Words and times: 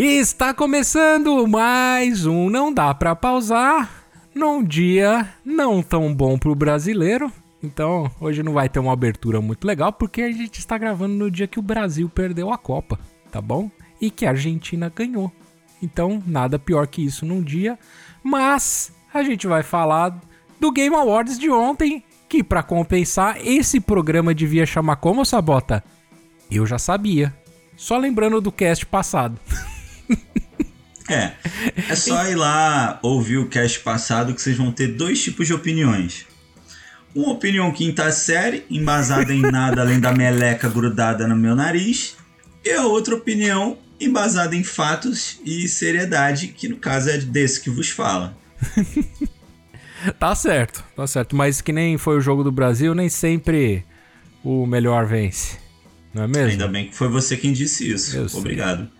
Está 0.00 0.54
começando 0.54 1.44
mais 1.48 2.24
um 2.24 2.48
Não 2.48 2.72
Dá 2.72 2.94
Pra 2.94 3.16
Pausar, 3.16 3.90
num 4.32 4.62
dia 4.62 5.28
não 5.44 5.82
tão 5.82 6.14
bom 6.14 6.38
pro 6.38 6.54
brasileiro. 6.54 7.32
Então, 7.60 8.08
hoje 8.20 8.44
não 8.44 8.52
vai 8.52 8.68
ter 8.68 8.78
uma 8.78 8.92
abertura 8.92 9.40
muito 9.40 9.66
legal, 9.66 9.92
porque 9.92 10.22
a 10.22 10.30
gente 10.30 10.60
está 10.60 10.78
gravando 10.78 11.14
no 11.14 11.28
dia 11.28 11.48
que 11.48 11.58
o 11.58 11.62
Brasil 11.62 12.08
perdeu 12.08 12.52
a 12.52 12.56
Copa, 12.56 12.96
tá 13.32 13.40
bom? 13.40 13.68
E 14.00 14.08
que 14.08 14.24
a 14.24 14.30
Argentina 14.30 14.88
ganhou. 14.88 15.32
Então, 15.82 16.22
nada 16.24 16.60
pior 16.60 16.86
que 16.86 17.04
isso 17.04 17.26
num 17.26 17.42
dia. 17.42 17.76
Mas 18.22 18.92
a 19.12 19.24
gente 19.24 19.48
vai 19.48 19.64
falar 19.64 20.16
do 20.60 20.70
Game 20.70 20.94
Awards 20.94 21.40
de 21.40 21.50
ontem, 21.50 22.04
que 22.28 22.44
para 22.44 22.62
compensar, 22.62 23.44
esse 23.44 23.80
programa 23.80 24.32
devia 24.32 24.64
chamar 24.64 24.94
como, 24.94 25.24
Sabota? 25.24 25.82
Eu 26.48 26.64
já 26.64 26.78
sabia. 26.78 27.34
Só 27.76 27.98
lembrando 27.98 28.40
do 28.40 28.52
cast 28.52 28.86
passado. 28.86 29.40
É, 31.08 31.32
é 31.88 31.96
só 31.96 32.28
ir 32.28 32.34
lá 32.34 32.98
ouvir 33.02 33.38
o 33.38 33.48
cast 33.48 33.80
passado 33.80 34.34
que 34.34 34.42
vocês 34.42 34.58
vão 34.58 34.70
ter 34.70 34.88
dois 34.88 35.22
tipos 35.22 35.46
de 35.46 35.54
opiniões. 35.54 36.26
Uma 37.14 37.32
opinião 37.32 37.72
quinta 37.72 38.12
série, 38.12 38.64
embasada 38.70 39.32
em 39.32 39.40
nada 39.40 39.80
além 39.80 39.98
da 39.98 40.12
meleca 40.12 40.68
grudada 40.68 41.26
no 41.26 41.34
meu 41.34 41.56
nariz. 41.56 42.14
E 42.62 42.70
a 42.70 42.86
outra 42.86 43.14
opinião, 43.14 43.78
embasada 43.98 44.54
em 44.54 44.62
fatos 44.62 45.40
e 45.44 45.66
seriedade, 45.66 46.48
que 46.48 46.68
no 46.68 46.76
caso 46.76 47.08
é 47.08 47.16
desse 47.16 47.62
que 47.62 47.70
vos 47.70 47.88
fala. 47.88 48.36
tá 50.20 50.34
certo, 50.34 50.84
tá 50.94 51.06
certo. 51.06 51.34
Mas 51.34 51.62
que 51.62 51.72
nem 51.72 51.96
foi 51.96 52.18
o 52.18 52.20
jogo 52.20 52.44
do 52.44 52.52
Brasil, 52.52 52.94
nem 52.94 53.08
sempre 53.08 53.82
o 54.44 54.66
melhor 54.66 55.06
vence. 55.06 55.56
Não 56.12 56.24
é 56.24 56.26
mesmo? 56.26 56.50
Ainda 56.50 56.68
bem 56.68 56.88
que 56.88 56.94
foi 56.94 57.08
você 57.08 57.36
quem 57.36 57.52
disse 57.52 57.90
isso. 57.90 58.14
Eu 58.14 58.26
Obrigado. 58.34 58.80
Sei. 58.80 58.97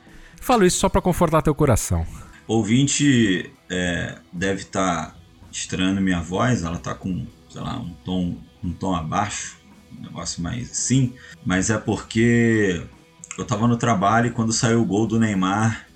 Falo 0.49 0.65
isso 0.65 0.79
só 0.79 0.89
para 0.89 1.03
confortar 1.03 1.43
teu 1.43 1.55
coração. 1.55 2.07
Ouvinte 2.47 3.53
é, 3.69 4.17
deve 4.33 4.63
estar 4.63 5.11
tá 5.11 5.15
estranhando 5.53 6.01
minha 6.01 6.23
voz, 6.23 6.63
ela 6.63 6.79
tá 6.79 6.95
com, 6.95 7.27
sei 7.51 7.61
lá, 7.61 7.79
um 7.79 7.93
tom, 8.03 8.39
um 8.65 8.73
tom 8.73 8.97
abaixo, 8.97 9.59
um 9.93 10.01
negócio 10.01 10.43
mais 10.43 10.71
assim, 10.71 11.13
mas 11.45 11.69
é 11.69 11.77
porque 11.77 12.83
eu 13.37 13.45
tava 13.45 13.69
no 13.69 13.77
trabalho 13.77 14.29
e 14.29 14.31
quando 14.31 14.51
saiu 14.51 14.81
o 14.81 14.87
gol 14.87 15.07
do 15.07 15.21
Neymar, 15.21 15.87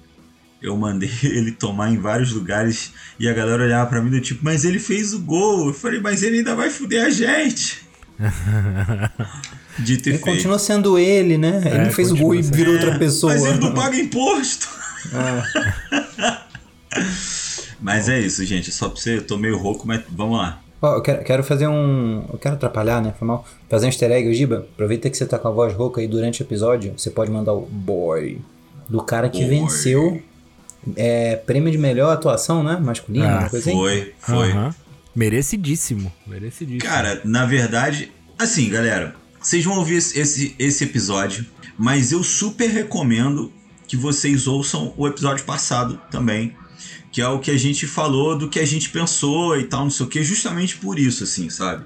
eu 0.60 0.76
mandei 0.76 1.10
ele 1.24 1.52
tomar 1.52 1.90
em 1.90 1.96
vários 1.96 2.30
lugares 2.32 2.92
e 3.18 3.26
a 3.26 3.32
galera 3.32 3.62
olhava 3.62 3.88
para 3.88 4.02
mim 4.02 4.10
do 4.10 4.20
tipo, 4.20 4.44
mas 4.44 4.66
ele 4.66 4.78
fez 4.78 5.14
o 5.14 5.20
gol. 5.20 5.68
Eu 5.68 5.72
falei, 5.72 5.98
mas 5.98 6.22
ele 6.22 6.36
ainda 6.36 6.54
vai 6.54 6.68
fuder 6.68 7.06
a 7.06 7.08
gente. 7.08 7.88
Dito 9.78 10.08
e 10.08 10.12
ele 10.12 10.18
feito. 10.18 10.36
continua 10.36 10.58
sendo 10.58 10.98
ele, 10.98 11.38
né? 11.38 11.62
É, 11.64 11.82
ele 11.82 11.90
fez 11.90 12.10
o 12.10 12.16
gol 12.16 12.34
e 12.34 12.42
virou 12.42 12.74
outra 12.74 12.98
pessoa. 12.98 13.32
Mas 13.32 13.44
ele 13.44 13.58
não 13.58 13.74
paga 13.74 13.96
imposto. 13.96 14.68
É. 15.12 16.38
mas 17.80 18.08
é 18.08 18.20
isso, 18.20 18.44
gente. 18.44 18.70
Só 18.70 18.88
pra 18.88 19.00
você, 19.00 19.18
eu 19.18 19.22
tô 19.26 19.36
meio 19.36 19.56
rouco, 19.56 19.86
mas 19.86 20.02
vamos 20.10 20.38
lá. 20.38 20.60
Oh, 20.80 20.88
eu 20.88 21.02
quero, 21.02 21.24
quero, 21.24 21.44
fazer 21.44 21.68
um. 21.68 22.24
Eu 22.32 22.38
quero 22.38 22.56
atrapalhar, 22.56 23.00
né? 23.00 23.14
Foi 23.18 23.26
mal. 23.26 23.46
Fazer 23.68 23.86
um 23.86 23.88
easter 23.88 24.10
egg, 24.10 24.34
Giba. 24.34 24.66
Aproveita 24.74 25.08
que 25.08 25.16
você 25.16 25.24
tá 25.24 25.38
com 25.38 25.48
a 25.48 25.50
voz 25.50 25.72
rouca 25.74 26.00
aí 26.00 26.08
durante 26.08 26.42
o 26.42 26.44
episódio. 26.44 26.92
Você 26.96 27.10
pode 27.10 27.30
mandar 27.30 27.52
o 27.52 27.60
boy 27.62 28.40
do 28.88 29.02
cara 29.02 29.28
que 29.28 29.44
boy. 29.44 29.48
venceu 29.48 30.22
é, 30.96 31.36
prêmio 31.36 31.70
de 31.70 31.78
melhor 31.78 32.12
atuação, 32.12 32.62
né? 32.62 32.76
Masculina, 32.76 33.40
ah, 33.40 33.48
coisa 33.48 33.70
Foi, 33.70 34.00
assim? 34.00 34.10
foi. 34.18 34.52
Uhum. 34.52 34.70
Merecidíssimo. 35.14 36.12
Merecidíssimo. 36.26 36.90
Cara, 36.90 37.20
na 37.24 37.44
verdade, 37.44 38.10
assim, 38.38 38.68
galera, 38.68 39.14
vocês 39.42 39.64
vão 39.64 39.78
ouvir 39.78 39.96
esse, 39.96 40.54
esse 40.58 40.84
episódio, 40.84 41.44
mas 41.76 42.12
eu 42.12 42.22
super 42.22 42.68
recomendo 42.70 43.52
que 43.88 43.96
vocês 43.96 44.46
ouçam 44.46 44.94
o 44.96 45.06
episódio 45.06 45.44
passado 45.44 46.00
também, 46.10 46.56
que 47.10 47.20
é 47.20 47.28
o 47.28 47.38
que 47.38 47.50
a 47.50 47.58
gente 47.58 47.86
falou 47.86 48.38
do 48.38 48.48
que 48.48 48.58
a 48.58 48.64
gente 48.64 48.88
pensou 48.88 49.58
e 49.58 49.64
tal, 49.64 49.82
não 49.82 49.90
sei 49.90 50.06
o 50.06 50.08
que, 50.08 50.22
justamente 50.22 50.76
por 50.76 50.98
isso, 50.98 51.24
assim, 51.24 51.50
sabe? 51.50 51.84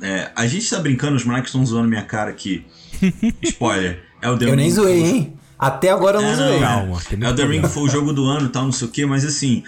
É, 0.00 0.30
a 0.34 0.46
gente 0.46 0.68
tá 0.68 0.80
brincando, 0.80 1.16
os 1.16 1.24
moleques 1.24 1.50
estão 1.50 1.64
zoando 1.64 1.88
minha 1.88 2.02
cara 2.02 2.30
aqui. 2.30 2.64
Spoiler. 3.42 4.02
É 4.20 4.28
o 4.28 4.36
The 4.36 4.46
Eu 4.46 4.56
nem 4.56 4.70
zoei, 4.70 5.04
hein? 5.04 5.34
Até 5.58 5.90
agora 5.90 6.18
eu 6.18 6.22
não 6.22 6.30
é, 6.30 6.34
zoei. 6.34 6.58
Calma. 6.58 7.00
Elden 7.10 7.46
Ring 7.46 7.68
foi 7.68 7.82
o 7.84 7.88
jogo 7.88 8.12
do 8.12 8.24
ano 8.24 8.46
e 8.46 8.48
tal, 8.48 8.64
não 8.64 8.72
sei 8.72 8.88
o 8.88 8.90
que, 8.90 9.06
mas 9.06 9.24
assim, 9.24 9.62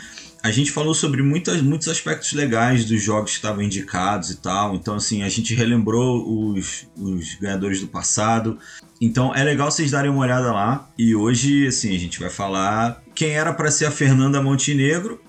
a 0.46 0.52
gente 0.52 0.70
falou 0.70 0.94
sobre 0.94 1.22
muitas, 1.22 1.60
muitos 1.60 1.88
aspectos 1.88 2.32
legais 2.32 2.84
dos 2.84 3.02
jogos 3.02 3.32
que 3.32 3.36
estavam 3.36 3.62
indicados 3.62 4.30
e 4.30 4.36
tal. 4.36 4.76
Então, 4.76 4.94
assim, 4.94 5.24
a 5.24 5.28
gente 5.28 5.52
relembrou 5.56 6.54
os, 6.54 6.86
os 6.96 7.34
ganhadores 7.34 7.80
do 7.80 7.88
passado. 7.88 8.56
Então, 9.00 9.34
é 9.34 9.42
legal 9.42 9.72
vocês 9.72 9.90
darem 9.90 10.08
uma 10.08 10.20
olhada 10.20 10.52
lá. 10.52 10.88
E 10.96 11.16
hoje, 11.16 11.66
assim, 11.66 11.96
a 11.96 11.98
gente 11.98 12.20
vai 12.20 12.30
falar 12.30 13.02
quem 13.12 13.30
era 13.30 13.52
para 13.52 13.72
ser 13.72 13.86
a 13.86 13.90
Fernanda 13.90 14.40
Montenegro 14.40 15.20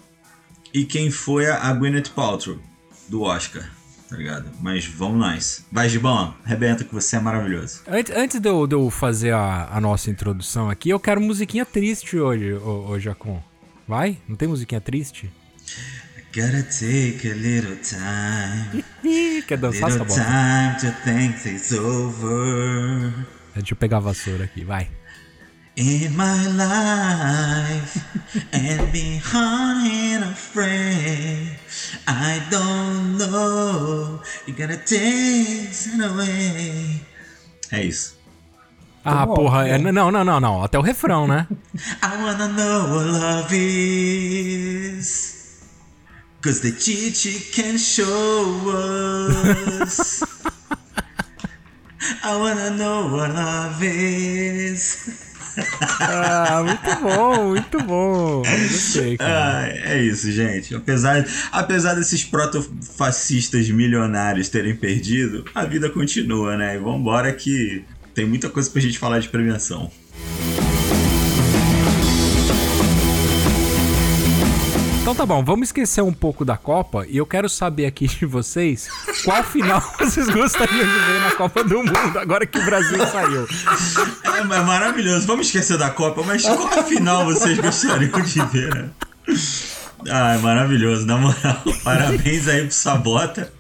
e 0.72 0.85
quem 0.85 1.09
foi 1.09 1.47
a 1.47 1.73
Gwyneth 1.73 2.11
Paltrow 2.13 2.59
do 3.09 3.23
Oscar 3.23 3.67
tá 4.07 4.16
ligado? 4.16 4.50
Mas 4.61 4.85
vamos 4.85 5.19
nós. 5.19 5.66
Vai, 5.69 5.89
Gibão, 5.89 6.33
arrebenta 6.45 6.85
que 6.85 6.94
você 6.94 7.17
é 7.17 7.19
maravilhoso. 7.19 7.81
Antes, 7.85 8.16
antes 8.16 8.39
de, 8.39 8.47
eu, 8.47 8.66
de 8.66 8.73
eu 8.73 8.89
fazer 8.89 9.33
a, 9.33 9.67
a, 9.69 9.81
nossa 9.81 10.09
introdução 10.09 10.69
aqui, 10.69 10.89
eu 10.89 10.97
quero 10.97 11.19
musiquinha 11.19 11.66
triste 11.66 12.17
hoje, 12.17 12.53
ô, 12.53 12.91
ô 12.91 12.97
Jacon. 12.97 13.44
Vai? 13.87 14.17
Não 14.27 14.35
tem 14.35 14.47
musiquinha 14.47 14.81
triste? 14.81 15.31
Gotta 16.35 16.61
take 16.63 17.29
a 17.31 17.33
little 17.33 17.77
time. 17.77 18.83
Quer 19.47 19.57
dançar 19.57 19.89
essa 19.89 20.03
bola? 20.03 20.19
time 20.19 20.91
to 20.91 21.01
think 21.03 21.47
it's 21.47 21.71
over. 21.71 23.13
Deixa 23.55 23.73
eu 23.73 23.77
pegar 23.77 23.97
a 23.97 24.01
vassoura 24.01 24.43
aqui, 24.43 24.63
vai. 24.63 24.89
In 25.77 26.09
my 26.09 26.47
life 26.57 27.99
and 28.51 28.91
behind 28.91 30.23
a 30.23 30.35
friend, 30.35 31.57
I 32.07 32.39
don't 32.49 33.17
know. 33.17 34.21
You 34.47 34.53
gotta 34.53 34.77
take 34.77 35.69
it 35.71 36.03
away. 36.03 37.01
É 37.71 37.83
isso. 37.83 38.16
Ah, 39.09 39.25
bom, 39.25 39.35
porra, 39.35 39.66
é, 39.69 39.78
não, 39.78 40.12
não, 40.12 40.23
não, 40.23 40.38
não. 40.38 40.62
Até 40.63 40.78
o 40.78 40.81
refrão, 40.81 41.25
né? 41.25 41.47
I 42.03 42.18
wanna 42.22 42.50
know 42.50 42.94
what 42.94 43.06
love 43.07 43.56
is. 43.56 45.38
Cause 46.41 46.59
the 46.62 46.78
Chichi 46.78 47.40
can 47.53 47.78
show 47.78 48.69
us. 49.81 50.23
I 52.22 52.35
wanna 52.35 52.72
know 52.72 53.07
what 53.16 53.34
love 53.34 53.81
is. 53.81 55.25
ah, 56.01 56.63
muito 56.63 57.01
bom, 57.01 57.47
muito 57.47 57.84
bom. 57.84 58.44
Gostei, 58.44 59.18
cara. 59.18 59.63
Ah, 59.63 59.68
é 59.69 60.03
isso, 60.03 60.29
gente. 60.31 60.75
Apesar, 60.75 61.25
apesar 61.51 61.94
desses 61.95 62.24
protofascistas 62.25 63.69
milionários 63.69 64.50
terem 64.50 64.75
perdido, 64.75 65.45
a 65.56 65.63
vida 65.66 65.89
continua, 65.89 66.57
né? 66.57 66.75
E 66.75 66.78
vambora 66.78 67.31
que 67.34 67.85
tem 68.17 68.25
muita 68.25 68.50
coisa 68.50 68.67
pra 68.72 68.81
gente 68.81 68.97
falar 68.97 69.19
de 69.19 69.29
premiação. 69.29 69.91
Então 75.00 75.13
tá 75.13 75.23
bom, 75.23 75.45
vamos 75.45 75.67
esquecer 75.67 76.01
um 76.01 76.11
pouco 76.11 76.44
da 76.44 76.57
Copa 76.57 77.06
e 77.07 77.17
eu 77.17 77.27
quero 77.27 77.47
saber 77.47 77.85
aqui 77.85 78.07
de 78.07 78.25
vocês 78.25 78.89
qual 79.23 79.44
final 79.44 79.79
vocês 80.01 80.27
gostariam 80.29 80.79
de 80.79 81.00
ver 81.00 81.19
na 81.22 81.31
Copa 81.35 81.63
do 81.63 81.75
Mundo, 81.75 82.17
agora 82.17 82.47
que 82.47 82.57
o 82.57 82.66
Brasil 82.66 82.97
saiu. 83.06 83.47
É, 84.23 84.39
é 84.39 84.61
maravilhoso, 84.63 85.27
vamos 85.27 85.45
esquecer 85.45 85.77
da 85.77 85.91
Copa, 85.91 86.23
mas 86.23 86.41
qual 86.41 86.83
final 86.85 87.23
vocês 87.23 87.59
gostariam 87.59 88.19
de 88.19 88.45
ver? 88.47 88.73
Né? 88.73 88.89
Ah, 90.09 90.33
é 90.33 90.38
maravilhoso, 90.39 91.06
na 91.06 91.17
moral. 91.17 91.61
Parabéns 91.85 92.47
aí 92.47 92.63
pro 92.63 92.73
Sabota 92.73 93.53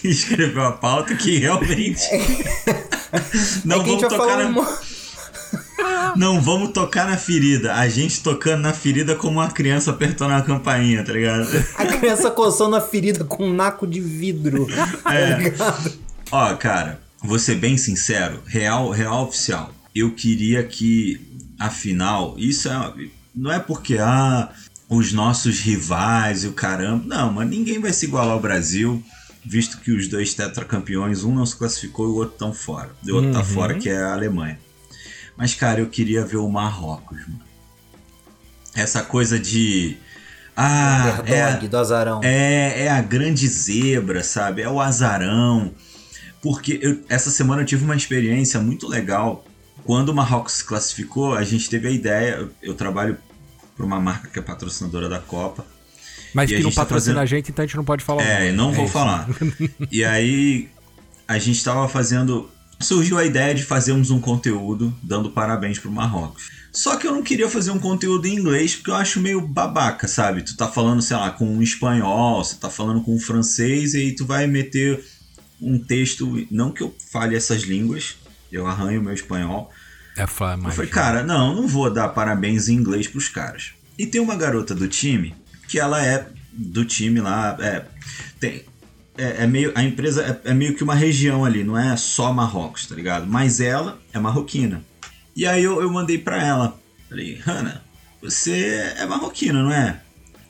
que 0.00 0.08
escreveu 0.08 0.64
a 0.64 0.72
pauta, 0.72 1.14
que 1.14 1.36
realmente. 1.36 2.00
Não 3.64 3.80
é 3.80 3.84
vamos 3.84 4.02
tocar 4.02 4.38
na. 4.38 4.46
Uma... 4.46 4.78
Não 6.16 6.40
vamos 6.40 6.72
tocar 6.72 7.08
na 7.08 7.16
ferida. 7.16 7.74
A 7.74 7.88
gente 7.88 8.22
tocando 8.22 8.62
na 8.62 8.72
ferida 8.72 9.14
como 9.14 9.40
uma 9.40 9.50
criança 9.50 9.90
apertando 9.90 10.32
a 10.32 10.42
campainha, 10.42 11.04
tá 11.04 11.12
ligado? 11.12 11.48
A 11.76 11.86
criança 11.86 12.30
coçando 12.30 12.76
a 12.76 12.80
ferida 12.80 13.24
com 13.24 13.46
um 13.46 13.54
naco 13.54 13.86
de 13.86 14.00
vidro. 14.00 14.66
Tá 15.02 15.14
é. 15.14 15.50
Tá 15.50 15.78
Ó, 16.30 16.54
cara, 16.56 17.00
vou 17.22 17.38
ser 17.38 17.56
bem 17.56 17.76
sincero, 17.76 18.42
real, 18.46 18.90
real 18.90 19.24
oficial. 19.24 19.72
Eu 19.94 20.10
queria 20.12 20.62
que, 20.62 21.20
afinal, 21.58 22.34
isso 22.36 22.68
é. 22.68 22.92
Não 23.34 23.52
é 23.52 23.58
porque, 23.58 23.96
ah, 23.98 24.50
os 24.88 25.12
nossos 25.12 25.60
rivais 25.60 26.44
e 26.44 26.48
o 26.48 26.52
caramba. 26.52 27.04
Não, 27.06 27.32
mas 27.32 27.48
ninguém 27.48 27.78
vai 27.78 27.92
se 27.92 28.06
igualar 28.06 28.32
ao 28.32 28.40
Brasil 28.40 29.02
visto 29.48 29.78
que 29.78 29.90
os 29.90 30.08
dois 30.08 30.34
tetracampeões, 30.34 31.24
um 31.24 31.34
não 31.34 31.46
se 31.46 31.56
classificou 31.56 32.06
e 32.06 32.10
o 32.10 32.14
outro 32.16 32.34
estão 32.34 32.52
fora. 32.52 32.90
O 33.06 33.14
outro 33.14 33.32
tá 33.32 33.38
uhum. 33.38 33.44
tá 33.44 33.50
fora, 33.50 33.74
que 33.74 33.88
é 33.88 33.96
a 33.96 34.12
Alemanha. 34.12 34.58
Mas, 35.36 35.54
cara, 35.54 35.80
eu 35.80 35.88
queria 35.88 36.24
ver 36.24 36.36
o 36.36 36.48
Marrocos, 36.48 37.20
mano. 37.20 37.40
Essa 38.74 39.02
coisa 39.02 39.38
de. 39.38 39.96
Ah, 40.56 41.22
é, 41.24 41.56
do 41.56 41.76
azarão. 41.76 42.20
É, 42.22 42.84
é 42.84 42.90
a 42.90 43.00
grande 43.00 43.46
zebra, 43.46 44.22
sabe? 44.22 44.62
É 44.62 44.68
o 44.68 44.80
azarão. 44.80 45.72
Porque 46.42 46.78
eu, 46.82 47.02
essa 47.08 47.30
semana 47.30 47.62
eu 47.62 47.66
tive 47.66 47.84
uma 47.84 47.96
experiência 47.96 48.60
muito 48.60 48.86
legal. 48.86 49.44
Quando 49.84 50.10
o 50.10 50.14
Marrocos 50.14 50.54
se 50.54 50.64
classificou, 50.64 51.34
a 51.34 51.44
gente 51.44 51.70
teve 51.70 51.88
a 51.88 51.90
ideia. 51.90 52.34
Eu, 52.34 52.50
eu 52.62 52.74
trabalho 52.74 53.16
pra 53.76 53.86
uma 53.86 54.00
marca 54.00 54.28
que 54.28 54.38
é 54.38 54.42
patrocinadora 54.42 55.08
da 55.08 55.20
Copa. 55.20 55.64
Mas 56.34 56.50
E 56.50 56.56
que 56.56 56.62
não 56.62 56.70
tá 56.70 56.82
patrocina 56.82 57.14
fazendo- 57.16 57.22
a 57.22 57.26
gente, 57.26 57.50
então 57.50 57.62
a 57.62 57.66
gente 57.66 57.76
não 57.76 57.84
pode 57.84 58.04
falar. 58.04 58.22
É, 58.22 58.52
nome. 58.52 58.52
não 58.52 58.72
vou 58.72 58.84
isso. 58.84 58.92
falar. 58.92 59.28
E 59.90 60.04
aí 60.04 60.68
a 61.26 61.38
gente 61.38 61.62
tava 61.62 61.88
fazendo. 61.88 62.50
Surgiu 62.80 63.18
a 63.18 63.24
ideia 63.24 63.54
de 63.54 63.64
fazermos 63.64 64.10
um 64.10 64.20
conteúdo 64.20 64.94
dando 65.02 65.30
parabéns 65.30 65.78
pro 65.80 65.90
Marrocos. 65.90 66.50
Só 66.72 66.96
que 66.96 67.06
eu 67.08 67.12
não 67.12 67.22
queria 67.24 67.48
fazer 67.48 67.72
um 67.72 67.78
conteúdo 67.78 68.26
em 68.28 68.36
inglês 68.36 68.76
porque 68.76 68.90
eu 68.90 68.94
acho 68.94 69.18
meio 69.20 69.40
babaca, 69.40 70.06
sabe? 70.06 70.42
Tu 70.42 70.56
tá 70.56 70.68
falando, 70.68 71.02
sei 71.02 71.16
lá, 71.16 71.30
com 71.30 71.44
um 71.44 71.60
espanhol, 71.62 72.44
você 72.44 72.54
tá 72.56 72.70
falando 72.70 73.00
com 73.00 73.16
um 73.16 73.18
francês 73.18 73.94
e 73.94 73.98
aí 73.98 74.14
tu 74.14 74.24
vai 74.24 74.46
meter 74.46 75.02
um 75.60 75.76
texto. 75.78 76.46
Não 76.52 76.70
que 76.70 76.82
eu 76.82 76.94
fale 77.10 77.34
essas 77.34 77.62
línguas, 77.62 78.16
eu 78.52 78.64
arranho 78.66 79.02
meu 79.02 79.12
espanhol. 79.12 79.72
É, 80.16 80.24
fala, 80.26 80.60
Eu 80.64 80.70
falei, 80.70 80.90
cara, 80.90 81.22
não, 81.24 81.54
não 81.56 81.66
vou 81.66 81.90
dar 81.92 82.08
parabéns 82.10 82.68
em 82.68 82.74
inglês 82.74 83.08
pros 83.08 83.28
caras. 83.28 83.70
E 83.98 84.06
tem 84.06 84.20
uma 84.20 84.36
garota 84.36 84.72
do 84.74 84.86
time 84.86 85.34
que 85.68 85.78
ela 85.78 86.04
é 86.04 86.26
do 86.52 86.84
time 86.84 87.20
lá. 87.20 87.56
É, 87.60 87.84
tem, 88.40 88.64
é, 89.16 89.44
é 89.44 89.46
meio, 89.46 89.72
a 89.74 89.82
empresa 89.84 90.40
é, 90.44 90.50
é 90.50 90.54
meio 90.54 90.74
que 90.74 90.82
uma 90.82 90.94
região 90.94 91.44
ali, 91.44 91.62
não 91.62 91.78
é 91.78 91.96
só 91.96 92.32
Marrocos, 92.32 92.86
tá 92.86 92.94
ligado? 92.94 93.26
Mas 93.26 93.60
ela 93.60 94.00
é 94.12 94.18
marroquina. 94.18 94.82
E 95.36 95.46
aí 95.46 95.62
eu, 95.62 95.80
eu 95.80 95.90
mandei 95.90 96.18
pra 96.18 96.42
ela. 96.42 96.80
Falei, 97.08 97.36
Hannah, 97.44 97.82
você 98.20 98.94
é 98.96 99.06
marroquina, 99.06 99.62
não 99.62 99.72
é? 99.72 100.00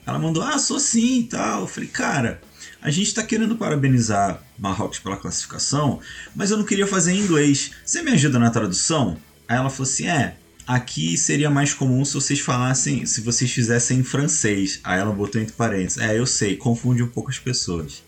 Ela 0.05 0.17
mandou, 0.17 0.41
ah, 0.41 0.57
sou 0.57 0.79
sim 0.79 1.19
e 1.19 1.23
tal. 1.23 1.61
Eu 1.61 1.67
falei, 1.67 1.89
cara, 1.89 2.41
a 2.81 2.89
gente 2.89 3.13
tá 3.13 3.21
querendo 3.21 3.55
parabenizar 3.55 4.41
Marrocos 4.57 4.99
pela 4.99 5.17
classificação, 5.17 5.99
mas 6.35 6.49
eu 6.49 6.57
não 6.57 6.65
queria 6.65 6.87
fazer 6.87 7.13
em 7.13 7.19
inglês. 7.19 7.71
Você 7.85 8.01
me 8.01 8.11
ajuda 8.11 8.39
na 8.39 8.49
tradução? 8.49 9.17
Aí 9.47 9.57
ela 9.57 9.69
falou 9.69 9.89
assim: 9.89 10.07
é, 10.07 10.35
aqui 10.69 11.17
seria 11.17 11.49
mais 11.49 11.73
comum 11.73 12.05
se 12.05 12.13
vocês 12.13 12.39
falassem, 12.39 13.03
se 13.03 13.21
vocês 13.21 13.51
fizessem 13.51 13.97
em 13.97 14.03
francês. 14.03 14.79
Aí 14.83 14.99
ela 14.99 15.11
botou 15.11 15.41
entre 15.41 15.53
parênteses: 15.53 15.97
é, 15.97 16.15
eu 16.15 16.27
sei, 16.27 16.55
confunde 16.55 17.01
um 17.01 17.07
pouco 17.07 17.31
as 17.31 17.39
pessoas. 17.39 18.03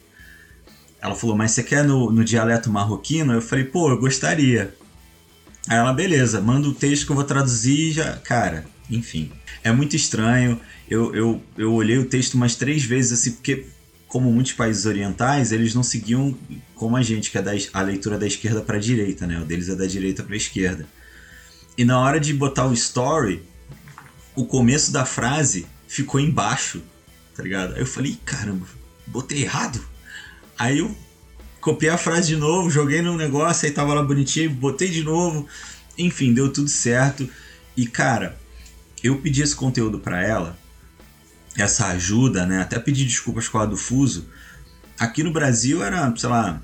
Ela 1.01 1.15
falou: 1.15 1.35
mas 1.35 1.51
você 1.51 1.63
quer 1.63 1.83
no, 1.83 2.11
no 2.11 2.23
dialeto 2.23 2.69
marroquino? 2.69 3.33
Eu 3.33 3.41
falei: 3.41 3.65
pô, 3.65 3.89
eu 3.89 3.97
gostaria. 3.97 4.75
Aí 5.67 5.77
ela, 5.77 5.91
beleza, 5.91 6.39
manda 6.39 6.67
o 6.67 6.73
texto 6.73 7.07
que 7.07 7.11
eu 7.11 7.15
vou 7.15 7.25
traduzir 7.25 7.93
já. 7.93 8.17
Cara, 8.17 8.63
enfim. 8.89 9.31
É 9.63 9.71
muito 9.71 9.95
estranho. 9.95 10.59
Eu, 10.87 11.15
eu, 11.15 11.43
eu 11.57 11.73
olhei 11.73 11.97
o 11.97 12.05
texto 12.05 12.35
umas 12.35 12.55
três 12.55 12.83
vezes, 12.83 13.13
assim, 13.13 13.31
porque, 13.31 13.65
como 14.07 14.31
muitos 14.31 14.53
países 14.53 14.85
orientais, 14.85 15.51
eles 15.51 15.73
não 15.73 15.83
seguiam 15.83 16.37
como 16.75 16.95
a 16.95 17.01
gente, 17.01 17.31
que 17.31 17.37
é 17.37 17.41
da, 17.41 17.51
a 17.73 17.81
leitura 17.81 18.19
da 18.19 18.27
esquerda 18.27 18.61
para 18.61 18.77
a 18.77 18.79
direita, 18.79 19.25
né? 19.25 19.39
O 19.39 19.45
deles 19.45 19.69
é 19.69 19.75
da 19.75 19.85
direita 19.87 20.21
para 20.21 20.33
a 20.33 20.37
esquerda. 20.37 20.87
E 21.77 21.85
na 21.85 21.99
hora 21.99 22.19
de 22.19 22.33
botar 22.33 22.67
o 22.67 22.73
story, 22.73 23.43
o 24.35 24.45
começo 24.45 24.91
da 24.91 25.05
frase 25.05 25.67
ficou 25.87 26.19
embaixo, 26.19 26.81
tá 27.35 27.43
ligado? 27.43 27.73
Aí 27.73 27.81
eu 27.81 27.85
falei, 27.85 28.19
caramba, 28.25 28.65
botei 29.07 29.43
errado. 29.43 29.83
Aí 30.57 30.79
eu 30.79 30.95
copiei 31.59 31.91
a 31.91 31.97
frase 31.97 32.27
de 32.27 32.35
novo, 32.35 32.69
joguei 32.69 33.01
no 33.01 33.17
negócio, 33.17 33.67
aí 33.67 33.73
tava 33.73 33.93
lá 33.93 34.03
bonitinho, 34.03 34.49
botei 34.51 34.89
de 34.89 35.03
novo. 35.03 35.47
Enfim, 35.97 36.33
deu 36.33 36.51
tudo 36.51 36.69
certo. 36.69 37.29
E 37.75 37.85
cara, 37.85 38.37
eu 39.03 39.17
pedi 39.19 39.41
esse 39.41 39.55
conteúdo 39.55 39.99
pra 39.99 40.23
ela, 40.23 40.57
essa 41.57 41.87
ajuda, 41.87 42.45
né? 42.45 42.61
Até 42.61 42.79
pedi 42.79 43.05
desculpas 43.05 43.47
com 43.47 43.57
a 43.57 43.65
do 43.65 43.77
fuso. 43.77 44.29
Aqui 44.99 45.23
no 45.23 45.31
Brasil 45.31 45.83
era, 45.83 46.13
sei 46.15 46.29
lá, 46.29 46.61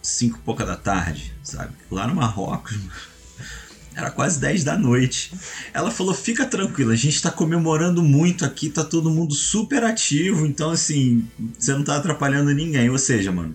cinco 0.00 0.38
e 0.38 0.42
pouca 0.42 0.64
da 0.64 0.76
tarde, 0.76 1.34
sabe? 1.42 1.74
Lá 1.90 2.06
no 2.06 2.14
Marrocos, 2.14 2.76
era 3.94 4.10
quase 4.10 4.38
10 4.40 4.64
da 4.64 4.76
noite. 4.78 5.32
Ela 5.72 5.90
falou: 5.90 6.14
fica 6.14 6.44
tranquila, 6.46 6.92
a 6.92 6.96
gente 6.96 7.20
tá 7.20 7.30
comemorando 7.30 8.02
muito 8.02 8.44
aqui, 8.44 8.68
tá 8.70 8.84
todo 8.84 9.10
mundo 9.10 9.34
super 9.34 9.84
ativo, 9.84 10.46
então 10.46 10.70
assim, 10.70 11.26
você 11.58 11.72
não 11.72 11.84
tá 11.84 11.96
atrapalhando 11.96 12.52
ninguém. 12.54 12.88
Ou 12.90 12.98
seja, 12.98 13.30
mano, 13.32 13.54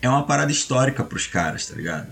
é 0.00 0.08
uma 0.08 0.24
parada 0.24 0.52
histórica 0.52 1.02
pros 1.04 1.26
caras, 1.26 1.66
tá 1.66 1.74
ligado? 1.76 2.06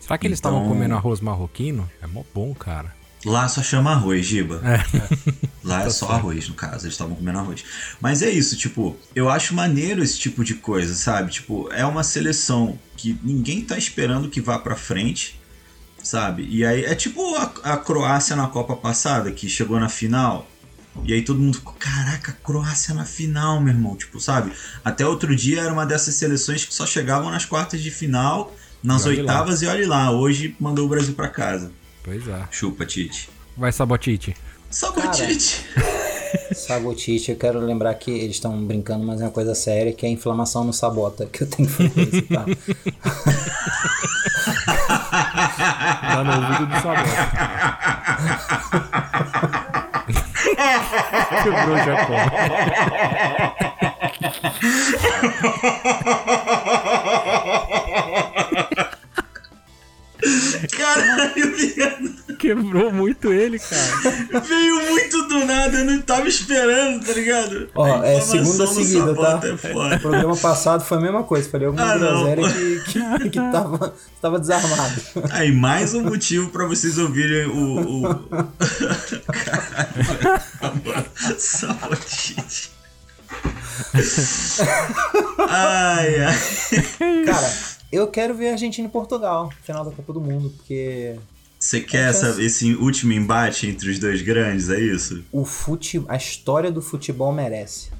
Será 0.00 0.18
que 0.18 0.26
eles 0.26 0.38
Então- 0.38 0.52
estavam 0.52 0.68
comendo 0.68 0.94
arroz 0.94 1.20
marroquino? 1.20 1.88
É 2.02 2.06
mó 2.06 2.22
bom, 2.34 2.52
cara. 2.54 2.94
Lá 3.24 3.46
só 3.48 3.62
chama 3.62 3.92
arroz, 3.92 4.26
Giba. 4.26 4.60
É. 4.64 4.82
Lá 5.62 5.82
é 5.82 5.84
Tá 5.84 5.90
só 5.90 6.10
arroz, 6.10 6.48
no 6.48 6.54
caso, 6.54 6.86
eles 6.86 6.94
estavam 6.94 7.14
comendo 7.14 7.38
arroz. 7.38 7.64
Mas 8.00 8.20
é 8.20 8.28
isso, 8.28 8.56
tipo, 8.56 8.96
eu 9.14 9.28
acho 9.30 9.54
maneiro 9.54 10.02
esse 10.02 10.18
tipo 10.18 10.42
de 10.42 10.54
coisa, 10.54 10.92
sabe? 10.92 11.30
Tipo, 11.30 11.68
é 11.72 11.86
uma 11.86 12.02
seleção 12.02 12.76
que 12.96 13.16
ninguém 13.22 13.60
tá 13.60 13.78
esperando 13.78 14.28
que 14.28 14.40
vá 14.40 14.58
pra 14.58 14.74
frente, 14.74 15.38
sabe? 16.02 16.46
E 16.50 16.64
aí 16.64 16.84
é 16.84 16.94
tipo 16.94 17.34
a, 17.36 17.52
a 17.74 17.76
Croácia 17.76 18.34
na 18.36 18.48
Copa 18.48 18.74
passada, 18.76 19.30
que 19.32 19.48
chegou 19.48 19.78
na 19.80 19.88
final. 19.88 20.48
E 21.04 21.14
aí 21.14 21.22
todo 21.22 21.38
mundo 21.40 21.56
ficou, 21.56 21.72
caraca, 21.78 22.36
Croácia 22.44 22.94
na 22.94 23.04
final, 23.06 23.60
meu 23.60 23.72
irmão. 23.72 23.96
Tipo, 23.96 24.20
sabe? 24.20 24.52
Até 24.84 25.06
outro 25.06 25.34
dia 25.34 25.62
era 25.62 25.72
uma 25.72 25.86
dessas 25.86 26.14
seleções 26.16 26.64
que 26.66 26.74
só 26.74 26.84
chegavam 26.84 27.30
nas 27.30 27.46
quartas 27.46 27.80
de 27.80 27.90
final, 27.90 28.54
nas 28.82 29.04
E 29.04 29.08
olhe 29.08 29.22
lá. 29.22 29.32
oitavas 29.32 29.62
e 29.62 29.66
olhe 29.66 29.86
lá. 29.86 30.10
Hoje 30.10 30.54
mandou 30.60 30.84
o 30.84 30.88
Brasil 30.88 31.14
pra 31.14 31.28
casa. 31.28 31.72
Pois 32.04 32.26
é. 32.28 32.46
Chupa, 32.50 32.84
Tite. 32.84 33.30
Vai, 33.56 33.72
Sabotite. 33.72 34.36
Sabotite. 34.70 35.64
Sagotite, 36.54 37.30
eu 37.30 37.36
quero 37.36 37.58
lembrar 37.60 37.94
que 37.94 38.10
eles 38.10 38.36
estão 38.36 38.56
brincando, 38.64 39.04
mas 39.04 39.20
é 39.20 39.24
uma 39.24 39.30
coisa 39.30 39.54
séria, 39.54 39.92
que 39.92 40.06
é 40.06 40.08
a 40.08 40.12
inflamação 40.12 40.64
no 40.64 40.72
sabota, 40.72 41.26
que 41.26 41.42
eu 41.42 41.46
tenho 41.48 41.68
que 41.68 41.74
fazer, 41.74 42.22
tá? 42.22 42.46
Lá 46.14 46.24
no 46.24 46.32
ouvido 46.32 46.66
do 46.66 46.74
Sabota. 46.80 47.10
Quebrou 51.42 51.74
o 51.74 51.78
Jacó. 51.78 52.16
Caralho, 60.76 61.56
viado. 61.56 62.36
Quebrou 62.38 62.92
muito 62.92 63.32
ele, 63.32 63.58
cara. 63.58 64.40
Veio 64.40 64.90
muito 64.90 65.22
do 65.28 65.44
nada, 65.44 65.78
eu 65.78 65.84
não 65.84 66.00
tava 66.00 66.26
esperando, 66.28 67.04
tá 67.04 67.12
ligado? 67.12 67.68
Ó, 67.74 68.02
é 68.02 68.20
segunda 68.20 68.66
seguida, 68.66 69.14
tá? 69.14 69.40
É 69.44 69.96
O 69.96 70.00
programa 70.00 70.36
passado 70.36 70.84
foi 70.84 70.98
a 70.98 71.00
mesma 71.00 71.22
coisa, 71.24 71.48
falei 71.48 71.66
alguma 71.68 71.92
Ah, 71.92 71.98
não. 71.98 72.24
groselha 72.34 72.52
que, 72.84 72.92
que, 73.20 73.30
que 73.30 73.40
tava, 73.52 73.94
tava 74.20 74.38
desarmado. 74.40 75.00
Aí, 75.30 75.52
mais 75.52 75.94
um 75.94 76.02
motivo 76.02 76.50
pra 76.50 76.66
vocês 76.66 76.98
ouvirem 76.98 77.46
o. 77.46 78.02
o... 78.06 78.14
Caralho, 80.60 81.06
Sabotite. 81.38 82.70
Ai, 85.48 86.16
ai. 86.24 87.24
Cara, 87.24 87.52
eu 87.92 88.08
quero 88.08 88.34
ver 88.34 88.48
a 88.48 88.52
Argentina 88.52 88.88
e 88.88 88.90
Portugal, 88.90 89.52
final 89.62 89.84
da 89.84 89.90
Copa 89.90 90.12
do 90.12 90.20
Mundo, 90.20 90.50
porque 90.56 91.16
Você 91.58 91.80
quer 91.80 92.08
essa, 92.08 92.42
esse 92.42 92.74
último 92.74 93.12
embate 93.12 93.68
entre 93.68 93.90
os 93.90 93.98
dois 93.98 94.22
grandes, 94.22 94.70
é 94.70 94.80
isso? 94.80 95.22
o 95.30 95.44
fute, 95.44 96.02
a 96.08 96.16
história 96.16 96.72
do 96.72 96.80
futebol 96.80 97.32
merece. 97.32 97.90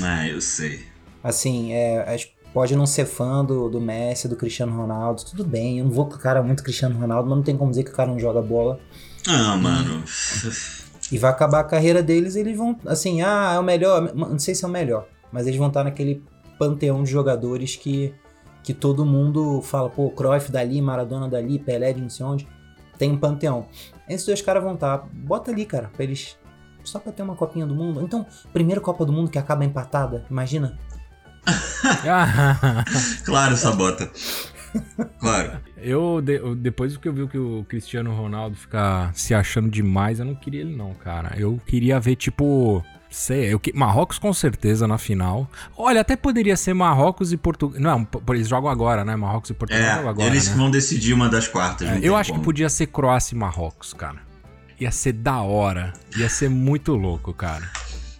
Ah, 0.00 0.28
eu 0.28 0.40
sei. 0.40 0.84
Assim, 1.24 1.72
é, 1.72 2.04
gente 2.16 2.36
pode 2.52 2.76
não 2.76 2.86
ser 2.86 3.06
fã 3.06 3.44
do, 3.44 3.68
do 3.68 3.80
Messi, 3.80 4.28
do 4.28 4.36
Cristiano 4.36 4.76
Ronaldo, 4.76 5.24
tudo 5.24 5.44
bem. 5.44 5.78
Eu 5.78 5.84
não 5.86 5.92
vou 5.92 6.06
com 6.06 6.14
o 6.14 6.18
cara 6.18 6.42
muito 6.42 6.62
Cristiano 6.62 6.98
Ronaldo, 6.98 7.28
mas 7.28 7.36
não 7.38 7.42
tem 7.44 7.56
como 7.56 7.70
dizer 7.70 7.84
que 7.84 7.90
o 7.90 7.94
cara 7.94 8.10
não 8.10 8.18
joga 8.18 8.40
bola. 8.42 8.78
Ah, 9.26 9.56
mano. 9.56 10.04
E 11.10 11.16
vai 11.16 11.30
acabar 11.30 11.60
a 11.60 11.64
carreira 11.64 12.02
deles, 12.02 12.36
eles 12.36 12.54
vão, 12.54 12.78
assim, 12.84 13.22
ah, 13.22 13.52
é 13.54 13.58
o 13.58 13.62
melhor. 13.62 14.14
Não 14.14 14.38
sei 14.38 14.54
se 14.54 14.62
é 14.62 14.68
o 14.68 14.70
melhor, 14.70 15.08
mas 15.32 15.46
eles 15.46 15.58
vão 15.58 15.68
estar 15.68 15.82
naquele 15.82 16.22
panteão 16.58 17.02
de 17.02 17.10
jogadores 17.10 17.76
que, 17.76 18.12
que 18.62 18.74
todo 18.74 19.04
mundo 19.06 19.62
fala, 19.62 19.88
pô, 19.88 20.10
Cruyff 20.10 20.50
dali, 20.52 20.80
Maradona 20.82 21.28
dali, 21.28 21.58
Pelé 21.58 21.92
de 21.92 22.00
não 22.00 22.10
sei 22.10 22.26
onde. 22.26 22.48
Tem 22.98 23.12
um 23.12 23.16
panteão. 23.18 23.66
Esses 24.08 24.26
dois 24.26 24.42
caras 24.42 24.62
vão 24.62 24.74
estar. 24.74 25.06
Bota 25.12 25.50
ali, 25.50 25.64
cara, 25.64 25.88
pra 25.94 26.04
eles. 26.04 26.36
Só 26.84 26.98
pra 26.98 27.12
ter 27.12 27.22
uma 27.22 27.36
copinha 27.36 27.66
do 27.66 27.74
mundo. 27.74 28.00
Então, 28.02 28.26
primeira 28.52 28.80
Copa 28.80 29.04
do 29.04 29.12
Mundo 29.12 29.30
que 29.30 29.38
acaba 29.38 29.64
empatada, 29.64 30.24
imagina. 30.30 30.78
Claro, 33.24 33.56
Sabota. 33.56 34.10
Claro. 35.18 35.60
Eu, 35.76 36.20
de- 36.20 36.36
eu- 36.36 36.54
depois 36.54 36.96
que 36.96 37.08
eu 37.08 37.12
vi 37.12 37.26
que 37.28 37.38
o 37.38 37.64
Cristiano 37.68 38.14
Ronaldo 38.14 38.56
ficar 38.56 39.14
se 39.14 39.34
achando 39.34 39.68
demais, 39.70 40.18
eu 40.18 40.26
não 40.26 40.34
queria 40.34 40.60
ele 40.60 40.76
não, 40.76 40.92
cara. 40.94 41.34
Eu 41.38 41.60
queria 41.66 41.98
ver, 42.00 42.16
tipo... 42.16 42.84
Sei, 43.10 43.52
eu, 43.52 43.58
que- 43.58 43.72
Marrocos 43.72 44.18
com 44.18 44.32
certeza 44.32 44.86
na 44.86 44.98
final. 44.98 45.48
Olha, 45.76 46.00
até 46.02 46.14
poderia 46.14 46.56
ser 46.56 46.74
Marrocos 46.74 47.32
e 47.32 47.36
Portugal. 47.36 47.80
Não, 47.80 48.06
eles 48.34 48.48
jogam 48.48 48.68
agora, 48.70 49.04
né? 49.04 49.16
Marrocos 49.16 49.50
e 49.50 49.54
Portugal 49.54 49.82
É, 49.82 50.08
agora, 50.08 50.28
eles 50.28 50.46
né? 50.46 50.52
que 50.52 50.58
vão 50.58 50.70
decidir 50.70 51.14
uma 51.14 51.28
das 51.28 51.48
quartas. 51.48 51.88
É, 51.88 51.98
eu 52.02 52.14
acho 52.14 52.30
que 52.30 52.38
como. 52.38 52.44
podia 52.44 52.68
ser 52.68 52.86
Croácia 52.88 53.34
e 53.34 53.38
Marrocos, 53.38 53.94
cara. 53.94 54.18
Ia 54.78 54.90
ser 54.90 55.12
da 55.14 55.40
hora. 55.40 55.92
Ia 56.16 56.28
ser 56.28 56.48
muito 56.50 56.94
louco, 56.94 57.32
cara. 57.32 57.68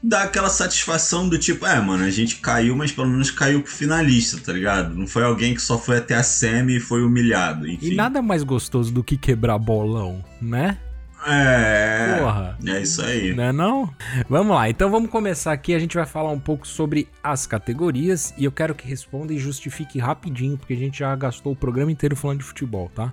Dá 0.03 0.23
aquela 0.23 0.49
satisfação 0.49 1.29
do 1.29 1.37
tipo, 1.37 1.67
é, 1.67 1.81
mano, 1.81 2.05
a 2.05 2.11
gente 2.11 2.37
caiu, 2.37 2.75
mas 2.77 2.91
pelo 2.93 3.09
menos 3.09 3.31
caiu 3.33 3.61
pro 3.63 3.71
finalista, 3.71 4.39
tá 4.41 4.53
ligado? 4.53 4.95
Não 4.95 5.07
foi 5.09 5.25
alguém 5.25 5.55
que 5.55 5.61
só 5.61 5.77
foi 5.77 5.99
até 5.99 6.15
a 6.15 6.23
semi 6.23 6.77
e 6.77 6.81
foi 6.81 7.03
humilhado, 7.05 7.69
enfim. 7.69 7.89
E 7.93 7.95
nada 7.97 8.23
mais 8.23 8.43
gostoso 8.45 8.93
do 8.93 9.03
que 9.03 9.17
quebrar 9.17 9.59
bolão, 9.59 10.25
né? 10.41 10.79
É. 11.27 12.17
Porra. 12.21 12.59
É 12.67 12.81
isso 12.81 13.03
aí. 13.03 13.35
Não 13.35 13.45
é 13.45 13.53
não? 13.53 13.91
Vamos 14.29 14.55
lá, 14.55 14.69
então 14.71 14.91
vamos 14.91 15.11
começar 15.11 15.53
aqui. 15.53 15.75
A 15.75 15.79
gente 15.79 15.97
vai 15.97 16.07
falar 16.07 16.31
um 16.31 16.39
pouco 16.39 16.67
sobre 16.67 17.09
as 17.23 17.47
categorias 17.47 18.33
e 18.37 18.45
eu 18.45 18.53
quero 18.53 18.75
que 18.75 18.87
responda 18.87 19.33
e 19.33 19.39
justifique 19.39 19.99
rapidinho, 19.99 20.57
porque 20.57 20.75
a 20.75 20.77
gente 20.77 20.99
já 21.01 21.15
gastou 21.17 21.53
o 21.53 21.57
programa 21.57 21.91
inteiro 21.91 22.15
falando 22.17 22.39
de 22.39 22.45
futebol, 22.45 22.91
tá? 22.95 23.13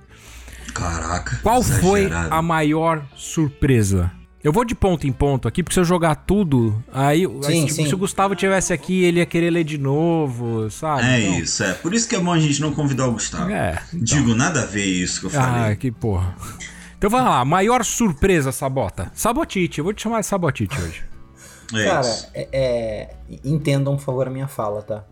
Caraca. 0.74 1.40
Qual 1.42 1.62
foi 1.62 2.02
exagerado. 2.02 2.34
a 2.34 2.42
maior 2.42 3.04
surpresa? 3.16 4.12
Eu 4.44 4.54
vou 4.54 4.64
de 4.64 4.76
ponto 4.76 5.08
em 5.08 5.12
ponto 5.12 5.48
aqui, 5.48 5.64
porque 5.64 5.74
se 5.74 5.80
eu 5.80 5.84
jogar 5.84 6.14
tudo, 6.14 6.84
aí, 6.94 7.26
aí, 7.26 7.44
Sim, 7.44 7.62
tipo, 7.66 7.74
sim. 7.74 7.88
se 7.88 7.96
o 7.96 7.98
Gustavo 7.98 8.36
tivesse 8.36 8.72
aqui, 8.72 9.04
ele 9.04 9.18
ia 9.20 9.26
querer 9.26 9.50
ler 9.50 9.64
de 9.64 9.80
novo, 9.80 10.70
sabe? 10.70 11.02
É 11.02 11.20
Então, 11.22 11.40
isso, 11.40 11.64
é. 11.64 11.74
Por 11.74 11.96
isso 11.96 12.08
que 12.08 12.16
é 12.16 12.20
bom 12.20 12.32
a 12.32 12.40
gente 12.40 12.62
não 12.62 12.72
convidar 12.72 13.08
o 13.08 13.14
Gustavo. 13.14 13.50
É, 13.50 13.82
então. 13.92 14.00
Digo, 14.04 14.36
nada 14.36 14.62
a 14.62 14.66
ver 14.66 14.86
isso 14.86 15.20
que 15.22 15.26
eu 15.26 15.30
falei. 15.32 15.72
Ah, 15.72 15.76
que 15.76 15.92
porra. 15.92 16.36
Então 17.06 17.20
vamos 17.20 17.30
lá, 17.30 17.46
maior 17.46 17.86
surpresa, 17.86 18.52
Sabota. 18.52 19.12
Sabotite, 19.14 19.78
eu 19.78 19.84
vou 19.84 19.94
te 19.94 20.02
chamar 20.02 20.22
de 20.22 20.26
Sabotite 20.26 20.76
hoje. 20.82 21.06
é 21.76 21.86
Cara, 21.86 22.08
é, 22.34 22.50
é, 22.52 23.16
entendam, 23.44 23.96
por 23.96 24.02
favor, 24.02 24.28
a 24.28 24.32
minha 24.32 24.48
fala, 24.48 24.82
tá? 24.82 25.06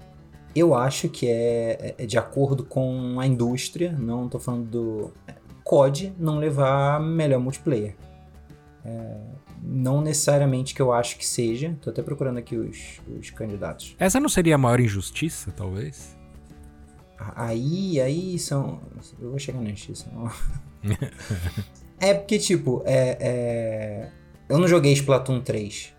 Eu 0.56 0.74
acho 0.74 1.08
que 1.08 1.28
é, 1.28 1.94
é 2.00 2.06
de 2.08 2.18
acordo 2.18 2.64
com 2.64 3.20
a 3.20 3.28
indústria, 3.28 3.92
não 3.92 4.28
tô 4.28 4.40
falando 4.40 4.66
do 4.72 5.14
é, 5.28 5.36
COD 5.64 6.16
não 6.18 6.40
levar 6.40 7.00
melhor 7.00 7.40
multiplayer. 7.40 7.96
É, 8.84 9.18
não 9.62 10.02
necessariamente 10.02 10.74
que 10.74 10.82
eu 10.82 10.92
acho 10.92 11.16
que 11.16 11.28
seja, 11.28 11.78
tô 11.80 11.92
até 11.92 12.02
procurando 12.02 12.40
aqui 12.40 12.58
os, 12.58 13.02
os 13.20 13.30
candidatos. 13.30 13.96
Essa 14.00 14.20
não 14.20 14.30
seria 14.30 14.56
a 14.56 14.58
maior 14.58 14.80
injustiça, 14.80 15.54
talvez? 15.56 16.18
Aí, 17.36 18.02
aí 18.02 18.40
são. 18.40 18.82
Eu 19.22 19.30
vou 19.30 19.38
chegar 19.38 19.62
na 19.62 19.70
justiça. 19.70 20.10
é 22.10 22.13
porque, 22.13 22.38
tipo, 22.38 22.81
é, 22.86 23.17
é, 23.19 24.10
eu 24.50 24.57
não 24.57 24.67
joguei 24.67 24.93
Splatoon 24.93 25.41
3. 25.41 25.93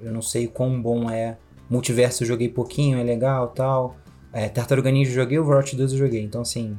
Eu 0.00 0.12
não 0.12 0.22
sei 0.22 0.46
quão 0.46 0.80
bom 0.80 1.10
é. 1.10 1.36
Multiverso 1.68 2.22
eu 2.22 2.26
joguei 2.26 2.48
pouquinho, 2.48 2.98
é 2.98 3.02
legal 3.02 3.48
tal. 3.48 3.96
É, 4.32 4.48
Tartaruga 4.48 4.90
Ninja 4.90 5.10
eu 5.10 5.14
joguei, 5.14 5.38
Overwatch 5.38 5.76
2 5.76 5.92
eu 5.92 5.98
joguei. 5.98 6.22
Então, 6.22 6.40
assim, 6.42 6.76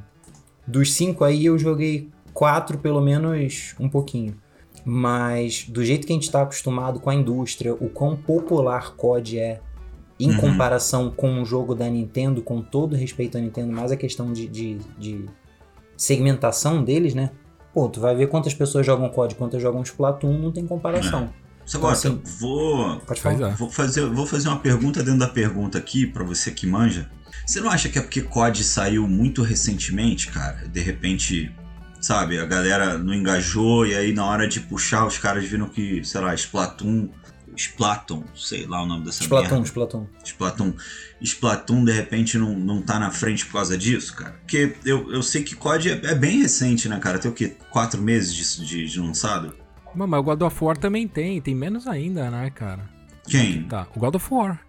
dos 0.65 0.93
cinco 0.93 1.23
aí 1.23 1.45
eu 1.45 1.57
joguei 1.57 2.09
quatro, 2.33 2.77
pelo 2.77 3.01
menos, 3.01 3.75
um 3.79 3.87
pouquinho. 3.87 4.35
Mas 4.83 5.65
do 5.69 5.83
jeito 5.85 6.07
que 6.07 6.13
a 6.13 6.15
gente 6.15 6.23
está 6.23 6.41
acostumado 6.41 6.99
com 6.99 7.09
a 7.09 7.15
indústria, 7.15 7.73
o 7.73 7.89
quão 7.89 8.15
popular 8.15 8.95
COD 8.95 9.37
é 9.37 9.61
em 10.19 10.31
Uhum. 10.31 10.37
comparação 10.37 11.09
com 11.09 11.29
um 11.29 11.45
jogo 11.45 11.73
da 11.73 11.89
Nintendo, 11.89 12.41
com 12.41 12.61
todo 12.61 12.95
respeito 12.95 13.37
à 13.37 13.41
Nintendo, 13.41 13.71
mas 13.71 13.91
a 13.91 13.97
questão 13.97 14.31
de, 14.31 14.47
de, 14.47 14.77
de 14.97 15.25
segmentação 15.97 16.83
deles, 16.83 17.13
né? 17.15 17.31
Pô, 17.73 17.87
tu 17.89 17.99
vai 17.99 18.15
ver 18.15 18.27
quantas 18.27 18.53
pessoas 18.53 18.85
jogam 18.85 19.09
COD, 19.09 19.35
quantas 19.35 19.61
jogam 19.61 19.81
Splatoon, 19.81 20.37
não 20.37 20.51
tem 20.51 20.65
comparação. 20.67 21.29
Só 21.65 21.77
então, 21.77 21.89
gosta, 21.89 22.07
assim- 22.09 22.21
vou, 22.39 22.99
Pode 23.01 23.21
falar. 23.21 23.51
é. 23.51 23.53
vou, 23.53 23.69
fazer, 23.69 24.05
vou 24.07 24.25
fazer 24.25 24.49
uma 24.49 24.59
pergunta 24.59 25.01
dentro 25.03 25.19
da 25.19 25.27
pergunta 25.27 25.77
aqui, 25.77 26.05
pra 26.05 26.23
você 26.23 26.51
que 26.51 26.67
manja. 26.67 27.09
Você 27.45 27.61
não 27.61 27.69
acha 27.69 27.87
que 27.87 27.97
é 27.97 28.01
porque 28.01 28.21
COD 28.21 28.63
saiu 28.63 29.07
muito 29.07 29.41
recentemente, 29.41 30.27
cara? 30.27 30.67
De 30.67 30.79
repente, 30.81 31.51
sabe, 32.01 32.39
a 32.39 32.45
galera 32.45 32.97
não 32.97 33.13
engajou 33.13 33.85
e 33.85 33.95
aí 33.95 34.11
na 34.13 34.25
hora 34.25 34.47
de 34.47 34.59
puxar 34.59 35.05
os 35.05 35.17
caras 35.17 35.45
viram 35.45 35.67
que, 35.69 36.03
sei 36.03 36.19
lá, 36.21 36.33
Splatoon. 36.33 37.09
Splatoon, 37.55 38.23
sei 38.35 38.65
lá 38.65 38.81
o 38.81 38.85
nome 38.85 39.05
dessa 39.05 39.23
Splatoon, 39.23 39.49
merda. 39.49 39.65
Splatoon. 39.65 40.07
Splatoon. 40.23 40.73
Splatoon, 41.21 41.85
de 41.85 41.91
repente, 41.91 42.37
não, 42.37 42.57
não 42.57 42.81
tá 42.81 42.99
na 42.99 43.11
frente 43.11 43.45
por 43.45 43.53
causa 43.53 43.77
disso, 43.77 44.15
cara? 44.15 44.31
Porque 44.31 44.75
eu, 44.85 45.11
eu 45.11 45.21
sei 45.21 45.43
que 45.43 45.55
COD 45.55 45.89
é, 45.89 46.01
é 46.11 46.15
bem 46.15 46.41
recente, 46.41 46.87
né, 46.89 46.99
cara? 46.99 47.19
Tem 47.19 47.29
o 47.29 47.33
quê? 47.33 47.55
Quatro 47.69 48.01
meses 48.01 48.33
de, 48.33 48.65
de, 48.65 48.85
de 48.87 48.99
lançado? 48.99 49.55
Mas 49.93 50.09
mas 50.09 50.19
o 50.19 50.23
God 50.23 50.41
of 50.41 50.63
War 50.63 50.77
também 50.77 51.07
tem, 51.07 51.41
tem 51.41 51.53
menos 51.53 51.87
ainda, 51.87 52.29
né, 52.29 52.49
cara? 52.49 52.89
Quem? 53.27 53.63
Tá, 53.63 53.87
o 53.95 53.99
God 53.99 54.15
of 54.15 54.33
War. 54.33 54.59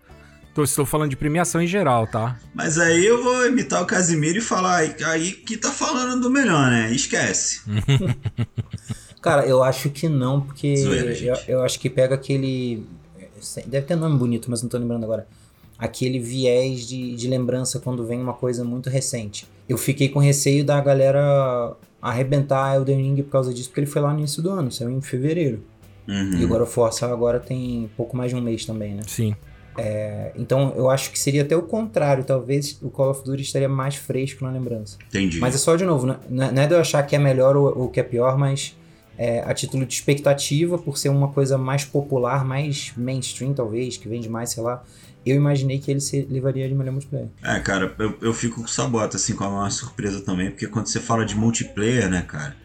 Tô, 0.54 0.62
estou 0.62 0.84
falando 0.84 1.08
de 1.08 1.16
premiação 1.16 1.62
em 1.62 1.66
geral, 1.66 2.06
tá? 2.06 2.38
Mas 2.52 2.78
aí 2.78 3.06
eu 3.06 3.22
vou 3.22 3.46
imitar 3.46 3.82
o 3.82 3.86
Casimiro 3.86 4.36
e 4.36 4.42
falar 4.42 4.76
aí, 4.78 4.94
aí 5.06 5.32
que 5.32 5.56
tá 5.56 5.70
falando 5.70 6.20
do 6.20 6.30
melhor, 6.30 6.70
né? 6.70 6.92
Esquece. 6.92 7.62
Cara, 9.22 9.46
eu 9.46 9.62
acho 9.62 9.88
que 9.88 10.08
não, 10.08 10.40
porque 10.40 10.76
Zoeira, 10.76 11.12
eu, 11.12 11.36
eu 11.46 11.62
acho 11.62 11.78
que 11.78 11.88
pega 11.88 12.16
aquele. 12.16 12.84
Deve 13.66 13.86
ter 13.86 13.96
nome 13.96 14.18
bonito, 14.18 14.50
mas 14.50 14.62
não 14.62 14.68
tô 14.68 14.76
lembrando 14.76 15.04
agora. 15.04 15.26
Aquele 15.78 16.18
viés 16.18 16.86
de, 16.86 17.14
de 17.14 17.28
lembrança 17.28 17.78
quando 17.80 18.04
vem 18.04 18.20
uma 18.20 18.34
coisa 18.34 18.64
muito 18.64 18.90
recente. 18.90 19.46
Eu 19.68 19.78
fiquei 19.78 20.08
com 20.08 20.18
receio 20.18 20.64
da 20.64 20.80
galera 20.80 21.74
arrebentar 22.00 22.74
Elden 22.74 23.00
Ring 23.00 23.22
por 23.22 23.30
causa 23.30 23.54
disso, 23.54 23.68
porque 23.68 23.80
ele 23.80 23.86
foi 23.86 24.02
lá 24.02 24.12
no 24.12 24.18
início 24.18 24.42
do 24.42 24.50
ano, 24.50 24.70
saiu 24.72 24.90
em 24.90 25.00
fevereiro. 25.00 25.62
Uhum. 26.06 26.40
E 26.40 26.44
agora 26.44 26.64
o 26.64 26.66
Força 26.66 27.06
agora 27.06 27.38
tem 27.38 27.88
pouco 27.96 28.16
mais 28.16 28.32
de 28.32 28.36
um 28.36 28.40
mês 28.40 28.64
também, 28.64 28.94
né? 28.94 29.02
Sim. 29.06 29.36
É, 29.78 30.32
então 30.36 30.74
eu 30.76 30.90
acho 30.90 31.10
que 31.12 31.18
seria 31.18 31.42
até 31.42 31.56
o 31.56 31.62
contrário, 31.62 32.24
talvez 32.24 32.78
o 32.82 32.90
Call 32.90 33.10
of 33.10 33.24
Duty 33.24 33.42
estaria 33.42 33.68
mais 33.68 33.94
fresco 33.94 34.44
na 34.44 34.50
lembrança. 34.50 34.98
Entendi. 35.08 35.38
Mas 35.38 35.54
é 35.54 35.58
só 35.58 35.76
de 35.76 35.84
novo, 35.84 36.06
né? 36.06 36.16
não 36.28 36.44
é 36.44 36.52
não 36.52 36.62
é 36.62 36.66
de 36.66 36.74
eu 36.74 36.80
achar 36.80 37.02
que 37.04 37.14
é 37.14 37.18
melhor 37.18 37.56
ou, 37.56 37.78
ou 37.78 37.88
que 37.88 38.00
é 38.00 38.02
pior, 38.02 38.36
mas 38.36 38.76
é, 39.22 39.40
a 39.46 39.54
título 39.54 39.86
de 39.86 39.94
expectativa, 39.94 40.76
por 40.76 40.98
ser 40.98 41.08
uma 41.08 41.28
coisa 41.28 41.56
mais 41.56 41.84
popular, 41.84 42.44
mais 42.44 42.92
mainstream 42.96 43.54
talvez, 43.54 43.96
que 43.96 44.08
vende 44.08 44.28
mais, 44.28 44.50
sei 44.50 44.64
lá, 44.64 44.82
eu 45.24 45.36
imaginei 45.36 45.78
que 45.78 45.92
ele 45.92 46.00
se 46.00 46.26
levaria 46.28 46.68
de 46.68 46.74
melhor 46.74 46.90
multiplayer. 46.90 47.28
É, 47.40 47.60
cara, 47.60 47.94
eu, 48.00 48.18
eu 48.20 48.34
fico 48.34 48.60
com 48.60 48.66
sabota, 48.66 49.16
assim, 49.16 49.36
com 49.36 49.44
uma 49.44 49.70
surpresa 49.70 50.20
também, 50.22 50.50
porque 50.50 50.66
quando 50.66 50.88
você 50.88 50.98
fala 50.98 51.24
de 51.24 51.36
multiplayer, 51.36 52.10
né, 52.10 52.22
cara, 52.26 52.56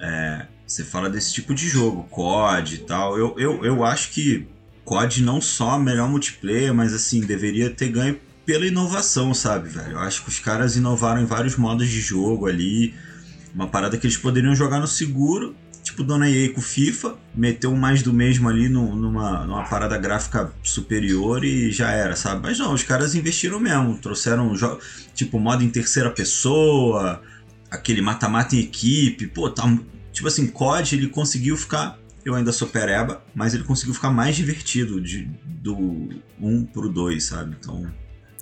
é, 0.00 0.46
você 0.66 0.82
fala 0.82 1.10
desse 1.10 1.34
tipo 1.34 1.54
de 1.54 1.68
jogo, 1.68 2.04
COD 2.04 2.74
e 2.74 2.78
tal, 2.78 3.18
eu, 3.18 3.34
eu, 3.38 3.62
eu 3.62 3.84
acho 3.84 4.12
que 4.12 4.48
COD 4.86 5.22
não 5.22 5.38
só 5.38 5.78
melhor 5.78 6.08
multiplayer, 6.08 6.72
mas, 6.72 6.94
assim, 6.94 7.20
deveria 7.20 7.68
ter 7.68 7.88
ganho 7.88 8.18
pela 8.46 8.64
inovação, 8.64 9.34
sabe, 9.34 9.68
velho? 9.68 9.92
Eu 9.92 9.98
acho 9.98 10.22
que 10.22 10.30
os 10.30 10.38
caras 10.38 10.76
inovaram 10.76 11.20
em 11.20 11.26
vários 11.26 11.56
modos 11.56 11.90
de 11.90 12.00
jogo 12.00 12.46
ali, 12.46 12.94
uma 13.54 13.66
parada 13.66 13.96
que 13.96 14.06
eles 14.06 14.16
poderiam 14.16 14.54
jogar 14.54 14.80
no 14.80 14.86
seguro, 14.86 15.54
tipo 15.82 16.02
Dona 16.02 16.30
EA 16.30 16.52
com 16.52 16.60
FIFA, 16.60 17.16
meteu 17.34 17.70
um 17.72 17.76
mais 17.76 18.02
do 18.02 18.12
mesmo 18.12 18.48
ali 18.48 18.68
no- 18.68 18.94
numa, 18.94 19.44
numa 19.46 19.64
parada 19.64 19.96
gráfica 19.98 20.52
superior 20.62 21.44
e 21.44 21.70
já 21.70 21.90
era, 21.90 22.14
sabe? 22.14 22.42
Mas 22.42 22.58
não, 22.58 22.72
os 22.74 22.82
caras 22.82 23.14
investiram 23.14 23.58
mesmo, 23.58 23.96
trouxeram 23.98 24.52
tipo 25.14 25.38
modo 25.38 25.62
em 25.64 25.70
terceira 25.70 26.10
pessoa, 26.10 27.22
aquele 27.70 28.00
mata-mata 28.02 28.54
em 28.54 28.60
equipe, 28.60 29.26
pô, 29.26 29.50
tá, 29.50 29.64
tipo 30.12 30.28
assim, 30.28 30.46
COD 30.46 30.94
ele 30.96 31.08
conseguiu 31.08 31.56
ficar, 31.56 31.98
eu 32.24 32.34
ainda 32.34 32.52
sou 32.52 32.68
pereba, 32.68 33.22
mas 33.34 33.54
ele 33.54 33.64
conseguiu 33.64 33.94
ficar 33.94 34.10
mais 34.10 34.36
divertido 34.36 35.00
de, 35.00 35.24
do 35.44 35.74
1 36.40 36.64
pro 36.66 36.88
2, 36.88 37.24
sabe? 37.24 37.56
Então, 37.58 37.90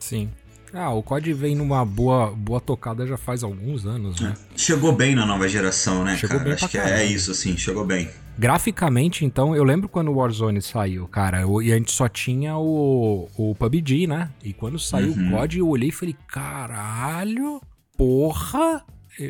Sim. 0.01 0.31
Ah, 0.78 0.90
o 0.92 1.02
COD 1.02 1.33
vem 1.33 1.54
numa 1.54 1.85
boa, 1.85 2.30
boa 2.37 2.61
tocada 2.61 3.06
já 3.06 3.16
faz 3.16 3.42
alguns 3.42 3.87
anos, 3.87 4.21
né? 4.21 4.35
chegou 4.54 4.92
bem 4.92 5.14
na 5.14 5.25
nova 5.25 5.49
geração, 5.49 6.04
né, 6.04 6.16
Chegou 6.16 6.37
cara? 6.37 6.45
bem 6.45 6.52
Acho 6.54 6.68
que 6.68 6.76
é 6.78 6.83
caralho. 6.83 7.09
isso, 7.11 7.30
assim, 7.30 7.56
chegou 7.56 7.85
bem. 7.87 8.11
Graficamente, 8.38 9.25
então, 9.25 9.56
eu 9.56 9.64
lembro 9.64 9.88
quando 9.88 10.09
o 10.11 10.16
Warzone 10.16 10.61
saiu, 10.61 11.09
cara, 11.09 11.49
o- 11.49 11.62
e 11.62 11.73
a 11.73 11.76
gente 11.76 11.90
só 11.90 12.06
tinha 12.09 12.59
o, 12.59 13.28
o 13.35 13.54
PUBG, 13.54 14.06
né? 14.06 14.28
E 14.45 14.52
quando 14.52 14.78
saiu 14.78 15.12
Uhum. 15.12 15.28
o 15.28 15.30
COD, 15.38 15.59
eu 15.61 15.68
olhei 15.68 15.88
e 15.88 15.92
falei, 15.92 16.14
caralho, 16.28 17.61
porra! 17.97 18.85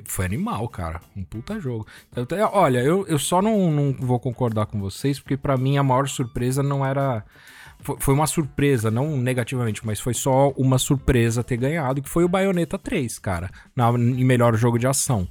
Foi 0.04 0.24
animal, 0.26 0.68
cara. 0.68 1.00
Um 1.16 1.22
puta 1.22 1.60
jogo. 1.60 1.86
Eu 2.16 2.26
olha, 2.52 2.80
eu, 2.80 3.06
eu 3.06 3.20
só 3.20 3.40
não, 3.40 3.70
não 3.70 3.92
vou 3.92 4.18
concordar 4.18 4.66
com 4.66 4.80
vocês, 4.80 5.20
porque 5.20 5.36
pra 5.36 5.56
mim 5.56 5.76
a 5.78 5.82
maior 5.84 6.08
surpresa 6.08 6.60
não 6.60 6.84
era. 6.84 7.24
Foi, 7.98 8.14
uma 8.14 8.26
surpresa, 8.26 8.90
não 8.90 9.16
negativamente, 9.16 9.84
mas 9.84 10.00
foi 10.00 10.14
só 10.14 10.50
uma 10.56 10.78
surpresa 10.78 11.44
ter 11.44 11.56
ganhado, 11.56 12.02
que 12.02 12.08
foi 12.08 12.24
o 12.24 12.28
Bayonetta 12.28 12.78
3, 12.78 13.18
cara. 13.18 13.50
Na, 13.74 13.90
em 13.90 14.24
melhor 14.24 14.56
jogo 14.56 14.78
de 14.78 14.86
ação. 14.86 15.28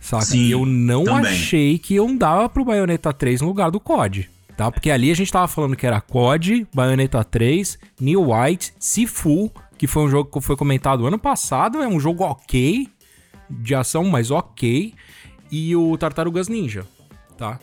Saca? 0.00 0.24
Sim, 0.24 0.48
eu 0.48 0.64
não 0.66 1.04
também. 1.04 1.30
achei 1.30 1.78
que 1.78 1.94
iam 1.94 2.16
dar 2.16 2.48
pro 2.48 2.64
Bayonetta 2.64 3.12
3 3.12 3.40
no 3.40 3.48
lugar 3.48 3.70
do 3.70 3.78
COD. 3.78 4.28
Tá? 4.56 4.70
Porque 4.70 4.90
ali 4.90 5.10
a 5.10 5.14
gente 5.14 5.30
tava 5.30 5.48
falando 5.48 5.76
que 5.76 5.86
era 5.86 6.00
COD, 6.00 6.66
Bayonetta 6.74 7.22
3, 7.22 7.78
New 8.00 8.32
White, 8.32 8.74
Sifu, 8.78 9.50
que 9.78 9.86
foi 9.86 10.04
um 10.04 10.08
jogo 10.08 10.30
que 10.30 10.44
foi 10.44 10.56
comentado 10.56 11.06
ano 11.06 11.18
passado, 11.18 11.82
é 11.82 11.88
um 11.88 12.00
jogo 12.00 12.24
ok, 12.24 12.88
de 13.50 13.74
ação, 13.74 14.04
mas 14.04 14.30
ok, 14.30 14.94
e 15.50 15.76
o 15.76 15.96
Tartarugas 15.96 16.48
Ninja, 16.48 16.86
tá? 17.36 17.58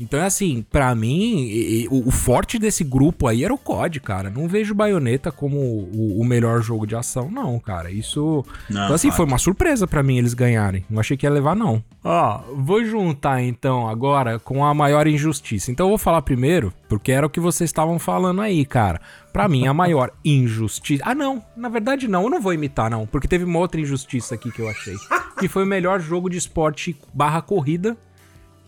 Então 0.00 0.18
é 0.18 0.24
assim, 0.24 0.64
pra 0.70 0.94
mim, 0.94 1.42
e- 1.42 1.82
e- 1.84 1.88
o, 1.88 2.08
o 2.08 2.10
forte 2.10 2.58
desse 2.58 2.82
grupo 2.82 3.28
aí 3.28 3.44
era 3.44 3.52
o 3.52 3.58
COD, 3.58 4.00
cara. 4.00 4.30
Não 4.30 4.48
vejo 4.48 4.74
Bayonetta 4.74 5.30
como 5.30 5.58
o, 5.58 6.18
o 6.18 6.24
melhor 6.24 6.62
jogo 6.62 6.86
de 6.86 6.96
ação, 6.96 7.30
não, 7.30 7.58
cara. 7.60 7.90
Isso. 7.90 8.42
Não, 8.70 8.84
então, 8.84 8.94
assim, 8.94 9.10
foi 9.10 9.26
uma 9.26 9.36
surpresa 9.38 9.86
pra 9.86 10.02
mim 10.02 10.16
eles 10.16 10.32
ganharem. 10.34 10.84
Não 10.88 10.98
achei 10.98 11.14
que 11.16 11.26
ia 11.26 11.30
levar, 11.30 11.54
não. 11.54 11.84
Ó, 12.02 12.40
vou 12.56 12.82
juntar 12.84 13.42
então 13.42 13.86
agora 13.86 14.38
com 14.38 14.64
a 14.64 14.72
maior 14.72 15.06
injustiça. 15.06 15.70
Então 15.70 15.86
eu 15.86 15.90
vou 15.90 15.98
falar 15.98 16.22
primeiro, 16.22 16.72
porque 16.88 17.12
era 17.12 17.26
o 17.26 17.30
que 17.30 17.38
vocês 17.38 17.68
estavam 17.68 17.98
falando 17.98 18.40
aí, 18.40 18.64
cara. 18.64 18.98
Pra 19.30 19.46
mim, 19.46 19.66
a 19.66 19.74
maior 19.74 20.10
injustiça. 20.24 21.02
Ah, 21.06 21.14
não. 21.14 21.42
Na 21.54 21.68
verdade, 21.68 22.08
não. 22.08 22.22
Eu 22.24 22.30
não 22.30 22.40
vou 22.40 22.54
imitar, 22.54 22.90
não. 22.90 23.06
Porque 23.06 23.28
teve 23.28 23.44
uma 23.44 23.58
outra 23.58 23.80
injustiça 23.80 24.34
aqui 24.34 24.50
que 24.50 24.60
eu 24.60 24.68
achei. 24.70 24.96
Que 25.38 25.48
foi 25.48 25.64
o 25.64 25.66
melhor 25.66 26.00
jogo 26.00 26.30
de 26.30 26.38
esporte 26.38 26.96
barra 27.12 27.42
corrida 27.42 27.96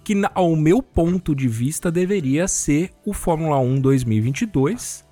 que 0.05 0.15
ao 0.35 0.55
meu 0.55 0.83
ponto 0.83 1.35
de 1.35 1.49
vista 1.49 1.91
deveria 1.91 2.47
ser 2.47 2.91
o 3.05 3.15
Fórmula 3.15 3.59
1 3.59 3.81
2022, 3.81 5.05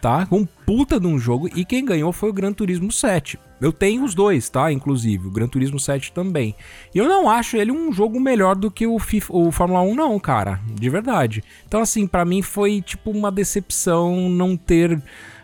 tá? 0.00 0.28
Um 0.30 0.44
puta 0.44 1.00
de 1.00 1.06
um 1.06 1.18
jogo 1.18 1.48
e 1.56 1.64
quem 1.64 1.84
ganhou 1.84 2.12
foi 2.12 2.28
o 2.28 2.32
Gran 2.32 2.52
Turismo 2.52 2.92
7. 2.92 3.38
Eu 3.58 3.72
tenho 3.72 4.04
os 4.04 4.14
dois, 4.14 4.48
tá? 4.50 4.70
Inclusive, 4.70 5.26
o 5.26 5.30
Gran 5.30 5.48
Turismo 5.48 5.80
7 5.80 6.12
também. 6.12 6.54
E 6.94 6.98
eu 6.98 7.08
não 7.08 7.30
acho 7.30 7.56
ele 7.56 7.72
um 7.72 7.90
jogo 7.90 8.20
melhor 8.20 8.54
do 8.54 8.70
que 8.70 8.86
o, 8.86 8.98
FIFA, 8.98 9.34
o 9.34 9.50
Fórmula 9.50 9.80
1, 9.80 9.94
não, 9.94 10.20
cara. 10.20 10.60
De 10.74 10.90
verdade. 10.90 11.42
Então, 11.66 11.80
assim, 11.80 12.06
para 12.06 12.24
mim 12.24 12.42
foi 12.42 12.82
tipo 12.82 13.10
uma 13.10 13.32
decepção 13.32 14.28
não 14.28 14.56
ter 14.56 15.02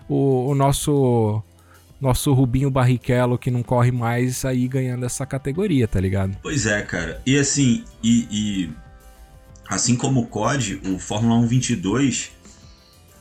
o, 0.09 0.51
o 0.51 0.55
nosso 0.55 1.43
nosso 2.03 2.33
Rubinho 2.33 2.69
Barrichello 2.69 3.39
que 3.39 3.49
não 3.49 3.63
corre 3.63 3.93
mais 3.93 4.45
aí 4.45 4.67
ganhando 4.67 5.07
essa 5.07 5.25
categoria, 5.25 5.87
tá 5.87 6.01
ligado? 6.01 6.37
Pois 6.43 6.67
é, 6.67 6.83
cara. 6.83 7.23
E 7.25 7.39
assim, 7.39 7.85
e, 8.03 8.27
e 8.29 8.71
assim 9.69 9.95
como 9.95 10.21
o 10.21 10.27
COD, 10.27 10.81
o 10.85 10.99
Fórmula 10.99 11.37
1 11.37 11.47
22, 11.47 12.33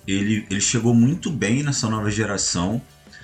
ele, 0.08 0.48
ele 0.50 0.60
chegou 0.60 0.96
muito 0.96 1.30
bem 1.30 1.62
nessa 1.62 1.88
nova 1.88 2.10
geração. 2.10 2.82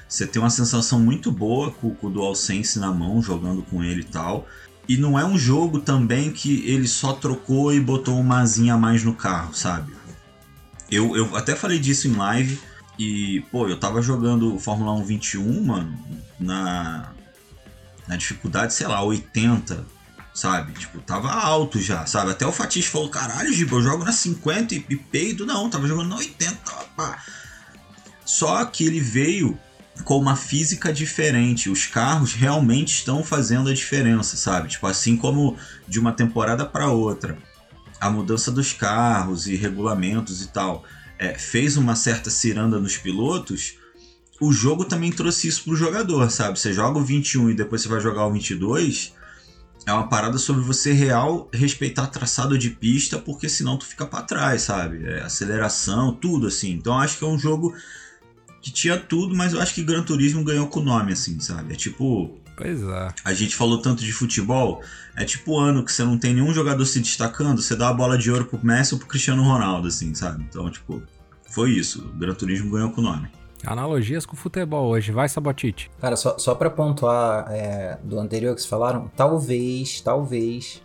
Você 0.08 0.28
tem 0.28 0.40
uma 0.40 0.52
sensação 0.52 1.00
muito 1.00 1.32
boa 1.32 1.72
com, 1.72 1.90
com 1.90 2.08
o 2.08 2.10
DualSense 2.12 2.78
na 2.78 2.94
mão, 2.94 3.20
jogando 3.20 3.64
com 3.64 3.84
ele 3.84 4.02
e 4.02 4.06
tal. 4.06 4.48
E 4.88 4.96
não 4.96 5.18
é 5.18 5.26
um 5.26 5.38
jogo 5.38 5.80
também 5.80 6.32
que 6.32 6.64
ele 6.70 6.88
só 6.88 7.14
trocou 7.14 7.74
e 7.74 7.80
botou 7.80 8.18
uma 8.20 8.42
asinha 8.42 8.76
a 8.76 8.78
mais 8.78 9.04
no 9.04 9.14
carro, 9.14 9.56
sabe? 9.56 9.92
Eu, 10.90 11.18
eu 11.18 11.36
até 11.36 11.56
falei 11.56 11.80
disso 11.80 12.08
em 12.08 12.14
live 12.14 12.60
e, 12.98 13.42
pô, 13.52 13.68
eu 13.68 13.80
tava 13.80 14.02
jogando 14.02 14.58
Fórmula 14.60 14.92
1 14.94 15.04
21, 15.04 15.64
mano, 15.64 15.98
na, 16.40 17.12
na 18.08 18.16
dificuldade, 18.16 18.74
sei 18.74 18.88
lá, 18.88 19.04
80, 19.04 19.86
sabe? 20.34 20.74
Tipo, 20.74 21.00
tava 21.02 21.32
alto 21.32 21.80
já, 21.80 22.06
sabe? 22.08 22.32
Até 22.32 22.46
o 22.46 22.52
Fatih 22.52 22.82
falou, 22.82 23.10
caralho, 23.10 23.54
Giba, 23.54 23.76
eu 23.76 23.82
jogo 23.84 24.04
na 24.04 24.12
50 24.12 24.74
e, 24.74 24.86
e 24.90 24.96
peido. 24.96 25.46
Não, 25.46 25.70
tava 25.70 25.88
jogando 25.88 26.10
na 26.10 26.16
80, 26.16 26.56
pá. 26.96 27.24
Só 28.26 28.66
que 28.66 28.86
ele 28.86 29.00
veio 29.00 29.58
com 30.04 30.18
uma 30.18 30.36
física 30.36 30.92
diferente. 30.92 31.70
Os 31.70 31.86
carros 31.86 32.34
realmente 32.34 32.96
estão 32.96 33.24
fazendo 33.24 33.70
a 33.70 33.74
diferença, 33.74 34.36
sabe? 34.38 34.70
Tipo, 34.70 34.88
assim 34.88 35.16
como 35.16 35.56
de 35.88 36.00
uma 36.00 36.12
temporada 36.12 36.66
para 36.66 36.90
outra, 36.90 37.38
a 38.02 38.10
mudança 38.10 38.52
dos 38.52 38.74
carros 38.74 39.48
e 39.48 39.56
regulamentos 39.56 40.42
e 40.42 40.48
tal 40.48 40.84
é, 41.20 41.34
fez 41.38 41.78
uma 41.78 41.96
certa 41.96 42.30
ciranda 42.30 42.80
nos 42.80 42.98
pilotos, 42.98 43.76
o 44.40 44.54
jogo 44.54 44.86
também 44.86 45.12
trouxe 45.12 45.48
isso 45.48 45.64
pro 45.64 45.76
jogador, 45.76 46.30
sabe? 46.30 46.60
Você 46.60 46.72
joga 46.72 47.00
o 47.00 47.04
21 47.04 47.50
e 47.50 47.54
depois 47.56 47.82
você 47.82 47.88
vai 47.88 48.00
jogar 48.00 48.26
o 48.26 48.32
22, 48.32 49.14
é 49.86 49.94
uma 49.94 50.10
parada 50.10 50.38
sobre 50.38 50.62
você 50.62 50.92
real 50.92 51.50
respeitar 51.52 52.08
traçado 52.08 52.58
de 52.58 52.70
pista, 52.70 53.18
porque 53.18 53.48
senão 53.48 53.78
tu 53.78 53.86
fica 53.86 54.06
para 54.06 54.22
trás, 54.22 54.64
sabe? 54.64 55.06
É, 55.06 55.22
aceleração, 55.22 56.14
tudo 56.14 56.48
assim. 56.48 56.72
Então 56.72 57.00
acho 57.00 57.18
que 57.18 57.24
é 57.24 57.28
um 57.28 57.40
jogo 57.40 57.74
que 58.62 58.70
tinha 58.70 58.98
tudo, 58.98 59.34
mas 59.34 59.54
eu 59.54 59.62
acho 59.62 59.74
que 59.74 59.84
Gran 59.84 60.04
Turismo 60.04 60.44
ganhou 60.44 60.68
com 60.68 60.82
o 60.82 60.84
nome, 60.84 61.14
assim, 61.14 61.40
sabe? 61.40 61.74
É 61.74 61.76
tipo. 61.76 62.38
Pois 62.58 62.82
é. 62.82 63.10
A 63.24 63.34
gente 63.34 63.56
falou 63.56 63.80
tanto 63.80 64.04
de 64.04 64.12
futebol, 64.12 64.82
é 65.16 65.24
tipo 65.24 65.52
o 65.52 65.60
ano 65.60 65.86
que 65.86 65.92
você 65.92 66.04
não 66.04 66.18
tem 66.18 66.34
nenhum 66.34 66.52
jogador 66.52 66.84
se 66.86 67.00
destacando, 67.00 67.62
você 67.62 67.76
dá 67.76 67.90
a 67.90 67.94
bola 67.94 68.18
de 68.18 68.32
ouro 68.32 68.46
pro 68.46 68.60
Messi 68.66 68.96
ou 68.96 69.00
pro 69.00 69.08
Cristiano 69.08 69.44
Ronaldo, 69.44 69.88
assim, 69.88 70.14
sabe? 70.16 70.44
Então, 70.50 70.68
tipo, 70.72 71.02
foi 71.52 71.70
isso. 71.70 72.02
O 72.04 72.18
Gran 72.18 72.34
Turismo 72.34 72.72
ganhou 72.72 72.90
com 72.92 73.00
o 73.00 73.04
nome. 73.04 73.30
Analogias 73.64 74.26
com 74.26 74.34
o 74.34 74.38
futebol 74.38 74.88
hoje, 74.88 75.12
vai 75.12 75.30
Sabotite. 75.30 75.92
Cara, 76.02 76.16
só, 76.16 76.38
só 76.40 76.56
pra 76.56 76.70
pontuar 76.70 77.46
é, 77.52 78.00
do 78.04 78.20
anterior 78.20 78.56
que 78.56 78.62
vocês 78.62 78.70
falaram, 78.70 79.12
talvez, 79.16 80.02
talvez, 80.02 80.82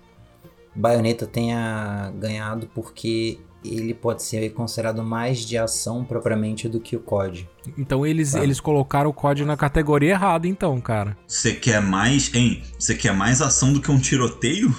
Bayonetta 0.75 1.27
tenha 1.27 2.13
ganhado 2.19 2.69
porque 2.75 3.39
ele 3.65 3.95
pode 3.95 4.23
ser 4.23 4.49
considerado 4.51 5.03
mais 5.03 5.41
de 5.41 5.57
ação 5.57 6.05
propriamente 6.05 6.69
do 6.69 6.81
que 6.81 6.97
o 6.97 7.01
COD. 7.01 7.49
Então 7.79 8.07
eles, 8.07 8.33
tá. 8.33 8.43
eles 8.43 8.61
colocaram 8.61 9.11
o 9.11 9.13
COD 9.13 9.45
na 9.45 9.57
categoria 9.57 10.11
errada, 10.11 10.49
então, 10.49 10.81
cara. 10.81 11.17
Você 11.27 11.53
quer 11.53 11.81
mais, 11.81 12.33
hein? 12.35 12.63
Você 12.79 12.95
quer 12.95 13.13
mais 13.13 13.41
ação 13.41 13.73
do 13.73 13.81
que 13.81 13.91
um 13.91 13.99
tiroteio? 13.99 14.75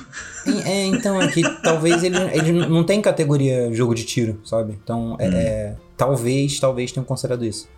É, 0.66 0.86
então, 0.86 1.22
é 1.22 1.28
que 1.28 1.42
talvez 1.64 2.04
ele, 2.04 2.18
ele 2.34 2.52
não 2.52 2.84
tem 2.84 3.02
categoria 3.02 3.74
jogo 3.74 3.96
de 3.96 4.04
tiro, 4.04 4.40
sabe? 4.44 4.78
Então, 4.84 5.16
é, 5.20 5.28
hum. 5.28 5.34
é, 5.34 5.76
talvez, 5.96 6.60
talvez 6.60 6.92
tenham 6.92 7.06
considerado 7.06 7.46
isso. 7.46 7.70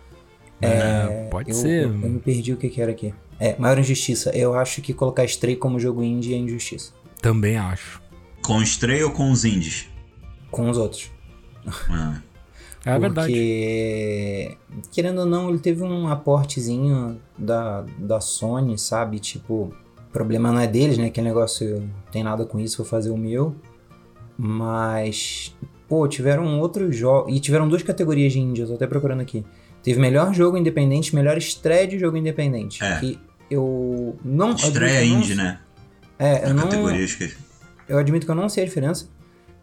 É, 0.60 0.68
é 0.68 1.28
pode 1.30 1.50
eu, 1.50 1.54
ser. 1.54 1.84
Eu, 1.84 1.92
eu, 1.92 2.10
me 2.10 2.18
perdi 2.18 2.52
o 2.52 2.56
que, 2.56 2.68
que 2.68 2.80
era 2.80 2.90
aqui. 2.90 3.14
É, 3.38 3.54
maior 3.58 3.78
injustiça. 3.78 4.30
Eu 4.30 4.54
acho 4.54 4.80
que 4.80 4.92
colocar 4.94 5.24
Stray 5.24 5.56
como 5.56 5.78
jogo 5.78 6.02
indie 6.02 6.34
é 6.34 6.38
injustiça. 6.38 6.92
Também 7.20 7.56
acho. 7.56 8.00
Com 8.42 8.62
Stray 8.62 9.02
ou 9.02 9.10
com 9.10 9.30
os 9.30 9.44
indies? 9.44 9.88
Com 10.56 10.70
os 10.70 10.78
outros. 10.78 11.10
Ah. 11.90 12.20
É 12.86 13.00
Porque, 13.00 13.00
verdade. 13.00 14.58
Querendo 14.92 15.18
ou 15.22 15.26
não, 15.26 15.48
ele 15.48 15.58
teve 15.58 15.82
um 15.82 16.06
aportezinho 16.06 17.20
da, 17.36 17.84
da 17.98 18.20
Sony, 18.20 18.78
sabe? 18.78 19.18
Tipo, 19.18 19.74
o 19.98 20.12
problema 20.12 20.52
não 20.52 20.60
é 20.60 20.68
deles, 20.68 20.96
né? 20.96 21.06
Aquele 21.06 21.26
negócio 21.26 21.82
tem 22.12 22.22
nada 22.22 22.44
com 22.44 22.60
isso, 22.60 22.76
vou 22.76 22.86
fazer 22.86 23.10
o 23.10 23.16
meu. 23.16 23.56
Mas, 24.38 25.52
pô, 25.88 26.06
tiveram 26.06 26.60
outros 26.60 26.94
jogos. 26.94 27.34
E 27.34 27.40
tiveram 27.40 27.68
duas 27.68 27.82
categorias 27.82 28.32
de 28.32 28.38
indie, 28.38 28.60
eu 28.60 28.68
tô 28.68 28.74
até 28.74 28.86
procurando 28.86 29.20
aqui. 29.20 29.44
Teve 29.82 29.98
melhor 29.98 30.32
jogo 30.32 30.56
independente, 30.56 31.12
melhor 31.12 31.36
estreia 31.36 31.88
de 31.88 31.98
jogo 31.98 32.16
independente. 32.16 32.84
É. 32.84 33.00
Que 33.00 33.18
eu 33.50 34.16
não. 34.24 34.52
Estreia 34.52 35.04
indie, 35.04 35.34
né? 35.34 35.58
É, 36.20 36.48
eu 36.48 36.54
não. 36.54 36.62
Categoria. 36.62 37.04
Eu 37.88 37.98
admito 37.98 38.26
que 38.26 38.30
eu 38.30 38.36
não 38.36 38.48
sei 38.48 38.62
a 38.62 38.66
diferença 38.66 39.08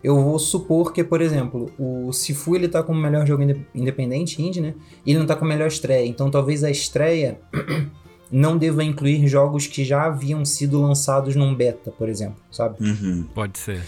eu 0.03 0.21
vou 0.21 0.37
supor 0.37 0.91
que, 0.91 1.03
por 1.03 1.21
exemplo, 1.21 1.71
o 1.79 2.11
Sifu 2.11 2.55
ele 2.55 2.67
tá 2.67 2.83
como 2.83 2.99
melhor 2.99 3.25
jogo 3.25 3.43
independente 3.73 4.41
indie, 4.41 4.59
né? 4.59 4.73
E 5.05 5.11
ele 5.11 5.19
não 5.19 5.25
tá 5.25 5.35
com 5.35 5.45
melhor 5.45 5.67
estreia. 5.67 6.05
Então 6.05 6.29
talvez 6.29 6.63
a 6.63 6.69
estreia 6.69 7.39
não 8.29 8.57
deva 8.57 8.83
incluir 8.83 9.25
jogos 9.27 9.65
que 9.65 9.85
já 9.85 10.03
haviam 10.03 10.43
sido 10.43 10.81
lançados 10.81 11.35
num 11.35 11.55
beta, 11.55 11.89
por 11.91 12.09
exemplo, 12.09 12.35
sabe? 12.51 12.83
Uhum. 12.83 13.25
Pode 13.33 13.57
ser. 13.57 13.81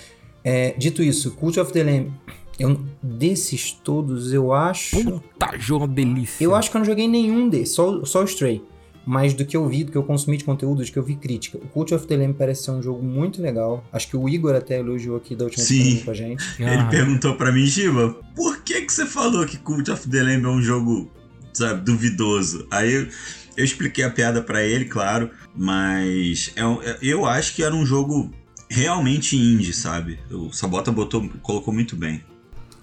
É, 0.44 0.74
dito 0.78 1.04
isso, 1.04 1.32
Cult 1.32 1.60
of 1.60 1.74
the 1.74 1.84
Lamb, 1.84 2.14
eu, 2.58 2.80
desses 3.04 3.72
todos, 3.72 4.32
eu 4.32 4.54
acho. 4.54 5.04
Puta 5.04 5.58
jogo 5.58 5.86
delícia. 5.88 6.44
Eu 6.44 6.56
acho 6.56 6.72
que 6.72 6.78
eu 6.78 6.80
não 6.80 6.86
joguei 6.86 7.08
nenhum 7.08 7.50
desses, 7.50 7.76
só, 7.76 8.06
só 8.06 8.22
o 8.22 8.26
Stray 8.26 8.64
mas 9.06 9.34
do 9.34 9.46
que 9.46 9.56
eu 9.56 9.68
vi, 9.68 9.84
do 9.84 9.92
que 9.92 9.98
eu 9.98 10.04
consumi 10.04 10.38
de 10.38 10.44
conteúdo, 10.44 10.84
do 10.84 10.92
que 10.92 10.98
eu 10.98 11.04
vi 11.04 11.16
crítica. 11.16 11.58
O 11.58 11.68
Cult 11.68 11.94
of 11.94 12.08
the 12.08 12.18
Lamb 12.18 12.34
parece 12.34 12.64
ser 12.64 12.72
um 12.72 12.82
jogo 12.82 13.04
muito 13.04 13.42
legal. 13.42 13.84
Acho 13.94 14.08
que 14.08 14.18
o 14.18 14.28
Igor 14.28 14.56
até 14.56 14.80
elogiou 14.80 15.18
aqui 15.18 15.36
da 15.36 15.46
última 15.46 15.64
vez 15.64 16.04
com 16.04 16.12
a 16.12 16.14
gente. 16.14 16.44
Ele 16.60 16.70
ah. 16.70 16.88
perguntou 16.90 17.36
para 17.36 17.52
mim, 17.52 17.66
Giba, 17.66 18.16
por 18.36 18.64
que 18.64 18.82
que 18.82 18.92
você 18.92 19.06
falou 19.06 19.46
que 19.46 19.58
Cult 19.58 19.90
of 19.92 20.10
the 20.10 20.24
Lamb 20.24 20.46
é 20.46 20.50
um 20.50 20.62
jogo, 20.62 21.12
sabe, 21.54 21.82
duvidoso? 21.82 22.68
Aí 22.72 22.92
eu, 22.92 23.08
eu 23.56 23.64
expliquei 23.64 24.04
a 24.04 24.10
piada 24.10 24.42
para 24.42 24.64
ele, 24.64 24.86
claro, 24.86 25.30
mas 25.56 26.52
é, 26.56 26.90
é, 26.90 26.98
eu 27.02 27.26
acho 27.26 27.56
que 27.56 27.64
era 27.64 27.76
um 27.76 27.86
jogo 27.86 28.32
realmente 28.70 29.38
indie, 29.38 29.74
sabe? 29.74 30.20
O 30.32 30.52
Sabota 30.52 30.92
botou, 30.92 31.30
colocou 31.42 31.74
muito 31.74 31.96
bem. 31.96 32.24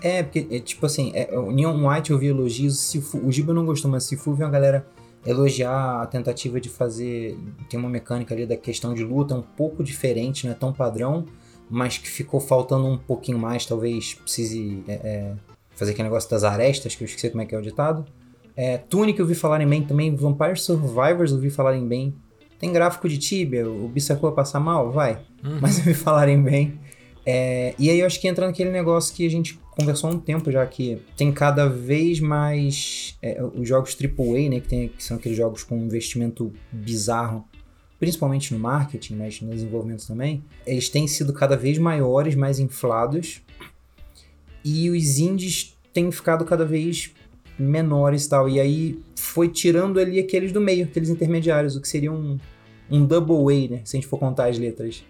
É, 0.00 0.22
porque, 0.22 0.46
é, 0.50 0.58
tipo 0.58 0.84
assim, 0.86 1.12
é, 1.14 1.38
o 1.38 1.52
Neon 1.52 1.88
White 1.88 2.10
eu 2.10 2.18
vi 2.18 2.26
elogios, 2.26 2.94
o 3.14 3.30
Giba 3.30 3.54
não 3.54 3.64
gostou, 3.64 3.90
mas 3.90 4.04
Sifu 4.04 4.34
viu 4.34 4.44
uma 4.44 4.50
galera 4.50 4.86
elogiar 5.24 6.02
a 6.02 6.06
tentativa 6.06 6.60
de 6.60 6.68
fazer. 6.68 7.38
Tem 7.68 7.78
uma 7.78 7.88
mecânica 7.88 8.34
ali 8.34 8.46
da 8.46 8.56
questão 8.56 8.94
de 8.94 9.04
luta 9.04 9.34
um 9.34 9.42
pouco 9.42 9.82
diferente, 9.82 10.46
não 10.46 10.52
é 10.52 10.56
tão 10.56 10.72
padrão, 10.72 11.26
mas 11.70 11.98
que 11.98 12.08
ficou 12.08 12.40
faltando 12.40 12.86
um 12.86 12.98
pouquinho 12.98 13.38
mais. 13.38 13.64
Talvez 13.66 14.14
precise 14.14 14.82
é, 14.88 14.92
é, 14.92 15.34
fazer 15.74 15.92
aquele 15.92 16.08
negócio 16.08 16.28
das 16.30 16.44
arestas, 16.44 16.94
que 16.94 17.02
eu 17.02 17.06
esqueci 17.06 17.30
como 17.30 17.42
é 17.42 17.46
que 17.46 17.54
é 17.54 17.58
o 17.58 17.62
ditado. 17.62 18.04
É, 18.54 18.76
Tunic 18.76 19.18
eu 19.18 19.26
vi 19.26 19.34
falarem 19.34 19.66
bem 19.66 19.82
também, 19.82 20.14
Vampire 20.14 20.58
Survivors 20.58 21.32
eu 21.32 21.38
vi 21.38 21.50
falarem 21.50 21.86
bem. 21.86 22.14
Tem 22.58 22.72
gráfico 22.72 23.08
de 23.08 23.18
Tibia, 23.18 23.68
o 23.68 23.88
Bissacua 23.88 24.32
passar 24.32 24.60
mal? 24.60 24.92
Vai. 24.92 25.20
Uhum. 25.42 25.58
Mas 25.60 25.78
eu 25.78 25.84
vi 25.84 25.94
falarem 25.94 26.40
bem. 26.40 26.78
É, 27.24 27.74
e 27.78 27.88
aí 27.88 28.00
eu 28.00 28.06
acho 28.06 28.20
que 28.20 28.26
entra 28.26 28.46
naquele 28.46 28.70
negócio 28.70 29.14
que 29.14 29.24
a 29.24 29.30
gente 29.30 29.58
conversou 29.70 30.10
há 30.10 30.12
um 30.12 30.18
tempo 30.18 30.50
já, 30.50 30.66
que 30.66 31.00
tem 31.16 31.32
cada 31.32 31.68
vez 31.68 32.20
mais 32.20 33.16
é, 33.22 33.42
os 33.42 33.66
jogos 33.66 33.96
AAA, 33.98 34.50
né, 34.50 34.60
que, 34.60 34.68
tem, 34.68 34.88
que 34.88 35.02
são 35.02 35.16
aqueles 35.16 35.36
jogos 35.36 35.62
com 35.62 35.76
investimento 35.76 36.52
bizarro, 36.70 37.46
principalmente 37.98 38.52
no 38.52 38.58
marketing, 38.58 39.14
mas 39.14 39.40
no 39.40 39.50
desenvolvimento 39.50 40.06
também, 40.06 40.44
eles 40.66 40.88
têm 40.88 41.06
sido 41.06 41.32
cada 41.32 41.56
vez 41.56 41.78
maiores, 41.78 42.34
mais 42.34 42.58
inflados, 42.58 43.40
e 44.64 44.90
os 44.90 45.18
indies 45.18 45.76
têm 45.92 46.10
ficado 46.10 46.44
cada 46.44 46.64
vez 46.64 47.12
menores 47.58 48.24
e 48.24 48.28
tal, 48.28 48.48
e 48.48 48.60
aí 48.60 49.00
foi 49.14 49.48
tirando 49.48 50.00
ali 50.00 50.18
aqueles 50.18 50.50
do 50.50 50.60
meio, 50.60 50.84
aqueles 50.84 51.08
intermediários, 51.08 51.76
o 51.76 51.80
que 51.80 51.88
seria 51.88 52.12
um, 52.12 52.38
um 52.90 53.06
double 53.06 53.36
A, 53.54 53.70
né, 53.70 53.80
se 53.84 53.96
a 53.96 54.00
gente 54.00 54.08
for 54.08 54.18
contar 54.18 54.48
as 54.48 54.58
letras, 54.58 55.04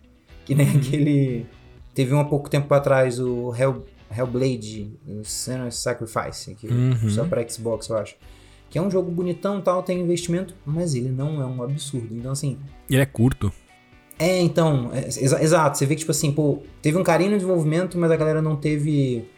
que 0.44 0.54
nem 0.54 0.68
aquele 0.76 1.46
Teve 1.94 2.14
um 2.14 2.20
há 2.20 2.24
pouco 2.24 2.48
tempo 2.48 2.72
atrás 2.72 3.18
o 3.20 3.54
Hell, 3.54 3.84
Hellblade, 4.16 4.92
Senua's 5.24 5.76
Sacrifice, 5.76 6.54
que 6.54 6.66
uhum. 6.66 7.08
só 7.10 7.24
para 7.24 7.46
Xbox, 7.48 7.88
eu 7.88 7.96
acho. 7.96 8.16
Que 8.70 8.78
é 8.78 8.82
um 8.82 8.90
jogo 8.90 9.10
bonitão 9.10 9.60
tal, 9.60 9.82
tem 9.82 10.00
investimento, 10.00 10.54
mas 10.64 10.94
ele 10.94 11.10
não 11.10 11.42
é 11.42 11.46
um 11.46 11.62
absurdo. 11.62 12.08
Então, 12.16 12.32
assim. 12.32 12.56
Ele 12.88 13.02
é 13.02 13.06
curto. 13.06 13.52
É, 14.18 14.40
então, 14.40 14.90
é, 14.94 15.08
exa- 15.08 15.42
exato. 15.42 15.76
Você 15.76 15.84
vê 15.84 15.94
que, 15.94 16.00
tipo 16.00 16.10
assim, 16.10 16.32
pô, 16.32 16.62
teve 16.80 16.96
um 16.96 17.02
carinho 17.02 17.32
no 17.32 17.36
desenvolvimento, 17.36 17.98
mas 17.98 18.10
a 18.10 18.16
galera 18.16 18.40
não 18.40 18.56
teve. 18.56 19.28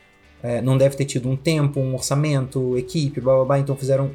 é, 0.43 0.61
não 0.63 0.79
deve 0.79 0.95
ter 0.97 1.05
tido 1.05 1.29
um 1.29 1.37
tempo, 1.37 1.81
um 1.81 1.95
orçamento, 1.95 2.79
equipe, 2.79 3.21
blá 3.21 3.35
blá 3.35 3.45
blá. 3.45 3.59
Então 3.59 3.77
fizeram. 3.77 4.11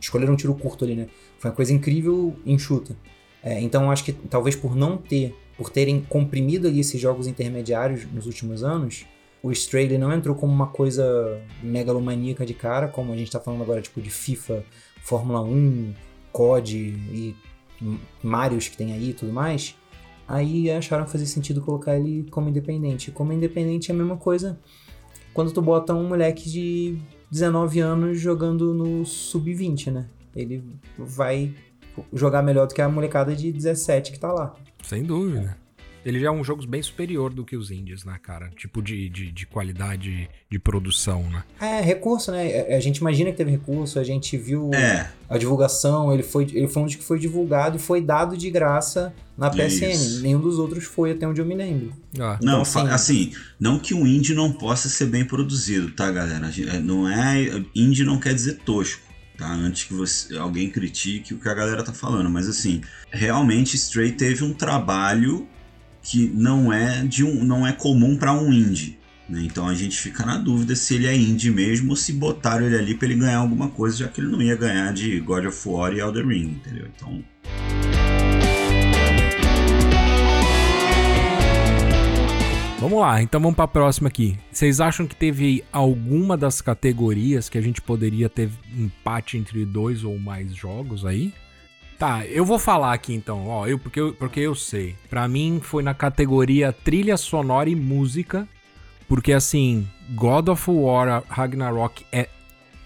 Escolheram 0.00 0.32
um 0.32 0.36
tiro 0.36 0.54
curto 0.54 0.84
ali, 0.84 0.96
né? 0.96 1.06
Foi 1.38 1.50
uma 1.50 1.54
coisa 1.54 1.72
incrível 1.72 2.34
enxuta. 2.46 2.96
É, 3.42 3.60
então 3.60 3.90
acho 3.90 4.04
que 4.04 4.12
talvez 4.12 4.56
por 4.56 4.74
não 4.74 4.96
ter, 4.96 5.34
por 5.56 5.70
terem 5.70 6.00
comprimido 6.02 6.68
ali 6.68 6.80
esses 6.80 7.00
jogos 7.00 7.26
intermediários 7.26 8.04
nos 8.12 8.26
últimos 8.26 8.62
anos, 8.62 9.06
o 9.42 9.50
Stray 9.50 9.84
ele 9.84 9.98
não 9.98 10.12
entrou 10.12 10.36
como 10.36 10.52
uma 10.52 10.68
coisa 10.68 11.40
megalomaníaca 11.62 12.46
de 12.46 12.54
cara, 12.54 12.88
como 12.88 13.12
a 13.12 13.16
gente 13.16 13.30
tá 13.30 13.40
falando 13.40 13.62
agora, 13.62 13.82
tipo, 13.82 14.00
de 14.00 14.10
FIFA, 14.10 14.64
Fórmula 15.02 15.42
1, 15.42 15.94
COD 16.32 16.76
e 16.78 17.36
Marios 18.22 18.68
que 18.68 18.76
tem 18.76 18.92
aí 18.92 19.10
e 19.10 19.14
tudo 19.14 19.32
mais. 19.32 19.76
Aí 20.28 20.70
acharam 20.70 21.06
fazia 21.06 21.26
sentido 21.26 21.60
colocar 21.60 21.96
ele 21.96 22.26
como 22.30 22.48
independente. 22.48 23.10
Como 23.10 23.32
independente 23.32 23.90
é 23.90 23.94
a 23.94 23.96
mesma 23.96 24.16
coisa 24.16 24.58
quando 25.34 25.52
tu 25.52 25.60
bota 25.60 25.94
um 25.94 26.08
moleque 26.08 26.48
de 26.48 26.98
19 27.30 27.80
anos 27.80 28.20
jogando 28.20 28.72
no 28.72 29.04
sub-20, 29.04 29.90
né? 29.90 30.08
Ele 30.34 30.62
vai 30.96 31.54
jogar 32.12 32.42
melhor 32.42 32.66
do 32.66 32.74
que 32.74 32.80
a 32.82 32.88
molecada 32.88 33.34
de 33.34 33.52
17 33.52 34.12
que 34.12 34.18
tá 34.18 34.32
lá. 34.32 34.54
Sem 34.82 35.02
dúvida. 35.02 35.56
Ele 36.04 36.18
já 36.18 36.26
é 36.26 36.30
um 36.32 36.42
jogo 36.42 36.66
bem 36.66 36.82
superior 36.82 37.32
do 37.32 37.44
que 37.44 37.56
os 37.56 37.70
indies, 37.70 38.04
né, 38.04 38.18
cara? 38.20 38.50
Tipo 38.56 38.82
de, 38.82 39.08
de, 39.08 39.30
de 39.30 39.46
qualidade 39.46 40.28
de 40.50 40.58
produção, 40.58 41.22
né? 41.30 41.44
É, 41.60 41.80
recurso, 41.80 42.32
né? 42.32 42.74
A 42.74 42.80
gente 42.80 42.96
imagina 42.96 43.30
que 43.30 43.36
teve 43.36 43.52
recurso, 43.52 44.00
a 44.00 44.02
gente 44.02 44.36
viu 44.36 44.74
É, 44.74 45.08
a 45.30 45.38
divulgação, 45.38 46.12
ele 46.12 46.24
foi, 46.24 46.42
ele 46.52 46.66
foi 46.66 46.82
um 46.82 46.86
dos 46.86 46.96
que 46.96 47.04
foi 47.04 47.20
divulgado 47.20 47.76
e 47.76 47.78
foi 47.78 48.00
dado 48.00 48.36
de 48.36 48.50
graça 48.50 49.14
na 49.38 49.48
PSN. 49.48 49.90
Isso. 49.92 50.22
Nenhum 50.24 50.40
dos 50.40 50.58
outros 50.58 50.82
foi, 50.82 51.12
até 51.12 51.24
onde 51.24 51.40
eu 51.40 51.46
me 51.46 51.54
lembro. 51.54 51.92
Ah, 52.18 52.36
Não, 52.42 52.62
Então, 52.62 52.64
fa- 52.64 52.82
assim- 52.92 53.28
assim, 53.30 53.32
não 53.60 53.78
que 53.78 53.94
um 53.94 54.04
indie 54.04 54.34
não 54.34 54.52
possa 54.52 54.88
ser 54.88 55.06
bem 55.06 55.24
produzido, 55.24 55.92
tá, 55.92 56.10
galera? 56.10 56.50
É, 56.68 56.80
Não 56.80 57.08
é. 57.08 57.62
Indie 57.76 58.02
não 58.02 58.18
quer 58.18 58.34
dizer 58.34 58.58
tosco, 58.64 59.00
tá? 59.42 59.52
Antes 59.52 59.84
que 59.84 59.92
você, 59.92 60.36
alguém 60.38 60.70
critique 60.70 61.34
o 61.34 61.38
que 61.38 61.48
a 61.48 61.54
galera 61.54 61.82
tá 61.82 61.92
falando. 61.92 62.30
Mas 62.30 62.48
assim, 62.48 62.80
realmente 63.10 63.74
Stray 63.74 64.12
teve 64.12 64.44
um 64.44 64.54
trabalho 64.54 65.48
que 66.02 66.30
não 66.34 66.72
é 66.72 67.04
de 67.04 67.24
um. 67.24 67.44
não 67.44 67.66
é 67.66 67.72
comum 67.72 68.16
pra 68.16 68.32
um 68.32 68.52
indie. 68.52 68.98
né? 69.28 69.42
Então 69.44 69.68
a 69.68 69.74
gente 69.74 69.98
fica 69.98 70.24
na 70.24 70.36
dúvida 70.36 70.76
se 70.76 70.94
ele 70.94 71.06
é 71.06 71.16
indie 71.16 71.50
mesmo 71.50 71.90
ou 71.90 71.96
se 71.96 72.12
botaram 72.12 72.66
ele 72.66 72.76
ali 72.76 72.94
pra 72.94 73.08
ele 73.08 73.18
ganhar 73.18 73.38
alguma 73.38 73.68
coisa, 73.68 73.96
já 73.96 74.08
que 74.08 74.20
ele 74.20 74.30
não 74.30 74.40
ia 74.40 74.56
ganhar 74.56 74.92
de 74.92 75.18
God 75.20 75.46
of 75.46 75.68
War 75.68 75.92
e 75.92 76.00
Elder 76.00 76.26
Ring, 76.26 76.60
entendeu? 76.60 76.86
Então. 76.94 77.22
Vamos 82.82 82.98
lá, 82.98 83.22
então 83.22 83.40
vamos 83.40 83.54
pra 83.54 83.68
próxima 83.68 84.08
aqui. 84.08 84.36
Vocês 84.50 84.80
acham 84.80 85.06
que 85.06 85.14
teve 85.14 85.62
alguma 85.72 86.36
das 86.36 86.60
categorias 86.60 87.48
que 87.48 87.56
a 87.56 87.60
gente 87.60 87.80
poderia 87.80 88.28
ter 88.28 88.50
empate 88.76 89.38
entre 89.38 89.64
dois 89.64 90.02
ou 90.02 90.18
mais 90.18 90.52
jogos 90.52 91.06
aí? 91.06 91.32
Tá, 91.96 92.26
eu 92.26 92.44
vou 92.44 92.58
falar 92.58 92.92
aqui 92.92 93.14
então, 93.14 93.46
ó, 93.46 93.68
eu 93.68 93.78
porque 93.78 94.00
eu, 94.00 94.12
porque 94.14 94.40
eu 94.40 94.52
sei. 94.56 94.96
Pra 95.08 95.28
mim 95.28 95.60
foi 95.62 95.80
na 95.84 95.94
categoria 95.94 96.72
trilha 96.72 97.16
sonora 97.16 97.70
e 97.70 97.76
música, 97.76 98.48
porque 99.06 99.32
assim, 99.32 99.86
God 100.10 100.48
of 100.48 100.68
War 100.68 101.22
Ragnarok 101.28 102.04
é 102.10 102.28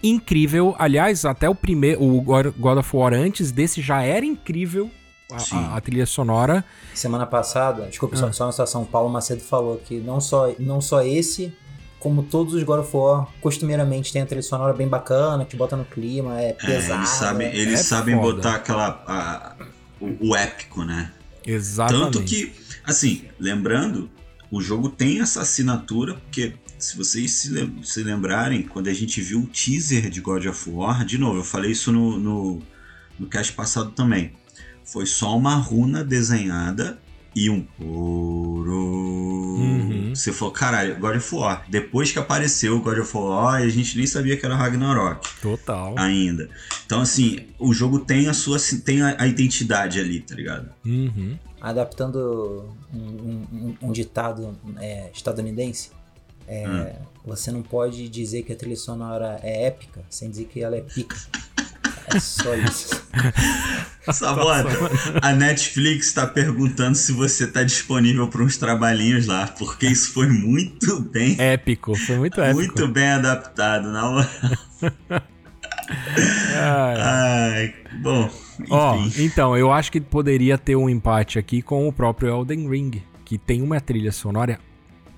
incrível. 0.03 0.75
Aliás, 0.77 1.25
até 1.25 1.49
o 1.49 1.55
primeiro, 1.55 2.03
o 2.03 2.21
God 2.21 2.77
of 2.77 2.95
War 2.95 3.15
antes 3.15 3.51
desse 3.51 3.81
já 3.81 4.03
era 4.03 4.23
incrível 4.23 4.91
a- 5.31 5.75
a- 5.77 5.81
trilha 5.81 6.05
sonora. 6.05 6.63
Semana 6.93 7.25
passada, 7.25 7.87
desculpa, 7.87 8.15
Ah. 8.15 8.19
só, 8.19 8.31
só 8.31 8.45
uma 8.45 8.51
situação, 8.51 8.85
Paulo 8.85 9.09
Macedo 9.09 9.41
falou 9.41 9.77
que 9.77 9.99
não 9.99 10.21
só, 10.21 10.53
não 10.59 10.79
só 10.81 11.01
esse, 11.03 11.53
como 11.99 12.23
todos 12.23 12.53
os 12.53 12.63
God 12.63 12.79
of 12.79 12.95
War, 12.95 13.27
costumeiramente 13.41 14.13
tem 14.13 14.21
a 14.21 14.25
trilha 14.25 14.41
sonora 14.43 14.73
bem 14.73 14.87
bacana, 14.87 15.43
que 15.45 15.55
bota 15.57 15.75
no 15.75 15.83
clima, 15.85 16.39
é 16.39 16.49
É, 16.49 16.53
pesada. 16.53 16.95
eles 16.99 17.09
sabem, 17.09 17.47
eles 17.55 17.79
É 17.79 17.83
sabem 17.83 18.15
foda. 18.15 18.35
botar 18.35 18.55
aquela. 18.55 19.03
a- 19.07 19.55
o, 19.99 20.29
o 20.29 20.35
épico, 20.35 20.83
né? 20.83 21.11
Exatamente. 21.45 22.03
Tanto 22.03 22.23
que, 22.23 22.53
assim, 22.85 23.23
lembrando, 23.39 24.09
o 24.51 24.61
jogo 24.61 24.89
tem 24.89 25.19
essa 25.21 25.41
assinatura, 25.41 26.13
porque 26.13 26.53
se 26.77 26.95
vocês 26.95 27.31
se, 27.31 27.49
lem- 27.49 27.79
se 27.83 28.03
lembrarem, 28.03 28.61
quando 28.61 28.87
a 28.89 28.93
gente 28.93 29.19
viu 29.21 29.39
o 29.39 29.47
teaser 29.47 30.09
de 30.09 30.21
God 30.21 30.45
of 30.45 30.69
War, 30.69 31.03
de 31.03 31.17
novo, 31.17 31.39
eu 31.39 31.43
falei 31.43 31.71
isso 31.71 31.91
no, 31.91 32.17
no, 32.19 32.61
no 33.19 33.27
cast 33.27 33.51
passado 33.53 33.89
também. 33.91 34.33
Foi 34.87 35.05
só 35.05 35.35
uma 35.37 35.55
runa 35.55 36.03
desenhada 36.03 36.97
e 37.35 37.49
um. 37.49 37.65
Oro. 37.79 38.73
Uhum. 39.57 40.15
Você 40.15 40.31
falou, 40.31 40.53
caralho, 40.53 40.97
God 40.99 41.17
of 41.17 41.35
War. 41.35 41.65
Depois 41.69 42.11
que 42.11 42.19
apareceu 42.19 42.77
o 42.77 42.81
God 42.81 42.99
of 42.99 43.15
War, 43.17 43.55
a 43.61 43.69
gente 43.69 43.97
nem 43.97 44.07
sabia 44.07 44.37
que 44.37 44.45
era 44.45 44.55
Ragnarok 44.55 45.27
Total. 45.41 45.93
ainda. 45.97 46.49
Então, 46.85 47.01
assim, 47.01 47.47
o 47.59 47.73
jogo 47.73 47.99
tem 47.99 48.27
a 48.27 48.33
sua 48.33 48.57
tem 48.83 49.01
a, 49.01 49.15
a 49.21 49.27
identidade 49.27 49.99
ali, 49.99 50.21
tá 50.21 50.35
ligado? 50.35 50.69
Uhum. 50.85 51.37
Adaptando 51.59 52.69
um, 52.93 52.97
um- 52.99 53.47
um- 53.51 53.75
um 53.89 53.91
ditado 53.91 54.57
é, 54.79 55.09
estadunidense, 55.13 55.89
é, 56.47 56.67
Hum. 56.67 57.05
você 57.25 57.51
não 57.51 57.61
pode 57.61 58.07
dizer 58.09 58.43
que 58.43 58.53
a 58.53 58.55
trilha 58.55 58.75
sonora 58.77 59.39
é 59.43 59.65
épica 59.65 60.01
sem 60.09 60.29
dizer 60.29 60.45
que 60.45 60.61
ela 60.63 60.75
é 60.77 60.81
pica. 60.81 61.15
É 62.13 62.19
só 62.19 62.55
isso. 62.55 63.03
Sabota, 64.13 64.69
a 65.21 65.33
Netflix 65.33 66.13
tá 66.13 66.25
perguntando 66.25 66.95
se 66.95 67.11
você 67.11 67.45
tá 67.45 67.63
disponível 67.63 68.27
para 68.29 68.41
uns 68.41 68.55
trabalhinhos 68.55 69.27
lá, 69.27 69.47
porque 69.59 69.85
isso 69.87 70.13
foi 70.13 70.27
muito 70.27 71.01
bem, 71.01 71.35
Épico, 71.37 71.93
foi 71.95 72.15
muito 72.17 72.39
épico. 72.39 72.55
muito 72.57 72.87
bem 72.87 73.09
adaptado, 73.09 73.89
na 73.91 74.09
hora. 74.09 74.29
Ai. 76.55 76.95
Ai, 77.01 77.73
bom, 78.01 78.29
Ó, 78.69 78.95
enfim. 78.97 79.25
então, 79.25 79.55
eu 79.57 79.71
acho 79.71 79.91
que 79.91 80.01
poderia 80.01 80.57
ter 80.57 80.75
um 80.75 80.89
empate 80.89 81.37
aqui 81.39 81.61
com 81.61 81.87
o 81.87 81.93
próprio 81.93 82.29
Elden 82.29 82.69
Ring, 82.69 83.03
que 83.25 83.37
tem 83.37 83.61
uma 83.61 83.79
trilha 83.79 84.11
sonora 84.11 84.59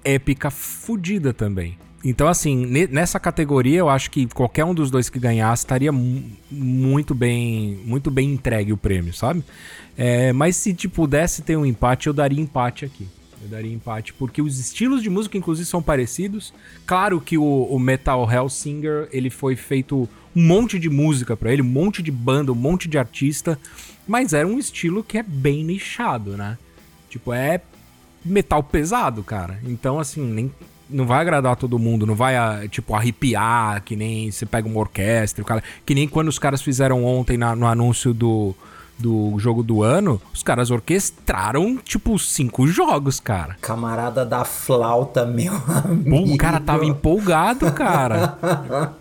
épica 0.04 0.50
fodida 0.52 1.34
também. 1.34 1.78
Então, 2.04 2.28
assim, 2.28 2.66
ne- 2.66 2.88
nessa 2.88 3.20
categoria, 3.20 3.80
eu 3.80 3.90
acho 3.90 4.10
que 4.10 4.26
qualquer 4.28 4.64
um 4.64 4.74
dos 4.74 4.90
dois 4.90 5.10
que 5.10 5.20
ganhasse 5.20 5.64
estaria 5.64 5.92
mu- 5.92 6.24
muito 6.50 7.14
bem 7.14 7.80
muito 7.86 8.10
bem 8.10 8.32
entregue 8.34 8.72
o 8.72 8.78
prêmio, 8.78 9.14
sabe? 9.14 9.44
É, 9.98 10.32
mas 10.32 10.56
se 10.56 10.74
tipo, 10.74 10.96
pudesse 10.96 11.42
ter 11.42 11.58
um 11.58 11.66
empate, 11.66 12.08
eu 12.08 12.14
daria 12.14 12.40
empate 12.40 12.86
aqui. 12.86 13.06
Eu 13.42 13.50
daria 13.50 13.74
empate, 13.74 14.14
porque 14.14 14.42
os 14.42 14.60
estilos 14.60 15.02
de 15.02 15.10
música, 15.10 15.38
inclusive, 15.38 15.68
são 15.68 15.82
parecidos. 15.82 16.54
Claro 16.86 17.20
que 17.22 17.38
o, 17.38 17.44
o 17.70 17.78
Metal 17.80 18.30
Hellsinger, 18.30 19.08
ele 19.12 19.30
foi 19.30 19.56
feito 19.56 20.08
um 20.36 20.42
monte 20.48 20.78
de 20.80 20.90
música 20.90 21.36
pra 21.36 21.52
ele, 21.52 21.62
um 21.62 21.66
monte 21.66 22.02
de 22.02 22.12
banda, 22.12 22.52
um 22.52 22.56
monte 22.56 22.88
de 22.88 22.98
artista, 22.98 23.60
mas 24.08 24.34
era 24.34 24.48
um 24.48 24.58
estilo 24.60 25.04
que 25.04 25.18
é 25.18 25.24
bem 25.24 25.64
nichado, 25.64 26.32
né? 26.38 26.58
Tipo, 27.10 27.34
é 27.34 27.62
metal 28.24 28.62
pesado, 28.64 29.24
cara. 29.24 29.60
Então, 29.66 30.00
assim, 30.00 30.22
nem, 30.22 30.52
não 30.90 31.06
vai 31.06 31.20
agradar 31.22 31.56
todo 31.56 31.78
mundo, 31.80 32.06
não 32.06 32.16
vai, 32.16 32.36
ah, 32.36 32.68
tipo, 32.70 32.96
arrepiar, 32.96 33.82
que 33.84 33.96
nem 33.96 34.32
você 34.32 34.46
pega 34.46 34.68
uma 34.68 34.80
orquestra, 34.80 35.42
o 35.42 35.46
cara, 35.46 35.64
que 35.86 35.94
nem 35.94 36.08
quando 36.08 36.28
os 36.28 36.40
caras 36.40 36.62
fizeram 36.62 37.04
ontem 37.06 37.38
na- 37.38 37.56
no 37.56 37.68
anúncio 37.68 38.14
do, 38.14 38.56
do 38.98 39.36
jogo 39.40 39.62
do 39.64 39.82
ano, 39.84 40.22
os 40.34 40.42
caras 40.44 40.72
orquestraram, 40.72 41.78
tipo, 41.78 42.18
cinco 42.20 42.68
jogos, 42.68 43.20
cara. 43.20 43.56
Camarada 43.62 44.26
da 44.26 44.44
flauta, 44.44 45.26
meu 45.26 45.54
amigo. 45.54 46.34
o 46.34 46.38
cara 46.38 46.60
tava 46.60 46.86
empolgado, 46.86 47.72
cara. 47.72 48.38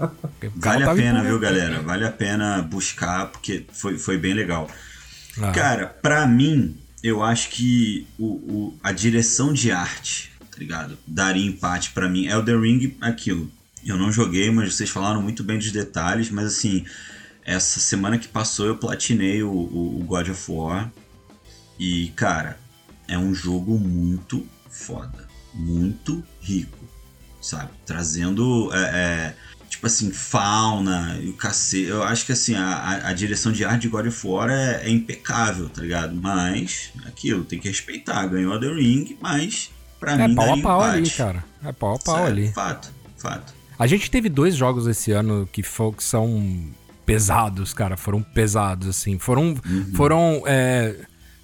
Cara 0.61 0.79
Vale 0.79 0.85
a 0.85 0.95
pena, 0.95 1.01
empolgado. 1.21 1.27
viu, 1.29 1.41
galera? 1.41 1.81
Vale 1.83 2.07
a 2.07 2.13
pena 2.13 2.63
buscar, 2.63 3.27
porque 3.27 3.65
foi, 3.73 3.99
foi 3.99 4.17
bem 4.19 4.35
legal. 4.35 4.69
Ah, 5.43 5.51
Cara, 5.53 5.87
pra 6.01 6.27
mim, 6.27 6.77
eu 7.03 7.23
acho 7.23 7.51
que 7.51 8.07
o, 8.19 8.27
o- 8.27 8.75
a 8.83 8.93
direção 8.93 9.53
de 9.53 9.73
arte, 9.73 10.31
tá 10.59 10.63
ligado? 10.65 10.99
Daria 11.07 11.47
empate 11.47 11.91
pra 11.93 12.09
mim. 12.09 12.27
Elden 12.27 12.61
Ring, 12.61 12.97
aquilo. 13.01 13.49
Eu 13.87 13.97
não 13.97 14.11
joguei, 14.11 14.51
mas 14.51 14.75
vocês 14.75 14.91
falaram 14.91 15.23
muito 15.23 15.45
bem 15.45 15.57
dos 15.57 15.71
detalhes, 15.71 16.31
mas 16.31 16.47
assim, 16.47 16.85
essa 17.45 17.79
semana 17.79 18.19
que 18.19 18.27
passou 18.27 18.67
eu 18.67 18.77
platinei 18.77 19.41
o, 19.43 19.51
o- 19.51 20.01
o 20.01 20.05
God 20.05 20.29
of 20.29 20.51
War. 20.51 20.91
E, 21.79 22.09
cara, 22.17 22.59
é 23.07 23.17
um 23.17 23.33
jogo 23.33 23.79
muito 23.79 24.45
foda. 24.69 25.29
Muito 25.55 26.25
rico, 26.41 26.79
sabe? 27.41 27.71
Trazendo. 27.87 28.71
é, 28.75 28.79
é, 28.81 29.37
tipo 29.71 29.87
assim, 29.87 30.11
fauna 30.11 31.17
e 31.23 31.29
o 31.29 31.35
cacete. 31.35 31.85
Eu 31.89 32.03
acho 32.03 32.27
que 32.27 32.33
assim, 32.33 32.57
a, 32.57 32.65
a, 32.67 33.09
a 33.11 33.13
direção 33.13 33.53
de 33.53 33.65
arte 33.65 33.83
de 33.83 33.89
God 33.89 34.07
of 34.07 34.27
War 34.27 34.51
é, 34.51 34.83
é 34.85 34.91
impecável, 34.91 35.69
tá 35.69 35.83
ligado? 35.83 36.17
Mas, 36.17 36.91
aquilo, 37.07 37.45
tem 37.45 37.61
que 37.61 37.69
respeitar. 37.69 38.27
Ganhou 38.27 38.53
a 38.55 38.59
The 38.59 38.73
Ring, 38.75 39.17
mas 39.21 39.71
pra 39.99 40.13
É 40.13 40.29
mim 40.29 40.35
pau 40.35 40.45
a 40.53 40.59
pau 40.59 40.81
empate. 40.81 40.97
ali, 40.99 41.11
cara. 41.11 41.45
É 41.65 41.73
pau 41.73 41.95
a 41.95 41.99
pau 41.99 42.15
Sério, 42.17 42.31
ali. 42.31 42.53
Fato, 42.53 42.91
fato. 43.17 43.55
A 43.79 43.87
gente 43.87 44.11
teve 44.11 44.29
dois 44.29 44.57
jogos 44.57 44.87
esse 44.87 45.13
ano 45.13 45.49
que, 45.53 45.63
que 45.63 46.05
são 46.05 46.69
pesados, 47.07 47.73
cara. 47.73 47.97
Foram 47.97 48.23
pesados, 48.23 48.89
assim. 48.89 49.19
Foram. 49.19 49.55
Uhum. 49.65 49.93
Foram. 49.95 50.43
é, 50.47 50.97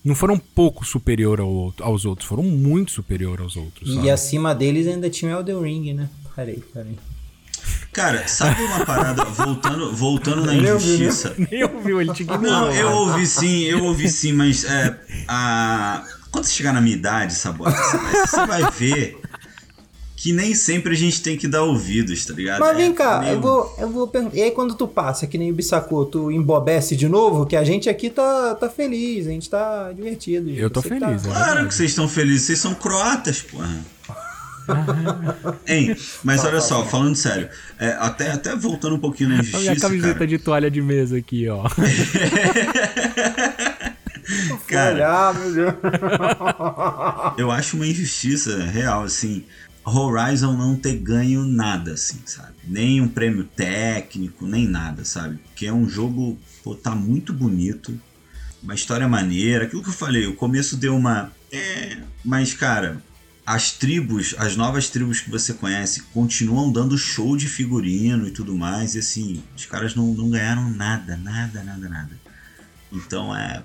não 0.04 0.14
foram 0.14 0.36
pouco 0.36 0.84
superior 0.84 1.40
ao, 1.40 1.72
aos 1.80 2.04
outros, 2.04 2.28
foram 2.28 2.42
muito 2.42 2.92
superior 2.92 3.40
aos 3.40 3.56
outros. 3.56 3.88
E 3.88 3.94
sabe? 3.94 4.10
acima 4.10 4.54
deles 4.54 4.86
ainda 4.86 5.08
tinha 5.08 5.34
o 5.34 5.38
Elden 5.40 5.62
Ring, 5.62 5.94
né? 5.94 6.10
Peraí, 6.36 6.62
peraí. 6.74 6.98
Cara, 7.90 8.26
sabe 8.28 8.60
uma 8.64 8.84
parada? 8.84 9.24
voltando, 9.32 9.94
voltando 9.94 10.44
na 10.44 10.52
ouviu, 10.52 10.62
né? 10.62 10.76
injustiça. 10.76 11.34
Nem 11.50 11.64
ouviu, 11.64 12.00
ele 12.02 12.12
te 12.12 12.24
ignorou. 12.24 12.42
Não, 12.42 12.72
eu 12.72 12.90
ouvi 12.90 13.26
sim, 13.26 13.62
eu 13.62 13.84
ouvi 13.84 14.08
sim, 14.10 14.32
mas 14.32 14.64
é, 14.64 14.98
a... 15.26 16.04
quando 16.34 16.44
você 16.44 16.52
chegar 16.52 16.72
na 16.72 16.80
minha 16.80 16.96
idade, 16.96 17.34
Sabota, 17.34 17.70
você 17.72 17.96
vai, 17.96 18.26
você 18.26 18.46
vai 18.46 18.70
ver 18.72 19.18
que 20.16 20.32
nem 20.32 20.54
sempre 20.54 20.94
a 20.94 20.96
gente 20.96 21.20
tem 21.22 21.36
que 21.36 21.46
dar 21.46 21.62
ouvidos, 21.64 22.24
tá 22.24 22.32
ligado? 22.32 22.60
Mas 22.60 22.76
vem 22.76 22.90
É 22.90 22.94
cá, 22.94 23.20
meio- 23.20 23.32
eu 23.34 23.40
vou, 23.42 23.74
eu 23.78 23.90
vou 23.90 24.08
perguntar. 24.08 24.36
E 24.36 24.42
aí 24.42 24.50
quando 24.52 24.74
tu 24.74 24.88
passa, 24.88 25.26
que 25.26 25.36
nem 25.36 25.50
o 25.50 25.54
Bissacô, 25.54 26.06
tu 26.06 26.30
embobece 26.32 26.96
de 26.96 27.06
novo, 27.08 27.44
que 27.44 27.54
a 27.54 27.62
gente 27.62 27.90
aqui 27.90 28.08
tá, 28.08 28.54
tá 28.54 28.70
feliz, 28.70 29.26
a 29.26 29.30
gente 29.30 29.50
tá 29.50 29.92
divertido. 29.92 30.48
Eu 30.50 30.70
tô 30.70 30.80
Você 30.80 30.88
que 30.90 30.98
feliz, 30.98 31.22
tá- 31.22 31.28
é. 31.28 31.32
Claro 31.32 31.68
que 31.68 31.74
vocês 31.74 31.90
estão 31.90 32.08
felizes, 32.08 32.46
vocês 32.46 32.58
são 32.58 32.74
croatas, 32.74 33.42
porra. 33.42 33.78
hein, 35.68 35.94
mas 36.22 36.42
olha 36.42 36.58
só, 36.58 36.82
falando 36.86 37.14
sério, 37.14 37.50
é, 37.78 37.88
até, 38.00 38.30
até 38.30 38.56
voltando 38.56 38.96
um 38.96 38.98
pouquinho 38.98 39.28
na 39.28 39.34
Olha 39.34 39.42
a 39.42 39.46
injustiça, 39.58 39.88
camiseta 39.88 40.14
cara, 40.14 40.26
de 40.26 40.38
toalha 40.38 40.70
de 40.70 40.80
mesa 40.80 41.18
aqui, 41.18 41.46
ó. 41.50 41.64
cara, 44.66 44.94
Olhar, 44.94 45.34
meu 45.34 45.54
Deus. 45.54 45.74
eu 47.38 47.50
acho 47.50 47.76
uma 47.76 47.86
injustiça 47.86 48.64
real, 48.64 49.04
assim, 49.04 49.44
Horizon 49.84 50.56
não 50.56 50.76
ter 50.76 50.96
ganho 50.96 51.44
nada, 51.44 51.92
assim, 51.92 52.20
sabe? 52.24 52.54
Nem 52.66 53.00
um 53.00 53.08
prêmio 53.08 53.44
técnico, 53.44 54.46
nem 54.46 54.66
nada, 54.66 55.04
sabe? 55.04 55.38
Porque 55.38 55.66
é 55.66 55.72
um 55.72 55.88
jogo, 55.88 56.38
pô, 56.62 56.74
tá 56.74 56.94
muito 56.94 57.32
bonito, 57.32 57.98
uma 58.62 58.74
história 58.74 59.06
maneira, 59.06 59.64
aquilo 59.64 59.82
que 59.82 59.90
eu 59.90 59.94
falei, 59.94 60.26
o 60.26 60.34
começo 60.34 60.76
deu 60.76 60.96
uma... 60.96 61.30
É, 61.52 61.98
mas, 62.24 62.54
cara, 62.54 63.02
as 63.46 63.72
tribos, 63.72 64.34
as 64.38 64.56
novas 64.56 64.88
tribos 64.88 65.20
que 65.20 65.30
você 65.30 65.52
conhece, 65.52 66.02
continuam 66.14 66.72
dando 66.72 66.96
show 66.96 67.36
de 67.36 67.46
figurino 67.46 68.26
e 68.26 68.30
tudo 68.30 68.56
mais, 68.56 68.94
e 68.94 69.00
assim, 69.00 69.44
os 69.54 69.66
caras 69.66 69.94
não, 69.94 70.14
não 70.14 70.30
ganharam 70.30 70.70
nada, 70.70 71.16
nada, 71.16 71.62
nada, 71.62 71.88
nada. 71.88 72.20
Então, 72.90 73.36
é... 73.36 73.62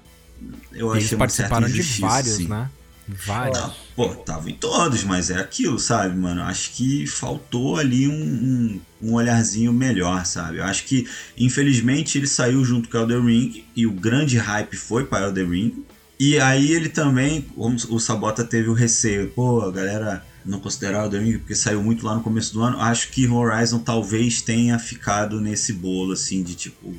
Eu 0.73 0.91
Eles 0.93 1.06
achei 1.06 1.17
participaram 1.17 1.67
de 1.67 1.82
vários, 1.82 2.34
assim. 2.34 2.47
né? 2.47 2.69
Vários. 3.08 3.58
Não, 3.58 3.73
pô, 3.95 4.10
tava 4.15 4.49
em 4.49 4.54
todos, 4.54 5.04
mas 5.04 5.32
é 5.32 5.39
aquilo, 5.39 5.80
sabe, 5.80 6.15
mano? 6.15 6.43
Acho 6.43 6.71
que 6.71 7.08
faltou 7.08 7.78
ali 7.78 8.08
um, 8.08 8.13
um, 8.13 8.82
um 9.02 9.13
olharzinho 9.15 9.73
melhor, 9.73 10.25
sabe? 10.25 10.58
Eu 10.58 10.63
acho 10.63 10.84
que, 10.86 11.08
infelizmente, 11.38 12.17
ele 12.19 12.28
saiu 12.28 12.63
junto 12.63 12.88
com 12.88 12.97
o 12.97 13.02
Elden 13.02 13.25
Ring 13.25 13.65
e 13.75 13.88
o 13.88 13.91
grande 13.91 14.38
hype 14.38 14.75
foi 14.78 15.06
para 15.06 15.25
Elden 15.25 15.49
Ring. 15.49 15.86
E 16.19 16.38
aí 16.38 16.71
ele 16.71 16.89
também, 16.89 17.45
o 17.56 17.99
Sabota 17.99 18.43
teve 18.43 18.69
o 18.69 18.73
receio, 18.73 19.30
pô, 19.30 19.62
a 19.62 19.71
galera 19.71 20.23
não 20.45 20.60
considerar 20.60 21.08
o 21.08 21.10
Ring 21.10 21.38
porque 21.38 21.56
saiu 21.56 21.82
muito 21.82 22.06
lá 22.06 22.15
no 22.15 22.21
começo 22.21 22.54
do 22.54 22.62
ano. 22.62 22.80
Acho 22.80 23.10
que 23.10 23.28
Horizon 23.28 23.80
talvez 23.80 24.41
tenha 24.41 24.78
ficado 24.78 25.39
nesse 25.39 25.73
bolo, 25.73 26.13
assim, 26.13 26.43
de 26.43 26.56
tipo. 26.56 26.95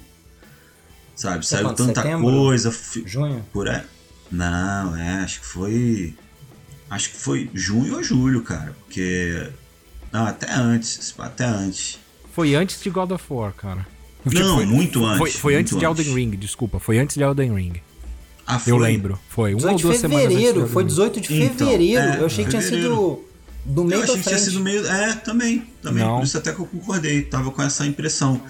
Sabe, 1.20 1.46
saiu 1.46 1.64
quanto, 1.66 1.86
tanta 1.86 2.00
setembro? 2.02 2.30
coisa. 2.30 2.72
fi- 2.72 3.02
Junho? 3.06 3.44
por 3.52 3.68
aí. 3.68 3.82
Não, 4.32 4.96
é, 4.96 5.16
acho 5.22 5.40
que 5.40 5.46
foi. 5.46 6.14
Acho 6.88 7.10
que 7.10 7.16
foi 7.18 7.50
junho 7.52 7.96
ou 7.96 8.02
julho, 8.02 8.42
cara. 8.42 8.74
Porque. 8.86 9.48
Não, 10.10 10.24
até 10.26 10.50
antes. 10.50 11.14
Até 11.18 11.44
antes. 11.44 11.98
Foi 12.32 12.54
antes 12.54 12.80
de 12.80 12.88
God 12.88 13.10
of 13.10 13.24
War, 13.28 13.52
cara. 13.52 13.86
Não, 14.24 14.56
foi, 14.56 14.64
muito 14.64 15.04
antes. 15.04 15.18
Foi, 15.18 15.30
foi 15.30 15.54
antes 15.56 15.76
de 15.78 15.84
Elden 15.84 16.14
Ring, 16.14 16.30
desculpa. 16.36 16.78
Foi 16.80 16.98
antes 16.98 17.16
de 17.16 17.22
Elden 17.22 17.54
Ring. 17.54 17.74
Ah, 18.46 18.58
foi? 18.58 18.72
Eu 18.72 18.78
lembro. 18.78 19.18
Foi. 19.28 19.52
Uma 19.54 19.72
ou 19.72 19.76
18 19.76 19.76
de 19.76 19.82
duas 19.82 19.98
semanas 19.98 20.24
antes 20.24 20.30
de 20.30 20.36
fevereiro, 20.38 20.58
Elden 20.60 20.72
foi 20.72 20.82
Ring. 20.82 20.88
18 20.88 21.20
de 21.20 21.42
Então, 21.42 21.66
fevereiro. 21.68 22.00
é, 22.02 22.18
eu 22.20 22.26
achei 22.26 22.44
que 22.44 22.50
tinha 22.50 22.62
fevereiro. 22.62 22.94
sido 22.94 23.24
do 23.66 23.84
meio 23.84 23.98
Eu 23.98 24.04
achei 24.04 24.16
que 24.16 24.22
tinha 24.22 24.38
sido 24.38 24.60
meio. 24.60 24.86
É, 24.86 25.14
também. 25.16 25.66
também. 25.82 26.02
Não. 26.02 26.16
Por 26.16 26.24
isso 26.24 26.38
até 26.38 26.52
que 26.52 26.60
eu 26.60 26.66
concordei. 26.66 27.22
Tava 27.22 27.50
com 27.50 27.62
essa 27.62 27.86
impressão. 27.86 28.40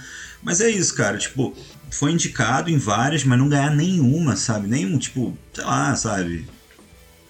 Mas 0.43 0.61
é 0.61 0.71
isso, 0.71 0.95
cara. 0.95 1.19
Tipo, 1.19 1.53
foi 1.91 2.13
indicado 2.13 2.71
em 2.71 2.79
várias, 2.79 3.25
mas 3.25 3.39
não 3.39 3.49
ganhar 3.49 3.75
nenhuma, 3.75 4.37
sabe? 4.37 4.69
Nenhum, 4.69 4.99
tipo, 4.99 5.37
sei 5.53 5.65
lá, 5.65 5.95
sabe? 5.97 6.47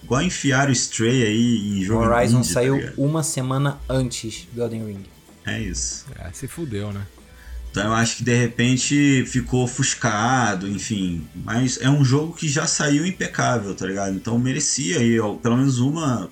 Igual 0.03 0.21
enfiar 0.23 0.69
o 0.69 0.71
Stray 0.71 1.23
aí 1.23 1.79
em 1.79 1.83
jogo 1.83 2.03
Horizon 2.05 2.39
indie, 2.39 2.47
tá 2.47 2.53
saiu 2.53 2.75
ligado? 2.77 2.93
uma 2.97 3.23
semana 3.23 3.79
antes 3.89 4.47
do 4.51 4.61
Elden 4.61 4.85
Ring. 4.85 5.05
É 5.45 5.59
isso. 5.59 6.05
É, 6.19 6.31
se 6.31 6.47
fudeu, 6.47 6.91
né? 6.91 7.05
Então 7.71 7.83
eu 7.85 7.93
acho 7.93 8.17
que 8.17 8.23
de 8.23 8.35
repente 8.35 9.23
ficou 9.27 9.63
ofuscado, 9.63 10.67
enfim. 10.67 11.25
Mas 11.33 11.79
é 11.81 11.89
um 11.89 12.03
jogo 12.03 12.33
que 12.33 12.49
já 12.49 12.67
saiu 12.67 13.05
impecável, 13.05 13.73
tá 13.73 13.85
ligado? 13.85 14.13
Então 14.13 14.37
merecia 14.37 14.99
aí, 14.99 15.17
ó, 15.19 15.35
pelo 15.35 15.55
menos 15.55 15.79
uma 15.79 16.29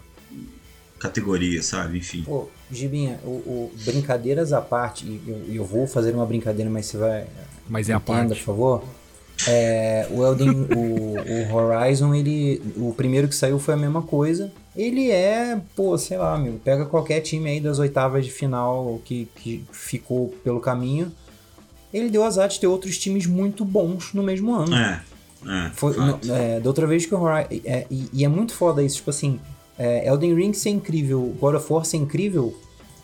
categoria, 1.00 1.64
sabe? 1.64 1.98
Enfim. 2.00 2.24
Pô, 2.24 2.50
Gibinha, 2.72 3.20
o, 3.24 3.30
o- 3.30 3.72
brincadeiras 3.86 4.52
à 4.52 4.62
parte, 4.62 5.06
e 5.06 5.22
eu, 5.26 5.46
eu 5.56 5.66
vou 5.66 5.88
fazer 5.88 6.14
uma 6.14 6.26
brincadeira, 6.26 6.70
mas 6.70 6.88
você 6.88 6.98
vai. 6.98 7.26
Mas 7.70 7.90
é 7.90 7.94
a 7.94 8.00
parte. 8.00 8.30
por 8.30 8.38
favor. 8.38 8.84
É, 9.48 10.08
o 10.12 10.22
Elden, 10.26 10.50
o, 10.76 11.54
o 11.54 11.56
Horizon, 11.56 12.14
ele, 12.14 12.62
o 12.76 12.94
primeiro 12.94 13.28
que 13.28 13.36
saiu 13.36 13.58
foi 13.60 13.74
a 13.76 13.78
mesma 13.78 14.02
coisa. 14.02 14.52
Ele 14.76 15.10
é, 15.12 15.60
pô, 15.76 15.98
sei 15.98 16.18
lá, 16.18 16.38
meu, 16.38 16.54
pega 16.64 16.86
qualquer 16.86 17.22
time 17.22 17.50
aí 17.50 17.60
das 17.62 17.80
oitavas 17.80 18.26
de 18.26 18.32
final 18.32 19.00
que, 19.06 19.28
que 19.36 19.64
ficou 19.72 20.34
pelo 20.44 20.60
caminho. 20.60 21.12
Ele 21.94 22.10
deu 22.10 22.24
azar 22.24 22.48
de 22.50 22.60
ter 22.60 22.68
outros 22.68 22.98
times 22.98 23.26
muito 23.26 23.64
bons 23.66 24.14
no 24.14 24.22
mesmo 24.22 24.54
ano. 24.54 24.76
É, 24.76 25.02
é. 25.46 25.70
Foi, 25.74 25.96
no- 25.96 26.20
é, 26.34 26.60
da 26.60 26.70
outra 26.70 26.86
vez 26.86 27.06
que 27.06 27.16
o 27.16 27.22
Horizon. 27.22 27.48
É, 27.66 27.86
e, 27.90 28.10
e 28.14 28.26
é 28.26 28.28
muito 28.28 28.54
foda 28.54 28.84
isso, 28.84 28.98
tipo 28.98 29.10
assim, 29.10 29.40
é, 29.78 30.08
Elden 30.08 30.36
Ring 30.36 30.54
ser 30.54 30.70
incrível, 30.70 31.34
God 31.40 31.56
of 31.56 31.72
War 31.74 31.84
ser 31.86 31.98
incrível, 31.98 32.54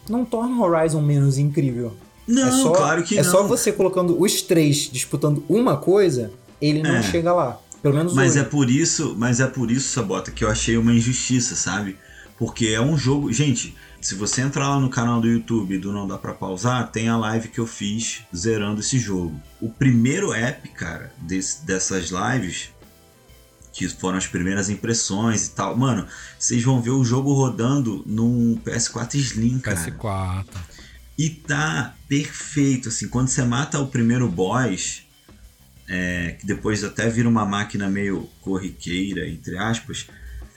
não 0.09 0.23
torna 0.25 0.55
o 0.55 0.61
Horizon 0.61 1.01
menos 1.01 1.37
incrível. 1.37 1.93
Não, 2.27 2.47
é 2.47 2.51
só, 2.51 2.71
claro 2.71 3.03
que 3.03 3.17
é 3.17 3.23
não. 3.23 3.31
só 3.31 3.43
você 3.43 3.71
colocando 3.71 4.19
os 4.21 4.41
três 4.41 4.89
disputando 4.91 5.43
uma 5.47 5.77
coisa, 5.77 6.31
ele 6.61 6.81
não 6.81 6.95
É. 6.95 7.03
chega 7.03 7.31
lá. 7.33 7.59
Pelo 7.81 7.95
menos 7.95 8.13
Mas 8.13 8.31
hoje. 8.31 8.39
é 8.39 8.43
por 8.43 8.69
isso, 8.69 9.15
mas 9.17 9.39
é 9.39 9.45
por 9.45 9.69
isso, 9.69 9.89
Sabota, 9.89 10.31
que 10.31 10.43
eu 10.43 10.49
achei 10.49 10.75
uma 10.75 10.91
injustiça, 10.91 11.55
sabe? 11.55 11.95
Porque 12.37 12.67
é 12.67 12.81
um 12.81 12.97
jogo. 12.97 13.31
Gente, 13.31 13.75
se 14.01 14.15
você 14.15 14.41
entrar 14.41 14.67
lá 14.69 14.79
no 14.79 14.89
canal 14.89 15.21
do 15.21 15.27
YouTube 15.27 15.77
do 15.77 15.91
Não 15.91 16.07
Dá 16.07 16.17
Pra 16.17 16.33
Pausar, 16.33 16.91
tem 16.91 17.07
a 17.09 17.15
live 17.17 17.47
que 17.49 17.59
eu 17.59 17.67
fiz 17.67 18.21
zerando 18.35 18.79
esse 18.81 18.97
jogo. 18.97 19.39
O 19.61 19.69
primeiro 19.69 20.33
app, 20.33 20.67
cara, 20.69 21.13
desse- 21.19 21.63
dessas 21.63 22.09
lives, 22.09 22.69
que 23.71 23.87
foram 23.87 24.17
as 24.17 24.25
primeiras 24.25 24.69
impressões 24.69 25.47
e 25.47 25.51
tal, 25.51 25.75
mano, 25.77 26.07
vocês 26.39 26.63
vão 26.63 26.81
ver 26.81 26.91
o 26.91 27.03
jogo 27.03 27.33
rodando 27.33 28.03
num 28.05 28.57
PS4 28.65 29.15
Slim, 29.15 29.59
cara. 29.59 29.77
PS4. 29.77 30.45
E 31.17 31.29
tá 31.29 31.95
perfeito, 32.07 32.89
assim, 32.89 33.07
quando 33.07 33.29
você 33.29 33.43
mata 33.43 33.79
o 33.79 33.87
primeiro 33.87 34.27
boss, 34.27 35.03
é, 35.87 36.35
que 36.39 36.45
depois 36.45 36.83
até 36.83 37.09
vira 37.09 37.29
uma 37.29 37.45
máquina 37.45 37.87
meio 37.87 38.29
corriqueira, 38.41 39.27
entre 39.27 39.57
aspas, 39.57 40.07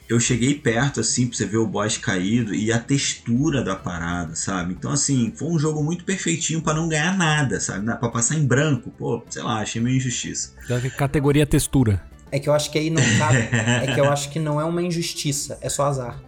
eu 0.09 0.19
cheguei 0.19 0.55
perto, 0.55 1.01
assim, 1.01 1.27
pra 1.27 1.37
você 1.37 1.45
ver 1.45 1.59
o 1.59 1.67
boss 1.67 1.99
caído 1.99 2.55
e 2.55 2.73
a 2.73 2.79
textura 2.79 3.63
da 3.63 3.77
parada, 3.77 4.35
sabe? 4.35 4.73
Então, 4.73 4.91
assim, 4.91 5.33
foi 5.37 5.49
um 5.49 5.59
jogo 5.59 5.85
muito 5.85 6.03
perfeitinho 6.05 6.63
pra 6.63 6.73
não 6.73 6.89
ganhar 6.89 7.17
nada, 7.17 7.61
sabe? 7.61 7.85
Pra 7.85 8.09
passar 8.09 8.37
em 8.37 8.47
branco, 8.47 8.91
pô, 8.91 9.23
sei 9.29 9.43
lá, 9.43 9.61
achei 9.61 9.83
meio 9.83 9.97
injustiça. 9.99 10.55
Categoria 10.97 11.47
textura. 11.47 12.03
É 12.33 12.39
que 12.39 12.49
eu 12.49 12.55
acho 12.55 12.71
que 12.71 12.79
aí 12.79 12.91
não 12.91 13.03
cabe. 13.19 13.39
é 13.53 13.95
que 13.95 14.01
eu 14.01 14.11
acho 14.11 14.31
que 14.31 14.39
não 14.39 14.61
é 14.61 14.65
uma 14.65 14.83
injustiça, 14.83 15.59
é 15.61 15.69
só 15.69 15.87
azar. 15.87 16.19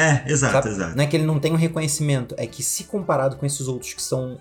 É, 0.00 0.24
exato, 0.30 0.52
Sabe? 0.54 0.68
exato. 0.68 0.96
Não 0.96 1.04
é 1.04 1.06
que 1.06 1.16
ele 1.16 1.26
não 1.26 1.38
tem 1.38 1.52
um 1.52 1.56
reconhecimento, 1.56 2.34
é 2.38 2.46
que 2.46 2.62
se 2.62 2.84
comparado 2.84 3.36
com 3.36 3.44
esses 3.46 3.68
outros 3.68 3.92
que 3.94 4.02
são. 4.02 4.38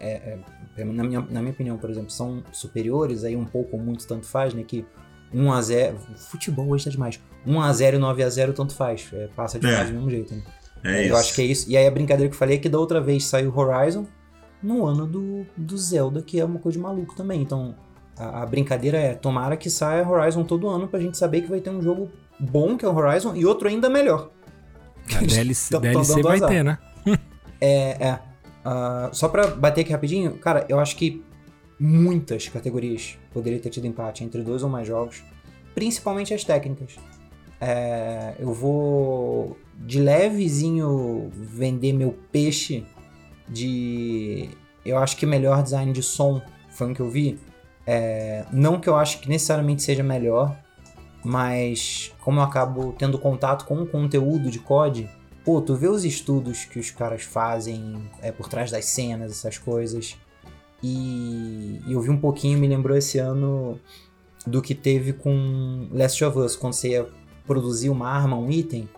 é, 0.00 0.38
é, 0.76 0.84
na, 0.84 1.02
minha, 1.04 1.20
na 1.20 1.40
minha 1.40 1.52
opinião, 1.52 1.76
por 1.76 1.90
exemplo, 1.90 2.10
são 2.10 2.42
superiores, 2.52 3.24
aí 3.24 3.34
um 3.36 3.44
pouco 3.44 3.76
ou 3.76 3.82
muito 3.82 4.06
tanto 4.06 4.26
faz, 4.26 4.54
né? 4.54 4.62
Que 4.62 4.86
1x0. 5.34 5.96
Futebol 6.16 6.68
hoje 6.68 6.84
tá 6.84 6.90
demais. 6.90 7.20
1x0 7.46 7.94
e 7.94 7.98
9x0 7.98 8.52
tanto 8.54 8.74
faz. 8.74 9.08
é, 9.12 9.26
passa 9.34 9.58
de 9.58 9.66
É. 9.66 9.84
do 9.84 9.92
mesmo 9.92 10.10
jeito. 10.10 10.34
Né? 10.34 10.42
É 10.84 11.00
eu 11.00 11.06
isso. 11.06 11.16
acho 11.16 11.34
que 11.34 11.42
é 11.42 11.44
isso. 11.44 11.68
E 11.70 11.76
aí 11.76 11.86
a 11.86 11.90
brincadeira 11.90 12.28
que 12.30 12.34
eu 12.34 12.38
falei 12.38 12.56
é 12.56 12.60
que 12.60 12.68
da 12.68 12.78
outra 12.78 13.00
vez 13.00 13.26
saiu 13.26 13.52
Horizon 13.56 14.06
no 14.62 14.86
ano 14.86 15.06
do, 15.06 15.44
do 15.56 15.76
Zelda, 15.76 16.22
que 16.22 16.38
é 16.40 16.44
uma 16.44 16.58
coisa 16.60 16.78
de 16.78 16.82
maluco 16.82 17.14
também. 17.16 17.42
Então 17.42 17.74
a, 18.16 18.42
a 18.42 18.46
brincadeira 18.46 18.96
é: 18.98 19.14
tomara 19.14 19.56
que 19.56 19.68
saia 19.68 20.08
Horizon 20.08 20.44
todo 20.44 20.68
ano 20.68 20.86
pra 20.88 21.00
gente 21.00 21.18
saber 21.18 21.42
que 21.42 21.50
vai 21.50 21.60
ter 21.60 21.70
um 21.70 21.82
jogo 21.82 22.10
bom, 22.38 22.76
que 22.76 22.84
é 22.84 22.88
o 22.88 22.94
Horizon, 22.94 23.34
e 23.34 23.44
outro 23.46 23.68
ainda 23.68 23.88
melhor. 23.90 24.30
A 25.16 25.20
DLC, 25.20 25.70
Tão- 25.70 25.80
DLC 25.80 26.22
vai 26.22 26.36
azar. 26.36 26.48
ter, 26.50 26.62
né? 26.62 26.78
É, 27.60 28.06
é. 28.08 28.18
Ah, 28.64 29.08
só 29.12 29.28
pra 29.28 29.46
bater 29.48 29.80
aqui 29.80 29.92
rapidinho, 29.92 30.36
cara, 30.38 30.66
eu 30.68 30.78
acho 30.78 30.94
que 30.96 31.24
muitas 31.80 32.48
categorias 32.48 33.16
poderiam 33.32 33.60
ter 33.60 33.70
tido 33.70 33.86
empate 33.86 34.22
entre 34.24 34.42
dois 34.42 34.62
ou 34.62 34.68
mais 34.68 34.86
jogos, 34.86 35.22
principalmente 35.74 36.34
as 36.34 36.44
técnicas. 36.44 36.96
É, 37.60 38.34
eu 38.38 38.52
vou 38.52 39.56
de 39.76 39.98
levezinho 40.00 41.30
vender 41.34 41.92
meu 41.92 42.16
peixe 42.30 42.84
de. 43.48 44.50
Eu 44.84 44.98
acho 44.98 45.16
que 45.16 45.26
melhor 45.26 45.62
design 45.62 45.92
de 45.92 46.02
som 46.02 46.40
foi 46.70 46.88
um 46.88 46.94
que 46.94 47.00
eu 47.00 47.10
vi. 47.10 47.38
É, 47.86 48.44
não 48.52 48.78
que 48.78 48.88
eu 48.88 48.96
acho 48.96 49.20
que 49.20 49.28
necessariamente 49.28 49.82
seja 49.82 50.02
melhor. 50.02 50.56
Mas 51.24 52.12
como 52.20 52.40
eu 52.40 52.44
acabo 52.44 52.94
tendo 52.98 53.18
contato 53.18 53.64
com 53.64 53.82
o 53.82 53.86
conteúdo 53.86 54.50
de 54.50 54.58
COD, 54.58 55.08
pô, 55.44 55.60
tu 55.60 55.74
vê 55.74 55.88
os 55.88 56.04
estudos 56.04 56.64
que 56.64 56.78
os 56.78 56.90
caras 56.90 57.22
fazem 57.22 58.02
é, 58.20 58.30
por 58.30 58.48
trás 58.48 58.70
das 58.70 58.86
cenas, 58.86 59.32
essas 59.32 59.58
coisas. 59.58 60.16
E, 60.82 61.80
e 61.86 61.92
eu 61.92 62.00
vi 62.00 62.10
um 62.10 62.18
pouquinho, 62.18 62.58
me 62.58 62.68
lembrou 62.68 62.96
esse 62.96 63.18
ano 63.18 63.78
do 64.46 64.62
que 64.62 64.74
teve 64.74 65.12
com 65.12 65.88
Last 65.92 66.24
of 66.24 66.38
Us, 66.38 66.56
quando 66.56 66.74
você 66.74 66.90
ia 66.90 67.08
produzir 67.46 67.90
uma 67.90 68.08
arma, 68.08 68.36
um 68.36 68.50
item, 68.50 68.88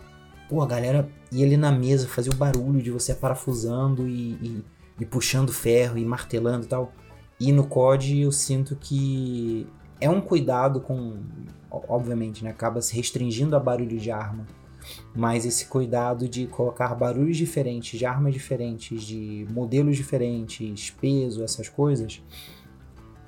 pô, 0.49 0.61
a 0.61 0.67
galera 0.67 1.09
ia 1.33 1.47
ali 1.47 1.57
na 1.57 1.71
mesa, 1.71 2.09
fazia 2.09 2.33
o 2.33 2.37
barulho 2.37 2.83
de 2.83 2.91
você 2.91 3.15
parafusando 3.15 4.09
e, 4.09 4.33
e, 4.33 4.65
e 5.01 5.07
puxando 5.07 5.53
ferro 5.53 5.97
e 5.97 6.05
martelando 6.05 6.67
e 6.67 6.69
tal. 6.69 6.93
E 7.39 7.53
no 7.53 7.67
COD 7.67 8.21
eu 8.21 8.33
sinto 8.33 8.77
que 8.77 9.67
é 10.01 10.11
um 10.11 10.21
cuidado 10.21 10.81
com. 10.81 11.19
Obviamente, 11.71 12.43
né? 12.43 12.51
Acaba 12.51 12.81
se 12.83 12.95
restringindo 12.97 13.55
a 13.55 13.61
barulho 13.61 13.99
de 13.99 14.11
arma. 14.11 14.47
Mas 15.15 15.45
esse 15.45 15.67
cuidado 15.67 16.29
de 16.29 16.47
colocar 16.47 16.95
barulhos 16.95 17.37
diferentes, 17.37 17.99
de 17.99 18.07
armas 18.07 18.33
diferentes, 18.33 19.03
de 19.03 19.47
modelos 19.51 19.97
diferentes, 19.97 20.91
peso, 20.91 21.45
essas 21.45 21.69
coisas, 21.69 22.23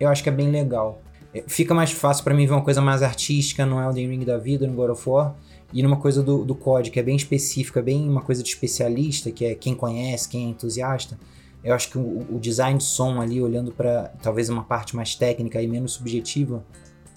eu 0.00 0.08
acho 0.08 0.22
que 0.22 0.28
é 0.28 0.32
bem 0.32 0.50
legal. 0.50 1.00
É, 1.34 1.44
fica 1.46 1.72
mais 1.72 1.92
fácil 1.92 2.24
para 2.24 2.34
mim 2.34 2.46
ver 2.46 2.52
uma 2.52 2.64
coisa 2.64 2.80
mais 2.80 3.02
artística 3.02 3.64
no 3.64 3.80
Elden 3.80 4.08
Ring 4.08 4.24
da 4.24 4.38
vida, 4.38 4.66
no 4.66 4.74
God 4.74 4.90
of 4.90 5.08
War, 5.08 5.34
e 5.72 5.82
numa 5.82 5.96
coisa 5.96 6.22
do, 6.22 6.44
do 6.44 6.54
COD, 6.54 6.90
que 6.90 7.00
é 7.00 7.02
bem 7.02 7.16
específica, 7.16 7.80
bem 7.80 8.08
uma 8.08 8.20
coisa 8.20 8.42
de 8.42 8.48
especialista, 8.50 9.30
que 9.30 9.44
é 9.44 9.54
quem 9.54 9.74
conhece, 9.74 10.28
quem 10.28 10.46
é 10.46 10.48
entusiasta. 10.50 11.18
Eu 11.64 11.74
acho 11.74 11.90
que 11.90 11.96
o, 11.96 12.26
o 12.30 12.38
design 12.38 12.76
de 12.78 12.84
som 12.84 13.20
ali, 13.20 13.40
olhando 13.40 13.72
para 13.72 14.12
talvez 14.22 14.48
uma 14.50 14.64
parte 14.64 14.94
mais 14.94 15.14
técnica 15.14 15.62
e 15.62 15.66
menos 15.66 15.92
subjetiva, 15.92 16.62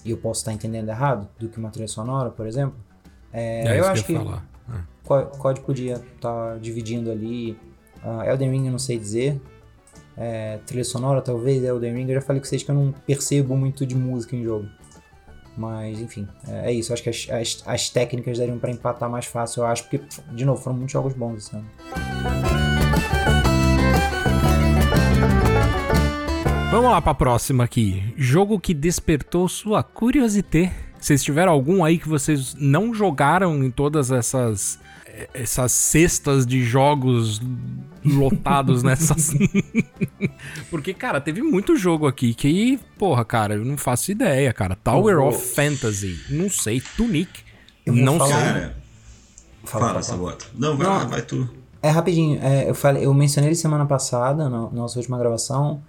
e 0.06 0.10
eu 0.12 0.16
posso 0.16 0.40
estar 0.40 0.52
entendendo 0.52 0.88
errado, 0.88 1.28
do 1.38 1.48
que 1.48 1.58
uma 1.58 1.70
trilha 1.70 1.88
sonora, 1.88 2.30
por 2.30 2.46
exemplo. 2.46 2.76
É, 3.32 3.66
é 3.66 3.80
eu 3.80 3.86
acho 3.86 4.04
que, 4.04 4.14
que 4.14 4.18
é. 4.18 5.24
COD 5.38 5.60
podia 5.60 5.94
estar 5.94 6.52
tá 6.52 6.58
dividindo 6.60 7.10
ali. 7.10 7.58
Uh, 8.04 8.22
Elden 8.28 8.50
Ring 8.50 8.66
eu 8.66 8.72
não 8.72 8.78
sei 8.78 8.98
dizer. 8.98 9.40
É, 10.16 10.58
trilha 10.66 10.84
sonora, 10.84 11.20
talvez, 11.20 11.62
Elden 11.62 11.94
Ring. 11.94 12.08
Eu 12.08 12.14
já 12.14 12.20
falei 12.20 12.40
com 12.40 12.46
vocês 12.46 12.62
que 12.62 12.70
eu 12.70 12.74
não 12.74 12.92
percebo 12.92 13.56
muito 13.56 13.84
de 13.84 13.94
música 13.94 14.34
em 14.34 14.42
jogo. 14.42 14.66
Mas, 15.56 16.00
enfim, 16.00 16.26
é, 16.48 16.70
é 16.70 16.72
isso. 16.72 16.92
Acho 16.92 17.02
que 17.02 17.10
as, 17.10 17.26
as, 17.30 17.62
as 17.66 17.90
técnicas 17.90 18.38
dariam 18.38 18.58
para 18.58 18.70
empatar 18.70 19.10
mais 19.10 19.26
fácil, 19.26 19.62
eu 19.62 19.66
acho, 19.66 19.84
porque, 19.84 20.00
de 20.32 20.44
novo, 20.44 20.60
foram 20.62 20.76
muitos 20.76 20.92
jogos 20.92 21.14
bons 21.14 21.38
esse 21.38 21.56
ano. 21.56 21.66
Vamos 26.76 26.90
lá 26.90 27.00
para 27.00 27.12
a 27.12 27.14
próxima 27.14 27.64
aqui. 27.64 28.12
Jogo 28.18 28.60
que 28.60 28.74
despertou 28.74 29.48
sua 29.48 29.82
curiosidade. 29.82 30.70
Vocês 31.00 31.24
tiveram 31.24 31.50
algum 31.50 31.82
aí 31.82 31.98
que 31.98 32.06
vocês 32.06 32.54
não 32.54 32.92
jogaram 32.92 33.64
em 33.64 33.70
todas 33.70 34.10
essas 34.10 34.78
essas 35.32 35.72
cestas 35.72 36.44
de 36.44 36.62
jogos 36.62 37.40
lotados 38.04 38.82
nessas. 38.84 39.34
Porque, 40.68 40.92
cara, 40.92 41.18
teve 41.18 41.40
muito 41.40 41.76
jogo 41.76 42.06
aqui 42.06 42.34
que, 42.34 42.78
porra, 42.98 43.24
cara, 43.24 43.54
eu 43.54 43.64
não 43.64 43.78
faço 43.78 44.12
ideia, 44.12 44.52
cara. 44.52 44.76
Tower 44.76 45.18
of 45.20 45.54
Fantasy, 45.54 46.26
não 46.28 46.50
sei. 46.50 46.82
Tunic, 46.94 47.42
não 47.86 48.20
sei. 48.20 48.28
Cara, 48.28 48.76
fala, 49.64 49.86
fala 49.86 50.02
Sabota. 50.02 50.44
Não, 50.54 50.76
vai 50.76 50.86
não, 50.86 50.94
lá, 50.94 51.04
vai 51.06 51.22
tu. 51.22 51.48
É 51.82 51.88
rapidinho, 51.88 52.38
é, 52.42 52.68
eu, 52.68 52.74
falei, 52.74 53.06
eu 53.06 53.14
mencionei 53.14 53.48
ele 53.48 53.56
semana 53.56 53.86
passada, 53.86 54.50
na 54.50 54.68
nossa 54.68 54.98
última 54.98 55.16
gravação 55.16 55.80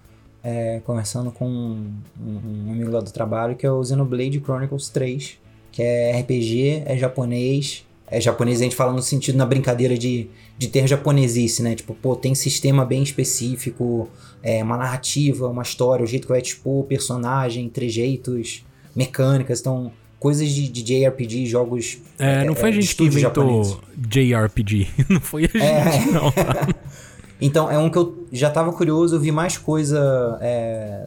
é, 0.42 0.80
conversando 0.84 1.30
com 1.30 1.46
um, 1.46 1.92
um, 2.20 2.72
amigo 2.72 2.90
lá 2.90 3.00
do 3.00 3.10
trabalho, 3.10 3.56
que 3.56 3.66
é 3.66 3.70
o 3.70 3.82
Xenoblade 3.84 4.40
Chronicles 4.40 4.88
3, 4.88 5.38
que 5.72 5.82
é 5.82 6.18
RPG, 6.20 6.82
é 6.86 6.96
japonês. 6.96 7.84
É 8.10 8.20
japonês 8.20 8.60
a 8.60 8.64
gente 8.64 8.76
fala 8.76 8.92
no 8.92 9.02
sentido, 9.02 9.36
na 9.36 9.44
brincadeira 9.44 9.98
de, 9.98 10.30
de 10.56 10.68
ter 10.68 10.86
japonesice, 10.86 11.62
né? 11.62 11.74
Tipo, 11.74 11.94
pô, 11.94 12.16
tem 12.16 12.34
sistema 12.34 12.84
bem 12.84 13.02
específico, 13.02 14.08
é, 14.42 14.62
uma 14.62 14.78
narrativa, 14.78 15.46
uma 15.46 15.62
história, 15.62 16.02
o 16.02 16.06
jeito 16.06 16.22
que 16.22 16.32
vai 16.32 16.40
expor, 16.40 16.84
personagem, 16.84 17.68
trejeitos, 17.68 18.64
mecânicas, 18.96 19.60
então 19.60 19.92
coisas 20.18 20.48
de, 20.48 20.68
de 20.68 20.82
JRPG, 20.82 21.46
jogos. 21.46 21.98
É, 22.18 22.44
não 22.44 22.54
foi 22.54 22.70
é, 22.70 22.72
a 22.72 22.74
gente 22.80 22.96
que 22.96 23.04
inventou 23.04 23.44
japonês. 23.44 23.78
JRPG. 23.96 24.88
Não 25.08 25.20
foi 25.20 25.44
a 25.44 25.58
é. 25.58 25.92
gente, 25.92 26.08
é. 26.08 26.12
não. 26.12 26.32
Então, 27.40 27.70
é 27.70 27.78
um 27.78 27.88
que 27.88 27.98
eu 27.98 28.26
já 28.32 28.48
estava 28.48 28.72
curioso, 28.72 29.16
eu 29.16 29.20
vi 29.20 29.30
mais 29.30 29.56
coisa 29.56 30.38
é, 30.40 31.06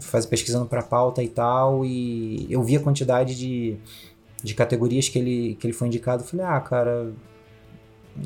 faz, 0.00 0.26
pesquisando 0.26 0.66
para 0.66 0.82
pauta 0.82 1.22
e 1.22 1.28
tal, 1.28 1.84
e 1.84 2.46
eu 2.50 2.62
vi 2.62 2.76
a 2.76 2.80
quantidade 2.80 3.36
de, 3.36 3.76
de 4.42 4.54
categorias 4.54 5.08
que 5.08 5.18
ele, 5.18 5.56
que 5.58 5.66
ele 5.66 5.72
foi 5.72 5.86
indicado. 5.86 6.24
Falei, 6.24 6.46
ah, 6.46 6.60
cara, 6.60 7.12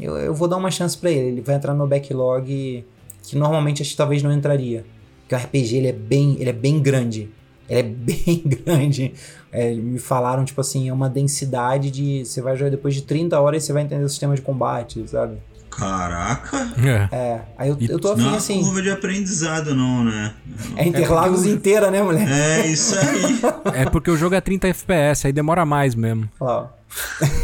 eu, 0.00 0.16
eu 0.16 0.34
vou 0.34 0.48
dar 0.48 0.56
uma 0.56 0.70
chance 0.70 0.96
para 0.96 1.10
ele. 1.10 1.28
Ele 1.28 1.40
vai 1.40 1.56
entrar 1.56 1.74
no 1.74 1.86
backlog 1.86 2.84
que 3.22 3.36
normalmente 3.36 3.82
acho 3.82 3.92
que 3.92 3.96
talvez 3.96 4.22
não 4.22 4.32
entraria. 4.32 4.84
Porque 5.20 5.34
o 5.34 5.38
RPG 5.38 5.76
ele 5.76 5.88
é 5.88 5.92
bem, 5.92 6.36
ele 6.38 6.50
é 6.50 6.54
bem 6.54 6.80
grande. 6.80 7.30
Ele 7.68 7.80
é 7.80 7.82
bem 7.82 8.42
grande. 8.44 9.14
É, 9.50 9.74
me 9.74 9.98
falaram, 9.98 10.44
tipo 10.44 10.60
assim, 10.60 10.88
é 10.88 10.92
uma 10.92 11.08
densidade 11.08 11.90
de. 11.90 12.24
Você 12.24 12.40
vai 12.40 12.56
jogar 12.56 12.70
depois 12.70 12.94
de 12.94 13.02
30 13.02 13.38
horas 13.40 13.62
e 13.62 13.66
você 13.66 13.72
vai 13.72 13.82
entender 13.82 14.04
o 14.04 14.08
sistema 14.08 14.34
de 14.34 14.42
combate, 14.42 15.06
sabe? 15.06 15.38
Caraca! 15.76 16.56
É. 16.78 17.16
é. 17.16 17.40
Aí 17.56 17.68
eu, 17.70 17.76
eu 17.80 17.98
tô 17.98 18.12
afim 18.12 18.22
não 18.22 18.34
é 18.34 18.36
assim. 18.36 18.56
Não 18.56 18.64
curva 18.64 18.82
de 18.82 18.90
aprendizado, 18.90 19.74
não, 19.74 20.04
né? 20.04 20.34
É 20.76 20.86
Interlagos 20.86 21.44
é 21.44 21.48
inteira, 21.48 21.90
né, 21.90 22.02
mulher? 22.02 22.28
É, 22.30 22.66
isso 22.66 22.94
aí. 22.98 23.40
é 23.82 23.90
porque 23.90 24.10
o 24.10 24.16
jogo 24.16 24.34
é 24.34 24.40
30 24.40 24.68
FPS, 24.68 25.26
aí 25.26 25.32
demora 25.32 25.64
mais 25.64 25.94
mesmo. 25.94 26.28
Ó. 26.38 26.66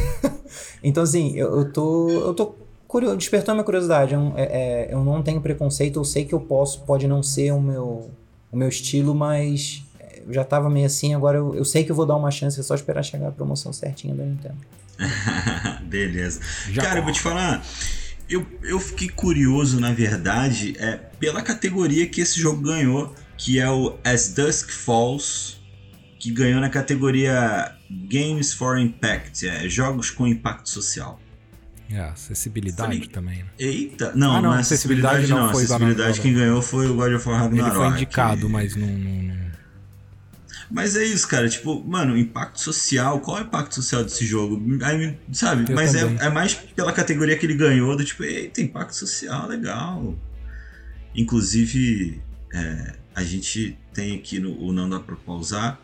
então, 0.82 1.02
assim, 1.02 1.36
eu, 1.36 1.58
eu 1.58 1.72
tô. 1.72 2.10
Eu 2.10 2.34
tô 2.34 2.54
curioso, 2.86 3.16
despertando 3.16 3.56
minha 3.56 3.64
curiosidade. 3.64 4.14
Eu, 4.14 4.32
é, 4.36 4.42
é, 4.42 4.88
eu 4.92 5.02
não 5.02 5.22
tenho 5.22 5.40
preconceito, 5.40 5.98
eu 5.98 6.04
sei 6.04 6.24
que 6.24 6.34
eu 6.34 6.40
posso, 6.40 6.82
pode 6.82 7.08
não 7.08 7.22
ser 7.22 7.52
o 7.52 7.60
meu, 7.60 8.10
o 8.52 8.56
meu 8.56 8.68
estilo, 8.68 9.14
mas 9.14 9.82
eu 10.28 10.34
já 10.34 10.44
tava 10.44 10.68
meio 10.68 10.86
assim, 10.86 11.14
agora 11.14 11.38
eu, 11.38 11.54
eu 11.54 11.64
sei 11.64 11.82
que 11.82 11.90
eu 11.90 11.96
vou 11.96 12.04
dar 12.04 12.16
uma 12.16 12.30
chance, 12.30 12.60
é 12.60 12.62
só 12.62 12.74
esperar 12.74 13.02
chegar 13.02 13.28
a 13.28 13.32
promoção 13.32 13.72
certinha 13.72 14.14
da 14.14 14.24
Nintendo. 14.24 14.58
Beleza. 15.84 16.40
Já 16.70 16.82
Cara, 16.82 17.00
eu 17.00 17.04
vou 17.04 17.12
te 17.12 17.20
falar. 17.20 17.64
Eu, 18.28 18.46
eu 18.62 18.78
fiquei 18.78 19.08
curioso, 19.08 19.80
na 19.80 19.92
verdade, 19.92 20.74
é, 20.78 20.96
pela 21.18 21.40
categoria 21.42 22.06
que 22.06 22.20
esse 22.20 22.38
jogo 22.38 22.60
ganhou, 22.62 23.14
que 23.36 23.58
é 23.58 23.70
o 23.70 23.98
As 24.04 24.34
Dusk 24.34 24.70
Falls, 24.70 25.56
que 26.18 26.30
ganhou 26.30 26.60
na 26.60 26.68
categoria 26.68 27.74
Games 27.90 28.52
for 28.52 28.78
Impact, 28.78 29.48
é, 29.48 29.68
jogos 29.68 30.10
com 30.10 30.26
impacto 30.26 30.68
social. 30.68 31.18
É, 31.90 32.00
acessibilidade 32.00 32.92
Falei, 32.92 33.08
também. 33.08 33.38
Né? 33.38 33.50
Eita, 33.58 34.12
não, 34.14 34.32
ah, 34.32 34.42
não, 34.42 34.50
não 34.50 34.56
é 34.56 34.60
acessibilidade, 34.60 35.24
acessibilidade 35.24 35.30
não. 35.30 35.38
não. 35.38 35.58
Acessibilidade 35.58 36.20
quem 36.20 36.34
ganhou 36.34 36.60
foi 36.60 36.86
o 36.86 36.94
God 36.94 37.14
of 37.14 37.28
War 37.28 37.40
Ragnarok. 37.44 37.76
Ele 37.76 37.76
foi 37.76 37.96
indicado, 37.96 38.48
mas 38.50 38.76
não, 38.76 38.86
não, 38.86 39.47
mas 40.70 40.96
é 40.96 41.04
isso, 41.04 41.26
cara. 41.26 41.48
Tipo, 41.48 41.82
mano, 41.84 42.16
impacto 42.16 42.60
social. 42.60 43.20
Qual 43.20 43.38
é 43.38 43.42
o 43.42 43.44
impacto 43.44 43.74
social 43.74 44.04
desse 44.04 44.26
jogo? 44.26 44.60
Aí, 44.82 45.18
sabe? 45.32 45.70
Eu 45.70 45.74
Mas 45.74 45.94
é, 45.94 46.02
é, 46.20 46.28
mais 46.30 46.54
pela 46.54 46.92
categoria 46.92 47.36
que 47.36 47.46
ele 47.46 47.54
ganhou, 47.54 47.96
do 47.96 48.04
tipo, 48.04 48.24
eita, 48.24 48.60
impacto 48.60 48.94
social, 48.94 49.48
legal. 49.48 50.16
Inclusive, 51.14 52.22
é, 52.52 52.94
a 53.14 53.24
gente 53.24 53.78
tem 53.92 54.16
aqui 54.16 54.38
no 54.38 54.52
o 54.60 54.72
Não 54.72 54.88
Dá 54.88 55.00
Pra 55.00 55.16
Pausar, 55.16 55.80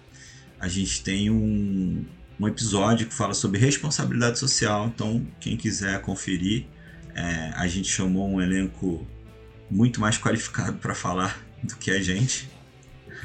a 0.60 0.68
gente 0.68 1.02
tem 1.02 1.30
um, 1.30 2.04
um 2.38 2.46
episódio 2.46 3.06
que 3.06 3.14
fala 3.14 3.34
sobre 3.34 3.58
responsabilidade 3.58 4.38
social. 4.38 4.86
Então, 4.94 5.26
quem 5.40 5.56
quiser 5.56 6.00
conferir, 6.00 6.66
é, 7.14 7.52
a 7.56 7.66
gente 7.66 7.88
chamou 7.88 8.28
um 8.28 8.40
elenco 8.40 9.06
muito 9.70 10.00
mais 10.00 10.18
qualificado 10.18 10.76
para 10.78 10.94
falar 10.94 11.42
do 11.64 11.74
que 11.76 11.90
a 11.90 12.02
gente. 12.02 12.48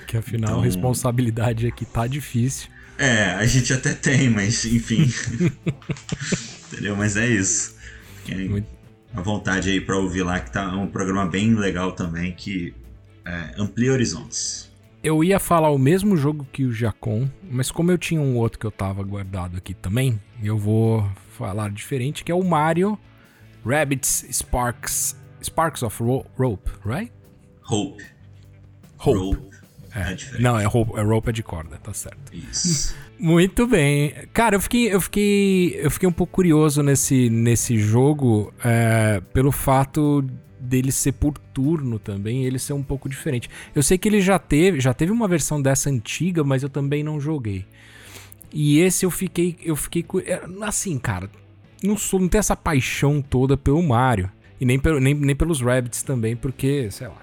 Que 0.09 0.17
afinal 0.17 0.49
então... 0.49 0.61
a 0.61 0.65
responsabilidade 0.65 1.67
aqui 1.67 1.85
tá 1.85 2.07
difícil. 2.07 2.67
É, 2.97 3.25
a 3.25 3.45
gente 3.45 3.71
até 3.71 3.93
tem, 3.93 4.27
mas 4.27 4.65
enfim. 4.65 5.07
Entendeu? 6.73 6.95
Mas 6.95 7.15
é 7.15 7.27
isso. 7.27 7.75
Muito... 8.27 8.67
A 9.13 9.21
vontade 9.21 9.69
aí 9.69 9.79
pra 9.79 9.97
ouvir 9.97 10.23
lá, 10.23 10.39
que 10.39 10.51
tá 10.51 10.75
um 10.75 10.87
programa 10.87 11.27
bem 11.27 11.53
legal 11.53 11.91
também, 11.91 12.31
que 12.31 12.73
é, 13.23 13.53
amplia 13.55 13.91
horizontes. 13.91 14.71
Eu 15.03 15.23
ia 15.23 15.37
falar 15.37 15.69
o 15.69 15.77
mesmo 15.77 16.17
jogo 16.17 16.43
que 16.51 16.65
o 16.65 16.71
Jacon, 16.71 17.29
mas 17.43 17.69
como 17.69 17.91
eu 17.91 17.97
tinha 17.97 18.19
um 18.19 18.35
outro 18.35 18.57
que 18.57 18.65
eu 18.65 18.71
tava 18.71 19.03
guardado 19.03 19.57
aqui 19.57 19.75
também, 19.75 20.19
eu 20.41 20.57
vou 20.57 21.07
falar 21.37 21.69
diferente, 21.69 22.23
que 22.23 22.31
é 22.31 22.35
o 22.35 22.43
Mario 22.43 22.97
Rabbits 23.63 24.25
Sparks 24.31 25.15
Sparks 25.43 25.83
of 25.83 26.01
Ro 26.01 26.25
Rope, 26.35 26.71
right? 26.83 27.11
Hope. 27.69 28.03
Hope. 28.97 29.19
Rope. 29.19 29.58
É, 29.99 30.37
é 30.37 30.39
não, 30.39 30.59
é 30.59 30.65
roupa, 30.65 30.99
é 30.99 31.03
roupa 31.03 31.33
de 31.33 31.43
corda, 31.43 31.77
tá 31.77 31.93
certo. 31.93 32.33
Isso. 32.33 32.95
Muito 33.19 33.67
bem. 33.67 34.13
Cara, 34.33 34.55
eu 34.55 34.61
fiquei, 34.61 34.93
eu 34.93 35.01
fiquei, 35.01 35.77
eu 35.83 35.91
fiquei 35.91 36.07
um 36.07 36.11
pouco 36.11 36.31
curioso 36.31 36.81
nesse, 36.81 37.29
nesse 37.29 37.77
jogo 37.77 38.53
é, 38.63 39.21
pelo 39.33 39.51
fato 39.51 40.25
dele 40.59 40.91
ser 40.91 41.13
por 41.13 41.37
turno 41.37 41.99
também, 41.99 42.45
ele 42.45 42.59
ser 42.59 42.73
um 42.73 42.83
pouco 42.83 43.09
diferente. 43.09 43.49
Eu 43.75 43.83
sei 43.83 43.97
que 43.97 44.07
ele 44.07 44.21
já 44.21 44.39
teve, 44.39 44.79
já 44.79 44.93
teve 44.93 45.11
uma 45.11 45.27
versão 45.27 45.61
dessa 45.61 45.89
antiga, 45.89 46.43
mas 46.43 46.63
eu 46.63 46.69
também 46.69 47.03
não 47.03 47.19
joguei. 47.19 47.65
E 48.53 48.79
esse 48.79 49.05
eu 49.05 49.11
fiquei. 49.11 49.57
Eu 49.63 49.75
fiquei. 49.75 50.05
é, 50.25 50.41
Assim, 50.61 50.97
cara. 50.97 51.29
Não, 51.83 51.97
sou, 51.97 52.19
não 52.19 52.27
tenho 52.27 52.39
essa 52.39 52.55
paixão 52.55 53.21
toda 53.21 53.55
pelo 53.55 53.81
Mario. 53.81 54.29
E 54.59 54.65
nem, 54.65 54.77
pelo, 54.77 54.99
nem, 54.99 55.13
nem 55.13 55.35
pelos 55.35 55.61
Rabbits 55.61 56.03
também, 56.03 56.35
porque, 56.35 56.91
sei 56.91 57.07
lá, 57.07 57.21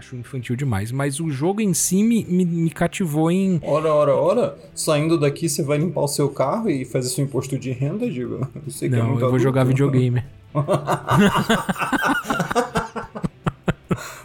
acho 0.00 0.16
infantil 0.16 0.56
demais. 0.56 0.90
Mas 0.90 1.20
o 1.20 1.30
jogo 1.30 1.60
em 1.60 1.72
si 1.72 2.02
me, 2.02 2.24
me, 2.24 2.44
me 2.44 2.70
cativou 2.70 3.30
em. 3.30 3.60
Ora, 3.62 3.92
ora, 3.94 4.14
ora, 4.16 4.58
saindo 4.74 5.18
daqui 5.18 5.48
você 5.48 5.62
vai 5.62 5.78
limpar 5.78 6.00
o 6.00 6.08
seu 6.08 6.28
carro 6.28 6.68
e 6.68 6.84
fazer 6.84 7.08
seu 7.10 7.24
imposto 7.24 7.56
de 7.58 7.70
renda, 7.70 8.10
digo? 8.10 8.48
Eu 8.66 8.72
sei 8.72 8.88
que 8.88 8.94
é 8.96 8.98
Não, 8.98 9.06
muito 9.10 9.16
eu 9.18 9.20
vou 9.20 9.36
adulto. 9.36 9.42
jogar 9.44 9.64
videogame. 9.64 10.24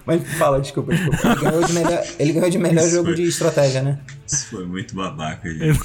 Mas 0.05 0.21
fala, 0.38 0.61
desculpa, 0.61 0.93
desculpa. 0.93 1.28
Ele 1.28 1.36
ganhou 1.41 1.63
de 1.63 1.73
melhor, 1.73 2.03
ele 2.19 2.34
ganhou 2.34 2.49
de 2.49 2.57
melhor 2.59 2.88
jogo 2.88 3.05
foi. 3.07 3.15
de 3.15 3.23
estratégia, 3.23 3.82
né? 3.82 3.99
Isso 4.26 4.47
foi 4.49 4.65
muito 4.65 4.95
babaca, 4.95 5.49
gente. 5.51 5.80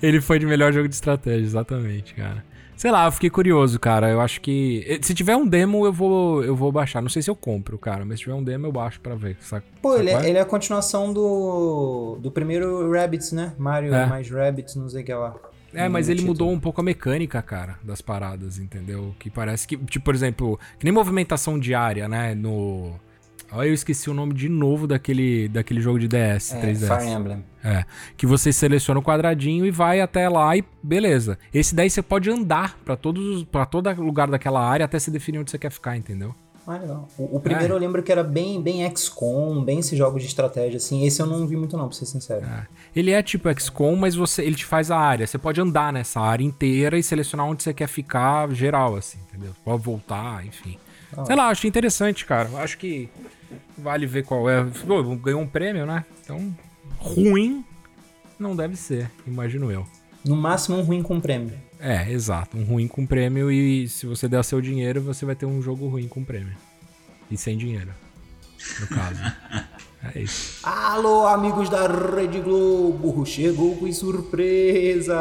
Ele 0.00 0.20
foi 0.20 0.38
de 0.38 0.46
melhor 0.46 0.72
jogo 0.72 0.88
de 0.88 0.94
estratégia, 0.94 1.44
exatamente, 1.44 2.14
cara. 2.14 2.44
Sei 2.78 2.90
lá, 2.92 3.06
eu 3.06 3.12
fiquei 3.12 3.28
curioso, 3.28 3.78
cara. 3.80 4.08
Eu 4.08 4.20
acho 4.20 4.40
que. 4.40 4.84
eh, 4.88 4.98
Se 5.02 5.12
tiver 5.12 5.34
um 5.36 5.44
demo, 5.46 5.84
eu 5.84 5.92
vou, 5.92 6.42
eu 6.44 6.54
vou 6.54 6.70
baixar. 6.70 7.02
Não 7.02 7.08
sei 7.08 7.20
se 7.20 7.28
eu 7.28 7.34
compro, 7.34 7.76
cara, 7.76 8.04
mas 8.04 8.18
se 8.20 8.24
tiver 8.24 8.34
um 8.36 8.42
demo, 8.42 8.66
eu 8.66 8.72
baixo 8.72 9.00
pra 9.00 9.16
ver. 9.16 9.36
Saca? 9.40 9.66
Pô, 9.82 9.96
ele 9.96 10.12
Saca? 10.12 10.24
é, 10.24 10.28
ele 10.30 10.38
é 10.38 10.40
a 10.40 10.44
continuação 10.46 11.12
do, 11.12 12.18
do 12.22 12.30
primeiro 12.30 12.90
Rabbids, 12.92 13.32
né? 13.32 13.52
Mario 13.58 13.92
É. 13.92 14.06
mais 14.06 14.30
Rabbids, 14.30 14.76
não 14.76 14.88
sei 14.88 15.02
o 15.02 15.04
que 15.04 15.12
lá. 15.12 15.34
É, 15.74 15.86
mas 15.88 16.08
ele 16.08 16.20
título. 16.20 16.32
mudou 16.34 16.50
um 16.50 16.58
pouco 16.60 16.80
a 16.80 16.84
mecânica, 16.84 17.42
cara, 17.42 17.78
das 17.82 18.00
paradas, 18.00 18.58
entendeu? 18.58 19.14
Que 19.18 19.28
parece 19.28 19.66
que, 19.68 19.76
tipo, 19.76 20.04
por 20.04 20.14
exemplo, 20.14 20.58
que 20.78 20.84
nem 20.84 20.94
movimentação 20.94 21.58
diária, 21.58 22.08
né? 22.08 22.34
No. 22.34 22.94
Olha, 23.50 23.68
eu 23.68 23.74
esqueci 23.74 24.10
o 24.10 24.14
nome 24.14 24.34
de 24.34 24.48
novo 24.48 24.86
daquele, 24.86 25.48
daquele 25.48 25.80
jogo 25.80 25.98
de 25.98 26.06
DS, 26.06 26.52
É, 26.52 26.60
3DS. 26.60 26.98
Fire 27.00 27.10
Emblem. 27.10 27.44
É, 27.64 27.84
que 28.16 28.26
você 28.26 28.52
seleciona 28.52 29.00
o 29.00 29.02
quadradinho 29.02 29.64
e 29.64 29.70
vai 29.70 30.00
até 30.00 30.28
lá 30.28 30.56
e 30.56 30.64
beleza. 30.82 31.38
Esse 31.52 31.74
daí 31.74 31.88
você 31.88 32.02
pode 32.02 32.30
andar 32.30 32.78
pra 32.84 32.94
todos 32.96 33.44
para 33.44 33.64
todo 33.66 33.90
lugar 34.02 34.28
daquela 34.28 34.60
área 34.64 34.84
até 34.84 34.98
você 34.98 35.10
definir 35.10 35.38
onde 35.38 35.50
você 35.50 35.58
quer 35.58 35.70
ficar, 35.70 35.96
entendeu? 35.96 36.34
Ah, 36.66 36.76
legal. 36.76 37.08
O, 37.16 37.36
o 37.36 37.40
primeiro 37.40 37.72
É. 37.72 37.76
eu 37.76 37.80
lembro 37.80 38.02
que 38.02 38.12
era 38.12 38.22
bem, 38.22 38.60
bem 38.60 38.86
XCOM, 38.94 39.64
bem 39.64 39.78
esses 39.78 39.96
jogos 39.96 40.20
de 40.20 40.28
estratégia, 40.28 40.76
assim. 40.76 41.06
Esse 41.06 41.22
eu 41.22 41.26
não 41.26 41.46
vi 41.46 41.56
muito 41.56 41.78
não, 41.78 41.88
pra 41.88 41.96
ser 41.96 42.04
sincero. 42.04 42.44
É. 42.44 42.66
Ele 42.94 43.10
é 43.10 43.22
tipo 43.22 43.48
XCOM, 43.58 43.96
mas 43.96 44.14
você 44.14 44.42
ele 44.42 44.54
te 44.54 44.66
faz 44.66 44.90
a 44.90 44.98
área. 44.98 45.26
Você 45.26 45.38
pode 45.38 45.58
andar 45.58 45.90
nessa 45.90 46.20
área 46.20 46.44
inteira 46.44 46.98
e 46.98 47.02
selecionar 47.02 47.46
onde 47.46 47.62
você 47.62 47.72
quer 47.72 47.86
ficar 47.88 48.50
geral, 48.52 48.96
assim, 48.96 49.18
entendeu? 49.30 49.52
Pode 49.64 49.82
voltar, 49.82 50.44
enfim. 50.44 50.76
Ah. 51.16 51.24
Sei 51.24 51.36
lá, 51.36 51.48
achei 51.48 51.68
interessante, 51.68 52.24
cara. 52.24 52.48
Acho 52.56 52.78
que 52.78 53.08
vale 53.76 54.06
ver 54.06 54.24
qual 54.24 54.48
é. 54.48 54.64
Pô, 54.86 55.02
ganhou 55.16 55.40
um 55.40 55.46
prêmio, 55.46 55.86
né? 55.86 56.04
Então, 56.22 56.54
ruim 56.98 57.64
não 58.38 58.54
deve 58.54 58.76
ser, 58.76 59.10
imagino 59.26 59.70
eu. 59.70 59.86
No 60.24 60.36
máximo 60.36 60.78
um 60.78 60.82
ruim 60.82 61.02
com 61.02 61.20
prêmio. 61.20 61.54
É, 61.80 62.10
exato. 62.10 62.56
Um 62.56 62.64
ruim 62.64 62.86
com 62.88 63.06
prêmio 63.06 63.50
e 63.50 63.88
se 63.88 64.06
você 64.06 64.28
der 64.28 64.44
seu 64.44 64.60
dinheiro, 64.60 65.00
você 65.00 65.24
vai 65.24 65.34
ter 65.34 65.46
um 65.46 65.62
jogo 65.62 65.88
ruim 65.88 66.08
com 66.08 66.24
prêmio. 66.24 66.56
E 67.30 67.36
sem 67.36 67.56
dinheiro, 67.56 67.90
no 68.80 68.86
caso. 68.88 69.20
é 70.14 70.20
isso. 70.20 70.60
Alô, 70.66 71.26
amigos 71.26 71.68
da 71.68 71.86
Rede 71.86 72.40
Globo, 72.40 73.24
chegou 73.26 73.76
com 73.76 73.92
surpresa! 73.92 75.16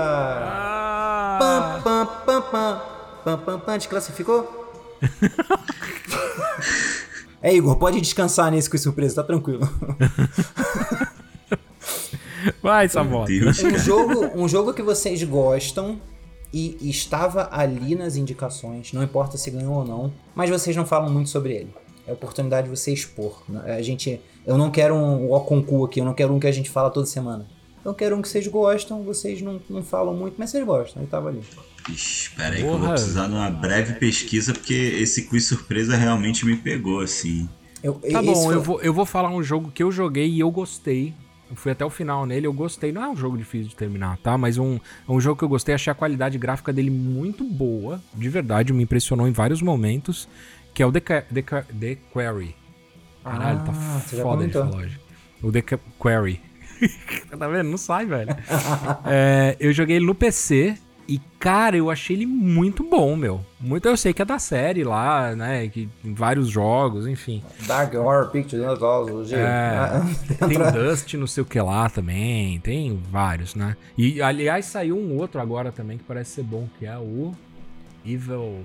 Pam, 1.39 1.81
pam, 1.83 2.05
pam, 2.25 2.41
pam, 2.41 2.81
pam, 3.23 3.37
pam, 3.37 3.59
pam, 3.59 3.77
desclassificou? 3.77 4.56
é, 7.41 7.53
Igor, 7.53 7.77
pode 7.77 8.01
descansar 8.01 8.51
nesse 8.51 8.69
com 8.69 8.77
surpresa, 8.77 9.15
tá 9.15 9.23
tranquilo. 9.23 9.67
Vai, 12.61 12.87
Samota. 12.87 13.27
Deus, 13.27 13.61
Um 13.63 13.77
jogo, 13.77 14.25
um 14.35 14.47
jogo 14.47 14.73
que 14.73 14.81
vocês 14.81 15.21
gostam 15.23 15.99
e 16.53 16.77
estava 16.81 17.49
ali 17.51 17.95
nas 17.95 18.15
indicações, 18.15 18.93
não 18.93 19.03
importa 19.03 19.37
se 19.37 19.51
ganhou 19.51 19.75
ou 19.75 19.85
não, 19.85 20.13
mas 20.33 20.49
vocês 20.49 20.75
não 20.75 20.85
falam 20.85 21.11
muito 21.11 21.29
sobre 21.29 21.53
ele. 21.53 21.73
É 22.05 22.11
a 22.11 22.13
oportunidade 22.13 22.69
de 22.69 22.75
você 22.75 22.93
expor. 22.93 23.41
A 23.65 23.81
gente, 23.81 24.21
eu 24.45 24.57
não 24.57 24.71
quero 24.71 24.95
um 24.95 25.31
o 25.31 25.39
concurso 25.41 25.85
aqui, 25.85 25.99
eu 25.99 26.05
não 26.05 26.13
quero 26.13 26.33
um 26.33 26.39
que 26.39 26.47
a 26.47 26.51
gente 26.51 26.69
fala 26.69 26.89
toda 26.89 27.05
semana. 27.05 27.45
Eu 27.83 27.93
quero 27.93 28.15
um 28.15 28.21
que 28.21 28.29
vocês 28.29 28.47
gostam, 28.47 29.03
vocês 29.03 29.41
não, 29.41 29.61
não 29.69 29.83
falam 29.83 30.13
muito, 30.13 30.35
mas 30.37 30.49
vocês 30.49 30.65
gostam. 30.65 31.01
Ele 31.01 31.11
tava 31.11 31.29
ali. 31.29 31.41
Espera 31.89 32.55
aí 32.55 32.61
que 32.61 32.67
eu 32.67 32.77
vou 32.77 32.89
precisar 32.89 33.27
de 33.27 33.33
uma 33.33 33.49
breve 33.49 33.93
pesquisa, 33.93 34.53
porque 34.53 34.73
esse 34.73 35.23
quiz 35.27 35.45
surpresa 35.45 35.95
realmente 35.95 36.45
me 36.45 36.55
pegou, 36.55 36.99
assim. 37.01 37.47
Eu, 37.83 37.93
Tá 38.11 38.21
bom, 38.21 38.35
foi- 38.35 38.55
eu 38.55 38.61
vou, 38.61 38.81
eu 38.81 38.93
vou 38.93 39.05
falar 39.05 39.29
um 39.29 39.41
jogo 39.43 39.71
que 39.71 39.81
eu 39.83 39.91
joguei 39.91 40.27
e 40.27 40.39
eu 40.39 40.49
gostei. 40.51 41.13
Eu 41.49 41.55
fui 41.55 41.71
até 41.71 41.85
o 41.85 41.89
final 41.89 42.25
nele, 42.25 42.45
eu 42.45 42.51
gostei. 42.51 42.91
Não 42.91 43.01
é 43.03 43.07
um 43.09 43.15
jogo 43.15 43.37
difícil 43.37 43.69
de 43.69 43.75
terminar, 43.75 44.17
tá? 44.17 44.37
Mas 44.37 44.57
um, 44.57 44.75
é 44.75 45.11
um 45.11 45.21
jogo 45.21 45.37
que 45.37 45.45
eu 45.45 45.49
gostei, 45.49 45.73
achei 45.73 45.89
a 45.89 45.95
qualidade 45.95 46.37
gráfica 46.37 46.73
dele 46.73 46.89
muito 46.89 47.43
boa. 47.45 48.01
De 48.13 48.27
verdade, 48.27 48.73
me 48.73 48.83
impressionou 48.83 49.27
em 49.27 49.31
vários 49.31 49.61
momentos. 49.61 50.27
Que 50.73 50.83
é 50.83 50.85
o 50.85 50.91
The, 50.91 50.99
The, 50.99 51.41
The 51.79 51.97
Quarry. 52.11 52.53
Caralho, 53.23 53.59
tá 53.63 53.71
Ah, 53.73 54.01
já 54.13 54.21
foda 54.23 54.45
de 54.45 54.51
comentou. 54.53 54.65
falar 54.69 54.77
hoje. 54.83 54.99
O 55.41 55.51
The 55.51 55.61
Quarry. 55.97 56.41
tá 57.39 57.47
vendo? 57.47 57.69
Não 57.69 57.77
sai, 57.77 58.05
velho. 58.05 58.35
É, 59.05 59.55
eu 59.59 59.71
joguei 59.71 59.95
ele 59.95 60.05
no 60.05 60.13
PC 60.13 60.77
e, 61.07 61.19
cara, 61.39 61.77
eu 61.77 61.89
achei 61.89 62.15
ele 62.15 62.25
muito 62.25 62.83
bom, 62.83 63.15
meu. 63.15 63.39
Muito, 63.59 63.87
eu 63.87 63.95
sei 63.95 64.13
que 64.13 64.21
é 64.21 64.25
da 64.25 64.37
série 64.39 64.83
lá, 64.83 65.35
né? 65.35 65.67
Que 65.69 65.87
tem 66.03 66.13
vários 66.13 66.49
jogos, 66.49 67.07
enfim. 67.07 67.41
Dark 67.65 67.93
Horror 67.93 68.29
Pictures, 68.29 68.61
né, 68.61 68.75
G. 69.25 69.35
É, 69.35 70.01
Tem 70.47 70.57
Dust, 70.71 71.13
não 71.13 71.27
sei 71.27 71.43
o 71.43 71.45
que 71.45 71.59
lá 71.61 71.89
também. 71.89 72.59
Tem 72.59 73.01
vários, 73.09 73.55
né? 73.55 73.77
E, 73.97 74.21
aliás, 74.21 74.65
saiu 74.65 74.97
um 74.97 75.17
outro 75.17 75.39
agora 75.39 75.71
também 75.71 75.97
que 75.97 76.03
parece 76.03 76.31
ser 76.31 76.43
bom, 76.43 76.67
que 76.77 76.85
é 76.85 76.97
o 76.97 77.33
Evil. 78.05 78.63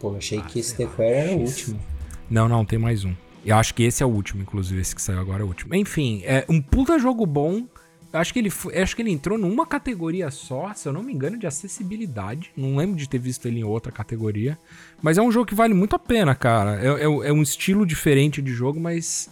Pô, 0.00 0.10
eu 0.12 0.16
achei 0.16 0.38
Ah, 0.38 0.42
que 0.42 0.58
esse 0.58 0.76
The 0.76 0.86
Quarry 0.86 1.10
era 1.12 1.36
o 1.36 1.40
último. 1.42 1.80
Não, 2.28 2.48
não, 2.48 2.64
tem 2.64 2.78
mais 2.78 3.04
um. 3.04 3.14
Eu 3.44 3.56
acho 3.56 3.72
que 3.74 3.84
esse 3.84 4.02
é 4.02 4.06
o 4.06 4.08
último, 4.08 4.42
inclusive, 4.42 4.80
esse 4.80 4.94
que 4.94 5.00
saiu 5.00 5.20
agora 5.20 5.42
é 5.42 5.44
o 5.44 5.46
último. 5.46 5.74
Enfim, 5.74 6.22
é 6.24 6.44
um 6.48 6.60
puta 6.60 6.98
jogo 6.98 7.24
bom. 7.24 7.64
Acho 8.12 8.32
que 8.32 8.38
ele, 8.38 8.52
acho 8.82 8.96
que 8.96 9.02
ele 9.02 9.10
entrou 9.10 9.36
numa 9.36 9.66
categoria 9.66 10.30
só, 10.30 10.72
se 10.74 10.88
eu 10.88 10.92
não 10.92 11.02
me 11.02 11.12
engano, 11.12 11.38
de 11.38 11.46
acessibilidade. 11.46 12.50
Não 12.56 12.76
lembro 12.76 12.96
de 12.96 13.08
ter 13.08 13.18
visto 13.18 13.46
ele 13.46 13.60
em 13.60 13.64
outra 13.64 13.92
categoria. 13.92 14.58
Mas 15.02 15.18
é 15.18 15.22
um 15.22 15.30
jogo 15.30 15.46
que 15.46 15.54
vale 15.54 15.74
muito 15.74 15.94
a 15.96 15.98
pena, 15.98 16.34
cara. 16.34 16.80
É, 16.82 16.86
é- 17.02 17.28
é 17.28 17.32
um 17.32 17.42
estilo 17.42 17.84
diferente 17.84 18.40
de 18.40 18.52
jogo, 18.52 18.80
mas 18.80 19.28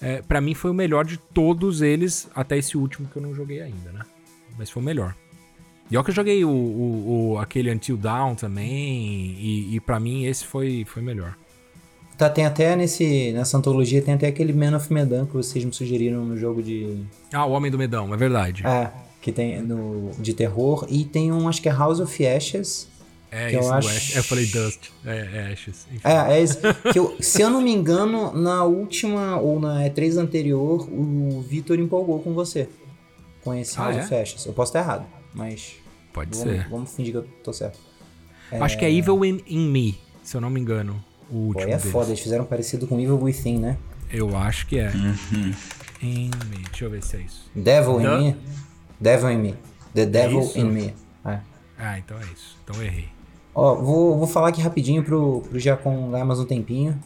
é, 0.00 0.22
para 0.22 0.40
mim 0.40 0.54
foi 0.54 0.70
o 0.70 0.74
melhor 0.74 1.04
de 1.04 1.16
todos 1.18 1.82
eles, 1.82 2.28
até 2.34 2.56
esse 2.56 2.76
último 2.76 3.08
que 3.08 3.16
eu 3.16 3.22
não 3.22 3.34
joguei 3.34 3.60
ainda, 3.60 3.92
né? 3.92 4.00
Mas 4.58 4.70
foi 4.70 4.82
o 4.82 4.86
melhor. 4.86 5.14
E 5.90 5.96
olha 5.96 6.04
que 6.04 6.10
eu 6.10 6.14
joguei 6.14 6.42
o, 6.44 6.48
o- 6.48 7.32
o- 7.34 7.38
aquele 7.38 7.70
Until 7.70 7.96
Dawn 7.98 8.34
também, 8.34 9.36
e, 9.38 9.76
e 9.76 9.80
para 9.80 10.00
mim 10.00 10.24
esse 10.24 10.46
foi, 10.46 10.84
foi 10.86 11.02
melhor. 11.02 11.36
Tá, 12.16 12.28
tem 12.30 12.44
até 12.44 12.76
nesse, 12.76 13.32
nessa 13.32 13.56
antologia, 13.56 14.00
tem 14.02 14.14
até 14.14 14.26
aquele 14.28 14.52
Man 14.52 14.76
of 14.76 14.92
Medan 14.92 15.26
que 15.26 15.32
vocês 15.34 15.64
me 15.64 15.72
sugeriram 15.72 16.24
no 16.24 16.36
jogo 16.36 16.62
de. 16.62 17.02
Ah, 17.32 17.44
o 17.46 17.52
Homem 17.52 17.70
do 17.70 17.78
Medão, 17.78 18.12
é 18.12 18.16
verdade. 18.16 18.64
É, 18.66 18.90
que 19.20 19.32
tem 19.32 19.60
no, 19.62 20.10
de 20.18 20.32
terror. 20.34 20.86
E 20.88 21.04
tem 21.04 21.32
um, 21.32 21.48
acho 21.48 21.60
que 21.62 21.68
é 21.68 21.72
House 21.72 22.00
of 22.00 22.26
Ashes. 22.26 22.88
É, 23.30 23.48
que 23.48 23.56
eu 23.56 23.60
isso 23.60 23.68
do 23.70 23.74
acho- 23.76 23.88
Ash. 23.88 24.16
Eu 24.16 24.24
falei 24.24 24.44
Dust. 24.46 24.90
É, 25.06 25.16
é 25.48 25.52
Ashes. 25.52 25.86
Enfim. 25.90 26.00
É, 26.06 26.34
é 26.34 26.42
esse. 26.42 26.58
que 26.92 26.98
eu- 26.98 27.16
se 27.18 27.40
eu 27.40 27.48
não 27.48 27.62
me 27.62 27.72
engano, 27.72 28.30
na 28.34 28.62
última 28.64 29.38
ou 29.40 29.58
na 29.58 29.82
E3 29.88 30.18
anterior, 30.18 30.86
o 30.92 31.40
Vitor 31.40 31.78
empolgou 31.80 32.20
com 32.20 32.34
você. 32.34 32.68
Com 33.42 33.54
esse 33.54 33.78
Ah, 33.80 33.84
House 33.84 33.96
é? 33.96 34.00
of 34.02 34.14
Ashes. 34.14 34.44
Eu 34.46 34.52
posso 34.52 34.68
estar 34.68 34.80
errado, 34.80 35.06
mas. 35.34 35.76
Pode 36.12 36.36
Vamos, 36.36 36.52
ser. 36.54 36.68
vamos 36.68 36.94
fingir 36.94 37.12
que 37.12 37.18
eu 37.18 37.26
tô 37.42 37.52
certo. 37.54 37.78
Acho 38.60 38.78
que 38.78 38.84
é 38.84 38.92
Evil 38.92 39.24
in, 39.24 39.40
in 39.46 39.66
Me, 39.70 39.98
se 40.22 40.36
eu 40.36 40.40
não 40.42 40.50
me 40.50 40.60
engano. 40.60 41.02
O 41.32 41.46
último. 41.46 41.62
é 41.62 41.76
deles. 41.76 41.84
foda, 41.90 42.08
eles 42.10 42.20
fizeram 42.20 42.44
parecido 42.44 42.86
com 42.86 43.00
Evil 43.00 43.18
Within, 43.18 43.58
né? 43.58 43.78
Eu 44.10 44.36
acho 44.36 44.66
que 44.66 44.78
é. 44.78 44.90
Uhum. 44.90 45.54
In 46.02 46.30
Me. 46.50 46.58
Deixa 46.68 46.84
eu 46.84 46.90
ver 46.90 47.02
se 47.02 47.16
é 47.16 47.20
isso. 47.20 47.50
Devil 47.54 48.00
in. 48.00 48.24
Me. 48.24 48.36
Devil 49.00 49.30
in 49.30 49.38
Me. 49.38 49.54
The 49.94 50.04
Devil 50.06 50.40
isso? 50.40 50.58
in 50.58 50.64
Me. 50.64 50.94
É. 51.24 51.40
Ah, 51.78 51.98
então 51.98 52.18
é 52.18 52.24
isso. 52.24 52.58
Então 52.62 52.76
eu 52.76 52.82
errei. 52.82 53.08
Ó, 53.54 53.74
vou, 53.76 54.18
vou 54.18 54.26
falar 54.26 54.48
aqui 54.48 54.60
rapidinho 54.60 55.02
pro, 55.02 55.42
pro 55.48 55.58
Giacom 55.58 56.10
ganhar 56.10 56.24
mais 56.24 56.38
um 56.38 56.44
tempinho. 56.44 56.98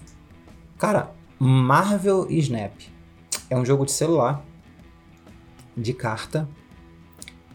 Cara, 0.78 1.12
Marvel 1.38 2.26
Snap. 2.30 2.72
É 3.48 3.56
um 3.56 3.64
jogo 3.64 3.84
de 3.84 3.92
celular. 3.92 4.44
De 5.76 5.92
carta. 5.92 6.48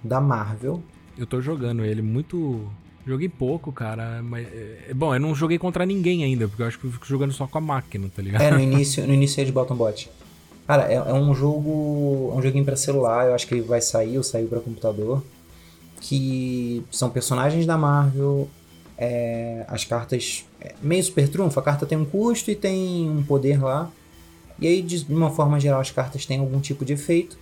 Da 0.04 0.22
Marvel. 0.22 0.82
Eu 1.18 1.26
tô 1.28 1.42
jogando 1.42 1.84
ele 1.84 2.02
muito. 2.02 2.72
Joguei 3.06 3.28
pouco, 3.30 3.72
cara. 3.72 4.22
Mas. 4.24 4.48
é- 4.48 4.94
Bom, 4.94 5.14
eu 5.14 5.20
não 5.20 5.34
joguei 5.36 5.58
contra 5.58 5.86
ninguém 5.86 6.24
ainda, 6.24 6.48
porque 6.48 6.62
eu 6.62 6.68
acho 6.68 6.80
que 6.80 6.86
eu 6.86 6.92
fico 6.92 7.06
jogando 7.06 7.34
só 7.34 7.48
com 7.48 7.58
a 7.58 7.62
máquina, 7.62 8.10
tá 8.16 8.22
ligado? 8.22 8.42
É, 8.42 8.52
no 8.52 8.60
início, 8.60 9.06
no 9.08 9.14
início 9.14 9.42
eles 9.42 9.52
botam 9.52 9.76
bot. 9.76 10.10
Cara, 10.68 10.92
é, 10.92 10.96
é 10.96 11.14
um 11.14 11.34
jogo. 11.34 12.32
É 12.34 12.38
um 12.38 12.42
joguinho 12.42 12.64
pra 12.66 12.76
celular, 12.76 13.28
eu 13.28 13.34
acho 13.36 13.48
que 13.48 13.56
ele 13.56 13.62
vai 13.64 13.82
sair 13.82 14.18
ou 14.18 14.24
saiu 14.24 14.48
pra 14.48 14.60
computador. 14.60 15.24
Que 16.00 16.84
são 16.92 17.10
personagens 17.10 17.66
da 17.66 17.78
Marvel. 17.78 18.48
é, 18.98 19.66
as 19.68 19.84
cartas. 19.84 20.46
é 20.60 20.74
meio 20.82 21.04
super 21.04 21.28
trunfo, 21.28 21.60
a 21.60 21.64
carta 21.64 21.86
tem 21.88 21.98
um 21.98 22.06
custo 22.06 22.52
e 22.52 22.56
tem 22.56 23.10
um 23.10 23.24
poder 23.24 23.62
lá. 23.62 23.92
E 24.60 24.68
aí, 24.68 24.82
de 24.84 25.04
uma 25.10 25.32
forma 25.32 25.60
geral, 25.60 25.82
as 25.82 25.90
cartas 25.90 26.24
têm 26.26 26.38
algum 26.40 26.60
tipo 26.60 26.86
de 26.86 26.94
efeito. 26.94 27.36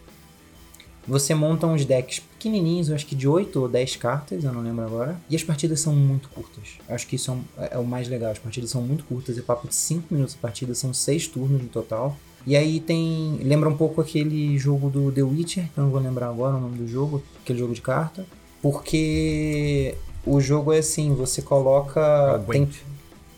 Você 1.05 1.33
monta 1.35 1.67
uns 1.67 1.83
decks 1.83 2.21
pequenininhos, 2.39 2.87
eu 2.87 2.95
acho 2.95 3.05
que 3.05 3.15
de 3.15 3.27
8 3.27 3.59
ou 3.59 3.67
10 3.67 3.97
cartas, 3.97 4.43
eu 4.45 4.53
não 4.53 4.61
lembro 4.61 4.85
agora. 4.85 5.19
E 5.29 5.35
as 5.35 5.43
partidas 5.43 5.81
são 5.81 5.93
muito 5.93 6.29
curtas. 6.29 6.79
Eu 6.87 6.95
acho 6.95 7.05
que 7.05 7.17
isso 7.17 7.29
é, 7.29 7.33
um, 7.33 7.43
é, 7.65 7.77
o 7.77 7.83
mais 7.83 8.07
legal. 8.07 8.31
As 8.31 8.39
partidas 8.39 8.69
são 8.69 8.81
muito 8.81 9.03
curtas, 9.03 9.37
é 9.37 9.41
papo 9.41 9.67
de 9.67 9.75
5 9.75 10.13
minutos 10.13 10.35
a 10.39 10.41
partida, 10.41 10.73
são 10.73 10.93
6 10.93 11.27
turnos 11.27 11.61
no 11.61 11.67
total. 11.67 12.15
E 12.47 12.55
aí 12.55 12.79
tem. 12.79 13.37
Lembra 13.43 13.67
um 13.67 13.75
pouco 13.75 13.99
aquele 13.99 14.57
jogo 14.57 14.89
do 14.89 15.11
The 15.11 15.21
Witcher, 15.21 15.65
que 15.73 15.77
eu 15.77 15.83
não 15.83 15.91
vou 15.91 15.99
lembrar 15.99 16.29
agora 16.29 16.55
o 16.55 16.61
nome 16.61 16.77
do 16.77 16.87
jogo, 16.87 17.21
aquele 17.43 17.59
jogo 17.59 17.73
de 17.73 17.81
carta. 17.81 18.25
Porque 18.61 19.95
o 20.25 20.39
jogo 20.39 20.71
é 20.71 20.79
assim, 20.79 21.13
você 21.13 21.41
coloca. 21.41 21.99
É 21.99 22.37
tem, 22.37 22.45
Gwent. 22.45 22.75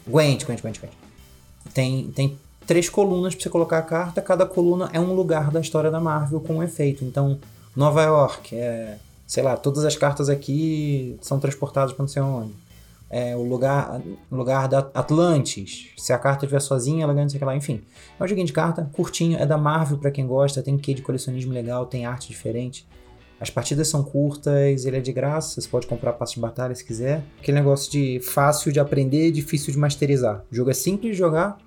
Gwent, 0.07 0.45
Gwent, 0.45 0.61
Gwent, 0.61 0.79
Gwent. 0.79 0.93
Tem, 1.73 2.11
tem 2.11 2.37
três 2.67 2.87
colunas 2.89 3.33
pra 3.33 3.43
você 3.43 3.49
colocar 3.49 3.79
a 3.79 3.81
carta, 3.81 4.21
cada 4.21 4.45
coluna 4.45 4.89
é 4.93 4.99
um 4.99 5.13
lugar 5.13 5.51
da 5.51 5.59
história 5.59 5.89
da 5.89 5.99
Marvel 5.99 6.39
com 6.39 6.57
um 6.57 6.63
efeito. 6.63 7.03
Então, 7.03 7.39
Nova 7.75 8.01
York, 8.03 8.55
é, 8.55 8.97
sei 9.25 9.43
lá, 9.43 9.55
todas 9.55 9.85
as 9.85 9.95
cartas 9.95 10.29
aqui 10.29 11.17
são 11.21 11.39
transportadas 11.39 11.93
pra 11.93 12.03
não 12.03 12.07
sei 12.07 12.21
onde. 12.21 12.53
É, 13.09 13.35
o 13.35 13.43
lugar, 13.43 14.01
lugar 14.31 14.67
da 14.69 14.79
Atlantis. 14.93 15.89
Se 15.97 16.13
a 16.13 16.17
carta 16.17 16.45
estiver 16.45 16.61
sozinha, 16.61 17.03
ela 17.03 17.13
ganha 17.13 17.25
não 17.25 17.29
sei 17.29 17.37
o 17.37 17.39
que 17.39 17.45
lá. 17.45 17.55
Enfim, 17.55 17.81
é 18.19 18.23
um 18.23 18.27
joguinho 18.27 18.47
de 18.47 18.53
carta, 18.53 18.89
curtinho, 18.93 19.37
é 19.37 19.45
da 19.45 19.57
Marvel 19.57 19.97
pra 19.97 20.11
quem 20.11 20.25
gosta, 20.25 20.61
tem 20.61 20.77
quê 20.77 20.93
de 20.93 21.01
colecionismo 21.01 21.51
legal, 21.51 21.85
tem 21.85 22.05
arte 22.05 22.29
diferente. 22.29 22.87
As 23.39 23.49
partidas 23.49 23.87
são 23.87 24.03
curtas, 24.03 24.85
ele 24.85 24.97
é 24.97 25.01
de 25.01 25.11
graça, 25.11 25.59
você 25.59 25.67
pode 25.67 25.87
comprar 25.87 26.13
passo 26.13 26.35
de 26.35 26.39
batalha 26.39 26.75
se 26.75 26.85
quiser. 26.85 27.23
Aquele 27.39 27.57
negócio 27.57 27.91
de 27.91 28.19
fácil 28.19 28.71
de 28.71 28.79
aprender, 28.79 29.31
difícil 29.31 29.73
de 29.73 29.79
masterizar. 29.79 30.43
O 30.51 30.55
jogo 30.55 30.69
é 30.69 30.73
simples 30.73 31.13
de 31.13 31.17
jogar, 31.17 31.57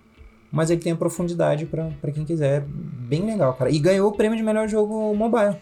mas 0.52 0.70
ele 0.70 0.80
tem 0.80 0.92
a 0.92 0.96
profundidade 0.96 1.66
pra 1.66 2.12
quem 2.12 2.24
quiser. 2.24 2.64
Bem 2.64 3.26
legal, 3.26 3.54
cara. 3.54 3.70
E 3.70 3.78
ganhou 3.80 4.08
o 4.08 4.12
prêmio 4.12 4.38
de 4.38 4.42
melhor 4.44 4.68
jogo 4.68 5.12
mobile. 5.14 5.56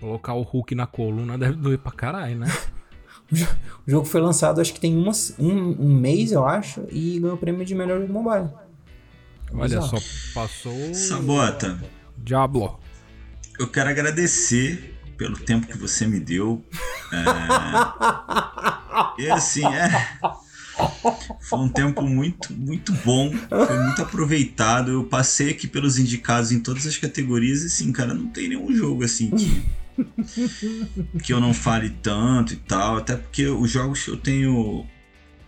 Colocar 0.00 0.34
o 0.34 0.42
Hulk 0.42 0.74
na 0.74 0.86
coluna 0.86 1.36
deve 1.38 1.54
doer 1.54 1.78
pra 1.78 1.92
caralho, 1.92 2.38
né? 2.38 2.46
O 3.84 3.90
jogo 3.90 4.06
foi 4.06 4.20
lançado, 4.20 4.60
acho 4.60 4.72
que 4.72 4.78
tem 4.78 4.96
uma, 4.96 5.10
um, 5.36 5.86
um 5.86 5.98
mês, 5.98 6.30
eu 6.30 6.46
acho, 6.46 6.84
e 6.92 7.18
ganhou 7.18 7.34
o 7.34 7.38
prêmio 7.38 7.64
de 7.64 7.74
melhor 7.74 8.00
jogo 8.00 8.12
mobile. 8.12 8.48
Olha 9.52 9.80
Bizarro. 9.80 10.00
só, 10.00 10.32
passou. 10.32 10.94
Sabota, 10.94 11.76
Diablo. 12.16 12.78
eu 13.58 13.66
quero 13.68 13.90
agradecer 13.90 14.96
pelo 15.16 15.36
tempo 15.36 15.66
que 15.66 15.76
você 15.76 16.06
me 16.06 16.20
deu. 16.20 16.64
É... 17.12 17.24
E 19.18 19.30
assim, 19.30 19.64
é. 19.64 19.90
Foi 21.40 21.58
um 21.58 21.68
tempo 21.68 22.02
muito, 22.02 22.52
muito 22.52 22.92
bom. 23.04 23.30
Foi 23.48 23.78
muito 23.78 24.02
aproveitado. 24.02 24.90
Eu 24.90 25.04
passei 25.04 25.50
aqui 25.50 25.66
pelos 25.66 25.98
indicados 25.98 26.52
em 26.52 26.60
todas 26.60 26.86
as 26.86 26.96
categorias 26.98 27.62
e 27.62 27.66
assim, 27.66 27.92
cara, 27.92 28.12
não 28.12 28.26
tem 28.28 28.48
nenhum 28.48 28.74
jogo 28.74 29.04
assim 29.04 29.30
que. 29.30 29.62
que 31.22 31.32
eu 31.32 31.40
não 31.40 31.54
fale 31.54 31.90
tanto 31.90 32.52
e 32.52 32.56
tal. 32.56 32.96
Até 32.98 33.16
porque 33.16 33.46
os 33.46 33.70
jogos 33.70 34.04
que 34.04 34.10
eu 34.10 34.16
tenho. 34.16 34.86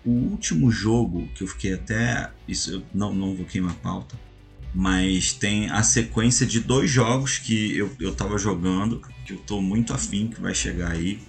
O 0.05 0.11
último 0.11 0.71
jogo 0.71 1.29
que 1.35 1.43
eu 1.43 1.49
fiquei 1.49 1.75
até. 1.75 2.31
Isso 2.47 2.73
eu 2.73 2.83
não, 2.95 3.15
não 3.15 3.35
vou 3.35 3.45
queimar 3.45 3.73
a 3.73 3.75
pauta. 3.75 4.19
Mas 4.75 5.33
tem 5.33 5.71
a 5.71 5.83
sequência 5.83 6.47
de 6.47 6.61
dois 6.61 6.91
jogos 6.91 7.39
que 7.39 7.77
eu, 7.77 7.91
eu 7.99 8.15
tava 8.15 8.39
jogando, 8.39 9.03
que 9.25 9.33
eu 9.33 9.39
tô 9.39 9.61
muito 9.61 9.93
afim 9.93 10.29
que 10.29 10.41
vai 10.41 10.55
chegar 10.55 10.93
aí. 10.93 11.21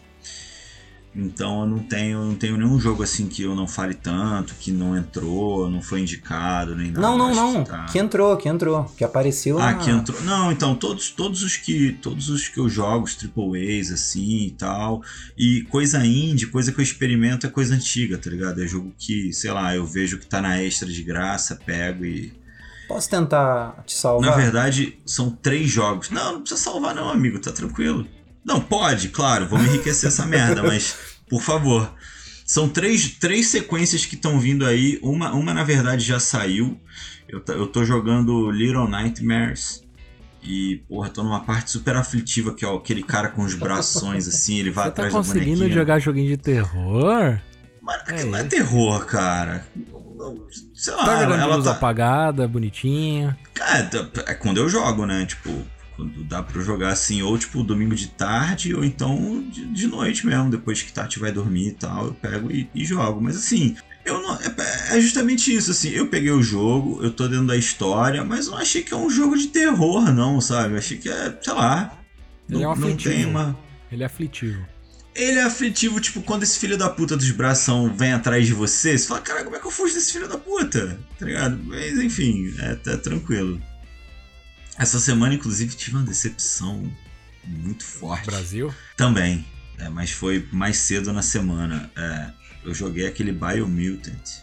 Então 1.16 1.62
eu 1.62 1.66
não 1.68 1.80
tenho, 1.80 2.24
não 2.24 2.36
tenho 2.36 2.55
nenhum 2.55 2.80
jogo 2.80 3.01
assim 3.01 3.28
que 3.28 3.41
eu 3.41 3.55
não 3.55 3.68
fale 3.68 3.95
tanto, 3.95 4.53
que 4.60 4.72
não 4.72 4.95
entrou, 4.95 5.68
não 5.68 5.82
foi 5.82 6.01
indicado, 6.01 6.76
nem 6.76 6.91
nada. 6.91 7.01
Não, 7.01 7.18
não, 7.18 7.34
não. 7.34 7.64
que 7.64 7.70
tá- 7.72 7.86
Que 7.86 7.97
entrou, 7.97 8.38
que 8.38 8.47
entrou. 8.47 8.84
Que 8.95 9.03
apareceu 9.03 9.57
Ah, 9.60 9.72
na- 9.72 9.78
que 9.80 9.89
entrou. 9.89 10.22
Não, 10.22 10.51
então, 10.51 10.76
todos, 10.76 11.10
todos 11.10 11.41
os 11.41 11.57
que. 11.57 11.93
Todos 11.93 12.30
os 12.30 12.47
que 12.47 12.60
eu 12.60 12.70
jogo, 12.70 13.05
os 13.05 13.16
Triple 13.16 13.80
A's, 13.80 13.91
assim 13.91 14.45
e 14.45 14.51
tal. 14.51 15.01
E 15.36 15.64
coisa 15.64 16.05
indie, 16.05 16.45
coisa 16.45 16.72
que 16.72 16.80
eu 16.80 16.84
experimento 16.84 17.47
é 17.47 17.49
coisa 17.49 17.74
antiga, 17.74 18.16
tá 18.18 18.30
ligado? 18.30 18.64
É 18.64 18.68
jogo 18.68 18.93
que, 18.97 19.34
sei 19.34 19.51
lá, 19.51 19.76
eu 19.76 19.86
vejo 19.88 20.20
que 20.20 20.28
tá 20.28 20.39
na 20.41 20.62
extra 20.62 20.88
de 20.88 21.01
graça, 21.03 21.60
pego 21.66 22.05
e. 22.05 22.32
Posso 22.88 23.10
tentar 23.10 23.84
te 23.86 23.93
salvar? 23.93 24.30
Na 24.30 24.36
verdade, 24.36 24.97
são 25.05 25.30
três 25.32 25.70
jogos. 25.70 26.10
Não, 26.12 26.34
não 26.34 26.41
precisa 26.41 26.62
salvar, 26.62 26.93
não, 26.95 27.10
amigo, 27.10 27.39
tá 27.39 27.51
tranquilo. 27.51 28.07
Não, 28.44 28.60
pode, 28.60 29.10
claro, 29.10 29.48
vamos 29.48 29.68
enriquecer 29.68 30.08
essa 30.08 30.26
merda, 30.26 30.64
mas, 30.64 30.96
por 31.30 31.42
favor. 31.42 31.94
São 32.46 32.68
três, 32.68 33.10
três 33.20 33.48
sequências 33.48 34.06
que 34.06 34.16
estão 34.16 34.40
vindo 34.40 34.66
aí. 34.66 34.98
Uma, 35.04 35.32
uma, 35.34 35.54
na 35.54 35.64
verdade, 35.64 36.04
já 36.04 36.20
saiu. 36.20 36.80
Eu, 37.28 37.40
tá- 37.42 37.54
eu 37.54 37.68
tô 37.68 37.86
jogando 37.86 38.50
Little 38.50 38.88
Nightmares. 38.88 39.84
E, 40.42 40.82
porra, 40.88 41.10
tô 41.10 41.22
numa 41.22 41.42
parte 41.42 41.70
super 41.70 41.96
aflitiva, 41.98 42.54
que 42.56 42.66
é 42.66 42.74
aquele 42.76 43.04
cara 43.04 43.28
com 43.28 43.44
os 43.44 43.54
braços 43.54 44.02
assim, 44.28 44.58
ele 44.58 44.72
vai 44.72 44.86
Você 44.86 44.92
tá 44.92 44.94
atrás 45.04 45.14
da 45.14 45.20
conseguindo 45.20 45.58
bonequinha. 45.58 45.74
jogar 45.78 46.00
joguinho 46.00 46.28
de 46.30 46.38
terror? 46.38 47.38
Mas 47.82 48.02
É 48.08 48.24
não 48.24 48.38
é 48.38 48.44
terror, 48.46 49.06
cara. 49.06 49.68
Sei 50.74 50.94
lá, 50.96 51.06
Tá 51.06 51.12
ela, 51.14 51.24
jogando 51.24 51.42
ela 51.42 51.56
luz 51.56 51.66
tá... 51.66 51.72
apagada, 51.72 52.48
bonitinha. 52.48 53.38
É, 53.60 53.84
tá- 53.84 54.24
é 54.28 54.34
quando 54.34 54.58
eu 54.58 54.70
jogo, 54.70 55.06
né? 55.06 55.26
Tipo, 55.26 55.54
quando 56.00 56.24
dá 56.24 56.41
pra 56.41 56.58
eu 56.58 56.66
jogar 56.66 56.89
assim, 56.89 57.22
ou 57.22 57.38
tipo 57.38 57.62
domingo 57.62 57.93
de 57.93 58.08
tarde, 58.08 58.74
ou 58.74 58.86
então 58.86 59.43
de, 59.52 59.66
de 59.66 59.88
noite 59.88 60.26
mesmo, 60.26 60.50
depois 60.50 60.82
que 60.82 60.93
Tati 60.93 61.20
vai 61.20 61.30
dormir 61.30 61.68
e 61.68 61.74
tal, 61.74 62.06
eu 62.06 62.14
pego 62.14 62.50
e, 62.50 62.70
e 62.74 62.86
jogo. 62.86 63.20
Mas 63.20 63.36
assim, 63.36 63.76
eu 64.06 64.22
não. 64.22 64.36
É, 64.36 64.97
é 64.97 65.02
justamente 65.02 65.54
isso, 65.54 65.72
assim, 65.72 65.89
eu 65.89 66.08
peguei 66.08 66.32
o 66.32 66.41
jogo, 66.41 67.04
eu 67.04 67.12
tô 67.12 67.28
dentro 67.28 67.47
da 67.47 67.58
história, 67.58 68.24
mas 68.24 68.45
eu 68.45 68.54
não 68.54 68.60
achei 68.60 68.82
que 68.82 68.93
é 68.93 68.97
um 68.97 69.10
jogo 69.10 69.38
de 69.38 69.47
terror, 69.47 70.14
não, 70.14 70.39
sabe? 70.39 70.74
Eu 70.74 70.78
achei 70.78 70.97
que 70.97 71.10
é, 71.10 71.38
sei 71.41 71.54
lá. 71.54 72.00
Ele 72.50 72.64
não, 72.64 72.72
é 72.72 72.74
um 72.74 72.78
não 72.78 72.95
tem 72.95 73.26
uma. 73.26 73.60
Ele 73.91 74.04
é 74.04 74.06
aflitivo. 74.06 74.66
Ele 75.14 75.38
é 75.38 75.43
aflitivo, 75.43 76.00
tipo, 76.00 76.22
quando 76.22 76.43
esse 76.43 76.58
filho 76.58 76.78
da 76.78 76.88
puta 76.88 77.18
dos 77.18 77.30
bração 77.32 77.93
vem 77.93 78.14
atrás 78.14 78.47
de 78.47 78.54
você, 78.54 78.97
você 78.97 79.06
fala, 79.06 79.20
cara, 79.20 79.43
como 79.43 79.56
é 79.58 79.60
que 79.60 79.68
eu 79.68 79.72
fujo 79.72 79.93
desse 79.93 80.14
filho 80.14 80.30
da 80.30 80.38
puta? 80.38 80.97
Tá 81.18 81.26
ligado? 81.26 81.60
Mas 81.66 82.00
enfim, 82.00 82.54
é, 82.60 82.76
tá 82.76 82.95
tranquilo. 82.95 83.62
Essa 84.80 84.99
semana, 84.99 85.34
inclusive, 85.36 85.75
tive 85.75 85.97
uma 85.97 86.05
decepção 86.05 86.89
muito 87.45 87.84
forte. 87.84 88.25
Brasil? 88.25 88.73
Também, 88.95 89.45
é, 89.77 89.89
mas 89.89 90.11
foi 90.11 90.47
mais 90.51 90.77
cedo 90.77 91.11
na 91.11 91.21
semana. 91.21 91.91
É, 91.95 92.32
eu 92.63 92.73
joguei 92.73 93.05
aquele 93.05 93.32
Biomutant. 93.32 94.41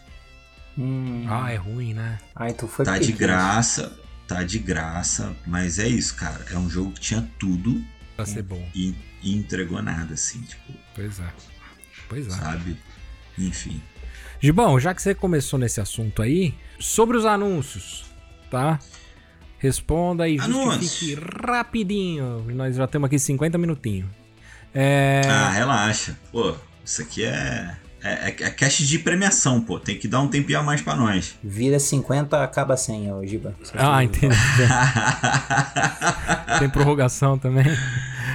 Hum. 0.77 1.25
Ah, 1.27 1.51
é 1.51 1.55
ruim, 1.55 1.93
né? 1.93 2.19
Ai, 2.35 2.53
tu 2.53 2.67
foi 2.67 2.85
Tá 2.85 2.99
de 2.99 3.11
graça, 3.11 3.97
tá 4.27 4.43
de 4.43 4.59
graça, 4.59 5.35
mas 5.45 5.79
é 5.79 5.87
isso, 5.87 6.15
cara. 6.15 6.45
É 6.51 6.57
um 6.57 6.69
jogo 6.69 6.91
que 6.91 6.99
tinha 6.99 7.27
tudo 7.39 7.83
Pra 8.15 8.25
ser 8.25 8.43
bom. 8.43 8.69
e, 8.75 8.93
e 9.23 9.35
entregou 9.35 9.81
nada, 9.81 10.13
assim, 10.13 10.41
tipo, 10.41 10.73
Pois 10.93 11.19
é. 11.19 11.33
Pois 12.07 12.27
é. 12.27 12.29
sabe? 12.29 12.77
Enfim. 13.37 13.81
Gibão, 14.39 14.79
já 14.79 14.93
que 14.93 15.01
você 15.01 15.15
começou 15.15 15.57
nesse 15.57 15.81
assunto 15.81 16.21
aí, 16.21 16.53
sobre 16.79 17.17
os 17.17 17.25
anúncios, 17.25 18.05
tá? 18.51 18.79
Responda 19.59 20.27
e 20.27 20.37
justifique 20.37 21.19
rapidinho. 21.45 22.45
Nós 22.53 22.75
já 22.75 22.87
temos 22.87 23.07
aqui 23.07 23.17
50 23.17 23.57
minutinhos. 23.57 24.07
É. 24.73 25.21
Ah, 25.27 25.49
relaxa. 25.49 26.17
Pô, 26.31 26.53
isso 26.85 27.01
aqui 27.01 27.23
é. 27.23 27.75
É, 28.03 28.29
é, 28.29 28.35
é 28.43 28.49
cast 28.51 28.85
de 28.85 28.99
premiação, 28.99 29.59
pô. 29.59 29.79
Tem 29.79 29.97
que 29.97 30.07
dar 30.07 30.21
um 30.21 30.27
tempinho 30.27 30.59
a 30.59 30.63
mais 30.63 30.81
pra 30.81 30.95
nós. 30.95 31.35
Vira 31.43 31.79
50, 31.79 32.43
acaba 32.43 32.77
100, 32.77 33.13
ô 33.13 33.25
Giba. 33.25 33.55
Ah, 33.73 34.03
entendi. 34.03 34.35
Tem 36.59 36.69
prorrogação 36.69 37.37
também. 37.37 37.65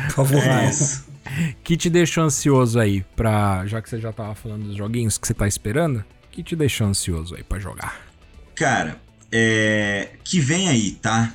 Por 0.06 0.26
favor. 0.26 0.42
É 0.42 0.68
isso. 0.68 1.06
Que 1.62 1.76
te 1.76 1.88
deixou 1.88 2.24
ansioso 2.24 2.78
aí 2.78 3.02
pra. 3.14 3.64
Já 3.66 3.80
que 3.80 3.88
você 3.88 4.00
já 4.00 4.12
tava 4.12 4.34
falando 4.34 4.64
dos 4.64 4.76
joguinhos 4.76 5.16
que 5.16 5.26
você 5.26 5.32
tá 5.32 5.46
esperando, 5.46 6.04
que 6.30 6.42
te 6.42 6.56
deixou 6.56 6.86
ansioso 6.86 7.36
aí 7.36 7.44
pra 7.44 7.58
jogar? 7.58 8.00
Cara, 8.54 8.96
é. 9.32 10.10
Que 10.22 10.38
vem 10.38 10.68
aí, 10.68 10.92
tá? 10.92 11.32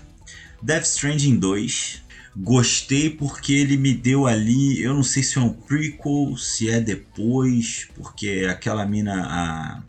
Death 0.61 0.83
Stranding 0.85 1.37
2. 1.37 2.03
Gostei 2.39 3.09
porque 3.09 3.51
ele 3.53 3.77
me 3.77 3.93
deu 3.93 4.27
ali. 4.27 4.79
Eu 4.81 4.93
não 4.93 5.01
sei 5.03 5.23
se 5.23 5.37
é 5.37 5.41
um 5.41 5.49
prequel, 5.51 6.37
se 6.37 6.69
é 6.69 6.79
depois, 6.79 7.87
porque 7.95 8.47
aquela 8.49 8.85
mina. 8.85 9.25
A. 9.27 9.83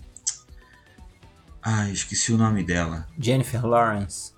Ai, 1.62 1.90
esqueci 1.92 2.32
o 2.32 2.38
nome 2.38 2.62
dela. 2.64 3.06
Jennifer 3.20 3.64
Lawrence. 3.66 4.32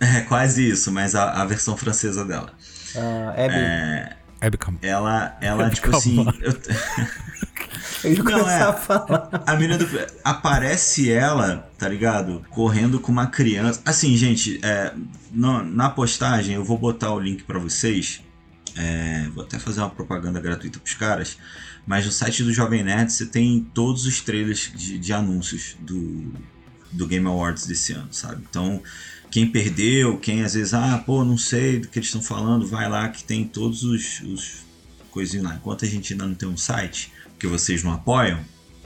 É 0.00 0.20
quase 0.22 0.68
isso, 0.68 0.90
mas 0.92 1.14
a, 1.14 1.42
a 1.42 1.44
versão 1.44 1.76
francesa 1.76 2.24
dela. 2.24 2.52
ah, 2.96 3.30
Abby. 3.32 3.54
É, 3.54 4.16
Webcam. 4.42 4.78
ela, 4.82 5.36
ela 5.40 5.70
tipo 5.70 5.90
Calma. 5.90 5.98
assim. 5.98 6.24
eu- 6.40 6.52
Ia 8.04 8.22
Não, 8.22 8.48
é. 8.48 8.62
a 8.62 8.72
falar. 8.72 9.42
A 9.46 9.54
menina 9.56 9.76
do. 9.78 9.86
Aparece 10.24 11.10
ela, 11.10 11.68
tá 11.78 11.88
ligado? 11.88 12.44
Correndo 12.50 13.00
com 13.00 13.10
uma 13.10 13.26
criança. 13.26 13.80
Assim, 13.84 14.16
gente, 14.16 14.60
é, 14.62 14.92
no- 15.32 15.64
na 15.64 15.90
postagem 15.90 16.54
eu 16.54 16.64
vou 16.64 16.78
botar 16.78 17.12
o 17.12 17.18
link 17.20 17.42
pra 17.44 17.58
vocês. 17.58 18.22
É, 18.76 19.26
vou 19.34 19.42
até 19.44 19.58
fazer 19.58 19.80
uma 19.80 19.90
propaganda 19.90 20.40
gratuita 20.40 20.78
pros 20.78 20.94
caras. 20.94 21.36
Mas 21.86 22.06
no 22.06 22.12
site 22.12 22.44
do 22.44 22.52
Jovem 22.52 22.84
Nerd 22.84 23.12
você 23.12 23.26
tem 23.26 23.66
todos 23.74 24.06
os 24.06 24.20
trailers 24.20 24.70
de, 24.76 24.98
de 24.98 25.12
anúncios 25.12 25.74
do, 25.80 26.32
do 26.92 27.06
Game 27.06 27.26
Awards 27.26 27.66
desse 27.66 27.92
ano, 27.94 28.08
sabe? 28.12 28.44
Então, 28.48 28.80
quem 29.30 29.50
perdeu, 29.50 30.18
quem 30.18 30.42
às 30.44 30.54
vezes, 30.54 30.74
ah, 30.74 31.02
pô, 31.04 31.24
não 31.24 31.36
sei 31.38 31.80
do 31.80 31.88
que 31.88 31.98
eles 31.98 32.08
estão 32.08 32.22
falando, 32.22 32.66
vai 32.66 32.88
lá 32.88 33.08
que 33.08 33.24
tem 33.24 33.44
todos 33.44 33.82
os, 33.82 34.20
os 34.20 34.56
coisinhos 35.10 35.46
lá. 35.46 35.54
Enquanto 35.54 35.84
a 35.84 35.88
gente 35.88 36.12
ainda 36.12 36.26
não 36.26 36.34
tem 36.34 36.48
um 36.48 36.56
site, 36.56 37.10
que 37.38 37.46
vocês 37.46 37.82
não 37.82 37.92
apoiam, 37.92 38.40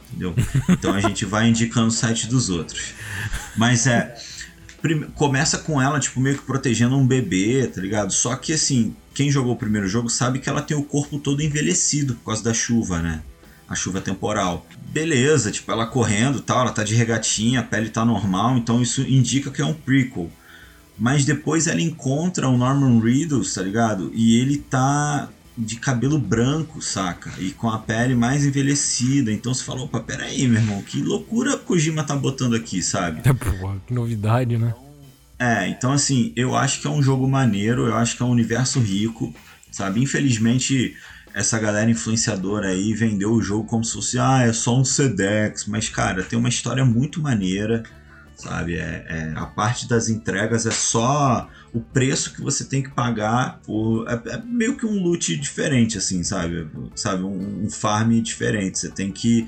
entendeu? 0.08 0.34
Então 0.68 0.94
a 0.94 1.00
gente 1.00 1.24
vai 1.24 1.48
indicando 1.48 1.88
o 1.88 1.92
site 1.92 2.26
dos 2.26 2.50
outros. 2.50 2.94
Mas 3.56 3.86
é. 3.86 4.14
Começa 5.14 5.58
com 5.58 5.80
ela, 5.80 6.00
tipo, 6.00 6.18
meio 6.18 6.36
que 6.36 6.44
protegendo 6.44 6.96
um 6.96 7.06
bebê, 7.06 7.68
tá 7.68 7.80
ligado? 7.80 8.12
Só 8.12 8.34
que 8.34 8.52
assim, 8.52 8.96
quem 9.14 9.30
jogou 9.30 9.52
o 9.52 9.56
primeiro 9.56 9.86
jogo 9.86 10.08
sabe 10.08 10.40
que 10.40 10.48
ela 10.48 10.60
tem 10.60 10.76
o 10.76 10.82
corpo 10.82 11.20
todo 11.20 11.40
envelhecido 11.40 12.16
por 12.16 12.24
causa 12.24 12.42
da 12.42 12.52
chuva, 12.52 13.00
né? 13.00 13.22
A 13.68 13.76
chuva 13.76 14.00
temporal. 14.00 14.66
Beleza, 14.88 15.52
tipo, 15.52 15.70
ela 15.70 15.86
correndo 15.86 16.40
tal, 16.40 16.62
ela 16.62 16.72
tá 16.72 16.82
de 16.82 16.96
regatinha, 16.96 17.60
a 17.60 17.62
pele 17.62 17.90
tá 17.90 18.04
normal, 18.04 18.56
então 18.56 18.82
isso 18.82 19.02
indica 19.02 19.52
que 19.52 19.62
é 19.62 19.64
um 19.64 19.72
prequel. 19.72 20.28
Mas 20.98 21.24
depois 21.24 21.68
ela 21.68 21.80
encontra 21.80 22.48
o 22.48 22.58
Norman 22.58 23.00
Reedus, 23.00 23.54
tá 23.54 23.62
ligado? 23.62 24.10
E 24.14 24.36
ele 24.40 24.58
tá 24.58 25.28
de 25.56 25.76
cabelo 25.76 26.18
branco, 26.18 26.80
saca? 26.80 27.30
E 27.38 27.50
com 27.50 27.68
a 27.68 27.78
pele 27.78 28.14
mais 28.14 28.44
envelhecida. 28.44 29.30
Então 29.30 29.52
você 29.52 29.62
fala, 29.62 29.82
opa, 29.82 30.00
peraí, 30.00 30.46
meu 30.48 30.60
irmão, 30.60 30.82
que 30.82 31.00
loucura 31.02 31.56
Kojima 31.56 32.04
tá 32.04 32.16
botando 32.16 32.54
aqui, 32.54 32.82
sabe? 32.82 33.20
É, 33.24 33.32
pô, 33.32 33.74
que 33.86 33.92
novidade, 33.92 34.56
né? 34.56 34.74
É, 35.38 35.68
então 35.68 35.92
assim, 35.92 36.32
eu 36.36 36.56
acho 36.56 36.80
que 36.80 36.86
é 36.86 36.90
um 36.90 37.02
jogo 37.02 37.28
maneiro, 37.28 37.86
eu 37.86 37.96
acho 37.96 38.16
que 38.16 38.22
é 38.22 38.26
um 38.26 38.30
universo 38.30 38.78
rico, 38.78 39.34
sabe? 39.70 40.00
Infelizmente, 40.00 40.96
essa 41.34 41.58
galera 41.58 41.90
influenciadora 41.90 42.68
aí 42.68 42.94
vendeu 42.94 43.32
o 43.32 43.42
jogo 43.42 43.64
como 43.64 43.84
se 43.84 43.92
fosse, 43.92 44.18
ah, 44.18 44.42
é 44.42 44.52
só 44.52 44.78
um 44.78 44.84
Sedex, 44.84 45.66
mas 45.66 45.88
cara, 45.88 46.22
tem 46.22 46.38
uma 46.38 46.48
história 46.48 46.84
muito 46.84 47.20
maneira 47.20 47.82
sabe? 48.42 48.76
É, 48.76 49.06
é, 49.08 49.32
a 49.36 49.46
parte 49.46 49.88
das 49.88 50.08
entregas 50.08 50.66
é 50.66 50.70
só 50.70 51.48
o 51.72 51.80
preço 51.80 52.34
que 52.34 52.42
você 52.42 52.64
tem 52.64 52.82
que 52.82 52.90
pagar 52.90 53.60
por 53.64 54.06
é, 54.08 54.34
é 54.34 54.42
meio 54.44 54.76
que 54.76 54.84
um 54.84 55.02
loot 55.02 55.36
diferente 55.36 55.98
assim, 55.98 56.22
sabe? 56.22 56.68
Sabe 56.94 57.22
um, 57.22 57.64
um, 57.64 57.70
farm 57.70 58.20
diferente. 58.20 58.78
Você 58.78 58.90
tem 58.90 59.10
que 59.10 59.46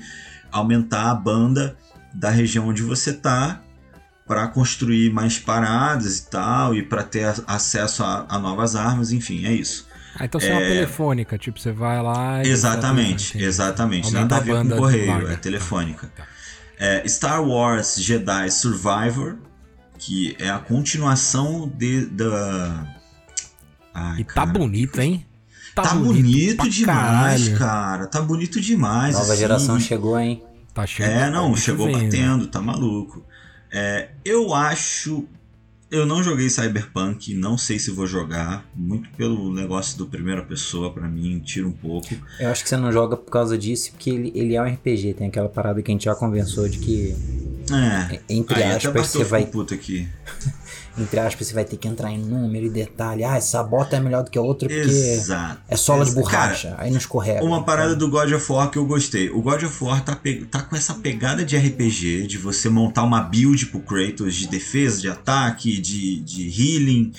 aumentar 0.51 1.11
a 1.11 1.15
banda 1.15 1.77
da 2.13 2.29
região 2.29 2.67
onde 2.67 2.81
você 2.81 3.13
tá 3.13 3.61
para 4.25 4.47
construir 4.47 5.11
mais 5.11 5.37
paradas 5.37 6.19
e 6.19 6.29
tal 6.29 6.73
e 6.73 6.81
para 6.81 7.03
ter 7.03 7.25
acesso 7.45 8.03
a, 8.03 8.25
a, 8.27 8.39
novas 8.39 8.75
armas, 8.75 9.11
enfim, 9.11 9.45
é 9.45 9.53
isso. 9.53 9.87
Ah, 10.17 10.25
então 10.25 10.39
você 10.39 10.47
é 10.47 10.53
uma 10.53 10.61
é. 10.61 10.69
telefônica, 10.69 11.37
tipo, 11.37 11.59
você 11.59 11.71
vai 11.71 12.01
lá 12.01 12.41
e 12.43 12.47
Exatamente, 12.47 13.37
exatamente. 13.37 14.11
Nada 14.11 14.37
a 14.37 14.39
ver 14.39 14.55
com 14.55 14.69
correio, 14.69 15.27
é 15.29 15.35
telefônica. 15.35 16.09
Tá. 16.15 16.25
É 16.77 17.07
Star 17.07 17.43
Wars 17.43 17.95
Jedi 17.95 18.51
Survivor, 18.51 19.37
que 19.97 20.35
é 20.39 20.49
a 20.49 20.59
continuação 20.59 21.67
de, 21.67 22.05
da. 22.05 22.95
Ai, 23.93 24.21
e 24.21 24.23
tá 24.23 24.33
cara, 24.33 24.47
bonito, 24.47 24.99
hein? 24.99 25.25
Tá, 25.73 25.83
tá 25.83 25.95
bonito, 25.95 26.57
bonito 26.57 26.69
demais, 26.69 27.49
caralho. 27.49 27.57
cara. 27.57 28.07
Tá 28.07 28.21
bonito 28.21 28.61
demais. 28.61 29.15
Nova 29.15 29.31
assim. 29.31 29.41
geração 29.41 29.79
chegou, 29.79 30.19
hein? 30.19 30.43
Tá 30.73 30.85
chegando. 30.85 31.11
É, 31.11 31.29
não, 31.29 31.55
chegou 31.55 31.91
batendo, 31.91 32.47
tá 32.47 32.61
maluco. 32.61 33.25
É, 33.71 34.09
eu 34.23 34.53
acho 34.53 35.25
eu 35.95 36.05
não 36.05 36.21
joguei 36.21 36.49
Cyberpunk, 36.49 37.33
não 37.33 37.57
sei 37.57 37.79
se 37.79 37.91
vou 37.91 38.05
jogar, 38.05 38.65
muito 38.75 39.09
pelo 39.11 39.53
negócio 39.53 39.97
do 39.97 40.05
primeira 40.05 40.43
pessoa, 40.43 40.91
para 40.91 41.07
mim, 41.07 41.39
tira 41.39 41.67
um 41.67 41.71
pouco. 41.71 42.07
Eu 42.39 42.49
acho 42.49 42.63
que 42.63 42.69
você 42.69 42.77
não 42.77 42.91
joga 42.91 43.15
por 43.15 43.31
causa 43.31 43.57
disso, 43.57 43.91
porque 43.91 44.09
ele, 44.09 44.31
ele 44.35 44.55
é 44.55 44.61
um 44.61 44.65
RPG, 44.65 45.13
tem 45.13 45.27
aquela 45.27 45.49
parada 45.49 45.81
que 45.81 45.91
a 45.91 45.93
gente 45.93 46.05
já 46.05 46.15
conversou 46.15 46.67
de 46.67 46.79
que. 46.79 47.15
É. 47.71 48.19
Entre 48.29 48.61
Aí, 48.61 48.71
aspas, 48.71 49.07
você 49.07 49.23
vai. 49.23 49.45
Puta 49.45 49.73
aqui. 49.75 50.07
entre 50.97 51.19
aspas, 51.19 51.47
você 51.47 51.53
vai 51.53 51.65
ter 51.65 51.77
que 51.77 51.87
entrar 51.87 52.11
em 52.11 52.17
número 52.17 52.65
e 52.65 52.69
detalhe. 52.69 53.23
Ah, 53.23 53.35
essa 53.35 53.61
bota 53.63 53.97
é 53.97 53.99
melhor 53.99 54.23
do 54.23 54.31
que 54.31 54.37
a 54.37 54.41
outra 54.41 54.69
porque 54.69 54.81
Exato. 54.81 55.61
é 55.67 55.75
sola 55.75 56.05
de 56.05 56.11
borracha, 56.11 56.69
Cara, 56.69 56.83
aí 56.83 56.91
não 56.91 56.97
escorrega. 56.97 57.43
Uma 57.43 57.63
parada 57.63 57.95
do 57.95 58.09
God 58.09 58.31
of 58.31 58.51
War 58.51 58.69
que 58.69 58.77
eu 58.77 58.85
gostei. 58.85 59.29
O 59.29 59.41
God 59.41 59.63
of 59.63 59.83
War 59.83 60.03
tá, 60.03 60.17
tá 60.49 60.61
com 60.61 60.75
essa 60.75 60.93
pegada 60.95 61.43
de 61.43 61.57
RPG, 61.57 62.27
de 62.27 62.37
você 62.37 62.69
montar 62.69 63.03
uma 63.03 63.21
build 63.21 63.65
pro 63.67 63.79
Kratos 63.81 64.35
de 64.35 64.47
defesa, 64.47 65.01
de 65.01 65.09
ataque, 65.09 65.79
de, 65.79 66.19
de 66.21 66.47
healing, 66.49 67.11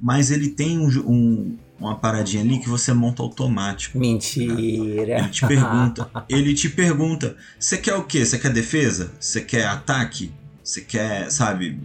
mas 0.00 0.30
ele 0.30 0.48
tem 0.48 0.78
um, 0.78 0.88
um 1.06 1.58
uma 1.80 1.96
paradinha 1.96 2.42
ali 2.42 2.58
que 2.58 2.68
você 2.68 2.92
monta 2.92 3.22
automático. 3.22 3.98
Mentira. 3.98 5.18
Ele 5.18 5.28
te 5.30 5.46
pergunta, 5.46 6.10
ele 6.28 6.54
te 6.54 6.68
pergunta, 6.68 7.36
você 7.58 7.78
quer 7.78 7.94
o 7.94 8.04
quê? 8.04 8.24
Você 8.24 8.38
quer 8.38 8.52
defesa? 8.52 9.10
Você 9.18 9.40
quer 9.40 9.66
ataque? 9.66 10.30
Você 10.62 10.82
quer, 10.82 11.30
sabe, 11.30 11.80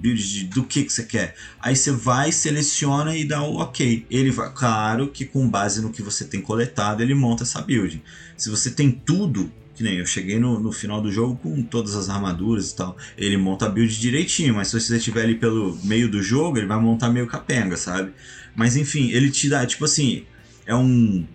build 0.00 0.44
do 0.46 0.64
que, 0.64 0.84
que 0.84 0.92
você 0.92 1.04
quer. 1.04 1.34
Aí 1.60 1.76
você 1.76 1.92
vai, 1.92 2.32
seleciona 2.32 3.16
e 3.16 3.24
dá 3.24 3.42
o 3.42 3.56
ok. 3.56 4.06
Ele 4.10 4.30
vai, 4.30 4.50
claro 4.52 5.08
que 5.08 5.24
com 5.24 5.48
base 5.48 5.82
no 5.82 5.90
que 5.90 6.02
você 6.02 6.24
tem 6.24 6.40
coletado, 6.40 7.02
ele 7.02 7.14
monta 7.14 7.42
essa 7.42 7.60
build. 7.60 8.02
Se 8.36 8.48
você 8.48 8.70
tem 8.70 8.90
tudo, 8.90 9.52
que 9.74 9.82
nem 9.82 9.98
eu 9.98 10.06
cheguei 10.06 10.38
no, 10.38 10.58
no 10.58 10.72
final 10.72 11.00
do 11.00 11.12
jogo 11.12 11.36
com 11.36 11.62
todas 11.62 11.94
as 11.94 12.08
armaduras 12.08 12.70
e 12.70 12.76
tal, 12.76 12.96
ele 13.16 13.36
monta 13.36 13.66
a 13.66 13.68
build 13.68 14.00
direitinho, 14.00 14.54
mas 14.54 14.68
se 14.68 14.80
você 14.80 14.96
estiver 14.96 15.22
ali 15.22 15.34
pelo 15.34 15.78
meio 15.84 16.10
do 16.10 16.22
jogo, 16.22 16.58
ele 16.58 16.66
vai 16.66 16.80
montar 16.80 17.10
meio 17.10 17.26
capenga, 17.26 17.76
sabe? 17.76 18.12
Mas 18.56 18.76
enfim, 18.76 19.10
ele 19.10 19.30
te 19.30 19.48
dá, 19.48 19.64
tipo 19.66 19.84
assim, 19.84 20.24
é 20.66 20.74
um 20.74 21.26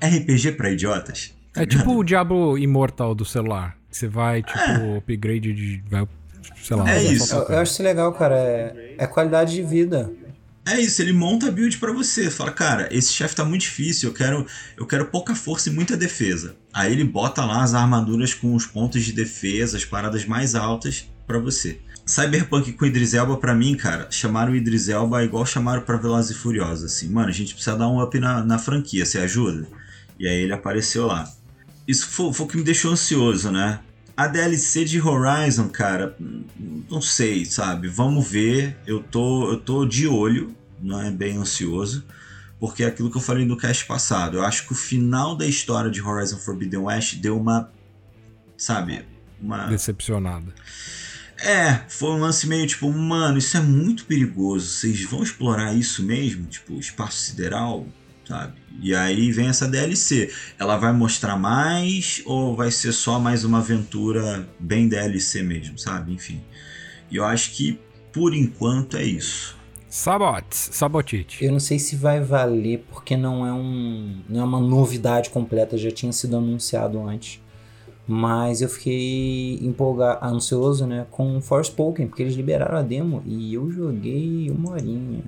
RPG 0.00 0.52
para 0.52 0.70
idiotas. 0.70 1.34
É 1.54 1.66
tipo 1.66 1.94
o 1.94 2.02
Diablo 2.02 2.56
Imortal 2.56 3.14
do 3.14 3.24
celular. 3.24 3.76
Você 3.90 4.08
vai, 4.08 4.42
tipo, 4.42 4.58
é. 4.58 4.96
upgrade 4.96 5.52
de. 5.52 5.82
Vai 5.90 6.08
sei 6.62 6.76
lá. 6.76 6.90
É 6.90 7.02
isso. 7.02 7.34
Eu, 7.34 7.42
eu, 7.42 7.58
acho 7.58 7.72
isso 7.72 7.82
legal, 7.82 8.12
cara. 8.12 8.36
É, 8.36 8.94
é 8.98 9.06
qualidade 9.06 9.54
de 9.54 9.62
vida. 9.62 10.10
É 10.64 10.80
isso, 10.80 11.02
ele 11.02 11.12
monta 11.12 11.48
a 11.48 11.50
build 11.50 11.76
para 11.78 11.92
você. 11.92 12.30
Fala, 12.30 12.52
cara, 12.52 12.88
esse 12.92 13.12
chefe 13.12 13.34
tá 13.34 13.44
muito 13.44 13.62
difícil, 13.62 14.10
eu 14.10 14.14
quero, 14.14 14.46
eu 14.76 14.86
quero 14.86 15.06
pouca 15.06 15.34
força 15.34 15.68
e 15.68 15.72
muita 15.72 15.96
defesa. 15.96 16.54
Aí 16.72 16.92
ele 16.92 17.02
bota 17.02 17.44
lá 17.44 17.64
as 17.64 17.74
armaduras 17.74 18.32
com 18.32 18.54
os 18.54 18.64
pontos 18.64 19.02
de 19.02 19.12
defesa, 19.12 19.76
as 19.76 19.84
paradas 19.84 20.24
mais 20.24 20.54
altas 20.54 21.08
para 21.26 21.38
você. 21.38 21.80
Cyberpunk 22.06 22.72
com 22.72 22.86
Idris 22.86 23.14
Elba, 23.14 23.36
pra 23.36 23.54
mim, 23.54 23.76
cara, 23.76 24.08
chamaram 24.10 24.52
o 24.52 24.56
Idris 24.56 24.88
Elba 24.88 25.24
igual 25.24 25.44
chamaram 25.46 25.82
pra 25.82 25.96
Velozes 25.96 26.30
e 26.30 26.34
Furiosos, 26.38 26.84
assim. 26.84 27.08
Mano, 27.08 27.28
a 27.28 27.32
gente 27.32 27.54
precisa 27.54 27.76
dar 27.76 27.88
um 27.88 28.00
up 28.00 28.18
na, 28.18 28.44
na 28.44 28.58
franquia, 28.58 29.04
você 29.04 29.18
ajuda? 29.18 29.66
E 30.18 30.28
aí 30.28 30.42
ele 30.42 30.52
apareceu 30.52 31.06
lá. 31.06 31.28
Isso 31.86 32.06
foi, 32.08 32.32
foi 32.32 32.46
o 32.46 32.48
que 32.48 32.56
me 32.56 32.62
deixou 32.62 32.92
ansioso, 32.92 33.50
né? 33.50 33.80
A 34.22 34.28
DLC 34.28 34.84
de 34.84 35.00
Horizon, 35.00 35.68
cara, 35.68 36.16
não 36.88 37.02
sei, 37.02 37.44
sabe? 37.44 37.88
Vamos 37.88 38.30
ver. 38.30 38.76
Eu 38.86 39.02
tô, 39.02 39.50
eu 39.50 39.58
tô 39.58 39.84
de 39.84 40.06
olho, 40.06 40.54
não 40.80 41.02
é 41.02 41.10
bem 41.10 41.38
ansioso, 41.38 42.04
porque 42.60 42.84
é 42.84 42.86
aquilo 42.86 43.10
que 43.10 43.16
eu 43.16 43.20
falei 43.20 43.44
no 43.44 43.56
cast 43.56 43.84
passado. 43.84 44.36
Eu 44.36 44.44
acho 44.44 44.64
que 44.64 44.72
o 44.74 44.76
final 44.76 45.34
da 45.34 45.44
história 45.44 45.90
de 45.90 46.00
Horizon 46.00 46.38
Forbidden 46.38 46.82
West 46.82 47.16
deu 47.16 47.36
uma, 47.36 47.68
sabe, 48.56 49.04
uma 49.40 49.66
decepcionada. 49.66 50.54
É, 51.38 51.80
foi 51.88 52.10
um 52.10 52.20
lance 52.20 52.46
meio 52.46 52.64
tipo, 52.64 52.92
mano, 52.92 53.38
isso 53.38 53.56
é 53.56 53.60
muito 53.60 54.04
perigoso. 54.04 54.68
Vocês 54.68 55.02
vão 55.02 55.24
explorar 55.24 55.74
isso 55.74 56.00
mesmo? 56.00 56.46
Tipo, 56.46 56.74
espaço 56.74 57.16
sideral? 57.16 57.88
Sabe? 58.32 58.54
E 58.80 58.94
aí 58.94 59.30
vem 59.30 59.48
essa 59.48 59.68
DLC. 59.68 60.32
Ela 60.58 60.76
vai 60.78 60.92
mostrar 60.92 61.36
mais 61.36 62.22
ou 62.24 62.56
vai 62.56 62.70
ser 62.70 62.92
só 62.92 63.18
mais 63.18 63.44
uma 63.44 63.58
aventura 63.58 64.48
bem 64.58 64.88
DLC 64.88 65.42
mesmo, 65.42 65.78
sabe? 65.78 66.12
Enfim. 66.12 66.40
E 67.10 67.16
eu 67.16 67.24
acho 67.24 67.52
que 67.52 67.78
por 68.12 68.34
enquanto 68.34 68.96
é 68.96 69.04
isso. 69.04 69.56
Sabotes, 69.88 70.70
sabotite. 70.72 71.44
Eu 71.44 71.52
não 71.52 71.60
sei 71.60 71.78
se 71.78 71.96
vai 71.96 72.20
valer 72.20 72.82
porque 72.90 73.14
não 73.14 73.46
é 73.46 73.52
um 73.52 74.22
não 74.26 74.40
é 74.40 74.44
uma 74.44 74.60
novidade 74.60 75.28
completa, 75.28 75.76
já 75.76 75.90
tinha 75.90 76.12
sido 76.12 76.36
anunciado 76.36 76.98
antes. 77.06 77.40
Mas 78.08 78.60
eu 78.62 78.68
fiquei 78.68 79.58
empolgado, 79.62 80.26
ansioso, 80.26 80.86
né, 80.86 81.06
com 81.10 81.40
Forspoken, 81.40 82.08
porque 82.08 82.22
eles 82.22 82.34
liberaram 82.34 82.78
a 82.78 82.82
demo 82.82 83.22
e 83.24 83.54
eu 83.54 83.70
joguei 83.70 84.50
uma 84.50 84.72
horinha. 84.72 85.22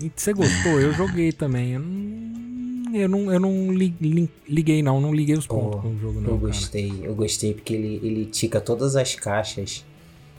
E 0.00 0.12
você 0.14 0.32
gostou? 0.32 0.80
Eu 0.80 0.92
joguei 0.92 1.32
também. 1.32 1.72
Eu 1.72 1.80
não 1.80 2.49
eu 2.94 3.08
não, 3.08 3.32
eu 3.32 3.40
não 3.40 3.72
li, 3.72 3.94
li, 4.00 4.30
liguei, 4.48 4.82
não. 4.82 5.00
Não 5.00 5.12
liguei 5.12 5.36
os 5.36 5.46
pontos 5.46 5.78
oh, 5.78 5.82
com 5.82 5.88
o 5.88 5.98
jogo, 5.98 6.20
não. 6.20 6.30
Eu 6.30 6.38
gostei, 6.38 6.88
cara. 6.88 7.04
eu 7.04 7.14
gostei, 7.14 7.54
porque 7.54 7.74
ele, 7.74 8.00
ele 8.02 8.26
tica 8.26 8.60
todas 8.60 8.96
as 8.96 9.14
caixas. 9.14 9.84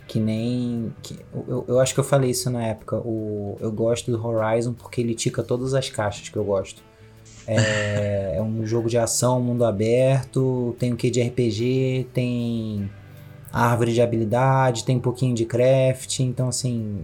Que 0.08 0.20
nem. 0.20 0.94
Que, 1.02 1.18
eu, 1.48 1.66
eu 1.68 1.80
acho 1.80 1.94
que 1.94 2.00
eu 2.00 2.04
falei 2.04 2.32
isso 2.32 2.50
na 2.50 2.66
época. 2.66 2.98
O, 2.98 3.58
eu 3.60 3.72
gosto 3.72 4.12
do 4.12 4.26
Horizon 4.26 4.74
porque 4.74 5.02
ele 5.02 5.16
tica 5.16 5.42
todas 5.42 5.74
as 5.74 5.90
caixas 5.90 6.30
que 6.30 6.38
eu 6.38 6.44
gosto. 6.44 6.84
É, 7.48 8.34
é 8.38 8.42
um 8.42 8.66
jogo 8.66 8.90
de 8.90 8.98
ação, 8.98 9.42
mundo 9.42 9.64
aberto, 9.64 10.76
tem 10.78 10.94
o 10.94 10.96
que 10.96 11.10
de 11.10 11.22
RPG, 11.22 12.08
tem 12.14 12.90
árvore 13.52 13.94
de 13.94 14.02
habilidade, 14.02 14.86
tem 14.86 14.98
um 14.98 15.02
pouquinho 15.02 15.36
de 15.36 15.46
craft, 15.46 16.20
então 16.20 16.48
assim, 16.48 17.00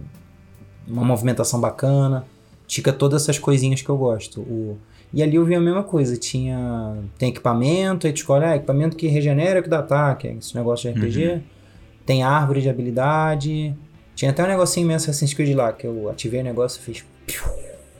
uma 0.86 1.04
movimentação 1.04 1.60
bacana, 1.60 2.24
tica 2.66 2.92
todas 2.92 3.22
essas 3.22 3.38
coisinhas 3.38 3.82
que 3.82 3.88
eu 3.88 3.96
gosto. 3.96 4.40
O, 4.40 4.78
e 5.12 5.22
ali 5.22 5.36
eu 5.36 5.44
vi 5.44 5.54
a 5.54 5.60
mesma 5.60 5.82
coisa, 5.82 6.16
tinha 6.16 6.96
tem 7.16 7.30
equipamento, 7.30 8.06
aí 8.06 8.12
tu 8.12 8.16
escolhe, 8.16 8.44
ah, 8.44 8.56
equipamento 8.56 8.96
que 8.96 9.08
regenera, 9.08 9.62
que 9.62 9.68
dá 9.68 9.78
ataque, 9.78 10.28
esse 10.38 10.54
negócio 10.54 10.92
de 10.92 10.98
RPG. 10.98 11.28
Uhum. 11.28 11.40
tem 12.04 12.22
árvore 12.22 12.60
de 12.60 12.68
habilidade. 12.68 13.74
Tinha 14.14 14.30
até 14.30 14.42
um 14.44 14.48
negocinho 14.48 14.86
mesmo 14.86 15.10
Assassin's 15.10 15.32
Creed 15.32 15.54
lá, 15.56 15.72
que 15.72 15.86
eu 15.86 16.10
ativei 16.10 16.40
o 16.40 16.44
negócio 16.44 16.80
e 16.80 16.82
fiz. 16.82 17.04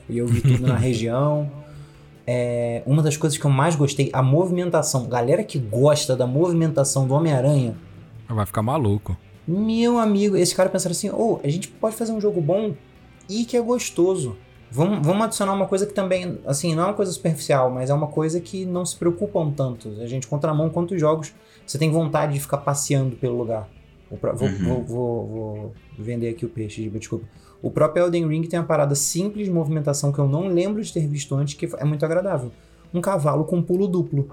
E 0.09 0.17
eu 0.17 0.27
vi 0.27 0.41
tudo 0.41 0.67
na 0.67 0.75
região. 0.77 1.49
É, 2.27 2.83
uma 2.85 3.01
das 3.01 3.17
coisas 3.17 3.39
que 3.39 3.45
eu 3.45 3.49
mais 3.49 3.75
gostei, 3.75 4.09
a 4.13 4.21
movimentação. 4.21 5.07
Galera 5.07 5.43
que 5.43 5.57
gosta 5.57 6.15
da 6.15 6.27
movimentação 6.27 7.07
do 7.07 7.13
Homem-Aranha. 7.13 7.75
Vai 8.27 8.45
ficar 8.45 8.61
maluco. 8.61 9.17
Meu 9.47 9.97
amigo, 9.97 10.37
esse 10.37 10.53
cara 10.53 10.69
pensaram 10.69 10.91
assim: 10.91 11.09
oh, 11.09 11.39
a 11.43 11.47
gente 11.47 11.67
pode 11.69 11.95
fazer 11.95 12.11
um 12.11 12.21
jogo 12.21 12.39
bom 12.39 12.75
e 13.27 13.45
que 13.45 13.57
é 13.57 13.61
gostoso. 13.61 14.35
Vamos, 14.71 15.05
vamos 15.05 15.25
adicionar 15.25 15.53
uma 15.53 15.65
coisa 15.65 15.85
que 15.85 15.93
também, 15.93 16.39
assim, 16.45 16.75
não 16.75 16.83
é 16.83 16.85
uma 16.87 16.93
coisa 16.93 17.11
superficial, 17.11 17.71
mas 17.71 17.89
é 17.89 17.93
uma 17.93 18.07
coisa 18.07 18.39
que 18.39 18.65
não 18.65 18.85
se 18.85 18.95
preocupam 18.95 19.51
tanto. 19.51 19.89
A 19.99 20.05
gente 20.05 20.27
contramão 20.27 20.69
quantos 20.69 20.99
jogos 20.99 21.33
você 21.65 21.77
tem 21.77 21.91
vontade 21.91 22.33
de 22.33 22.39
ficar 22.39 22.57
passeando 22.57 23.15
pelo 23.15 23.37
lugar. 23.37 23.67
Vou, 24.09 24.47
uhum. 24.47 24.57
vou, 24.57 24.83
vou, 24.83 25.27
vou, 25.27 25.73
vender 25.97 26.29
aqui 26.29 26.45
o 26.45 26.49
peixe, 26.49 26.89
desculpa. 26.89 27.25
O 27.61 27.69
próprio 27.69 28.05
Elden 28.05 28.27
Ring 28.27 28.43
tem 28.43 28.59
uma 28.59 28.65
parada 28.65 28.95
simples 28.95 29.45
de 29.45 29.51
movimentação 29.51 30.11
que 30.11 30.19
eu 30.19 30.27
não 30.27 30.47
lembro 30.47 30.81
de 30.81 30.91
ter 30.91 31.05
visto 31.07 31.35
antes, 31.35 31.55
que 31.55 31.69
é 31.77 31.83
muito 31.83 32.03
agradável. 32.05 32.51
Um 32.93 33.01
cavalo 33.01 33.43
com 33.43 33.61
pulo 33.61 33.87
duplo. 33.87 34.29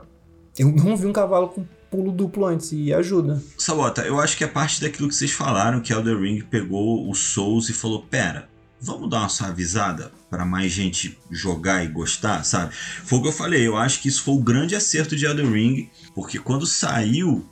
Eu 0.58 0.72
não 0.72 0.96
vi 0.96 1.06
um 1.06 1.12
cavalo 1.12 1.48
com 1.48 1.64
pulo 1.90 2.10
duplo 2.10 2.46
antes 2.46 2.72
e 2.72 2.92
ajuda. 2.92 3.42
Sabota, 3.58 4.02
eu 4.02 4.18
acho 4.18 4.36
que 4.36 4.44
é 4.44 4.46
parte 4.46 4.80
daquilo 4.80 5.08
que 5.08 5.14
vocês 5.14 5.32
falaram, 5.32 5.80
que 5.80 5.92
Elden 5.92 6.20
Ring 6.20 6.42
pegou 6.42 7.08
o 7.08 7.14
Souls 7.14 7.68
e 7.68 7.72
falou, 7.74 8.02
pera, 8.02 8.48
vamos 8.86 9.10
dar 9.10 9.20
uma 9.20 9.28
suavizada 9.28 10.12
para 10.30 10.44
mais 10.44 10.72
gente 10.72 11.18
jogar 11.30 11.84
e 11.84 11.88
gostar, 11.88 12.44
sabe? 12.44 12.74
Foi 12.74 13.18
o 13.18 13.22
que 13.22 13.28
eu 13.28 13.32
falei, 13.32 13.66
eu 13.66 13.76
acho 13.76 14.00
que 14.00 14.08
isso 14.08 14.22
foi 14.22 14.34
o 14.34 14.42
grande 14.42 14.76
acerto 14.76 15.16
de 15.16 15.26
Elden 15.26 15.52
Ring, 15.52 15.90
porque 16.14 16.38
quando 16.38 16.64
saiu 16.66 17.44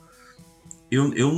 eu, 0.95 1.13
eu. 1.13 1.31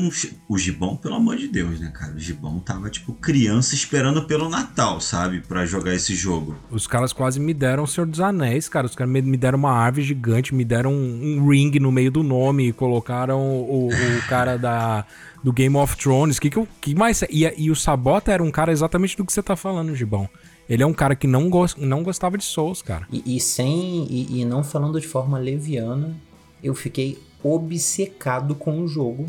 O 0.49 0.57
Gibão, 0.57 0.95
pelo 0.95 1.15
amor 1.15 1.37
de 1.37 1.47
Deus, 1.47 1.79
né, 1.79 1.89
cara? 1.93 2.13
O 2.13 2.19
Gibão 2.19 2.59
tava, 2.59 2.89
tipo, 2.89 3.13
criança 3.13 3.73
esperando 3.75 4.23
pelo 4.25 4.49
Natal, 4.49 4.99
sabe? 4.99 5.39
para 5.39 5.65
jogar 5.65 5.93
esse 5.95 6.13
jogo. 6.13 6.55
Os 6.69 6.85
caras 6.85 7.13
quase 7.13 7.39
me 7.39 7.53
deram 7.53 7.83
o 7.83 7.87
Senhor 7.87 8.05
dos 8.05 8.19
Anéis, 8.19 8.67
cara. 8.67 8.85
Os 8.85 8.95
caras 8.95 9.11
me, 9.11 9.37
deram 9.37 9.57
uma 9.57 9.71
árvore 9.71 10.05
gigante, 10.05 10.53
me 10.53 10.65
deram 10.65 10.91
um, 10.93 11.39
um 11.39 11.49
ring 11.49 11.71
no 11.79 11.91
meio 11.91 12.11
do 12.11 12.23
nome, 12.23 12.73
colocaram 12.73 13.39
o, 13.39 13.87
o 13.87 14.21
cara 14.27 14.57
da, 14.57 15.05
do 15.47 15.53
Game 15.53 15.77
of 15.77 15.95
Thrones. 15.95 16.39
Que, 16.39 16.49
que, 16.49 16.67
que 16.81 16.93
mais. 16.93 17.21
E, 17.29 17.49
e 17.57 17.71
o 17.71 17.75
Sabota 17.75 18.33
era 18.33 18.43
um 18.43 18.51
cara 18.51 18.69
exatamente 18.69 19.15
do 19.15 19.23
que 19.23 19.31
você 19.31 19.41
tá 19.41 19.55
falando, 19.55 19.95
Gibão. 19.95 20.29
Ele 20.67 20.83
é 20.83 20.85
um 20.85 20.93
cara 20.93 21.15
que 21.15 21.25
não, 21.25 21.49
go 21.49 21.65
não 21.77 22.03
gostava 22.03 22.37
de 22.37 22.43
Souls, 22.43 22.81
cara. 22.81 23.07
E, 23.09 23.37
e 23.37 23.39
sem. 23.39 24.05
E, 24.09 24.41
e 24.41 24.45
não 24.45 24.61
falando 24.61 24.99
de 24.99 25.07
forma 25.07 25.39
leviana, 25.39 26.13
eu 26.61 26.75
fiquei 26.75 27.17
obcecado 27.41 28.55
com 28.55 28.81
o 28.81 28.87
jogo 28.89 29.25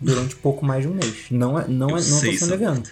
durante 0.00 0.34
pouco 0.34 0.66
mais 0.66 0.82
de 0.82 0.88
um 0.88 0.94
mês. 0.94 1.26
Não, 1.30 1.56
é, 1.56 1.68
não, 1.68 1.90
é, 1.90 1.92
não 1.92 2.00
sei, 2.00 2.32
tô 2.32 2.38
sendo 2.38 2.50
leviano. 2.50 2.82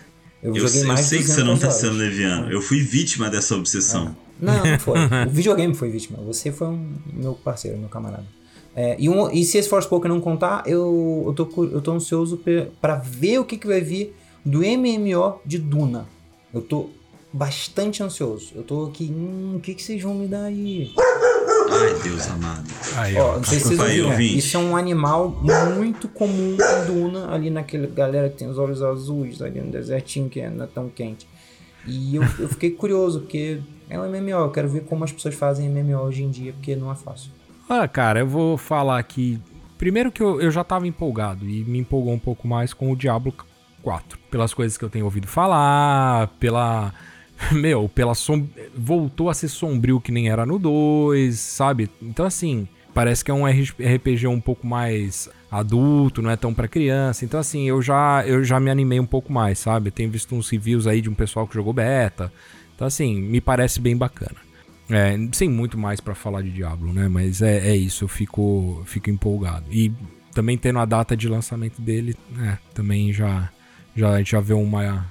Eu, 0.41 0.55
eu 0.55 0.61
joguei 0.61 0.81
sei, 0.81 0.85
mais 0.85 1.01
Eu 1.01 1.07
sei 1.07 1.19
que 1.19 1.25
você 1.25 1.43
não 1.43 1.59
tá 1.59 1.73
sendo 1.73 1.95
leviano. 1.95 2.53
Eu 2.53 2.63
fui 2.63 2.81
vítima 2.83 3.29
dessa 3.29 3.57
obsessão. 3.57 4.15
Ah. 4.17 4.31
Não, 4.41 4.65
não 4.65 4.79
foi. 4.79 4.97
o 5.27 5.31
videogame 5.31 5.75
foi 5.75 5.91
vítima. 5.91 6.19
Você 6.23 6.53
foi 6.53 6.69
um 6.69 6.95
meu 7.13 7.35
parceiro, 7.35 7.77
meu 7.77 7.89
camarada. 7.89 8.27
É, 8.75 8.97
e, 8.99 9.09
um, 9.09 9.31
e 9.31 9.45
se 9.45 9.59
esse 9.59 9.69
Forspoken 9.69 10.11
não 10.11 10.21
contar, 10.21 10.63
eu, 10.67 11.25
eu, 11.27 11.35
tô, 11.35 11.65
eu 11.65 11.81
tô 11.81 11.93
ansioso 11.93 12.41
para 12.81 12.97
ver 12.97 13.39
o 13.39 13.45
que, 13.45 13.57
que 13.57 13.67
vai 13.67 13.81
vir 13.81 14.15
do 14.45 14.61
MMO 14.61 15.41
de 15.45 15.59
Duna. 15.59 16.07
Eu 16.53 16.61
tô 16.61 16.91
bastante 17.33 18.03
ansioso. 18.03 18.53
Eu 18.55 18.63
tô 18.63 18.87
aqui, 18.87 19.05
hum, 19.05 19.55
o 19.57 19.61
que, 19.61 19.75
que 19.75 19.83
vocês 19.83 20.03
vão 20.03 20.15
me 20.15 20.27
dar 20.27 20.45
aí? 20.45 20.93
Ai, 21.73 22.03
Deus 22.03 22.29
amado. 22.29 22.69
Aí, 22.97 23.17
ó. 23.17 23.37
não 23.37 23.45
sei 23.45 23.61
se 23.61 23.77
vocês 23.77 24.05
ouviram. 24.05 24.39
Isso 24.39 24.57
é 24.57 24.61
um 24.61 24.77
animal 24.77 25.31
muito 25.77 26.09
comum 26.09 26.57
em 26.57 26.87
Duna, 26.87 27.33
ali 27.33 27.51
naquele 27.51 27.87
galera 27.87 28.29
que 28.29 28.39
tem 28.39 28.49
os 28.49 28.59
olhos 28.59 28.83
azuis, 28.83 29.41
ali 29.41 29.61
no 29.61 29.71
desertinho 29.71 30.29
que 30.29 30.45
não 30.49 30.65
é 30.65 30.69
tão 30.69 30.89
quente. 30.89 31.29
E 31.87 32.17
eu, 32.17 32.23
eu 32.39 32.49
fiquei 32.49 32.71
curioso, 32.71 33.21
porque 33.21 33.61
é 33.89 33.99
um 33.99 34.09
MMO. 34.09 34.31
Eu 34.31 34.51
quero 34.51 34.69
ver 34.69 34.83
como 34.83 35.05
as 35.05 35.13
pessoas 35.13 35.35
fazem 35.35 35.69
MMO 35.69 36.03
hoje 36.03 36.23
em 36.23 36.31
dia, 36.31 36.53
porque 36.53 36.75
não 36.75 36.91
é 36.91 36.95
fácil. 36.95 37.31
Ah, 37.73 37.87
cara, 37.87 38.19
eu 38.19 38.27
vou 38.27 38.59
falar 38.59 38.99
aqui. 38.99 39.41
Primeiro 39.79 40.11
que 40.11 40.21
eu, 40.21 40.41
eu 40.41 40.51
já 40.51 40.65
tava 40.65 40.89
empolgado 40.89 41.49
e 41.49 41.63
me 41.63 41.79
empolgou 41.79 42.13
um 42.13 42.19
pouco 42.19 42.49
mais 42.49 42.75
com 42.75 42.91
o 42.91 42.97
Diablo 42.97 43.33
4. 43.81 44.19
Pelas 44.29 44.53
coisas 44.53 44.77
que 44.77 44.85
eu 44.85 44.91
tenho 44.91 45.05
ouvido 45.05 45.29
falar, 45.29 46.27
pela 46.41 46.93
meu, 47.53 47.89
pela 47.89 48.13
som... 48.17 48.45
voltou 48.77 49.31
a 49.31 49.35
ser 49.35 49.47
sombrio 49.47 50.01
que 50.01 50.11
nem 50.11 50.29
era 50.29 50.45
no 50.45 50.59
2, 50.59 51.39
sabe? 51.39 51.89
Então 52.03 52.27
assim, 52.27 52.67
parece 52.93 53.25
que 53.25 53.31
é 53.31 53.35
um 53.35 53.47
RPG 53.47 54.27
um 54.27 54.41
pouco 54.41 54.67
mais 54.67 55.31
adulto, 55.49 56.21
não 56.21 56.31
é 56.31 56.37
tão 56.37 56.53
para 56.53 56.67
criança. 56.67 57.25
Então 57.25 57.39
assim, 57.39 57.69
eu 57.69 57.81
já 57.81 58.25
eu 58.27 58.43
já 58.43 58.59
me 58.59 58.69
animei 58.69 58.99
um 58.99 59.07
pouco 59.07 59.33
mais, 59.33 59.61
sabe? 59.61 59.93
Tenho 59.93 60.11
visto 60.11 60.35
uns 60.35 60.51
reviews 60.51 60.89
aí 60.89 61.01
de 61.01 61.09
um 61.09 61.15
pessoal 61.15 61.47
que 61.47 61.55
jogou 61.55 61.73
beta. 61.73 62.33
Então 62.75 62.85
assim, 62.85 63.23
me 63.23 63.41
parece 63.41 63.81
bem 63.81 63.97
bacana. 63.97 64.50
É, 64.91 65.17
sem 65.33 65.49
muito 65.49 65.79
mais 65.79 66.01
para 66.01 66.15
falar 66.15 66.43
de 66.43 66.51
Diablo, 66.51 66.93
né? 66.93 67.09
Mas 67.09 67.43
é, 67.43 67.69
é 67.69 67.77
isso, 67.77 68.05
eu 68.05 68.09
fico, 68.09 68.83
fico 68.87 69.09
empolgado. 69.09 69.67
E 69.71 69.93
também 70.35 70.59
tendo 70.59 70.79
a 70.79 70.85
data 70.85 71.17
de 71.17 71.29
lançamento 71.29 71.81
dele, 71.81 72.17
né? 72.31 72.59
Também 72.75 73.13
já 73.13 73.51
já 73.95 74.23
já 74.23 74.41
vê 74.41 74.55
uma 74.55 75.07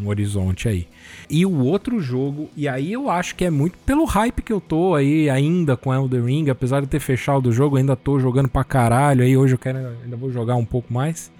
um 0.00 0.08
horizonte 0.08 0.68
aí. 0.68 0.86
E 1.28 1.44
o 1.44 1.58
outro 1.58 2.00
jogo, 2.00 2.48
e 2.56 2.68
aí 2.68 2.92
eu 2.92 3.10
acho 3.10 3.34
que 3.34 3.44
é 3.44 3.50
muito 3.50 3.76
pelo 3.78 4.04
hype 4.04 4.42
que 4.42 4.52
eu 4.52 4.60
tô 4.60 4.94
aí 4.94 5.28
ainda 5.28 5.76
com 5.76 5.92
Elden 5.92 6.24
Ring, 6.24 6.50
apesar 6.50 6.80
de 6.80 6.86
ter 6.86 7.00
fechado 7.00 7.48
o 7.48 7.52
jogo, 7.52 7.76
ainda 7.76 7.96
tô 7.96 8.20
jogando 8.20 8.48
pra 8.48 8.62
caralho, 8.62 9.24
aí 9.24 9.36
hoje 9.36 9.54
eu 9.54 9.58
quero, 9.58 9.78
ainda 9.78 10.16
vou 10.16 10.30
jogar 10.30 10.54
um 10.54 10.64
pouco 10.64 10.92
mais, 10.92 11.32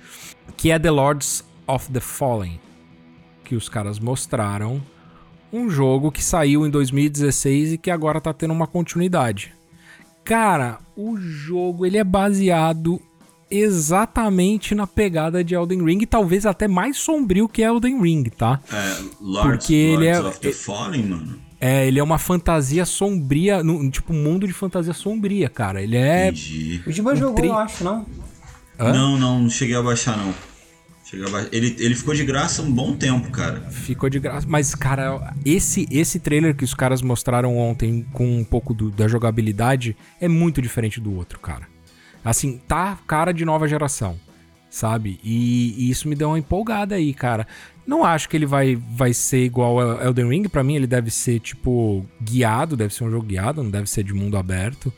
que 0.56 0.70
é 0.70 0.78
The 0.78 0.90
Lords 0.90 1.44
of 1.66 1.90
the 1.92 2.00
Fallen, 2.00 2.58
que 3.44 3.54
os 3.54 3.68
caras 3.68 3.98
mostraram 3.98 4.82
um 5.52 5.70
jogo 5.70 6.12
que 6.12 6.22
saiu 6.22 6.66
em 6.66 6.70
2016 6.70 7.72
e 7.72 7.78
que 7.78 7.90
agora 7.90 8.20
tá 8.20 8.32
tendo 8.32 8.52
uma 8.52 8.66
continuidade. 8.66 9.54
Cara, 10.24 10.78
o 10.96 11.16
jogo 11.16 11.86
ele 11.86 11.96
é 11.96 12.04
baseado 12.04 13.00
exatamente 13.50 14.74
na 14.74 14.86
pegada 14.86 15.42
de 15.42 15.54
Elden 15.54 15.82
Ring, 15.84 16.04
talvez 16.04 16.44
até 16.44 16.68
mais 16.68 16.98
sombrio 16.98 17.48
que 17.48 17.62
Elden 17.62 18.00
Ring, 18.00 18.24
tá? 18.24 18.60
É, 18.70 19.02
Lords, 19.20 19.50
Porque 19.50 19.74
ele 19.74 20.06
é 20.06 20.20
of 20.20 20.38
the 20.40 20.52
Fallen, 20.52 21.02
mano. 21.04 21.38
É, 21.60 21.88
ele 21.88 21.98
é 21.98 22.02
uma 22.02 22.18
fantasia 22.18 22.84
sombria, 22.84 23.64
no, 23.64 23.90
tipo, 23.90 24.12
mundo 24.12 24.46
de 24.46 24.52
fantasia 24.52 24.92
sombria, 24.92 25.48
cara. 25.48 25.82
Ele 25.82 25.96
é. 25.96 26.28
Entendi. 26.28 26.82
O 26.86 26.92
Diba 26.92 27.12
um 27.12 27.16
jogou, 27.16 27.34
tri... 27.34 27.48
eu 27.48 27.58
acho, 27.58 27.82
não? 27.82 28.06
Hã? 28.78 28.92
Não, 28.92 29.18
não, 29.18 29.40
não 29.40 29.50
cheguei 29.50 29.74
a 29.74 29.82
baixar, 29.82 30.16
não. 30.16 30.32
Ele, 31.50 31.74
ele 31.78 31.94
ficou 31.94 32.14
de 32.14 32.24
graça 32.24 32.60
um 32.60 32.70
bom 32.70 32.94
tempo, 32.94 33.30
cara. 33.30 33.60
Ficou 33.70 34.10
de 34.10 34.18
graça. 34.18 34.46
Mas, 34.48 34.74
cara, 34.74 35.34
esse, 35.44 35.88
esse 35.90 36.20
trailer 36.20 36.54
que 36.54 36.64
os 36.64 36.74
caras 36.74 37.00
mostraram 37.00 37.56
ontem 37.56 38.06
com 38.12 38.38
um 38.38 38.44
pouco 38.44 38.74
do, 38.74 38.90
da 38.90 39.08
jogabilidade 39.08 39.96
é 40.20 40.28
muito 40.28 40.60
diferente 40.60 41.00
do 41.00 41.14
outro, 41.14 41.38
cara. 41.38 41.66
Assim, 42.22 42.60
tá 42.68 42.98
cara 43.06 43.32
de 43.32 43.44
nova 43.44 43.66
geração, 43.66 44.18
sabe? 44.68 45.18
E, 45.24 45.86
e, 45.86 45.90
isso 45.90 46.08
me 46.08 46.14
deu 46.14 46.28
uma 46.28 46.38
empolgada 46.38 46.96
aí, 46.96 47.14
cara. 47.14 47.46
Não 47.86 48.04
acho 48.04 48.28
que 48.28 48.36
ele 48.36 48.44
vai, 48.44 48.76
vai 48.76 49.14
ser 49.14 49.44
igual 49.44 49.80
ao 49.80 50.02
Elden 50.08 50.28
Ring. 50.28 50.48
Pra 50.48 50.62
mim, 50.62 50.76
ele 50.76 50.86
deve 50.86 51.10
ser, 51.10 51.40
tipo, 51.40 52.04
guiado. 52.20 52.76
Deve 52.76 52.92
ser 52.92 53.04
um 53.04 53.10
jogo 53.10 53.24
guiado, 53.24 53.62
não 53.62 53.70
deve 53.70 53.88
ser 53.88 54.04
de 54.04 54.12
mundo 54.12 54.36
aberto. 54.36 54.92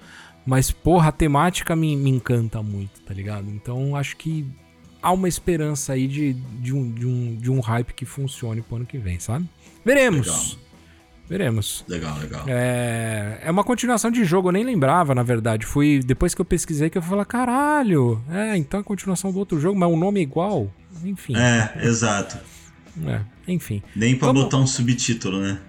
Mas, 0.45 0.73
porra, 0.73 1.11
a 1.11 1.13
temática 1.13 1.77
me, 1.77 1.97
me 1.97 2.11
encanta 2.11 2.61
muito, 2.63 3.01
tá 3.03 3.15
ligado? 3.15 3.49
Então, 3.49 3.95
acho 3.95 4.17
que 4.17 4.45
há 5.03 5.13
uma 5.13 5.29
esperança 5.29 5.93
aí 5.93 6.07
de, 6.07 6.35
de, 6.35 6.75
um, 6.75 6.91
de, 6.91 7.07
um, 7.07 7.37
de 7.37 7.51
um 7.51 7.61
hype 7.61 7.93
que 7.93 8.05
funcione 8.05 8.63
pro 8.63 8.77
ano 8.77 8.87
que 8.87 8.99
vem, 8.99 9.19
sabe? 9.19 9.49
Veremos. 9.85 10.27
Legal. 10.27 10.71
Veremos. 11.31 11.85
Legal, 11.87 12.19
legal. 12.19 12.45
É, 12.49 13.39
é 13.45 13.51
uma 13.51 13.63
continuação 13.63 14.11
de 14.11 14.25
jogo, 14.25 14.49
eu 14.49 14.53
nem 14.53 14.65
lembrava, 14.65 15.15
na 15.15 15.23
verdade. 15.23 15.65
Fui 15.65 16.01
depois 16.01 16.35
que 16.35 16.41
eu 16.41 16.45
pesquisei 16.45 16.91
que 16.91 16.99
eu 16.99 17.03
falei, 17.03 17.25
caralho, 17.25 18.21
é, 18.29 18.57
então 18.57 18.79
é 18.79 18.81
a 18.81 18.85
continuação 18.85 19.31
do 19.31 19.39
outro 19.39 19.61
jogo, 19.61 19.79
mas 19.79 19.89
o 19.89 19.97
nome 19.97 20.19
é 20.19 20.23
igual. 20.25 20.69
Enfim. 21.05 21.37
É, 21.37 21.87
exato. 21.87 22.37
É, 23.07 23.21
enfim. 23.47 23.81
Nem 23.95 24.17
pra 24.17 24.27
Vamos... 24.27 24.43
botar 24.43 24.57
um 24.57 24.67
subtítulo, 24.67 25.41
né? 25.41 25.61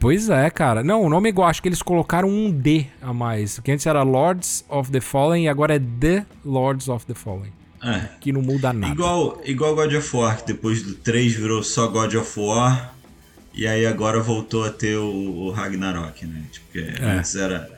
Pois 0.00 0.28
é, 0.28 0.50
cara. 0.50 0.82
Não, 0.82 1.02
o 1.02 1.08
nome 1.08 1.28
é 1.28 1.30
igual. 1.30 1.48
Acho 1.48 1.62
que 1.62 1.68
eles 1.68 1.80
colocaram 1.80 2.28
um 2.28 2.50
D 2.50 2.86
a 3.00 3.12
mais. 3.14 3.58
Que 3.60 3.72
antes 3.72 3.86
era 3.86 4.02
Lords 4.02 4.64
of 4.68 4.90
the 4.90 5.00
Fallen 5.00 5.44
e 5.44 5.48
agora 5.48 5.76
é 5.76 5.78
The 5.78 6.26
Lords 6.44 6.88
of 6.88 7.06
the 7.06 7.14
Fallen. 7.14 7.52
É. 7.84 8.08
Que 8.18 8.32
não 8.32 8.40
muda 8.40 8.72
nada. 8.72 8.92
Igual, 8.92 9.42
igual 9.44 9.74
God 9.74 9.92
of 9.92 10.16
War, 10.16 10.38
que 10.38 10.46
depois 10.46 10.82
do 10.82 10.94
3 10.94 11.34
virou 11.34 11.62
só 11.62 11.86
God 11.86 12.14
of 12.14 12.40
War. 12.40 12.94
E 13.52 13.66
aí 13.66 13.86
agora 13.86 14.20
voltou 14.20 14.64
a 14.64 14.70
ter 14.70 14.96
o, 14.96 15.04
o 15.04 15.50
Ragnarok, 15.50 16.26
né? 16.26 16.42
Tipo, 16.50 16.66
que 16.72 16.78
é. 16.78 17.04
antes 17.04 17.36
era 17.36 17.70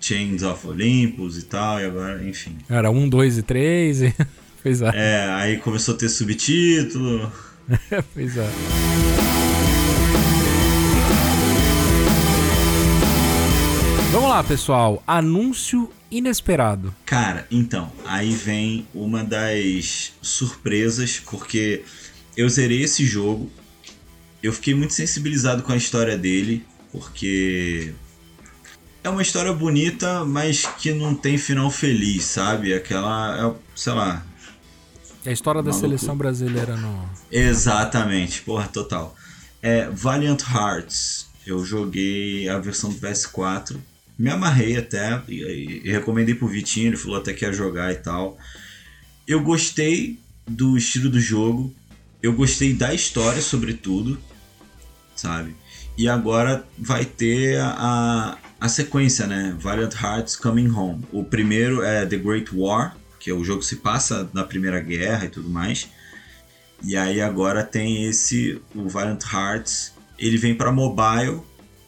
Chains 0.00 0.42
of 0.42 0.66
Olympus 0.66 1.36
e 1.36 1.42
tal, 1.42 1.80
e 1.80 1.84
agora, 1.84 2.22
enfim. 2.24 2.56
Era 2.70 2.90
um, 2.90 3.08
dois 3.08 3.36
e 3.36 3.42
três 3.42 4.00
e. 4.00 4.14
pois 4.62 4.80
é. 4.80 4.90
É, 4.94 5.30
aí 5.32 5.56
começou 5.58 5.96
a 5.96 5.98
ter 5.98 6.08
subtítulo. 6.08 7.30
pois 8.14 8.36
é. 8.36 8.48
Vamos 14.12 14.30
lá, 14.30 14.42
pessoal. 14.42 15.02
Anúncio 15.06 15.90
inesperado? 16.10 16.94
Cara, 17.04 17.46
então, 17.50 17.92
aí 18.04 18.32
vem 18.32 18.86
uma 18.94 19.22
das 19.22 20.12
surpresas, 20.22 21.20
porque 21.20 21.84
eu 22.36 22.48
zerei 22.48 22.82
esse 22.82 23.04
jogo, 23.04 23.50
eu 24.42 24.52
fiquei 24.52 24.74
muito 24.74 24.94
sensibilizado 24.94 25.62
com 25.62 25.72
a 25.72 25.76
história 25.76 26.16
dele, 26.16 26.64
porque 26.92 27.92
é 29.02 29.08
uma 29.08 29.22
história 29.22 29.52
bonita, 29.52 30.24
mas 30.24 30.66
que 30.78 30.92
não 30.92 31.14
tem 31.14 31.38
final 31.38 31.70
feliz, 31.70 32.24
sabe? 32.24 32.72
Aquela, 32.74 33.48
é, 33.48 33.54
sei 33.74 33.92
lá. 33.92 34.24
É 35.24 35.30
a 35.30 35.32
história 35.32 35.62
da 35.62 35.72
seleção 35.72 36.16
brasileira 36.16 36.76
no. 36.76 37.08
Exatamente, 37.30 38.42
porra, 38.42 38.68
total. 38.68 39.14
É 39.60 39.88
Valiant 39.90 40.42
Hearts. 40.42 41.26
Eu 41.46 41.64
joguei 41.64 42.48
a 42.48 42.58
versão 42.58 42.90
do 42.90 42.96
PS4. 42.96 43.76
Me 44.18 44.30
amarrei 44.30 44.76
até 44.76 45.22
e, 45.28 45.82
e 45.84 45.92
recomendei 45.92 46.34
pro 46.34 46.48
Vitinho, 46.48 46.88
ele 46.88 46.96
falou 46.96 47.18
até 47.18 47.32
que 47.32 47.44
ia 47.44 47.52
jogar 47.52 47.92
e 47.92 47.96
tal. 47.96 48.36
Eu 49.26 49.40
gostei 49.42 50.18
do 50.48 50.76
estilo 50.76 51.08
do 51.08 51.20
jogo. 51.20 51.72
Eu 52.20 52.32
gostei 52.32 52.72
da 52.72 52.92
história, 52.92 53.40
sobretudo, 53.40 54.18
sabe? 55.14 55.54
E 55.96 56.08
agora 56.08 56.66
vai 56.76 57.04
ter 57.04 57.60
a, 57.60 58.36
a 58.60 58.68
sequência, 58.68 59.26
né? 59.26 59.56
Valiant 59.58 59.94
Hearts 59.94 60.34
Coming 60.34 60.70
Home. 60.70 61.04
O 61.12 61.22
primeiro 61.22 61.82
é 61.82 62.04
The 62.04 62.16
Great 62.16 62.50
War, 62.52 62.96
que 63.20 63.30
é 63.30 63.34
o 63.34 63.44
jogo 63.44 63.60
que 63.60 63.66
se 63.66 63.76
passa 63.76 64.28
na 64.32 64.42
Primeira 64.42 64.80
Guerra 64.80 65.26
e 65.26 65.28
tudo 65.28 65.48
mais. 65.48 65.88
E 66.82 66.96
aí 66.96 67.20
agora 67.20 67.62
tem 67.62 68.04
esse, 68.04 68.60
o 68.74 68.88
Valiant 68.88 69.22
Hearts. 69.32 69.92
Ele 70.18 70.36
vem 70.36 70.54
para 70.54 70.72
mobile 70.72 71.40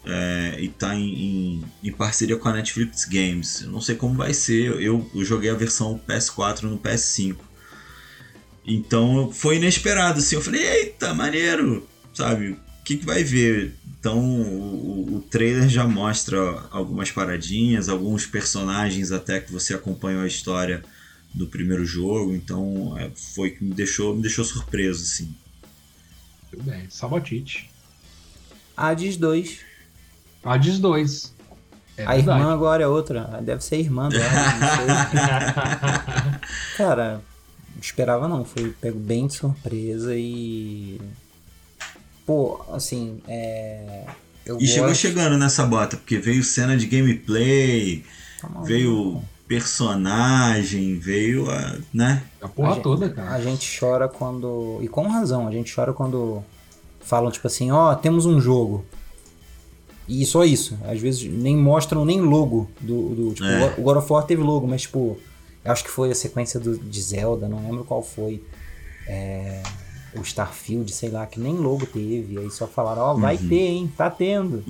é, 0.05 0.57
e 0.59 0.69
tá 0.69 0.95
em, 0.95 1.15
em, 1.15 1.65
em, 1.85 1.93
parceria 1.93 2.37
com 2.37 2.49
a 2.49 2.55
Netflix 2.55 3.05
Games. 3.05 3.63
Eu 3.63 3.71
não 3.71 3.81
sei 3.81 3.95
como 3.95 4.15
vai 4.15 4.33
ser, 4.33 4.81
eu, 4.81 5.11
eu 5.15 5.25
joguei 5.25 5.51
a 5.51 5.55
versão 5.55 6.01
PS4 6.09 6.63
no 6.63 6.79
PS5. 6.79 7.37
Então 8.67 9.31
foi 9.33 9.57
inesperado, 9.57 10.19
assim. 10.19 10.37
Eu 10.37 10.43
falei, 10.43 10.63
eita, 10.63 11.13
maneiro! 11.15 11.87
Sabe? 12.15 12.51
O 12.51 12.85
que, 12.85 12.97
que 12.97 13.07
vai 13.07 13.23
ver? 13.23 13.75
Então 13.99 14.19
o, 14.19 15.17
o, 15.17 15.21
trailer 15.21 15.69
já 15.69 15.87
mostra 15.87 16.39
algumas 16.71 17.11
paradinhas, 17.11 17.89
alguns 17.89 18.27
personagens 18.27 19.13
até 19.13 19.41
que 19.41 19.53
você 19.53 19.75
acompanhou 19.75 20.23
a 20.23 20.27
história 20.27 20.83
do 21.33 21.47
primeiro 21.47 21.85
jogo, 21.85 22.35
então 22.35 22.99
é, 22.99 23.11
foi 23.15 23.51
que 23.51 23.63
me 23.63 23.73
deixou, 23.73 24.17
me 24.17 24.23
deixou 24.23 24.45
surpreso, 24.45 25.05
assim. 25.05 25.33
Tudo 26.51 26.65
bem, 26.65 26.89
Sabotite. 26.91 27.71
Hades 28.77 29.17
2. 29.17 29.70
Hades 30.45 30.79
2. 30.79 31.35
É 31.97 32.05
a 32.05 32.15
verdade. 32.15 32.41
irmã 32.41 32.53
agora 32.53 32.83
é 32.83 32.87
outra. 32.87 33.41
Deve 33.43 33.63
ser 33.63 33.79
irmã 33.79 34.09
dela. 34.09 34.25
Cara, 36.77 37.21
não 37.75 37.81
esperava 37.81 38.27
não. 38.27 38.45
Foi 38.45 38.71
pego 38.81 38.99
bem 38.99 39.27
de 39.27 39.35
surpresa 39.35 40.15
e 40.17 40.99
pô, 42.31 42.65
assim, 42.73 43.21
é. 43.27 44.05
Eu 44.47 44.57
e 44.57 44.61
gosto... 44.61 44.73
chegou 44.73 44.95
chegando 44.95 45.37
nessa 45.37 45.67
bota, 45.67 45.97
porque 45.97 46.17
veio 46.17 46.45
cena 46.45 46.77
de 46.77 46.87
gameplay, 46.87 48.05
tá 48.41 48.49
veio 48.63 49.21
personagem, 49.49 50.97
veio 50.97 51.51
a. 51.51 51.77
né? 51.93 52.23
A 52.41 52.49
porra 52.49 52.75
a 52.75 52.81
toda, 52.81 53.11
cara. 53.11 53.33
A 53.33 53.41
gente 53.41 53.79
chora 53.79 54.09
quando. 54.09 54.79
E 54.81 54.87
com 54.87 55.09
razão, 55.09 55.49
a 55.49 55.51
gente 55.51 55.75
chora 55.75 55.93
quando 55.93 56.45
falam, 57.01 57.33
tipo 57.33 57.49
assim, 57.49 57.73
ó, 57.73 57.91
oh, 57.91 57.97
temos 57.97 58.27
um 58.27 58.41
jogo. 58.41 58.87
E 60.11 60.27
só 60.27 60.45
isso. 60.45 60.77
Às 60.85 61.01
vezes 61.01 61.31
nem 61.31 61.57
mostram 61.57 62.05
nem 62.05 62.21
logo 62.21 62.69
do. 62.81 63.15
do 63.15 63.33
tipo, 63.35 63.47
é. 63.47 63.75
o 63.79 63.83
God 63.83 63.99
of 63.99 64.13
War 64.13 64.25
teve 64.25 64.43
logo, 64.43 64.67
mas 64.67 64.83
tipo. 64.83 65.17
Eu 65.65 65.73
acho 65.73 65.85
que 65.85 65.91
foi 65.91 66.11
a 66.11 66.15
sequência 66.15 66.59
do, 66.59 66.77
de 66.77 67.03
Zelda, 67.03 67.47
não 67.47 67.63
lembro 67.63 67.85
qual 67.85 68.03
foi. 68.03 68.43
É 69.07 69.63
o 70.15 70.23
Starfield, 70.23 70.91
sei 70.93 71.09
lá, 71.09 71.27
que 71.27 71.39
nem 71.39 71.55
logo 71.55 71.87
teve. 71.87 72.39
Aí 72.39 72.51
só 72.51 72.67
falaram, 72.67 73.03
ó, 73.03 73.13
oh, 73.13 73.19
vai 73.19 73.37
uhum. 73.37 73.49
ter, 73.49 73.67
hein? 73.67 73.93
Tá 73.97 74.11
tendo. 74.11 74.65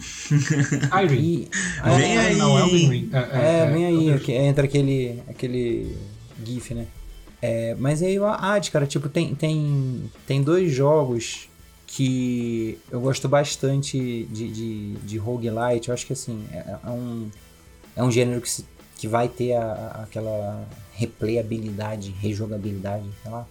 Irene. 1.03 1.49
É, 1.85 1.97
vem 1.97 2.19
aí. 2.19 2.37
Não, 2.37 2.59
é, 2.59 2.63
é, 2.63 3.61
é, 3.63 3.71
vem 3.71 3.87
aí. 3.87 4.21
Que, 4.21 4.33
entra 4.33 4.65
aquele, 4.65 5.23
aquele 5.29 5.97
GIF, 6.45 6.75
né? 6.75 6.87
É, 7.41 7.75
mas 7.79 8.03
aí 8.03 8.19
o 8.19 8.27
Ad, 8.27 8.71
cara, 8.71 8.87
tipo, 8.87 9.09
tem, 9.09 9.35
tem, 9.35 10.11
tem 10.27 10.43
dois 10.43 10.71
jogos 10.71 11.49
que 11.91 12.79
eu 12.91 13.01
gosto 13.01 13.29
bastante 13.29 14.27
de, 14.31 14.49
de, 14.49 14.93
de 14.95 15.19
roguelite. 15.19 15.89
Eu 15.89 15.95
acho 15.95 16.07
que 16.07 16.13
assim, 16.13 16.47
é, 16.53 16.77
é 16.85 16.89
um, 16.89 17.29
é 17.97 18.03
um 18.03 18.11
gênero 18.11 18.41
que, 18.41 18.49
se, 18.49 18.65
que 18.97 19.09
vai 19.09 19.29
ter 19.29 19.55
a, 19.55 19.63
a, 19.63 20.03
aquela 20.05 20.69
replayabilidade, 20.95 22.15
rejogabilidade, 22.21 23.05
sei 23.23 23.31
lá. 23.31 23.47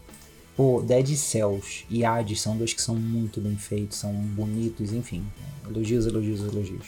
Pô, 0.56 0.82
Dead 0.82 1.16
Cells 1.16 1.86
e 1.90 2.04
Hades 2.06 2.40
são 2.42 2.58
dois 2.58 2.74
que 2.74 2.82
são 2.82 2.96
muito 2.96 3.42
bem 3.42 3.58
feitos, 3.58 3.98
são 3.98 4.14
bonitos, 4.14 4.94
enfim. 4.94 5.26
Elogios, 5.70 6.06
elogios, 6.06 6.40
elogios. 6.42 6.88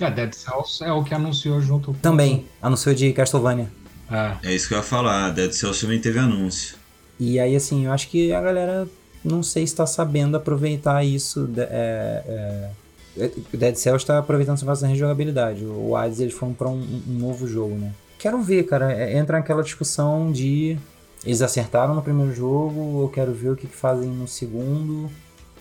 É, 0.00 0.10
Dead 0.10 0.32
Cells 0.32 0.82
é 0.82 0.92
o 0.92 1.04
que 1.04 1.14
anunciou 1.14 1.60
junto 1.60 1.92
com... 1.92 1.98
Também, 1.98 2.46
anunciou 2.60 2.94
de 2.94 3.12
Castlevania. 3.12 3.70
É. 4.10 4.50
é 4.50 4.54
isso 4.54 4.68
que 4.68 4.74
eu 4.74 4.78
ia 4.78 4.84
falar, 4.84 5.30
Dead 5.30 5.52
Cells 5.52 5.80
também 5.80 6.00
teve 6.00 6.18
anúncio. 6.18 6.76
E 7.18 7.38
aí, 7.38 7.54
assim, 7.54 7.86
eu 7.86 7.92
acho 7.92 8.08
que 8.08 8.32
a 8.32 8.40
galera, 8.40 8.88
não 9.24 9.42
sei 9.42 9.66
se 9.66 9.72
está 9.72 9.86
sabendo 9.86 10.36
aproveitar 10.36 11.02
isso. 11.02 11.48
É, 11.56 12.70
é, 13.16 13.30
Dead 13.52 13.76
Cells 13.76 14.02
está 14.02 14.18
aproveitando 14.18 14.56
essa 14.56 14.66
bastante 14.66 14.90
rejogabilidade. 14.90 15.64
O 15.64 15.96
Hades, 15.96 16.20
eles 16.20 16.34
foram 16.34 16.52
para 16.52 16.68
um, 16.68 16.80
um, 17.08 17.18
novo 17.18 17.46
jogo, 17.46 17.74
né? 17.76 17.92
Quero 18.18 18.42
ver, 18.42 18.64
cara, 18.64 18.92
é, 18.92 19.16
entra 19.16 19.38
naquela 19.38 19.62
discussão 19.62 20.30
de 20.30 20.76
eles 21.24 21.40
acertaram 21.40 21.94
no 21.94 22.02
primeiro 22.02 22.34
jogo, 22.34 23.02
eu 23.02 23.08
quero 23.08 23.32
ver 23.32 23.50
o 23.50 23.56
que, 23.56 23.66
que 23.66 23.76
fazem 23.76 24.10
no 24.10 24.28
segundo. 24.28 25.10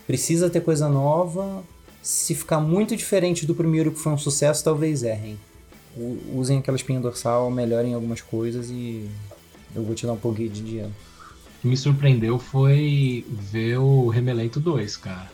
Precisa 0.05 0.49
ter 0.49 0.61
coisa 0.61 0.89
nova. 0.89 1.63
Se 2.01 2.35
ficar 2.35 2.59
muito 2.59 2.97
diferente 2.97 3.45
do 3.45 3.55
primeiro, 3.55 3.91
que 3.91 3.99
foi 3.99 4.11
um 4.11 4.17
sucesso, 4.17 4.61
talvez 4.61 5.03
errem. 5.03 5.39
Usem 6.35 6.57
aquela 6.57 6.75
espinha 6.75 6.99
dorsal, 6.99 7.49
melhorem 7.49 7.93
algumas 7.93 8.19
coisas 8.19 8.69
e 8.69 9.09
eu 9.73 9.83
vou 9.83 9.95
te 9.95 10.05
dar 10.05 10.13
um 10.13 10.17
pouquinho 10.17 10.49
de 10.49 10.61
dinheiro. 10.61 10.91
O 11.63 11.65
que 11.65 11.67
me 11.69 11.77
surpreendeu 11.77 12.37
foi 12.37 13.25
ver 13.29 13.77
o 13.77 14.09
Remelento 14.09 14.59
2, 14.59 14.97
cara. 14.97 15.31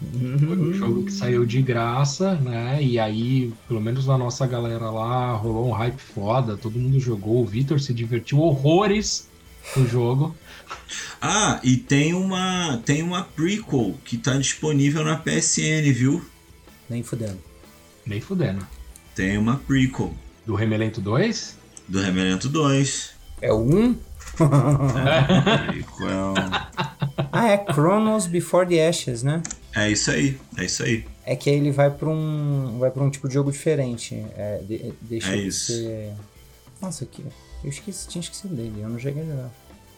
Foi 0.00 0.58
um 0.58 0.72
jogo 0.72 1.04
que 1.04 1.12
saiu 1.12 1.46
de 1.46 1.62
graça, 1.62 2.34
né? 2.34 2.82
E 2.82 2.98
aí, 2.98 3.52
pelo 3.68 3.80
menos 3.80 4.04
na 4.04 4.18
nossa 4.18 4.48
galera 4.48 4.90
lá, 4.90 5.32
rolou 5.32 5.68
um 5.68 5.72
hype 5.72 6.00
foda, 6.00 6.56
todo 6.56 6.76
mundo 6.76 6.98
jogou, 6.98 7.40
o 7.40 7.46
Victor 7.46 7.78
se 7.78 7.94
divertiu 7.94 8.40
horrores 8.40 9.28
o 9.76 9.86
jogo. 9.86 10.34
Ah, 11.22 11.60
e 11.62 11.76
tem 11.76 12.14
uma 12.14 12.80
tem 12.84 13.04
uma 13.04 13.22
prequel 13.22 13.94
que 14.04 14.18
tá 14.18 14.36
disponível 14.38 15.04
na 15.04 15.16
PSN, 15.16 15.92
viu? 15.94 16.20
Nem 16.88 17.04
fudendo. 17.04 17.38
Nem 18.04 18.20
fudendo. 18.20 18.66
Tem 19.14 19.38
uma 19.38 19.56
prequel. 19.56 20.12
Do 20.44 20.56
Remelento 20.56 21.00
2? 21.00 21.56
Do 21.86 22.00
Remelento 22.00 22.48
2. 22.48 23.10
É 23.40 23.52
o 23.52 23.60
1? 23.60 24.09
Prequel. 25.66 26.34
ah, 27.32 27.48
é 27.48 27.72
Chronos 27.72 28.26
Before 28.26 28.66
the 28.66 28.88
Ashes, 28.88 29.22
né? 29.22 29.42
É 29.74 29.90
isso 29.90 30.10
aí, 30.10 30.38
é 30.56 30.64
isso 30.64 30.82
aí. 30.82 31.04
É 31.24 31.36
que 31.36 31.48
aí 31.48 31.56
ele 31.56 31.70
vai 31.70 31.90
pra 31.90 32.08
um. 32.08 32.78
vai 32.78 32.90
para 32.90 33.02
um 33.02 33.10
tipo 33.10 33.28
de 33.28 33.34
jogo 33.34 33.52
diferente. 33.52 34.14
É, 34.36 34.60
de, 34.66 34.92
deixa 35.00 35.32
é 35.32 35.36
isso. 35.36 35.72
Ser... 35.72 36.12
Nossa, 36.80 37.04
aqui. 37.04 37.24
Eu 37.62 37.70
esqueci, 37.70 38.08
tinha 38.08 38.20
esquecido 38.20 38.54
dele, 38.54 38.80
eu 38.80 38.88
não 38.88 38.98
cheguei 38.98 39.22
a 39.22 39.26
jogar. 39.26 39.50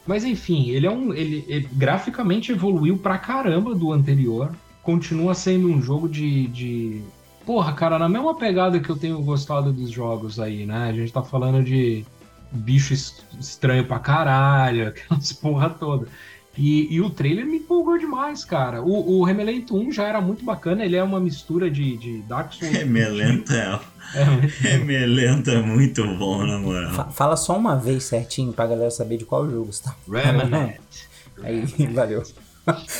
Mas 0.05 0.23
enfim, 0.25 0.69
ele 0.69 0.85
é 0.85 0.91
um. 0.91 1.13
Ele, 1.13 1.45
ele, 1.47 1.67
graficamente 1.71 2.51
evoluiu 2.51 2.97
pra 2.97 3.17
caramba 3.17 3.73
do 3.73 3.91
anterior. 3.91 4.51
Continua 4.81 5.33
sendo 5.33 5.69
um 5.69 5.81
jogo 5.81 6.09
de, 6.09 6.47
de. 6.47 7.01
Porra, 7.45 7.73
cara, 7.73 7.97
na 7.97 8.09
mesma 8.09 8.35
pegada 8.35 8.79
que 8.79 8.89
eu 8.89 8.97
tenho 8.97 9.21
gostado 9.21 9.71
dos 9.71 9.89
jogos 9.89 10.39
aí, 10.39 10.65
né? 10.65 10.89
A 10.89 10.93
gente 10.93 11.11
tá 11.11 11.23
falando 11.23 11.63
de 11.63 12.05
bicho 12.53 12.93
estranho 12.93 13.85
pra 13.85 13.99
caralho, 13.99 14.87
aquelas 14.89 15.33
porra 15.33 15.69
toda. 15.69 16.07
E, 16.55 16.93
e, 16.93 17.01
o 17.01 17.09
trailer 17.09 17.47
me 17.47 17.57
empolgou 17.57 17.97
demais, 17.97 18.45
cara. 18.45 18.79
O, 18.79 19.19
o 19.19 19.23
Remelento 19.23 19.75
1 19.75 19.91
já 19.91 20.03
era 20.03 20.21
muito 20.21 20.45
bacana, 20.45 20.85
ele 20.85 20.95
é 20.95 21.03
uma 21.03 21.19
mistura 21.19 21.69
de, 21.69 21.97
de 21.97 22.21
Dark 22.21 22.53
Souls. 22.53 22.71
Remelento 22.71 23.51
é. 23.51 23.79
é 24.13 24.23
Remelento 24.59 25.49
é 25.49 25.59
muito 25.63 26.05
bom, 26.15 26.45
na 26.45 26.59
moral. 26.59 27.11
Fala 27.11 27.35
só 27.35 27.57
uma 27.57 27.75
vez 27.75 28.03
certinho 28.03 28.53
pra 28.53 28.67
galera 28.67 28.91
saber 28.91 29.17
de 29.17 29.25
qual 29.25 29.49
jogo 29.49 29.73
você 29.73 29.83
tá. 29.83 29.95
Remelent. 30.07 30.77
Aí, 31.41 31.65
valeu. 31.91 32.21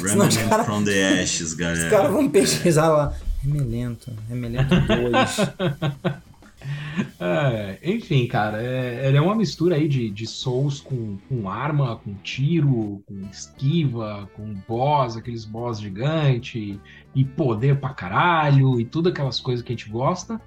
Remnant 0.02 0.50
cara, 0.50 0.64
from 0.64 0.84
the 0.84 1.22
Ashes, 1.22 1.54
galera. 1.54 1.86
Os 1.86 1.92
caras 1.92 2.12
vão 2.12 2.28
pesquisar 2.30 2.90
lá. 2.90 3.14
Remelento, 3.44 4.12
Remelento 4.28 4.76
2. 4.80 6.24
É, 7.20 7.80
enfim, 7.84 8.28
cara, 8.28 8.62
é, 8.62 9.08
ele 9.08 9.18
é 9.18 9.22
uma 9.22 9.36
mistura 9.36 9.76
aí 9.76 9.88
de, 9.88 10.10
de 10.10 10.28
Souls 10.28 10.82
com, 10.82 11.18
com 11.30 11.50
arma, 11.50 11.96
com 11.98 12.14
tiro, 12.16 13.04
com 13.06 13.20
esquiva, 13.32 14.30
com 14.36 14.54
boss, 14.68 15.18
aqueles 15.18 15.46
boss 15.46 15.80
gigante, 15.80 16.80
e 17.16 17.24
poder 17.26 17.78
pra 17.80 17.90
caralho, 17.90 18.80
e 18.80 18.86
tudo 18.86 19.10
aquelas 19.10 19.40
coisas 19.40 19.64
que 19.64 19.72
a 19.72 19.76
gente 19.76 19.90
gosta. 19.90 20.40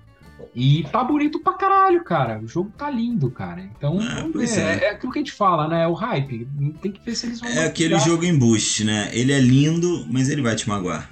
E 0.55 0.84
tá 0.92 1.03
bonito 1.03 1.40
pra 1.40 1.55
caralho, 1.55 2.05
cara. 2.05 2.40
O 2.42 2.47
jogo 2.47 2.70
tá 2.76 2.90
lindo, 2.90 3.30
cara. 3.30 3.62
Então, 3.62 3.99
É, 4.01 4.28
ver. 4.28 4.49
é. 4.59 4.61
É. 4.61 4.84
é 4.84 4.90
aquilo 4.90 5.12
que 5.12 5.18
a 5.18 5.22
gente 5.22 5.32
fala, 5.32 5.66
né? 5.68 5.84
É 5.84 5.86
o 5.88 5.94
hype. 5.94 6.47
Tem 6.80 6.92
que 6.92 7.01
ver 7.05 7.14
se 7.14 7.26
eles 7.26 7.40
vão. 7.40 7.49
É 7.49 7.64
aquele 7.66 7.99
jogo 7.99 8.24
em 8.24 8.38
boost, 8.38 8.84
né? 8.84 9.11
Ele 9.12 9.32
é 9.32 9.40
lindo, 9.40 10.07
mas 10.11 10.28
ele 10.28 10.42
vai 10.42 10.55
te 10.55 10.68
magoar. 10.68 11.11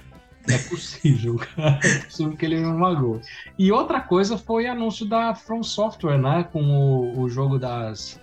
É 0.49 0.57
possível, 0.57 1.35
cara. 1.55 1.79
É 1.83 1.99
possível 1.99 2.35
que 2.37 2.45
ele 2.45 2.59
não 2.61 2.77
magou. 2.77 3.19
E 3.57 3.71
outra 3.71 3.99
coisa 4.01 4.37
foi 4.37 4.67
anúncio 4.67 5.05
da 5.05 5.33
From 5.35 5.63
Software, 5.63 6.17
né? 6.17 6.43
Com 6.51 6.63
o, 6.63 7.19
o 7.21 7.29
jogo 7.29 7.57
das. 7.57 8.19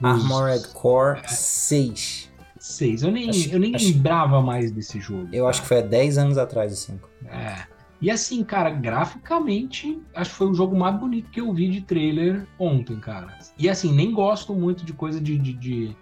dos 0.00 0.10
Armored 0.10 0.68
Core 0.68 1.20
6. 1.28 2.30
Seis. 2.58 3.02
Eu 3.02 3.10
nem, 3.10 3.30
Acho- 3.30 3.50
eu 3.50 3.58
nem 3.58 3.74
acho- 3.74 3.86
lembrava 3.86 4.42
mais 4.42 4.70
desse 4.70 5.00
jogo. 5.00 5.28
Eu 5.32 5.48
acho 5.48 5.62
que 5.62 5.68
foi 5.68 5.78
há 5.78 5.82
10 5.82 6.18
anos 6.18 6.36
atrás 6.38 6.78
5. 6.78 7.08
É. 7.26 7.64
E 8.02 8.10
assim, 8.10 8.42
cara, 8.44 8.70
graficamente, 8.70 10.00
acho 10.14 10.30
que 10.30 10.36
foi 10.36 10.46
o 10.48 10.54
jogo 10.54 10.76
mais 10.76 10.98
bonito 10.98 11.30
que 11.30 11.40
eu 11.40 11.52
vi 11.52 11.68
de 11.70 11.82
trailer 11.82 12.46
ontem, 12.58 12.98
cara. 12.98 13.36
E 13.58 13.68
assim, 13.68 13.92
nem 13.94 14.10
gosto 14.12 14.54
muito 14.54 14.84
de 14.84 14.92
coisa 14.92 15.20
de, 15.20 15.38
de, 15.38 15.52
de, 15.52 15.96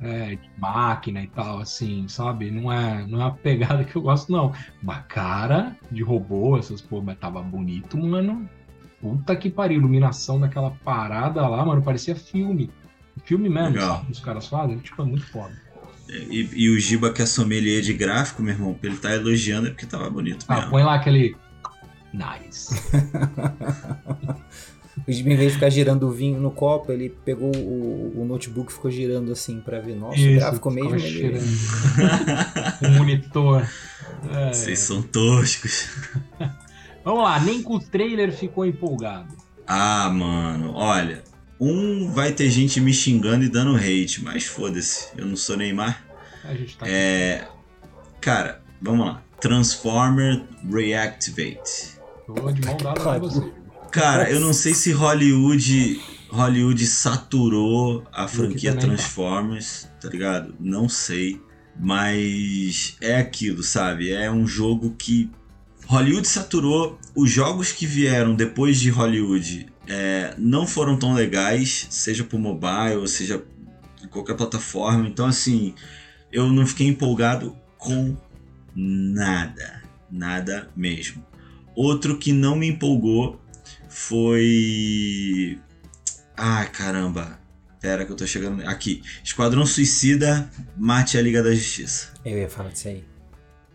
é, 0.00 0.36
de 0.36 0.50
máquina 0.58 1.22
e 1.22 1.26
tal, 1.28 1.58
assim, 1.60 2.06
sabe? 2.08 2.50
Não 2.50 2.72
é, 2.72 3.06
não 3.06 3.20
é 3.20 3.24
a 3.26 3.30
pegada 3.30 3.84
que 3.84 3.96
eu 3.96 4.02
gosto, 4.02 4.30
não. 4.32 4.52
Uma 4.82 5.00
cara 5.02 5.76
de 5.90 6.02
robô, 6.02 6.56
essas 6.58 6.80
porra, 6.80 7.04
mas 7.06 7.18
tava 7.18 7.42
bonito, 7.42 7.96
mano. 7.98 8.48
Puta 9.00 9.36
que 9.36 9.50
pariu, 9.50 9.78
iluminação 9.78 10.40
daquela 10.40 10.70
parada 10.84 11.46
lá, 11.46 11.64
mano, 11.64 11.82
parecia 11.82 12.16
filme. 12.16 12.70
Filme 13.24 13.48
mesmo, 13.48 13.74
Legal. 13.74 14.04
Os 14.10 14.18
caras 14.20 14.46
fazem, 14.48 14.78
tipo, 14.78 15.00
é 15.02 15.04
muito 15.04 15.26
foda. 15.26 15.54
E, 16.08 16.48
e 16.54 16.70
o 16.70 16.78
Giba, 16.78 17.12
que 17.12 17.22
é 17.22 17.26
sommelier 17.26 17.80
de 17.80 17.94
gráfico, 17.94 18.42
meu 18.42 18.52
irmão, 18.54 18.78
ele 18.82 18.96
tá 18.96 19.14
elogiando 19.14 19.68
é 19.68 19.70
porque 19.70 19.86
tava 19.86 20.10
bonito 20.10 20.44
Ah, 20.48 20.56
mesmo. 20.56 20.70
põe 20.70 20.82
lá 20.82 20.94
aquele. 20.96 21.36
Nice. 22.12 22.74
O 25.06 25.12
Jimmy, 25.12 25.34
em 25.34 25.36
vez 25.36 25.48
de 25.48 25.54
ficar 25.54 25.70
girando 25.70 26.06
o 26.06 26.10
vinho 26.10 26.40
no 26.40 26.50
copo, 26.50 26.92
ele 26.92 27.10
pegou 27.24 27.54
o, 27.54 28.20
o 28.20 28.24
notebook 28.24 28.70
e 28.70 28.74
ficou 28.74 28.90
girando 28.90 29.32
assim 29.32 29.60
pra 29.60 29.80
ver. 29.80 29.96
Nossa, 29.96 30.16
o 30.16 30.20
Isso, 30.20 30.38
gráfico 30.38 30.70
mesmo. 30.70 30.96
Ele... 30.96 31.40
o 32.86 32.90
monitor. 32.90 33.68
É. 34.32 34.52
Vocês 34.52 34.78
são 34.78 35.02
toscos. 35.02 35.88
Vamos 37.04 37.24
lá, 37.24 37.38
nem 37.40 37.62
com 37.62 37.74
o 37.74 37.80
trailer 37.80 38.32
ficou 38.32 38.64
empolgado. 38.64 39.34
Ah, 39.66 40.08
mano, 40.10 40.72
olha. 40.74 41.22
Um 41.60 42.10
vai 42.10 42.32
ter 42.32 42.50
gente 42.50 42.80
me 42.80 42.92
xingando 42.92 43.44
e 43.44 43.48
dando 43.48 43.76
hate, 43.76 44.22
mas 44.22 44.44
foda-se, 44.44 45.08
eu 45.16 45.26
não 45.26 45.36
sou 45.36 45.56
Neymar. 45.56 46.04
A 46.44 46.54
gente 46.54 46.76
tá 46.76 46.86
É. 46.88 47.46
Cara, 48.20 48.62
vamos 48.80 49.06
lá. 49.06 49.22
Transformer 49.40 50.44
Reactivate. 50.70 51.98
Tô 52.26 52.52
de 52.52 52.66
mão 52.66 52.76
dada 52.76 53.00
com 53.00 53.20
você. 53.20 53.63
Cara, 53.94 54.28
eu 54.28 54.40
não 54.40 54.52
sei 54.52 54.74
se 54.74 54.90
Hollywood 54.90 56.00
Hollywood 56.28 56.84
saturou 56.84 58.02
a 58.12 58.26
franquia. 58.26 58.74
Transformers, 58.74 59.88
tá 60.00 60.08
ligado? 60.08 60.52
Não 60.58 60.88
sei, 60.88 61.40
mas 61.78 62.96
é 63.00 63.18
aquilo, 63.18 63.62
sabe? 63.62 64.10
É 64.10 64.28
um 64.28 64.48
jogo 64.48 64.96
que 64.98 65.30
Hollywood 65.86 66.26
saturou. 66.26 66.98
Os 67.14 67.30
jogos 67.30 67.70
que 67.70 67.86
vieram 67.86 68.34
depois 68.34 68.80
de 68.80 68.90
Hollywood 68.90 69.68
é, 69.86 70.34
não 70.36 70.66
foram 70.66 70.98
tão 70.98 71.14
legais, 71.14 71.86
seja 71.88 72.24
por 72.24 72.40
mobile, 72.40 73.06
seja 73.06 73.44
em 74.02 74.08
qualquer 74.08 74.34
plataforma. 74.34 75.06
Então, 75.06 75.26
assim, 75.26 75.72
eu 76.32 76.48
não 76.48 76.66
fiquei 76.66 76.88
empolgado 76.88 77.56
com 77.78 78.16
nada, 78.74 79.84
nada 80.10 80.68
mesmo. 80.74 81.24
Outro 81.76 82.18
que 82.18 82.32
não 82.32 82.56
me 82.56 82.66
empolgou 82.66 83.43
foi. 83.94 85.58
Ai 86.36 86.68
caramba. 86.70 87.38
Pera 87.80 88.04
que 88.04 88.12
eu 88.12 88.16
tô 88.16 88.26
chegando. 88.26 88.66
Aqui. 88.66 89.02
Esquadrão 89.22 89.64
Suicida 89.66 90.50
mate 90.76 91.18
a 91.18 91.22
Liga 91.22 91.42
da 91.42 91.54
Justiça. 91.54 92.08
Eu 92.24 92.38
ia 92.38 92.48
falar 92.48 92.70
disso 92.70 92.88
aí. 92.88 93.04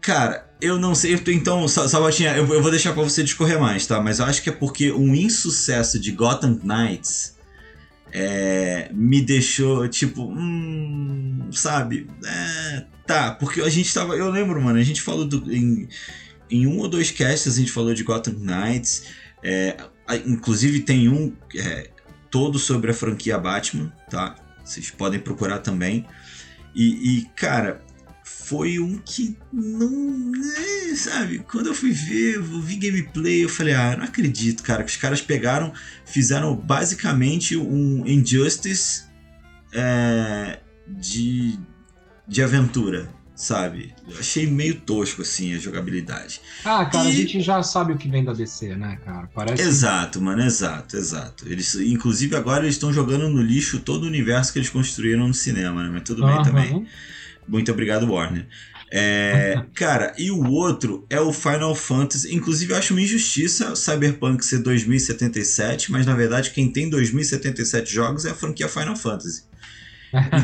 Cara, 0.01 0.49
eu 0.61 0.78
não 0.80 0.95
sei. 0.95 1.13
eu 1.13 1.20
tô- 1.24 1.32
Então, 1.32 1.67
Sa- 1.67 1.88
Salvatinha, 1.88 2.36
eu, 2.36 2.45
eu 2.53 2.61
vou 2.61 2.72
deixar 2.72 2.93
pra 2.93 3.03
você 3.03 3.24
discorrer 3.24 3.59
mais, 3.59 3.86
tá? 3.86 4.01
Mas 4.01 4.20
eu 4.20 4.26
acho 4.26 4.41
que 4.41 4.49
é 4.49 4.53
porque 4.53 4.91
um 4.91 5.13
insucesso 5.13 5.99
de 5.99 6.11
Gotham 6.11 6.59
Knights 6.63 7.38
é, 8.11 8.89
me 8.93 9.22
deixou, 9.22 9.88
tipo, 9.88 10.24
hum, 10.24 11.49
sabe? 11.51 12.07
É, 12.26 12.86
tá, 13.05 13.32
porque 13.32 13.61
a 13.61 13.70
gente 13.70 13.93
tava. 13.93 14.15
Eu 14.15 14.30
lembro, 14.32 14.59
mano, 14.61 14.80
a 14.80 14.84
gente 14.84 15.01
falou 15.01 15.26
do, 15.26 15.53
em, 15.53 15.88
em 16.49 16.65
um 16.65 16.80
ou 16.80 16.88
dois 16.89 17.11
casts, 17.11 17.53
a 17.53 17.59
gente 17.59 17.72
falou 17.72 17.93
de 17.93 18.03
Gotham 18.03 18.34
Knights. 18.39 19.03
é, 19.43 19.78
inclusive 20.18 20.82
tem 20.82 21.10
um 21.10 21.34
é, 21.55 21.89
todo 22.30 22.57
sobre 22.60 22.91
a 22.91 22.93
franquia 22.93 23.38
Batman, 23.38 23.91
tá? 24.10 24.36
Vocês 24.64 24.91
podem 24.91 25.20
procurar 25.20 25.60
também. 25.60 26.05
E, 26.76 27.18
e, 27.18 27.26
cara, 27.36 27.82
foi 28.24 28.80
um 28.80 28.97
que 28.97 29.38
não. 29.51 30.32
é, 30.91 30.95
sabe? 30.95 31.39
Quando 31.39 31.68
eu 31.68 31.74
fui 31.74 31.91
ver, 31.91 32.36
eu 32.36 32.62
vi 32.62 32.76
gameplay, 32.76 33.43
eu 33.43 33.49
falei, 33.49 33.74
ah, 33.74 33.95
não 33.97 34.05
acredito, 34.05 34.64
cara, 34.64 34.84
que 34.84 34.91
os 34.91 34.97
caras 34.97 35.22
pegaram, 35.22 35.74
fizeram 36.05 36.55
basicamente 36.55 37.57
um 37.57 38.05
Injustice 38.05 39.05
é, 39.74 40.60
de, 40.88 41.60
de 42.28 42.41
aventura, 42.43 43.10
sabe? 43.39 43.93
Eu 44.07 44.19
achei 44.19 44.45
meio 44.45 44.81
tosco, 44.81 45.21
assim, 45.21 45.55
a 45.55 45.57
jogabilidade. 45.57 46.41
Ah, 46.65 46.85
cara, 46.85 47.07
a 47.07 47.09
E- 47.09 47.15
gente 47.15 47.39
já 47.41 47.63
sabe 47.63 47.93
o 47.93 47.97
que 47.97 48.09
vem 48.09 48.23
da 48.23 48.33
DC, 48.33 48.75
né, 48.75 48.99
cara? 49.05 49.29
Parece. 49.33 49.63
Exato, 49.63 50.21
mano, 50.21 50.43
exato, 50.43 50.97
exato. 50.97 51.47
Eles, 51.47 51.73
inclusive, 51.75 52.35
agora 52.35 52.63
eles 52.65 52.75
estão 52.75 52.91
jogando 52.91 53.29
no 53.29 53.41
lixo 53.41 53.79
todo 53.79 54.03
o 54.03 54.07
universo 54.07 54.51
que 54.51 54.59
eles 54.59 54.69
construíram 54.69 55.25
no 55.27 55.33
cinema, 55.33 55.83
né? 55.83 55.89
Mas 55.91 56.03
tudo 56.03 56.21
bem 56.25 56.35
Aham. 56.35 56.43
também. 56.43 56.87
Muito 57.47 57.71
obrigado, 57.71 58.11
Warner. 58.11 58.45
É, 58.91 59.63
cara, 59.73 60.13
e 60.17 60.29
o 60.31 60.43
outro 60.51 61.05
é 61.09 61.21
o 61.21 61.31
Final 61.31 61.73
Fantasy. 61.75 62.35
Inclusive, 62.35 62.73
eu 62.73 62.77
acho 62.77 62.93
uma 62.93 63.01
injustiça 63.01 63.71
o 63.71 63.75
Cyberpunk 63.75 64.43
ser 64.43 64.59
2077, 64.59 65.91
mas 65.91 66.05
na 66.05 66.15
verdade 66.15 66.51
quem 66.51 66.71
tem 66.71 66.89
2077 66.89 67.91
jogos 67.93 68.25
é 68.25 68.31
a 68.31 68.35
franquia 68.35 68.67
Final 68.67 68.95
Fantasy. 68.97 69.43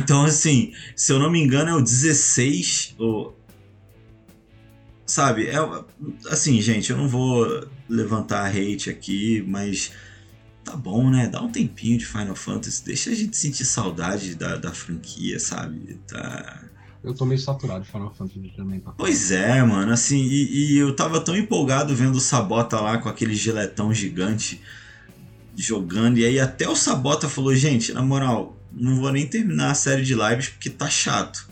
Então, 0.04 0.26
assim, 0.26 0.74
se 0.96 1.12
eu 1.12 1.20
não 1.20 1.32
me 1.32 1.42
engano, 1.42 1.70
é 1.70 1.76
o 1.76 1.82
16. 1.82 2.96
O... 3.00 3.34
Sabe? 5.06 5.48
É, 5.48 5.58
assim, 6.30 6.62
gente, 6.62 6.92
eu 6.92 6.98
não 6.98 7.08
vou 7.08 7.68
levantar 7.90 8.48
hate 8.48 8.90
aqui, 8.90 9.44
mas 9.48 9.92
tá 10.64 10.76
bom, 10.76 11.10
né? 11.10 11.28
Dá 11.28 11.42
um 11.42 11.52
tempinho 11.52 11.98
de 11.98 12.06
Final 12.06 12.36
Fantasy, 12.36 12.84
deixa 12.84 13.12
a 13.12 13.16
gente 13.16 13.38
sentir 13.38 13.66
saudade 13.66 14.36
da, 14.36 14.56
da 14.58 14.72
franquia, 14.72 15.40
sabe? 15.40 16.00
Tá. 16.08 16.64
Eu 17.04 17.14
tô 17.14 17.24
meio 17.24 17.40
saturado 17.40 17.84
de 17.84 17.92
Final 17.92 18.14
Fantasy 18.16 18.52
também. 18.56 18.80
Tá? 18.80 18.92
Pois 18.98 19.32
é, 19.32 19.62
mano, 19.62 19.92
assim, 19.92 20.18
e, 20.24 20.74
e 20.74 20.78
eu 20.78 20.96
tava 20.96 21.22
tão 21.22 21.38
empolgado 21.38 21.96
vendo 21.96 22.16
o 22.16 22.22
Sabota 22.22 22.80
lá 22.80 22.98
com 22.98 23.08
aquele 23.08 23.36
giletão 23.36 23.94
gigante 23.94 24.60
jogando, 25.56 26.18
e 26.18 26.26
aí 26.26 26.40
até 26.40 26.68
o 26.68 26.76
Sabota 26.76 27.30
falou, 27.30 27.56
gente, 27.56 27.94
na 27.94 28.02
moral, 28.02 28.55
não 28.76 28.98
vou 28.98 29.12
nem 29.12 29.26
terminar 29.26 29.72
a 29.72 29.76
série 29.76 30.04
de 30.04 30.14
lives 30.14 30.50
porque 30.50 30.70
tá 30.70 30.90
chato. 30.90 31.50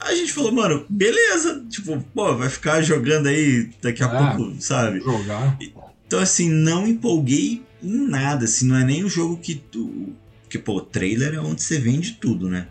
Aí 0.00 0.14
a 0.14 0.16
gente 0.16 0.32
falou, 0.32 0.52
mano, 0.52 0.84
beleza, 0.90 1.64
tipo, 1.70 1.98
pô, 2.14 2.36
vai 2.36 2.48
ficar 2.50 2.82
jogando 2.82 3.26
aí 3.28 3.70
daqui 3.80 4.02
a 4.02 4.06
É. 4.06 4.36
pouco, 4.36 4.60
sabe? 4.60 5.00
Jogar. 5.00 5.56
Então, 6.06 6.18
assim, 6.20 6.50
não 6.50 6.86
empolguei 6.86 7.62
em 7.82 8.08
nada, 8.08 8.44
assim, 8.44 8.66
não 8.66 8.76
é 8.76 8.84
nem 8.84 9.04
o 9.04 9.08
jogo 9.08 9.38
que 9.38 9.54
tu... 9.54 10.12
Porque, 10.42 10.58
pô, 10.58 10.80
trailer 10.80 11.34
é 11.34 11.40
onde 11.40 11.62
você 11.62 11.78
vende 11.78 12.12
tudo, 12.20 12.48
né? 12.48 12.68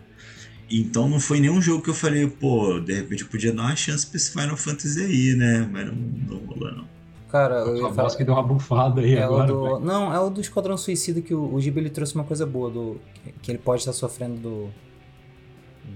Então 0.70 1.08
não 1.08 1.20
foi 1.20 1.40
nenhum 1.40 1.60
jogo 1.60 1.82
que 1.82 1.90
eu 1.90 1.94
falei, 1.94 2.26
pô, 2.26 2.80
de 2.80 2.94
repente 2.94 3.22
eu 3.22 3.28
podia 3.28 3.52
dar 3.52 3.62
uma 3.64 3.76
chance 3.76 4.06
pra 4.06 4.16
esse 4.16 4.30
Final 4.30 4.56
Fantasy 4.56 5.00
aí, 5.02 5.34
né? 5.34 5.68
Mas 5.70 5.86
não, 5.86 5.94
não 5.94 6.36
rolou, 6.46 6.72
não. 6.74 6.88
Cara, 7.34 7.56
eu 7.62 7.76
ia 7.76 7.92
falar. 7.92 8.14
que 8.14 8.22
deu 8.22 8.32
uma 8.32 8.44
bufada 8.44 9.00
aí 9.00 9.16
É 9.16 9.24
agora. 9.24 9.48
do... 9.48 9.80
Não, 9.80 10.14
é 10.14 10.20
o 10.20 10.30
do 10.30 10.40
Esquadrão 10.40 10.76
Suicida 10.76 11.20
que 11.20 11.34
o, 11.34 11.52
o 11.52 11.60
Giba 11.60 11.80
ele 11.80 11.90
trouxe 11.90 12.14
uma 12.14 12.22
coisa 12.22 12.46
boa 12.46 12.70
do 12.70 12.96
que 13.42 13.50
ele 13.50 13.58
pode 13.58 13.80
estar 13.80 13.92
sofrendo 13.92 14.36
do 14.40 14.70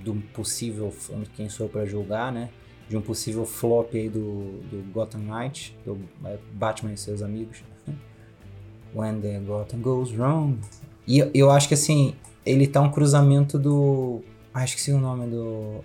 do 0.03 0.15
possível 0.33 0.93
quem 1.37 1.49
sou 1.49 1.67
eu 1.67 1.71
pra 1.71 1.87
julgar, 1.87 2.33
né? 2.33 2.51
De 2.89 2.97
um 2.97 3.01
possível 3.01 3.47
flop 3.47 3.95
aí 3.95 4.09
do, 4.09 4.59
do 4.69 4.93
Gotham 4.93 5.21
Knight, 5.21 5.79
do 5.87 5.97
é, 6.25 6.39
Batman 6.55 6.93
e 6.93 6.97
seus 6.97 7.23
amigos. 7.23 7.63
When 8.93 9.21
the 9.21 9.39
Gotham 9.39 9.81
goes 9.81 10.11
wrong. 10.11 10.59
E 11.07 11.25
eu, 11.33 11.53
acho 11.53 11.69
que 11.69 11.75
assim, 11.75 12.17
ele 12.45 12.67
tá 12.67 12.81
um 12.81 12.91
cruzamento 12.91 13.57
do. 13.61 14.23
Ah, 14.53 14.65
esqueci 14.65 14.91
o 14.91 14.99
nome 14.99 15.29
do. 15.29 15.85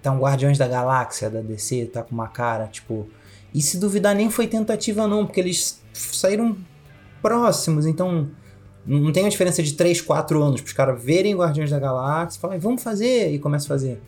Tá 0.00 0.12
um 0.12 0.20
Guardiões 0.20 0.58
da 0.58 0.68
Galáxia 0.68 1.28
da 1.28 1.40
DC, 1.40 1.86
tá 1.86 2.04
com 2.04 2.14
uma 2.14 2.28
cara, 2.28 2.68
tipo. 2.68 3.08
E 3.54 3.60
se 3.60 3.78
duvidar, 3.78 4.14
nem 4.14 4.30
foi 4.30 4.46
tentativa, 4.46 5.06
não, 5.06 5.26
porque 5.26 5.40
eles 5.40 5.82
saíram 5.92 6.56
próximos, 7.20 7.86
então. 7.86 8.28
Não 8.84 9.12
tem 9.12 9.22
uma 9.22 9.30
diferença 9.30 9.62
de 9.62 9.74
3, 9.74 10.00
4 10.00 10.42
anos 10.42 10.60
pros 10.60 10.72
caras 10.72 11.00
verem 11.02 11.36
Guardiões 11.36 11.70
da 11.70 11.78
Galáxia 11.78 12.38
e 12.38 12.40
falarem, 12.40 12.60
vamos 12.60 12.82
fazer, 12.82 13.32
e 13.32 13.38
começa 13.38 13.66
a 13.66 13.68
fazer. 13.68 14.00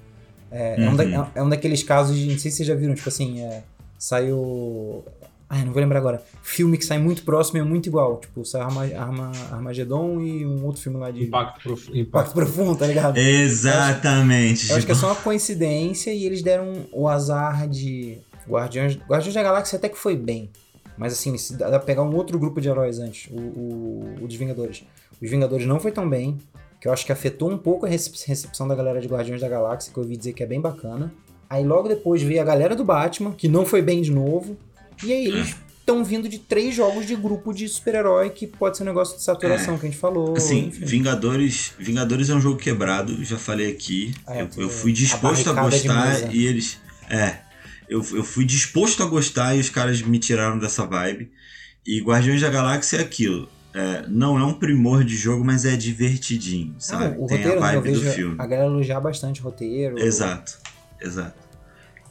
É, 0.50 0.84
é 0.84 0.90
um 0.90 0.96
da- 0.96 1.04
Uhum. 1.04 1.26
é 1.34 1.42
um 1.44 1.48
daqueles 1.48 1.82
casos 1.84 2.16
de. 2.16 2.26
Não 2.32 2.38
sei 2.38 2.50
se 2.50 2.56
vocês 2.58 2.66
já 2.66 2.74
viram, 2.74 2.92
tipo 2.94 3.08
assim, 3.08 3.40
é, 3.40 3.62
saiu. 3.96 5.04
Ai, 5.48 5.64
não 5.64 5.72
vou 5.72 5.80
lembrar 5.80 5.98
agora. 5.98 6.20
Filme 6.42 6.76
que 6.76 6.84
sai 6.84 6.98
muito 6.98 7.22
próximo 7.22 7.58
e 7.58 7.60
é 7.60 7.64
muito 7.64 7.86
igual. 7.88 8.18
Tipo, 8.18 8.44
sai 8.44 8.62
Arma, 8.62 8.82
Arma, 8.96 9.30
Armagedon 9.52 10.20
e 10.20 10.44
um 10.44 10.64
outro 10.64 10.80
filme 10.82 10.98
lá 10.98 11.10
de. 11.12 11.24
Impacto, 11.24 11.60
prof... 11.62 11.82
Impacto 11.88 11.98
Impacto. 12.00 12.32
Profundo, 12.34 12.76
tá 12.76 12.86
ligado? 12.86 13.16
Exatamente. 13.16 14.70
Eu 14.70 14.76
acho 14.76 14.86
que 14.86 14.92
é 14.92 14.94
só 14.94 15.08
uma 15.08 15.16
coincidência 15.16 16.12
e 16.12 16.24
eles 16.24 16.42
deram 16.42 16.72
o 16.92 17.08
azar 17.08 17.68
de. 17.68 18.18
Guardiões, 18.48 18.96
Guardiões 19.08 19.34
da 19.34 19.42
Galáxia 19.42 19.76
até 19.76 19.88
que 19.88 19.98
foi 19.98 20.16
bem. 20.16 20.50
Mas 20.96 21.12
assim, 21.12 21.36
se 21.36 21.56
dá 21.56 21.68
pra 21.70 21.80
pegar 21.80 22.02
um 22.02 22.14
outro 22.14 22.38
grupo 22.38 22.60
de 22.60 22.68
heróis 22.68 22.98
antes, 23.00 23.28
o, 23.30 23.36
o, 23.36 24.14
o 24.22 24.26
dos 24.26 24.36
Vingadores. 24.36 24.84
Os 25.20 25.28
Vingadores 25.30 25.66
não 25.66 25.80
foi 25.80 25.90
tão 25.90 26.08
bem, 26.08 26.38
que 26.80 26.86
eu 26.86 26.92
acho 26.92 27.04
que 27.04 27.12
afetou 27.12 27.50
um 27.50 27.58
pouco 27.58 27.86
a 27.86 27.88
recep- 27.88 28.14
recepção 28.26 28.68
da 28.68 28.74
galera 28.74 29.00
de 29.00 29.08
Guardiões 29.08 29.40
da 29.40 29.48
Galáxia, 29.48 29.92
que 29.92 29.98
eu 29.98 30.02
ouvi 30.02 30.16
dizer 30.16 30.32
que 30.32 30.42
é 30.42 30.46
bem 30.46 30.60
bacana. 30.60 31.12
Aí 31.48 31.64
logo 31.64 31.88
depois 31.88 32.22
veio 32.22 32.40
a 32.40 32.44
galera 32.44 32.76
do 32.76 32.84
Batman, 32.84 33.32
que 33.32 33.48
não 33.48 33.64
foi 33.66 33.82
bem 33.82 34.02
de 34.02 34.10
novo. 34.10 34.56
E 35.02 35.12
aí 35.12 35.26
eles 35.26 35.54
estão 35.78 36.04
vindo 36.04 36.28
de 36.28 36.38
três 36.38 36.74
jogos 36.74 37.06
de 37.06 37.14
grupo 37.14 37.52
de 37.52 37.68
super-herói, 37.68 38.30
que 38.30 38.46
pode 38.46 38.76
ser 38.76 38.84
um 38.84 38.86
negócio 38.86 39.16
de 39.16 39.22
saturação 39.22 39.76
que 39.78 39.86
a 39.86 39.90
gente 39.90 39.98
falou. 39.98 40.36
Assim, 40.36 40.66
enfim. 40.68 40.84
Vingadores, 40.84 41.72
Vingadores 41.78 42.30
é 42.30 42.34
um 42.34 42.40
jogo 42.40 42.56
quebrado, 42.58 43.22
já 43.24 43.36
falei 43.36 43.70
aqui. 43.70 44.14
É, 44.26 44.42
eu, 44.42 44.48
eu 44.56 44.68
fui 44.68 44.92
a 44.92 44.94
disposto 44.94 45.50
a, 45.50 45.52
barricada 45.52 45.76
de 45.76 45.88
gostar 46.20 46.34
e 46.34 46.46
eles. 46.46 46.78
É. 47.10 47.38
Eu, 47.88 47.98
eu 48.12 48.24
fui 48.24 48.44
disposto 48.44 49.02
a 49.02 49.06
gostar 49.06 49.54
e 49.54 49.60
os 49.60 49.68
caras 49.68 50.00
me 50.02 50.18
tiraram 50.18 50.58
dessa 50.58 50.86
vibe. 50.86 51.30
E 51.86 52.00
Guardiões 52.00 52.40
da 52.40 52.48
Galáxia 52.50 52.98
é 52.98 53.00
aquilo. 53.02 53.48
é, 53.74 54.04
não 54.08 54.38
é 54.38 54.44
um 54.44 54.54
primor 54.54 55.04
de 55.04 55.16
jogo, 55.16 55.44
mas 55.44 55.64
é 55.64 55.76
divertidinho, 55.76 56.74
sabe? 56.78 57.16
Não, 57.16 57.24
o 57.24 57.26
Tem 57.26 57.38
roteiro, 57.38 57.62
a 57.62 57.66
né, 57.72 57.76
eu 57.76 57.82
vibe 57.82 57.94
do 57.94 58.00
filme. 58.12 58.34
a 58.38 58.46
galera 58.46 58.68
elogiar 58.68 59.00
bastante 59.00 59.40
o 59.40 59.44
roteiro. 59.44 59.98
Exato, 59.98 60.58
exato. 61.00 61.36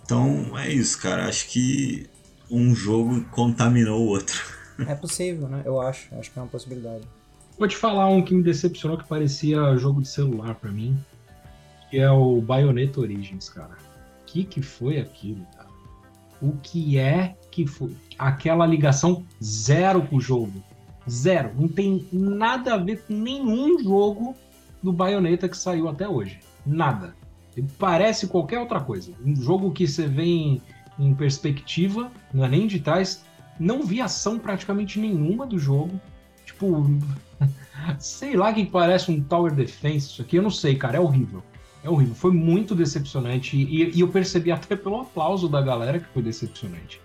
Então 0.06 0.58
é 0.60 0.70
isso, 0.72 1.00
cara. 1.02 1.28
Acho 1.28 1.48
que 1.48 2.08
um 2.52 2.76
jogo 2.76 3.24
contaminou 3.32 4.02
o 4.02 4.08
outro. 4.08 4.40
É 4.88 4.96
possível, 4.96 5.48
né? 5.48 5.62
Eu 5.66 5.80
acho. 5.80 6.08
Acho 6.16 6.32
que 6.32 6.40
é 6.40 6.42
uma 6.42 6.48
possibilidade. 6.48 7.04
Vou 7.60 7.68
te 7.68 7.78
falar 7.78 8.10
um 8.10 8.24
que 8.24 8.34
me 8.34 8.42
decepcionou 8.42 8.98
que 8.98 9.08
parecia 9.08 9.78
jogo 9.78 10.02
de 10.02 10.08
celular 10.08 10.56
pra 10.56 10.72
mim, 10.72 10.98
que 11.92 12.00
é 12.00 12.10
o 12.10 12.42
Bayonetta 12.42 13.00
Origins, 13.00 13.50
cara. 13.50 13.78
O 14.22 14.26
que 14.26 14.44
que 14.44 14.64
foi 14.64 14.98
aquilo, 15.00 15.46
cara? 15.56 15.63
O 16.44 16.58
que 16.62 17.00
é 17.00 17.38
que 17.50 17.66
foi? 17.66 17.96
Aquela 18.20 18.66
ligação 18.66 19.24
zero 19.42 20.02
com 20.06 20.18
o 20.18 20.22
jogo. 20.22 20.62
Zero. 21.10 21.52
Não 21.56 21.70
tem 21.70 22.06
nada 22.12 22.74
a 22.74 22.78
ver 22.78 23.02
com 23.04 23.14
nenhum 23.14 23.82
jogo 23.82 24.36
do 24.82 24.92
Bayonetta 24.92 25.48
que 25.48 25.56
saiu 25.56 25.88
até 25.88 26.08
hoje. 26.08 26.42
Nada. 26.66 27.16
Parece 27.80 28.28
qualquer 28.28 28.60
outra 28.60 28.82
coisa. 28.82 29.14
Um 29.26 29.34
jogo 29.38 29.72
que 29.72 29.88
você 29.88 30.06
vê 30.06 30.26
em, 30.26 30.62
em 31.00 31.16
perspectiva, 31.16 32.12
não 32.34 32.44
é 32.44 32.50
nem 32.50 32.68
de 32.68 32.82
trás. 32.82 33.24
Não 33.58 33.82
vi 33.82 34.02
ação 34.02 34.38
praticamente 34.38 35.00
nenhuma 35.00 35.48
do 35.48 35.58
jogo. 35.58 35.98
Tipo, 36.46 36.86
sei 38.00 38.36
lá 38.36 38.52
que 38.52 38.66
parece 38.66 39.10
um 39.10 39.24
Tower 39.24 39.54
Defense. 39.54 40.08
Isso 40.08 40.22
aqui 40.22 40.36
eu 40.36 40.44
não 40.44 40.50
sei, 40.50 40.76
cara. 40.76 40.98
É 40.98 41.00
horrível. 41.00 41.42
É 41.84 41.90
horrível. 41.90 42.16
Foi 42.16 42.32
muito 42.32 42.74
decepcionante. 42.74 43.58
E, 43.58 43.92
e 43.96 44.00
eu 44.00 44.08
percebi 44.08 44.52
até 44.52 44.76
pelo 44.76 45.02
aplauso 45.02 45.50
da 45.50 45.62
galera 45.62 46.00
que 46.00 46.06
foi 46.14 46.24
decepcionante. 46.24 47.02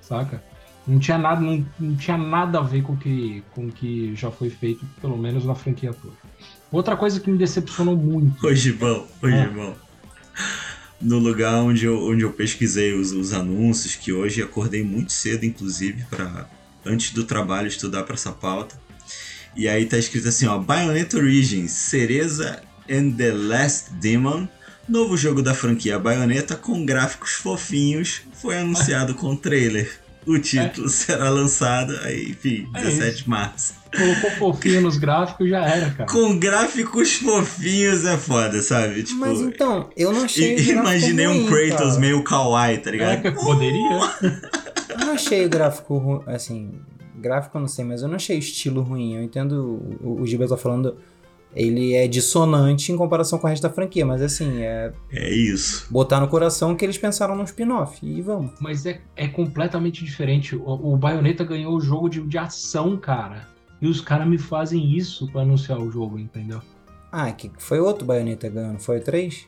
Saca? 0.00 0.42
Não 0.86 0.98
tinha 0.98 1.18
nada, 1.18 1.40
não, 1.40 1.64
não 1.78 1.94
tinha 1.96 2.16
nada 2.16 2.58
a 2.58 2.62
ver 2.62 2.82
com 2.82 2.94
o 2.94 2.96
que, 2.96 3.44
com 3.54 3.66
o 3.66 3.72
que 3.72 4.14
já 4.16 4.30
foi 4.30 4.50
feito, 4.50 4.84
pelo 5.00 5.16
menos 5.16 5.44
na 5.44 5.54
franquia 5.54 5.92
toda. 5.92 6.14
Outra 6.72 6.96
coisa 6.96 7.20
que 7.20 7.30
me 7.30 7.38
decepcionou 7.38 7.96
muito. 7.96 8.44
Ô, 8.44 8.52
Gibão, 8.54 9.06
ô, 9.22 9.28
É. 9.28 9.42
Gibão. 9.44 9.74
No 11.00 11.18
lugar 11.18 11.62
onde 11.62 11.84
eu, 11.84 12.00
onde 12.08 12.22
eu 12.22 12.32
pesquisei 12.32 12.94
os, 12.94 13.12
os 13.12 13.32
anúncios, 13.32 13.94
que 13.94 14.12
hoje 14.12 14.42
acordei 14.42 14.82
muito 14.82 15.12
cedo, 15.12 15.44
inclusive, 15.44 16.04
para 16.08 16.48
antes 16.84 17.12
do 17.12 17.24
trabalho 17.24 17.68
estudar 17.68 18.04
para 18.04 18.14
essa 18.14 18.32
pauta. 18.32 18.80
E 19.54 19.68
aí 19.68 19.84
tá 19.84 19.98
escrito 19.98 20.28
assim, 20.28 20.46
ó, 20.46 20.58
Bayonetta 20.58 21.18
Origins, 21.18 21.70
Cereza 21.72 22.62
and 22.90 23.12
the 23.12 23.32
Last 23.32 23.90
Demon, 23.94 24.46
novo 24.88 25.16
jogo 25.16 25.42
da 25.42 25.54
franquia 25.54 25.98
Bayonetta 25.98 26.54
com 26.56 26.84
gráficos 26.84 27.32
fofinhos, 27.32 28.22
foi 28.34 28.58
anunciado 28.58 29.14
com 29.14 29.34
trailer. 29.36 29.90
O 30.24 30.38
título 30.38 30.88
será 30.88 31.28
lançado, 31.30 31.96
aí, 32.04 32.30
enfim, 32.30 32.68
É 32.74 32.80
17 32.80 33.08
isso. 33.14 33.24
de 33.24 33.28
março. 33.30 33.74
Colocou 33.94 34.30
fofinho 34.54 34.80
nos 34.80 34.96
gráficos 34.96 35.50
já 35.50 35.66
era, 35.66 35.90
cara. 35.90 36.08
Com 36.10 36.38
gráficos 36.38 37.14
fofinhos 37.14 38.04
é 38.06 38.16
foda, 38.16 38.62
sabe? 38.62 39.02
Tipo, 39.02 39.18
Mas 39.20 39.40
então, 39.40 39.90
eu 39.96 40.12
não 40.12 40.24
achei. 40.24 40.56
Imaginei 40.70 41.26
um 41.26 41.42
ruim, 41.42 41.46
Kratos 41.68 41.88
cara. 41.88 42.00
meio 42.00 42.22
kawaii, 42.22 42.78
tá 42.78 42.88
É 42.90 42.92
ligado? 42.92 43.22
que 43.22 43.30
poderia. 43.32 44.00
Eu 44.88 44.98
não 44.98 45.12
achei 45.12 45.44
o 45.44 45.48
gráfico 45.48 45.98
ruim. 45.98 46.22
Assim, 46.26 46.70
gráfico 47.18 47.56
eu 47.56 47.60
não 47.60 47.68
sei, 47.68 47.84
mas 47.84 48.00
eu 48.02 48.08
não 48.08 48.14
achei 48.16 48.36
o 48.36 48.38
estilo 48.38 48.80
ruim. 48.80 49.16
Eu 49.16 49.22
entendo 49.24 49.98
o, 50.00 50.22
o 50.22 50.26
Giba 50.26 50.46
tá 50.48 50.56
falando. 50.56 50.96
Ele 51.54 51.92
é 51.94 52.08
dissonante 52.08 52.90
em 52.92 52.96
comparação 52.96 53.38
com 53.38 53.46
o 53.46 53.50
resto 53.50 53.62
da 53.62 53.70
franquia, 53.70 54.06
mas 54.06 54.22
assim, 54.22 54.62
é 54.62 54.92
É 55.12 55.30
isso. 55.32 55.86
botar 55.90 56.18
no 56.20 56.28
coração 56.28 56.74
que 56.74 56.84
eles 56.84 56.96
pensaram 56.96 57.36
num 57.36 57.44
spin-off. 57.44 57.98
E 58.02 58.22
vamos. 58.22 58.52
Mas 58.60 58.86
é, 58.86 59.00
é 59.14 59.28
completamente 59.28 60.04
diferente. 60.04 60.56
O, 60.56 60.94
o 60.94 60.96
Bayonetta 60.96 61.44
ganhou 61.44 61.76
o 61.76 61.80
jogo 61.80 62.08
de, 62.08 62.20
de 62.22 62.38
ação, 62.38 62.96
cara. 62.96 63.46
E 63.80 63.86
os 63.86 64.00
caras 64.00 64.26
me 64.28 64.38
fazem 64.38 64.96
isso 64.96 65.30
pra 65.32 65.42
anunciar 65.42 65.78
o 65.78 65.90
jogo, 65.90 66.18
entendeu? 66.18 66.60
Ah, 67.10 67.30
que 67.32 67.50
foi 67.58 67.80
outro 67.80 68.06
Bayonetta 68.06 68.48
ganhando? 68.48 68.78
Foi 68.78 68.98
o 68.98 69.02
3? 69.04 69.46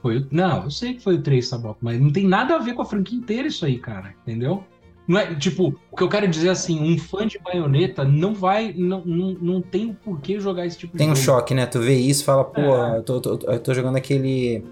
Foi 0.00 0.18
o- 0.18 0.26
não, 0.30 0.64
eu 0.64 0.70
sei 0.70 0.94
que 0.94 1.02
foi 1.02 1.16
o 1.16 1.22
3, 1.22 1.46
Saboco, 1.48 1.78
mas 1.82 2.00
não 2.00 2.10
tem 2.10 2.26
nada 2.26 2.54
a 2.56 2.58
ver 2.58 2.74
com 2.74 2.82
a 2.82 2.86
franquia 2.86 3.18
inteira 3.18 3.46
isso 3.48 3.64
aí, 3.66 3.78
cara. 3.78 4.14
Entendeu? 4.22 4.64
Não 5.06 5.18
é, 5.18 5.34
tipo, 5.34 5.74
o 5.90 5.96
que 5.96 6.02
eu 6.02 6.08
quero 6.08 6.28
dizer 6.28 6.48
é 6.48 6.50
assim, 6.52 6.80
um 6.80 6.96
fã 6.96 7.26
de 7.26 7.38
Bayonetta 7.38 8.04
não 8.04 8.32
vai, 8.34 8.72
não, 8.72 9.04
não, 9.04 9.36
não 9.40 9.60
tem 9.60 9.90
o 9.90 9.94
porquê 9.94 10.38
jogar 10.38 10.64
esse 10.64 10.78
tipo 10.78 10.96
Tem 10.96 11.10
um 11.10 11.12
de 11.14 11.20
jogo. 11.20 11.38
choque, 11.40 11.54
né? 11.54 11.66
Tu 11.66 11.80
vê 11.80 11.96
isso 11.96 12.22
e 12.22 12.24
fala, 12.24 12.44
pô, 12.44 12.60
É. 12.60 12.98
eu, 12.98 13.02
tô, 13.02 13.20
tô- 13.20 13.50
eu 13.50 13.58
tô 13.58 13.74
jogando 13.74 13.96
aquele. 13.96 14.64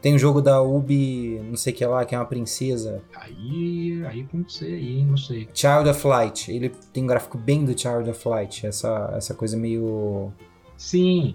Tem 0.00 0.14
um 0.14 0.18
jogo 0.18 0.40
da 0.40 0.62
Ubi, 0.62 1.40
não 1.44 1.56
sei 1.56 1.72
o 1.72 1.76
que 1.76 1.84
lá, 1.84 2.04
que 2.04 2.14
é 2.14 2.18
uma 2.18 2.24
princesa. 2.26 3.02
Aí, 3.16 4.04
aí 4.06 4.22
com 4.24 4.44
você 4.44 4.66
aí, 4.66 5.02
não 5.04 5.16
sei. 5.16 5.48
Child 5.52 5.88
of 5.88 6.06
Light. 6.06 6.48
Ele 6.52 6.70
tem 6.92 7.02
um 7.02 7.06
gráfico 7.08 7.36
bem 7.36 7.64
do 7.64 7.76
Child 7.76 8.10
of 8.10 8.28
Light. 8.28 8.64
Essa, 8.66 9.14
essa 9.16 9.34
coisa 9.34 9.56
meio. 9.56 10.30
Sim. 10.76 11.34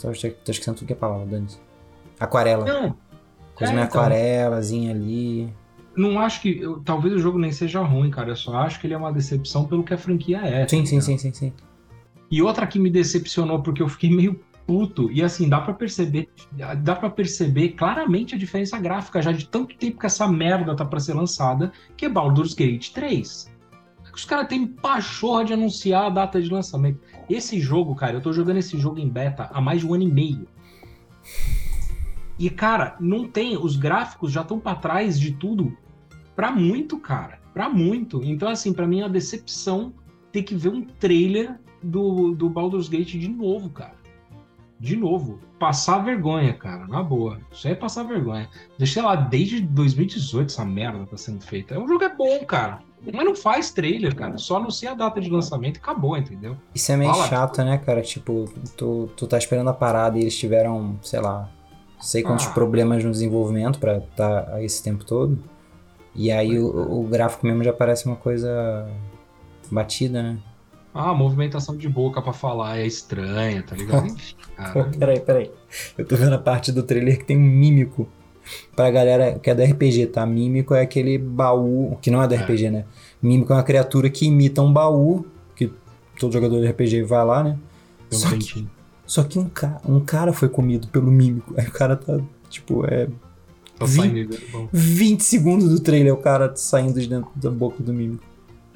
Tô, 0.00 0.08
tô 0.12 0.50
esquecendo 0.50 0.78
tudo 0.78 0.86
que 0.86 0.92
é 0.94 0.96
palavra, 0.96 1.26
Dani. 1.26 1.46
Aquarela. 2.18 2.64
Não. 2.64 2.96
Coisa 3.54 3.72
É, 3.72 3.76
meio 3.76 3.86
então. 3.86 4.00
aquarelazinha 4.00 4.92
ali. 4.92 5.52
Não 6.00 6.18
acho 6.18 6.40
que. 6.40 6.58
eu- 6.60 6.80
talvez 6.80 7.14
o 7.14 7.18
jogo 7.18 7.38
nem 7.38 7.52
seja 7.52 7.80
ruim, 7.82 8.10
cara. 8.10 8.30
Eu 8.30 8.36
só 8.36 8.56
acho 8.56 8.80
que 8.80 8.86
ele 8.86 8.94
é 8.94 8.96
uma 8.96 9.12
decepção 9.12 9.64
pelo 9.64 9.82
que 9.84 9.92
a 9.92 9.98
franquia 9.98 10.38
é. 10.38 10.66
Sim, 10.66 10.80
tá 10.80 10.86
sim, 10.86 10.94
ligado? 10.96 11.04
sim, 11.06 11.18
sim, 11.18 11.32
sim. 11.32 11.52
E 12.30 12.40
outra 12.40 12.66
que 12.66 12.78
me 12.78 12.88
decepcionou 12.90 13.60
porque 13.62 13.82
eu 13.82 13.88
fiquei 13.88 14.10
meio 14.10 14.40
puto. 14.66 15.10
E 15.10 15.20
assim, 15.22 15.48
dá 15.48 15.60
pra 15.60 15.74
perceber, 15.74 16.28
dá 16.78 16.94
para 16.94 17.10
perceber 17.10 17.70
claramente 17.70 18.34
a 18.36 18.38
diferença 18.38 18.78
gráfica 18.78 19.20
já 19.20 19.32
de 19.32 19.46
tanto 19.48 19.74
tempo 19.76 19.98
que 19.98 20.06
essa 20.06 20.28
merda 20.28 20.76
tá 20.76 20.84
pra 20.84 21.00
ser 21.00 21.14
lançada, 21.14 21.72
que 21.96 22.04
é 22.06 22.08
Baldur's 22.08 22.54
Gate 22.54 22.90
3. 22.92 23.50
Os 24.14 24.24
caras 24.24 24.46
têm 24.48 24.66
pachorra 24.66 25.44
de 25.44 25.52
anunciar 25.52 26.04
a 26.04 26.10
data 26.10 26.40
de 26.40 26.48
lançamento. 26.50 27.00
Esse 27.28 27.60
jogo, 27.60 27.94
cara, 27.94 28.14
eu 28.14 28.20
tô 28.20 28.32
jogando 28.32 28.58
esse 28.58 28.78
jogo 28.78 28.98
em 28.98 29.08
beta 29.08 29.50
há 29.52 29.60
mais 29.60 29.80
de 29.80 29.86
um 29.86 29.94
ano 29.94 30.04
e 30.04 30.12
meio. 30.12 30.46
E, 32.38 32.48
cara, 32.48 32.96
não 33.00 33.28
tem. 33.28 33.56
Os 33.56 33.76
gráficos 33.76 34.32
já 34.32 34.40
estão 34.42 34.58
pra 34.58 34.74
trás 34.74 35.18
de 35.18 35.32
tudo 35.32 35.76
pra 36.40 36.50
muito, 36.50 36.98
cara. 36.98 37.38
Pra 37.52 37.68
muito. 37.68 38.22
Então, 38.24 38.48
assim, 38.48 38.72
pra 38.72 38.86
mim 38.86 39.00
é 39.00 39.02
uma 39.04 39.10
decepção 39.10 39.92
ter 40.32 40.42
que 40.42 40.54
ver 40.54 40.70
um 40.70 40.80
trailer 40.82 41.60
do, 41.82 42.34
do 42.34 42.48
Baldur's 42.48 42.88
Gate 42.88 43.18
de 43.18 43.28
novo, 43.28 43.68
cara. 43.68 43.94
De 44.78 44.96
novo. 44.96 45.38
Passar 45.58 45.98
vergonha, 45.98 46.54
cara. 46.54 46.86
Na 46.86 47.02
boa. 47.02 47.38
Isso 47.52 47.66
aí 47.66 47.74
é 47.74 47.76
passar 47.76 48.04
vergonha. 48.04 48.48
Deixa 48.78 49.02
lá, 49.02 49.14
desde 49.14 49.60
2018 49.60 50.48
essa 50.48 50.64
merda 50.64 51.04
tá 51.04 51.18
sendo 51.18 51.42
feita. 51.44 51.78
O 51.78 51.86
jogo 51.86 52.02
é 52.04 52.14
bom, 52.14 52.42
cara. 52.46 52.78
Mas 53.12 53.24
não 53.24 53.34
faz 53.36 53.70
trailer, 53.70 54.14
cara. 54.14 54.38
Só 54.38 54.56
anuncia 54.56 54.92
a 54.92 54.94
data 54.94 55.20
de 55.20 55.28
lançamento 55.28 55.76
e 55.76 55.80
acabou, 55.80 56.16
entendeu? 56.16 56.56
Isso 56.74 56.90
é 56.90 56.96
meio 56.96 57.12
Fala. 57.12 57.26
chato, 57.28 57.62
né, 57.62 57.76
cara? 57.76 58.00
Tipo, 58.00 58.46
tu, 58.78 59.10
tu 59.14 59.26
tá 59.26 59.36
esperando 59.36 59.68
a 59.68 59.74
parada 59.74 60.16
e 60.16 60.22
eles 60.22 60.38
tiveram, 60.38 60.98
sei 61.02 61.20
lá, 61.20 61.50
sei 61.98 62.22
quantos 62.22 62.46
Ah. 62.46 62.50
problemas 62.52 63.04
no 63.04 63.10
desenvolvimento 63.10 63.78
pra 63.78 64.00
tá 64.00 64.62
esse 64.62 64.82
tempo 64.82 65.04
todo. 65.04 65.38
E 66.14 66.30
aí 66.30 66.58
o, 66.58 67.00
o 67.00 67.04
gráfico 67.04 67.46
mesmo 67.46 67.62
já 67.62 67.72
parece 67.72 68.06
uma 68.06 68.16
coisa 68.16 68.88
batida, 69.70 70.22
né? 70.22 70.38
Ah, 70.92 71.14
movimentação 71.14 71.76
de 71.76 71.88
boca 71.88 72.20
pra 72.20 72.32
falar 72.32 72.78
é 72.78 72.86
estranha, 72.86 73.62
tá 73.62 73.76
ligado? 73.76 74.08
Pô, 74.72 74.84
peraí, 74.98 75.20
peraí. 75.20 75.50
Eu 75.96 76.04
tô 76.04 76.16
vendo 76.16 76.34
a 76.34 76.38
parte 76.38 76.72
do 76.72 76.82
trailer 76.82 77.18
que 77.18 77.24
tem 77.24 77.36
um 77.36 77.40
mímico. 77.40 78.08
Pra 78.74 78.90
galera 78.90 79.38
que 79.38 79.48
é 79.48 79.54
da 79.54 79.64
RPG, 79.64 80.06
tá? 80.06 80.26
Mímico 80.26 80.74
é 80.74 80.80
aquele 80.80 81.16
baú, 81.16 81.96
que 82.02 82.10
não 82.10 82.20
é 82.20 82.26
da 82.26 82.34
É. 82.34 82.38
RPG, 82.40 82.70
né? 82.70 82.84
Mímico 83.22 83.52
é 83.52 83.56
uma 83.56 83.62
criatura 83.62 84.10
que 84.10 84.26
imita 84.26 84.60
um 84.62 84.72
baú, 84.72 85.24
que 85.54 85.72
todo 86.18 86.32
jogador 86.32 86.60
de 86.60 86.66
RPG 86.66 87.02
vai 87.04 87.24
lá, 87.24 87.44
né? 87.44 87.58
Tem 88.08 88.18
um 88.18 88.22
Só 88.22 88.36
que, 88.36 88.68
só 89.06 89.22
que 89.22 89.38
um, 89.38 89.48
ca 89.48 89.80
um 89.88 90.00
cara 90.00 90.32
foi 90.32 90.48
comido 90.48 90.88
pelo 90.88 91.12
mímico. 91.12 91.54
Aí 91.56 91.68
o 91.68 91.70
cara 91.72 91.94
tá, 91.94 92.18
tipo, 92.48 92.84
é 92.84 93.06
Tá 93.80 93.86
vi- 93.86 93.96
saindo 93.96 94.38
bom. 94.52 94.68
20 94.70 95.22
segundos 95.22 95.70
do 95.70 95.80
trailer 95.80 96.12
o 96.12 96.18
cara 96.18 96.54
saindo 96.54 97.00
de 97.00 97.08
dentro 97.08 97.30
da 97.34 97.50
boca 97.50 97.82
do 97.82 97.92
mímico. 97.94 98.22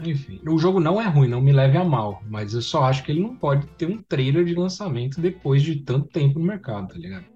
Enfim, 0.01 0.41
o 0.49 0.59
jogo 0.59 0.81
não 0.81 1.01
é 1.01 1.07
ruim, 1.07 1.29
não 1.29 1.41
me 1.41 1.53
leve 1.53 1.77
a 1.77 1.85
mal, 1.85 2.23
mas 2.29 2.55
eu 2.55 2.63
só 2.63 2.85
acho 2.85 3.05
que 3.05 3.13
ele 3.13 3.21
não 3.21 3.37
pode 3.37 3.67
ter 3.79 3.87
um 3.87 4.03
trailer 4.09 4.45
de 4.45 4.55
lançamento 4.55 5.21
depois 5.21 5.63
de 5.63 5.77
tanto 5.77 6.09
tempo 6.09 6.39
no 6.39 6.45
mercado, 6.47 6.89
tá 6.89 6.95
ligado? 6.95 7.27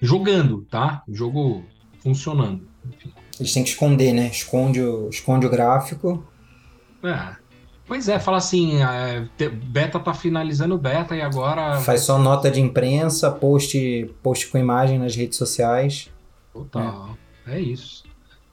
Jogando, 0.00 0.62
tá? 0.70 1.02
O 1.06 1.14
jogo 1.14 1.62
funcionando. 2.00 2.66
Enfim. 2.88 3.12
Eles 3.38 3.52
têm 3.52 3.62
que 3.64 3.70
esconder, 3.70 4.12
né? 4.12 4.28
Esconde 4.28 4.80
o, 4.80 5.08
esconde 5.10 5.46
o 5.46 5.50
gráfico. 5.50 6.24
É. 7.02 7.36
Pois 7.86 8.08
é, 8.08 8.18
fala 8.20 8.36
assim, 8.36 8.80
é, 8.82 9.26
beta 9.64 9.98
tá 9.98 10.14
finalizando 10.14 10.76
o 10.76 10.78
beta 10.78 11.16
e 11.16 11.20
agora. 11.20 11.80
Faz 11.80 12.02
só 12.02 12.18
nota 12.18 12.50
de 12.50 12.60
imprensa, 12.60 13.30
post, 13.30 14.10
post 14.22 14.46
com 14.48 14.56
imagem 14.58 14.98
nas 14.98 15.16
redes 15.16 15.36
sociais. 15.36 16.08
Total. 16.52 17.16
É 17.46 17.60
isso. 17.60 18.04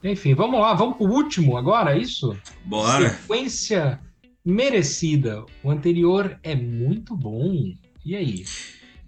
Enfim, 0.02 0.34
vamos 0.34 0.60
lá, 0.60 0.74
vamos 0.74 0.96
pro 0.96 1.06
último 1.06 1.56
agora, 1.56 1.96
é 1.96 2.00
isso? 2.00 2.36
Bora. 2.64 3.10
Sequência 3.10 4.00
merecida. 4.44 5.44
O 5.62 5.70
anterior 5.70 6.38
é 6.42 6.54
muito 6.54 7.16
bom. 7.16 7.74
E 8.04 8.14
aí? 8.14 8.44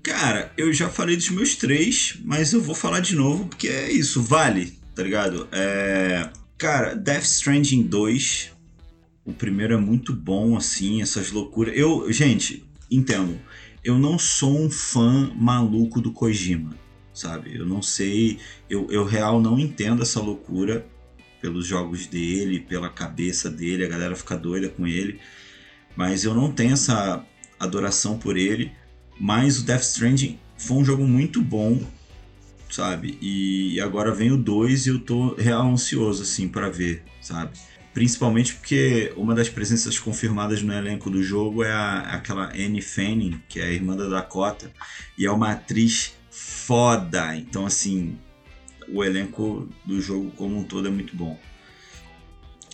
Cara, 0.03 0.53
eu 0.57 0.73
já 0.73 0.89
falei 0.89 1.17
dos 1.17 1.31
meus 1.31 1.57
três, 1.57 2.19
mas 2.25 2.53
eu 2.53 2.61
vou 2.61 2.75
falar 2.75 3.01
de 3.01 3.15
novo 3.15 3.47
porque 3.47 3.69
é 3.69 3.91
isso, 3.93 4.23
vale, 4.23 4.79
tá 4.95 5.03
ligado? 5.03 5.49
É... 5.53 6.31
Cara, 6.59 6.95
Death 6.95 7.25
Stranding 7.25 7.85
2, 7.85 8.53
o 9.25 9.33
primeiro 9.33 9.75
é 9.75 9.77
muito 9.77 10.13
bom, 10.13 10.57
assim, 10.57 11.01
essas 11.01 11.31
loucuras. 11.31 11.75
Eu, 11.77 12.11
gente, 12.13 12.65
entendo, 12.91 13.39
eu 13.83 13.99
não 13.99 14.19
sou 14.19 14.59
um 14.59 14.71
fã 14.71 15.33
maluco 15.37 16.01
do 16.01 16.13
Kojima, 16.13 16.75
sabe? 17.21 17.57
Eu 17.57 17.67
não 17.67 17.83
sei, 17.83 18.39
eu, 18.69 18.91
eu 18.91 19.05
real 19.05 19.41
não 19.41 19.59
entendo 19.59 20.03
essa 20.03 20.21
loucura 20.21 20.87
pelos 21.41 21.67
jogos 21.67 22.07
dele, 22.07 22.61
pela 22.61 22.89
cabeça 22.89 23.51
dele, 23.51 23.85
a 23.85 23.89
galera 23.89 24.17
fica 24.17 24.37
doida 24.37 24.69
com 24.69 24.87
ele, 24.87 25.21
mas 25.97 26.25
eu 26.25 26.35
não 26.35 26.51
tenho 26.53 26.73
essa 26.73 27.25
adoração 27.59 28.19
por 28.19 28.37
ele. 28.37 28.73
Mas 29.19 29.59
o 29.59 29.65
Death 29.65 29.83
Stranding 29.83 30.39
foi 30.57 30.79
um 30.79 30.85
jogo 30.85 31.07
muito 31.07 31.43
bom, 31.43 31.83
sabe? 32.71 33.19
E 33.21 33.79
agora 33.81 34.15
vem 34.15 34.31
o 34.33 34.37
2 34.37 34.87
e 34.87 34.89
eu 34.89 34.99
tô 34.99 35.35
real 35.35 35.69
ansioso, 35.71 36.23
assim, 36.23 36.49
para 36.49 36.71
ver, 36.71 37.03
sabe? 37.21 37.53
Principalmente 37.93 38.55
porque 38.55 39.13
uma 39.17 39.35
das 39.35 39.49
presenças 39.49 39.99
confirmadas 39.99 40.63
no 40.63 40.73
elenco 40.73 41.11
do 41.11 41.23
jogo 41.23 41.63
é 41.63 41.73
a, 41.73 42.01
aquela 42.15 42.51
Annie 42.51 42.81
Fanning, 42.81 43.43
que 43.49 43.61
é 43.61 43.65
a 43.65 43.71
irmã 43.71 43.95
da 43.95 44.09
Dakota, 44.09 44.73
e 45.19 45.27
é 45.27 45.31
uma 45.31 45.53
atriz 45.53 46.15
foda. 46.51 47.37
Então, 47.37 47.65
assim, 47.65 48.19
o 48.89 49.05
elenco 49.05 49.69
do 49.85 50.01
jogo 50.01 50.31
como 50.33 50.59
um 50.59 50.65
todo 50.65 50.89
é 50.89 50.91
muito 50.91 51.17
bom. 51.17 51.39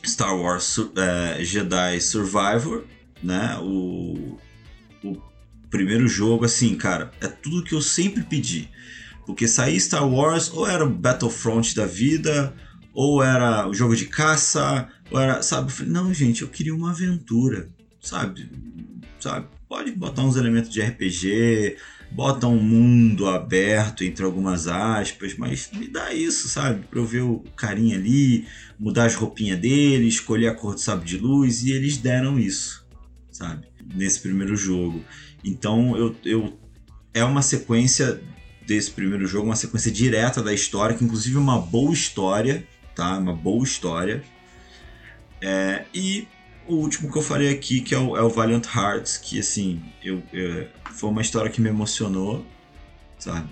Star 0.05 0.35
Wars 0.37 0.79
eh, 0.97 1.45
Jedi 1.45 2.01
Survivor, 2.01 2.85
né? 3.23 3.59
O, 3.61 4.39
o 5.05 5.17
primeiro 5.71 6.09
jogo, 6.09 6.45
assim, 6.45 6.75
cara, 6.77 7.11
é 7.21 7.29
tudo 7.29 7.63
que 7.63 7.75
eu 7.75 7.83
sempre 7.83 8.23
pedi. 8.23 8.71
Porque 9.27 9.47
sair 9.47 9.79
Star 9.81 10.09
Wars 10.09 10.51
ou 10.51 10.67
era 10.67 10.85
o 10.85 10.91
Battlefront 10.91 11.75
da 11.75 11.85
vida, 11.85 12.55
ou 12.95 13.23
era 13.23 13.69
o 13.69 13.75
jogo 13.75 13.95
de 13.95 14.07
caça, 14.07 14.89
ou 15.11 15.21
era, 15.21 15.43
sabe? 15.43 15.71
Falei, 15.71 15.93
não, 15.93 16.15
gente, 16.15 16.43
eu 16.43 16.49
queria 16.49 16.75
uma 16.75 16.93
aventura, 16.93 17.69
sabe? 18.01 18.51
Sabe? 19.21 19.49
Pode 19.69 19.91
botar 19.93 20.23
uns 20.23 20.37
elementos 20.37 20.71
de 20.71 20.81
RPG, 20.81 21.77
bota 22.17 22.47
um 22.47 22.59
mundo 22.59 23.29
aberto 23.29 24.03
entre 24.03 24.25
algumas 24.25 24.67
aspas, 24.67 25.37
mas 25.37 25.71
me 25.71 25.87
dá 25.87 26.15
isso, 26.15 26.49
sabe? 26.49 26.87
Pra 26.87 26.99
eu 26.99 27.05
ver 27.05 27.21
o 27.21 27.45
carinha 27.55 27.95
ali, 27.95 28.47
mudar 28.81 29.05
as 29.05 29.15
roupinhas 29.15 29.59
dele, 29.59 30.09
escolher 30.09 30.49
a 30.49 30.55
cor 30.55 30.73
do 30.73 30.81
sabre 30.81 31.05
de 31.05 31.19
luz, 31.19 31.63
e 31.63 31.73
eles 31.73 31.99
deram 31.99 32.39
isso, 32.39 32.87
sabe? 33.31 33.67
Nesse 33.95 34.21
primeiro 34.21 34.57
jogo. 34.57 35.05
Então 35.45 35.95
eu, 35.95 36.17
eu 36.25 36.59
é 37.13 37.23
uma 37.23 37.43
sequência 37.43 38.19
desse 38.67 38.91
primeiro 38.91 39.27
jogo, 39.27 39.45
uma 39.45 39.55
sequência 39.55 39.93
direta 39.93 40.43
da 40.43 40.55
história, 40.55 40.97
que 40.97 41.05
inclusive 41.05 41.37
é 41.37 41.39
uma 41.39 41.61
boa 41.61 41.93
história, 41.93 42.67
tá? 42.95 43.19
Uma 43.19 43.35
boa 43.35 43.63
história. 43.63 44.25
É, 45.43 45.85
e 45.93 46.27
o 46.69 46.75
último 46.75 47.11
que 47.11 47.19
eu 47.19 47.23
falei 47.23 47.51
aqui, 47.51 47.81
que 47.81 47.95
é 47.95 47.99
o, 47.99 48.17
é 48.17 48.23
o 48.23 48.29
Valiant 48.29 48.67
Hearts, 48.67 49.17
que 49.17 49.39
assim, 49.39 49.83
eu, 50.03 50.23
é, 50.33 50.69
foi 50.93 51.11
uma 51.11 51.23
história 51.23 51.51
que 51.51 51.61
me 51.61 51.69
emocionou, 51.69 52.45
sabe? 53.19 53.49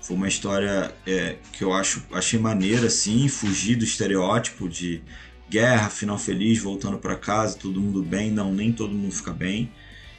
Foi 0.00 0.16
uma 0.16 0.28
história 0.28 0.94
é, 1.06 1.36
que 1.52 1.64
eu 1.64 1.72
acho, 1.72 2.04
achei 2.12 2.38
maneira, 2.38 2.88
assim, 2.88 3.26
fugir 3.28 3.76
do 3.76 3.84
estereótipo 3.84 4.68
de 4.68 5.02
guerra, 5.48 5.88
final 5.88 6.18
feliz, 6.18 6.58
voltando 6.58 6.98
para 6.98 7.16
casa, 7.16 7.56
todo 7.56 7.80
mundo 7.80 8.02
bem. 8.02 8.30
Não, 8.30 8.52
nem 8.52 8.72
todo 8.72 8.94
mundo 8.94 9.14
fica 9.14 9.32
bem. 9.32 9.72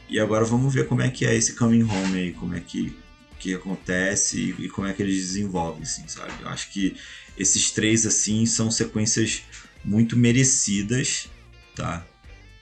E 0.09 0.19
agora 0.19 0.43
vamos 0.43 0.73
ver 0.73 0.87
como 0.87 1.01
é 1.01 1.09
que 1.09 1.25
é 1.25 1.35
esse 1.35 1.53
coming 1.53 1.83
home 1.83 2.17
aí, 2.17 2.33
como 2.33 2.55
é 2.55 2.59
que, 2.59 2.95
que 3.39 3.53
acontece 3.53 4.55
e, 4.57 4.65
e 4.65 4.69
como 4.69 4.87
é 4.87 4.93
que 4.93 5.03
eles 5.03 5.17
desenvolvem, 5.17 5.83
assim, 5.83 6.07
sabe? 6.07 6.33
Eu 6.41 6.49
acho 6.49 6.71
que 6.71 6.95
esses 7.37 7.69
três, 7.69 8.07
assim, 8.07 8.45
são 8.47 8.71
sequências 8.71 9.43
muito 9.83 10.17
merecidas, 10.17 11.27
tá? 11.75 12.03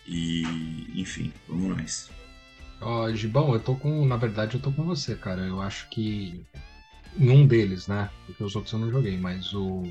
E, 0.08 0.44
enfim, 0.96 1.32
vamos 1.48 1.78
nós. 1.78 2.10
Ó, 2.82 3.12
Gibão, 3.14 3.54
eu 3.54 3.60
tô 3.60 3.76
com. 3.76 4.06
Na 4.06 4.18
verdade, 4.18 4.56
eu 4.56 4.62
tô 4.62 4.72
com 4.72 4.84
você, 4.84 5.16
cara. 5.16 5.42
Eu 5.42 5.62
acho 5.62 5.90
que. 5.90 6.42
Em 7.18 7.30
um 7.30 7.46
deles, 7.48 7.88
né? 7.88 8.10
Porque 8.26 8.44
os 8.44 8.56
outros 8.56 8.74
eu 8.74 8.80
não 8.80 8.92
joguei, 8.92 9.18
mas 9.18 9.54
o. 9.54 9.84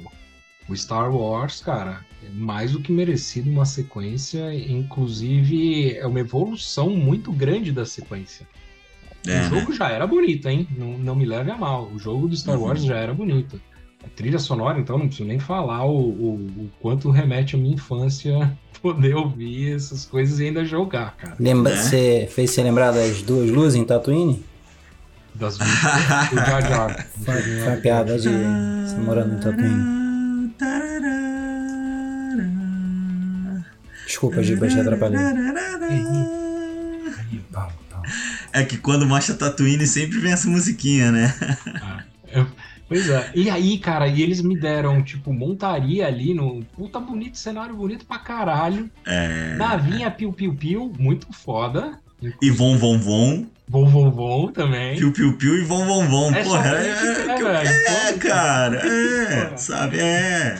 O 0.68 0.76
Star 0.76 1.12
Wars, 1.12 1.60
cara, 1.60 2.06
é 2.24 2.28
mais 2.28 2.70
do 2.70 2.80
que 2.80 2.92
merecido 2.92 3.50
uma 3.50 3.66
sequência, 3.66 4.54
inclusive 4.54 5.96
é 5.96 6.06
uma 6.06 6.20
evolução 6.20 6.90
muito 6.90 7.32
grande 7.32 7.72
da 7.72 7.84
sequência. 7.84 8.46
É, 9.26 9.40
o 9.40 9.42
jogo 9.44 9.72
já 9.72 9.88
era 9.88 10.06
bonito, 10.06 10.48
hein? 10.48 10.68
Não, 10.76 10.96
não 10.98 11.16
me 11.16 11.24
leve 11.26 11.50
a 11.50 11.56
mal. 11.56 11.88
O 11.92 11.98
jogo 11.98 12.28
do 12.28 12.36
Star 12.36 12.56
Uhum. 12.56 12.62
Wars 12.66 12.84
já 12.84 12.96
era 12.96 13.12
bonito. 13.12 13.60
A 14.04 14.08
trilha 14.16 14.38
sonora, 14.38 14.78
então, 14.78 14.98
não 14.98 15.06
preciso 15.06 15.28
nem 15.28 15.38
falar 15.38 15.84
o, 15.84 15.96
o, 15.96 16.34
o 16.34 16.70
quanto 16.80 17.10
remete 17.10 17.54
à 17.54 17.58
minha 17.58 17.74
infância 17.74 18.56
poder 18.82 19.14
ouvir 19.14 19.74
essas 19.74 20.04
coisas 20.04 20.40
e 20.40 20.46
ainda 20.46 20.64
jogar, 20.64 21.16
cara. 21.16 21.36
Lembra, 21.38 21.74
Né? 21.74 21.82
Você 21.82 22.28
fez 22.30 22.50
você 22.50 22.62
lembrar 22.62 22.90
das 22.90 23.22
duas 23.22 23.48
luzes 23.50 23.80
em 23.80 23.84
Tatooine? 23.84 24.44
Das 25.34 25.56
do 25.56 25.64
Jar 25.64 26.68
Jar. 26.68 27.06
Foi, 27.24 27.76
piada 27.80 28.18
de 28.18 28.28
você 28.28 28.96
morando 28.96 29.34
em 29.34 29.40
Tatooine. 29.40 30.02
Desculpa, 34.06 34.42
Giba, 34.42 34.68
te 34.68 34.78
atrapalhei. 34.78 35.18
É 38.52 38.62
que 38.64 38.76
quando 38.76 39.06
mostra 39.06 39.34
Tatooine 39.34 39.86
sempre 39.86 40.18
vem 40.18 40.32
essa 40.32 40.48
musiquinha, 40.48 41.10
né? 41.10 41.34
Pois 42.92 43.08
é. 43.08 43.30
E 43.34 43.50
aí, 43.50 43.78
cara, 43.78 44.06
e 44.06 44.22
eles 44.22 44.40
me 44.40 44.58
deram, 44.58 45.02
tipo, 45.02 45.32
montaria 45.32 46.06
ali 46.06 46.34
no. 46.34 46.62
Puta 46.76 46.98
bonito, 47.00 47.36
cenário 47.38 47.74
bonito 47.74 48.04
pra 48.06 48.18
caralho. 48.18 48.90
É. 49.06 49.54
Navinha 49.56 50.10
piu-piu-piu, 50.10 50.92
muito 50.98 51.26
foda. 51.32 51.98
E 52.40 52.50
Von 52.50 52.76
Von 52.78 52.98
Von, 52.98 53.46
Bom, 53.68 53.88
bom, 53.88 54.10
bom 54.10 54.48
também. 54.52 54.96
Piu 54.98 55.12
Piu 55.12 55.32
Piu 55.36 55.56
e 55.56 55.64
Von 55.64 55.86
Von 55.86 56.06
Von. 56.06 56.34
É 56.34 56.44
Porra, 56.44 56.76
é, 56.76 56.88
é, 56.88 58.08
é, 58.10 58.18
cara, 58.18 58.76
é, 58.86 59.56
sabe, 59.56 59.98
é. 59.98 60.58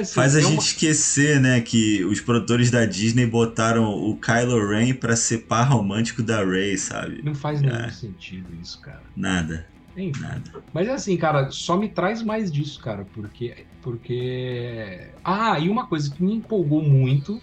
Assim, 0.00 0.14
Faz 0.14 0.36
a 0.36 0.40
gente 0.40 0.52
uma- 0.52 0.62
esquecer, 0.62 1.40
né, 1.40 1.60
que 1.60 2.04
os 2.04 2.20
produtores 2.20 2.70
da 2.70 2.84
Disney 2.86 3.26
botaram 3.26 3.84
o 3.90 4.16
Kylo 4.16 4.68
Ren 4.68 4.94
pra 4.94 5.16
ser 5.16 5.38
par 5.38 5.68
romântico 5.68 6.22
da 6.22 6.44
Rey, 6.44 6.78
sabe? 6.78 7.20
Não 7.24 7.34
faz 7.34 7.60
nenhum 7.60 7.74
É. 7.76 7.90
sentido 7.90 8.46
isso, 8.62 8.80
cara. 8.80 9.02
Nada, 9.16 9.66
Enfim. 9.98 10.20
nada. 10.20 10.42
Mas 10.72 10.88
é 10.88 10.92
assim, 10.92 11.16
cara, 11.16 11.50
só 11.50 11.76
me 11.76 11.88
traz 11.88 12.22
mais 12.22 12.50
disso, 12.52 12.80
cara, 12.80 13.06
porque. 13.14 13.54
Porque. 13.82 15.08
Ah, 15.24 15.58
e 15.58 15.68
uma 15.68 15.86
coisa 15.86 16.10
que 16.10 16.22
me 16.22 16.34
empolgou 16.34 16.82
muito 16.82 17.40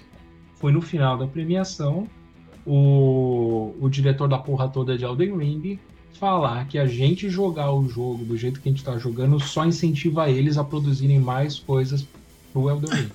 foi 0.55 0.71
no 0.71 0.81
final 0.81 1.17
da 1.17 1.27
premiação 1.27 2.07
o, 2.65 3.75
o 3.79 3.89
diretor 3.89 4.27
da 4.27 4.37
porra 4.37 4.67
toda 4.67 4.97
de 4.97 5.03
Elden 5.05 5.37
Ring 5.37 5.79
falar 6.19 6.65
que 6.67 6.79
a 6.79 6.87
gente 6.87 7.29
jogar 7.29 7.71
o 7.73 7.87
jogo 7.87 8.23
do 8.23 8.37
jeito 8.37 8.59
que 8.61 8.69
a 8.69 8.71
gente 8.71 8.83
tá 8.83 8.97
jogando 8.97 9.39
só 9.39 9.65
incentiva 9.65 10.29
eles 10.29 10.57
a 10.57 10.63
produzirem 10.63 11.19
mais 11.19 11.59
coisas 11.59 12.07
pro 12.53 12.69
Elden 12.69 12.93
Ring. 12.93 13.11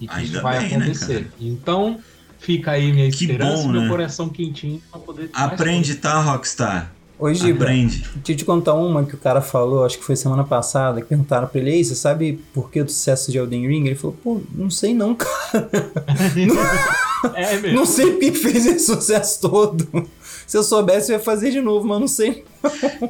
E 0.00 0.06
que 0.06 0.14
Ainda 0.14 0.26
isso 0.32 0.42
vai 0.42 0.58
bem, 0.60 0.68
né, 0.68 0.76
acontecer. 0.76 1.32
então, 1.40 1.98
fica 2.38 2.72
aí 2.72 2.92
minha 2.92 3.10
Que 3.10 3.24
esperança 3.24 3.62
bom, 3.64 3.68
e 3.68 3.72
meu 3.72 3.80
né? 3.82 3.88
coração 3.88 4.28
quentinho 4.28 4.80
pra 4.90 5.00
poder. 5.00 5.30
Aprende, 5.32 5.94
tá, 5.96 6.20
Rockstar? 6.20 6.95
Giba, 7.32 7.64
Aprende. 7.64 7.98
deixa 8.16 8.32
eu 8.32 8.36
te 8.36 8.44
contar 8.44 8.74
uma 8.74 9.04
que 9.04 9.14
o 9.14 9.18
cara 9.18 9.40
falou, 9.40 9.84
acho 9.84 9.98
que 9.98 10.04
foi 10.04 10.16
semana 10.16 10.44
passada, 10.44 11.00
que 11.00 11.06
perguntaram 11.08 11.48
pra 11.48 11.60
ele, 11.60 11.70
Ei, 11.70 11.84
você 11.84 11.94
sabe 11.94 12.40
por 12.52 12.70
que 12.70 12.82
do 12.82 12.90
sucesso 12.90 13.32
de 13.32 13.38
Elden 13.38 13.66
Ring? 13.66 13.86
Ele 13.86 13.94
falou, 13.94 14.16
pô, 14.22 14.42
não 14.54 14.68
sei 14.70 14.94
não, 14.94 15.14
cara. 15.14 15.70
É 17.34 17.58
mesmo. 17.58 17.78
Não 17.78 17.86
sei 17.86 18.12
por 18.12 18.20
que 18.20 18.32
fez 18.32 18.66
esse 18.66 18.86
sucesso 18.86 19.40
todo. 19.40 20.08
Se 20.46 20.56
eu 20.56 20.62
soubesse, 20.62 21.10
eu 21.10 21.16
ia 21.18 21.22
fazer 21.24 21.50
de 21.50 21.60
novo, 21.60 21.86
mas 21.88 21.98
não 21.98 22.06
sei. 22.06 22.44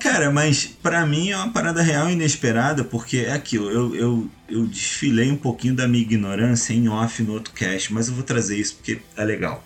Cara, 0.01 0.31
mas 0.31 0.65
para 0.83 1.05
mim 1.05 1.31
é 1.31 1.37
uma 1.37 1.51
parada 1.51 1.83
real 1.83 2.09
inesperada, 2.09 2.83
porque 2.85 3.19
é 3.19 3.33
aquilo, 3.33 3.69
eu, 3.71 3.95
eu, 3.95 4.31
eu 4.49 4.67
desfilei 4.67 5.31
um 5.31 5.37
pouquinho 5.37 5.75
da 5.75 5.87
minha 5.87 6.03
ignorância 6.03 6.73
em 6.73 6.89
off 6.89 7.23
no 7.23 7.35
outro 7.35 7.53
cast, 7.53 7.93
mas 7.93 8.09
eu 8.09 8.15
vou 8.15 8.23
trazer 8.23 8.57
isso 8.57 8.77
porque 8.77 9.01
é 9.17 9.25
legal. 9.25 9.63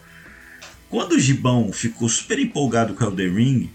Quando 0.89 1.13
o 1.13 1.19
Gibão 1.19 1.71
ficou 1.73 2.09
super 2.09 2.39
empolgado 2.39 2.95
com 2.95 3.05
Elden 3.05 3.35
Ring, 3.35 3.71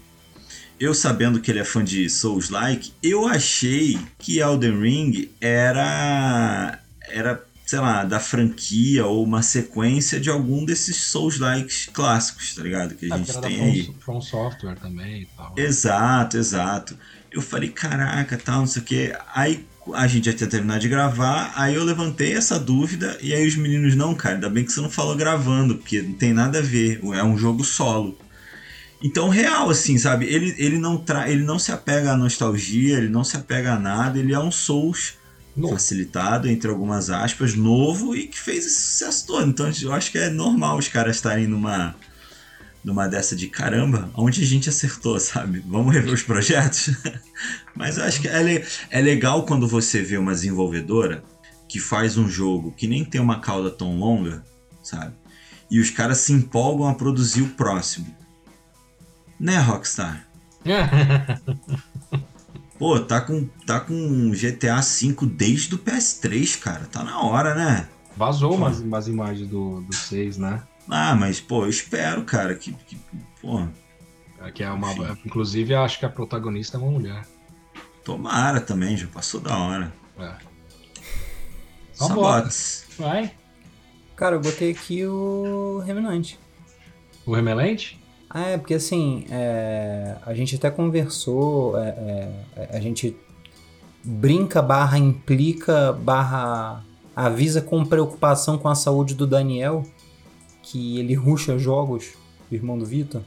eu 0.78 0.94
sabendo 0.94 1.40
que 1.40 1.50
ele 1.50 1.60
é 1.60 1.64
fã 1.64 1.82
de 1.82 2.08
Souls-like, 2.08 2.92
eu 3.02 3.26
achei 3.26 3.98
que 4.18 4.38
Elden 4.38 4.80
Ring 4.80 5.30
era 5.40 6.78
era 7.08 7.42
sei 7.66 7.80
lá, 7.80 8.04
da 8.04 8.20
franquia 8.20 9.04
ou 9.06 9.24
uma 9.24 9.42
sequência 9.42 10.20
de 10.20 10.30
algum 10.30 10.64
desses 10.64 10.96
Souls-likes 10.96 11.90
clássicos, 11.92 12.54
tá 12.54 12.62
ligado? 12.62 12.94
Que 12.94 13.12
a 13.12 13.16
gente 13.16 13.40
tem 13.40 13.60
aí. 13.60 13.94
From 13.98 14.20
Software 14.20 14.76
também 14.76 15.22
e 15.22 15.28
tal. 15.36 15.52
Exato, 15.56 16.36
exato. 16.36 16.96
Eu 17.32 17.42
falei, 17.42 17.68
caraca, 17.68 18.38
tal, 18.38 18.60
não 18.60 18.66
sei 18.68 18.82
o 18.82 18.84
que. 18.84 19.16
Aí 19.34 19.66
a 19.94 20.06
gente 20.06 20.26
já 20.26 20.32
tinha 20.32 20.48
terminado 20.48 20.80
de 20.80 20.88
gravar, 20.88 21.52
aí 21.56 21.74
eu 21.74 21.84
levantei 21.84 22.34
essa 22.34 22.58
dúvida 22.58 23.18
e 23.20 23.34
aí 23.34 23.46
os 23.46 23.56
meninos, 23.56 23.96
não, 23.96 24.14
cara, 24.14 24.36
ainda 24.36 24.48
bem 24.48 24.64
que 24.64 24.72
você 24.72 24.80
não 24.80 24.90
falou 24.90 25.16
gravando, 25.16 25.76
porque 25.76 26.02
não 26.02 26.14
tem 26.14 26.32
nada 26.32 26.58
a 26.58 26.62
ver, 26.62 27.00
é 27.14 27.24
um 27.24 27.36
jogo 27.36 27.64
solo. 27.64 28.16
Então, 29.02 29.28
real, 29.28 29.68
assim, 29.70 29.98
sabe? 29.98 30.26
Ele, 30.26 30.54
ele, 30.58 30.78
não 30.78 30.96
tra 30.96 31.30
ele 31.30 31.44
não 31.44 31.58
se 31.58 31.70
apega 31.70 32.12
à 32.12 32.16
nostalgia, 32.16 32.96
ele 32.96 33.08
não 33.08 33.22
se 33.22 33.36
apega 33.36 33.74
a 33.74 33.78
nada, 33.78 34.18
ele 34.18 34.32
é 34.32 34.38
um 34.38 34.50
Souls 34.50 35.14
novo. 35.56 35.74
facilitado, 35.74 36.48
entre 36.48 36.70
algumas 36.70 37.10
aspas, 37.10 37.54
novo 37.54 38.14
e 38.14 38.26
que 38.26 38.38
fez 38.38 38.66
esse 38.66 38.80
sucesso 38.80 39.26
todo. 39.26 39.48
Então 39.48 39.70
eu 39.82 39.92
acho 39.92 40.10
que 40.10 40.18
é 40.18 40.30
normal 40.30 40.78
os 40.78 40.88
caras 40.88 41.16
estarem 41.16 41.46
numa 41.46 41.94
numa 42.82 43.08
dessa 43.08 43.34
de 43.34 43.48
caramba, 43.48 44.08
onde 44.14 44.40
a 44.40 44.46
gente 44.46 44.68
acertou, 44.68 45.18
sabe? 45.18 45.60
Vamos 45.66 45.92
rever 45.92 46.14
os 46.14 46.22
projetos? 46.22 46.90
Mas 47.74 47.98
eu 47.98 48.04
acho 48.04 48.20
que 48.20 48.28
é, 48.28 48.40
le 48.40 48.64
é 48.90 49.00
legal 49.00 49.44
quando 49.44 49.66
você 49.66 50.00
vê 50.02 50.16
uma 50.16 50.32
desenvolvedora 50.32 51.24
que 51.68 51.80
faz 51.80 52.16
um 52.16 52.28
jogo 52.28 52.70
que 52.70 52.86
nem 52.86 53.04
tem 53.04 53.20
uma 53.20 53.40
cauda 53.40 53.72
tão 53.72 53.98
longa, 53.98 54.44
sabe? 54.84 55.12
E 55.68 55.80
os 55.80 55.90
caras 55.90 56.18
se 56.18 56.32
empolgam 56.32 56.86
a 56.86 56.94
produzir 56.94 57.42
o 57.42 57.48
próximo. 57.48 58.06
Né, 59.38 59.58
Rockstar? 59.58 60.26
Pô, 62.78 63.00
tá 63.00 63.20
com, 63.20 63.46
tá 63.66 63.80
com 63.80 64.30
GTA 64.32 64.80
V 64.80 65.26
desde 65.26 65.74
o 65.74 65.78
PS3, 65.78 66.60
cara. 66.60 66.84
Tá 66.86 67.02
na 67.02 67.22
hora, 67.22 67.54
né? 67.54 67.88
Vazou 68.16 68.54
umas, 68.54 68.80
umas 68.80 69.08
imagens 69.08 69.48
do, 69.48 69.80
do 69.80 69.94
6, 69.94 70.38
né? 70.38 70.62
Ah, 70.88 71.14
mas, 71.14 71.40
pô, 71.40 71.64
eu 71.64 71.70
espero, 71.70 72.24
cara, 72.24 72.54
que. 72.54 72.72
que 72.72 72.96
pô. 73.40 73.66
É 74.40 74.50
que 74.50 74.62
é 74.62 74.70
uma. 74.70 74.92
Enfim. 74.92 75.18
Inclusive, 75.24 75.74
acho 75.74 75.98
que 75.98 76.06
a 76.06 76.10
protagonista 76.10 76.76
é 76.76 76.80
uma 76.80 76.90
mulher. 76.90 77.26
Tomara 78.04 78.60
também, 78.60 78.96
já 78.96 79.06
passou 79.06 79.40
da 79.40 79.56
hora. 79.56 79.92
É. 80.18 80.34
Sabotes. 81.92 82.86
Vai. 82.98 83.32
Cara, 84.14 84.36
eu 84.36 84.40
botei 84.40 84.70
aqui 84.70 85.04
o 85.06 85.82
Reminante. 85.84 86.38
O 87.24 87.34
Remelente? 87.34 88.00
Ah, 88.28 88.48
é, 88.48 88.58
porque 88.58 88.74
assim, 88.74 89.24
é, 89.30 90.16
a 90.24 90.34
gente 90.34 90.56
até 90.56 90.70
conversou, 90.70 91.78
é, 91.78 92.32
é, 92.56 92.68
a 92.76 92.80
gente 92.80 93.16
brinca 94.04 94.60
barra 94.60 94.98
implica 94.98 95.92
barra 95.92 96.84
avisa 97.14 97.62
com 97.62 97.84
preocupação 97.84 98.58
com 98.58 98.68
a 98.68 98.74
saúde 98.74 99.14
do 99.14 99.26
Daniel, 99.26 99.84
que 100.62 100.98
ele 100.98 101.14
ruxa 101.14 101.58
jogos, 101.58 102.12
o 102.50 102.54
irmão 102.54 102.76
do 102.76 102.84
Vitor. 102.84 103.22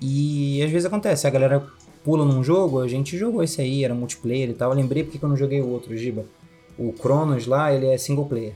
E 0.00 0.62
às 0.62 0.70
vezes 0.70 0.86
acontece, 0.86 1.26
a 1.26 1.30
galera 1.30 1.66
pula 2.04 2.24
num 2.24 2.42
jogo, 2.42 2.80
a 2.80 2.88
gente 2.88 3.16
jogou 3.16 3.42
esse 3.42 3.60
aí, 3.60 3.84
era 3.84 3.94
multiplayer 3.94 4.50
e 4.50 4.54
tal. 4.54 4.70
Eu 4.70 4.76
lembrei 4.76 5.02
porque 5.02 5.22
eu 5.22 5.28
não 5.28 5.36
joguei 5.36 5.60
o 5.60 5.68
outro, 5.68 5.96
Giba. 5.96 6.24
O 6.78 6.92
Cronos 6.92 7.46
lá, 7.46 7.72
ele 7.72 7.86
é 7.86 7.98
single 7.98 8.26
player. 8.26 8.54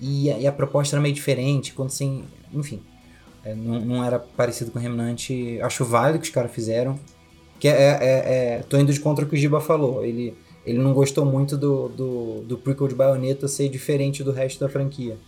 E, 0.00 0.28
e 0.28 0.46
a 0.46 0.52
proposta 0.52 0.96
era 0.96 1.02
meio 1.02 1.14
diferente, 1.14 1.72
quando 1.72 1.88
assim, 1.88 2.24
enfim. 2.52 2.82
É, 3.44 3.54
não, 3.54 3.80
não, 3.80 4.04
era 4.04 4.18
parecido 4.18 4.70
com 4.70 4.78
o 4.78 4.82
Remnant. 4.82 5.28
Acho 5.62 5.84
válido 5.84 6.18
que 6.18 6.26
os 6.26 6.30
caras 6.30 6.50
fizeram. 6.50 6.98
Que 7.58 7.68
é, 7.68 7.72
é, 7.72 7.98
é, 8.02 8.64
tô 8.68 8.78
indo 8.78 8.92
de 8.92 9.00
contra 9.00 9.24
o 9.24 9.28
que 9.28 9.34
o 9.34 9.38
Giba 9.38 9.60
falou. 9.60 10.04
Ele, 10.04 10.36
ele 10.64 10.78
não 10.78 10.92
gostou 10.92 11.24
muito 11.24 11.56
do, 11.56 11.88
do, 11.88 12.40
do 12.42 12.58
prequel 12.58 12.88
de 12.88 12.94
Bayonetta 12.94 13.48
ser 13.48 13.68
diferente 13.68 14.22
do 14.22 14.32
resto 14.32 14.60
da 14.60 14.68
franquia. 14.68 15.18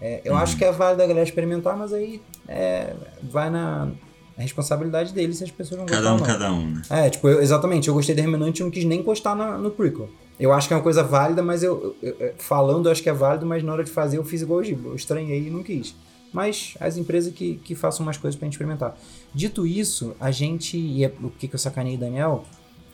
É, 0.00 0.20
eu 0.24 0.32
uhum. 0.32 0.38
acho 0.38 0.56
que 0.56 0.64
é 0.64 0.70
válido 0.70 1.02
a 1.02 1.06
galera 1.06 1.26
experimentar, 1.26 1.76
mas 1.76 1.92
aí 1.92 2.22
é, 2.46 2.94
vai 3.22 3.50
na 3.50 3.90
responsabilidade 4.36 5.12
deles 5.12 5.38
se 5.38 5.44
as 5.44 5.50
pessoas 5.50 5.80
não 5.80 5.86
gostam. 5.86 6.02
Cada 6.02 6.14
um, 6.14 6.26
cada 6.26 6.52
um, 6.52 6.70
né? 6.70 6.82
É, 6.88 7.10
tipo, 7.10 7.28
eu, 7.28 7.42
exatamente. 7.42 7.88
Eu 7.88 7.94
gostei 7.94 8.14
do 8.14 8.20
Remnant 8.20 8.58
e 8.58 8.62
não 8.62 8.70
quis 8.70 8.84
nem 8.84 9.00
encostar 9.00 9.34
na, 9.34 9.58
no 9.58 9.70
prequel. 9.70 10.08
Eu 10.38 10.52
acho 10.52 10.68
que 10.68 10.74
é 10.74 10.76
uma 10.76 10.82
coisa 10.82 11.02
válida, 11.02 11.42
mas 11.42 11.64
eu, 11.64 11.96
eu, 12.00 12.16
eu, 12.20 12.34
falando 12.38 12.86
eu 12.86 12.92
acho 12.92 13.02
que 13.02 13.08
é 13.08 13.12
válido, 13.12 13.44
mas 13.44 13.62
na 13.62 13.72
hora 13.72 13.82
de 13.82 13.90
fazer 13.90 14.18
eu 14.18 14.24
fiz 14.24 14.40
igual 14.40 14.60
o 14.60 14.64
Giba. 14.64 14.90
Eu 14.90 14.94
estranhei 14.94 15.48
e 15.48 15.50
não 15.50 15.62
quis 15.62 15.94
mas 16.32 16.74
as 16.80 16.96
empresas 16.96 17.32
que, 17.32 17.56
que 17.56 17.74
façam 17.74 18.04
mais 18.04 18.16
coisas 18.16 18.38
pra 18.38 18.46
gente 18.46 18.54
experimentar. 18.54 18.98
Dito 19.34 19.66
isso, 19.66 20.14
a 20.20 20.30
gente, 20.30 20.76
e 20.76 21.04
é, 21.04 21.12
o 21.22 21.30
que, 21.30 21.48
que 21.48 21.54
eu 21.54 21.58
sacanei 21.58 21.96
Daniel, 21.96 22.44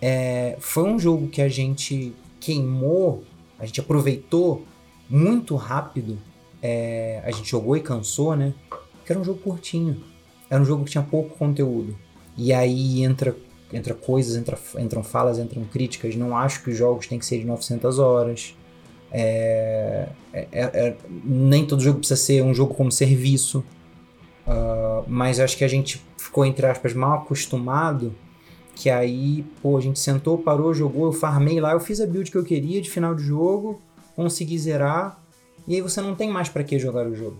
é, 0.01 0.57
foi 0.61 0.85
um 0.85 0.99
jogo 0.99 1.29
que 1.29 1.43
a 1.43 1.49
gente 1.49 2.15
queimou, 2.41 3.25
a 3.59 3.67
gente 3.67 3.81
aproveitou 3.81 4.65
muito 5.09 5.57
rápido, 5.57 6.19
é, 6.63 7.23
a 7.25 7.31
gente 7.31 7.51
jogou 7.51 7.77
e 7.77 7.81
cansou, 7.81 8.35
né? 8.37 8.55
Que 9.05 9.13
era 9.13 9.21
um 9.21 9.25
jogo 9.25 9.41
curtinho, 9.41 10.03
era 10.49 10.61
um 10.61 10.65
jogo 10.65 10.85
que 10.85 10.91
tinha 10.91 11.05
pouco 11.05 11.37
conteúdo. 11.37 11.97
E 12.37 12.53
aí 12.53 13.03
entra, 13.05 13.37
entra 13.73 13.95
coisas, 13.95 14.37
entra, 14.37 14.59
entram 14.79 15.03
falas, 15.03 15.39
entram 15.39 15.65
críticas. 15.65 16.17
Não 16.17 16.37
acho 16.37 16.63
que 16.63 16.71
os 16.71 16.77
jogos 16.77 17.07
têm 17.07 17.19
que 17.19 17.27
ser 17.27 17.39
de 17.39 17.45
900 17.45 17.99
horas. 17.99 18.55
É, 19.17 20.09
é, 20.33 20.47
é, 20.53 20.97
nem 21.25 21.65
todo 21.65 21.81
jogo 21.81 22.01
precisa 22.01 22.21
ser 22.21 22.43
um 22.43 22.53
jogo 22.53 22.75
como 22.75 22.91
serviço, 22.91 23.65
uh, 24.45 25.05
mas 25.07 25.39
acho 25.39 25.57
que 25.57 25.63
a 25.63 25.69
gente 25.69 26.05
ficou, 26.19 26.45
entre 26.45 26.67
aspas, 26.67 26.93
mal 26.95 27.19
acostumado. 27.19 28.13
Que 28.75 28.91
aí, 28.91 29.45
pô, 29.63 29.79
a 29.79 29.81
gente 29.81 30.01
sentou, 30.01 30.37
parou, 30.37 30.75
jogou, 30.75 31.07
eu 31.07 31.13
farmei 31.13 31.61
lá, 31.61 31.71
eu 31.73 31.79
fiz 31.79 32.01
a 32.01 32.07
build 32.09 32.29
que 32.29 32.37
eu 32.37 32.43
queria 32.43 32.83
de 32.83 32.91
final 32.91 33.15
de 33.15 33.23
jogo, 33.23 33.81
consegui 34.17 34.59
zerar, 34.59 35.23
e 35.69 35.77
aí 35.77 35.81
você 35.81 36.01
não 36.01 36.17
tem 36.17 36.29
mais 36.29 36.49
para 36.49 36.65
que 36.65 36.77
jogar 36.77 37.07
o 37.07 37.15
jogo. 37.15 37.37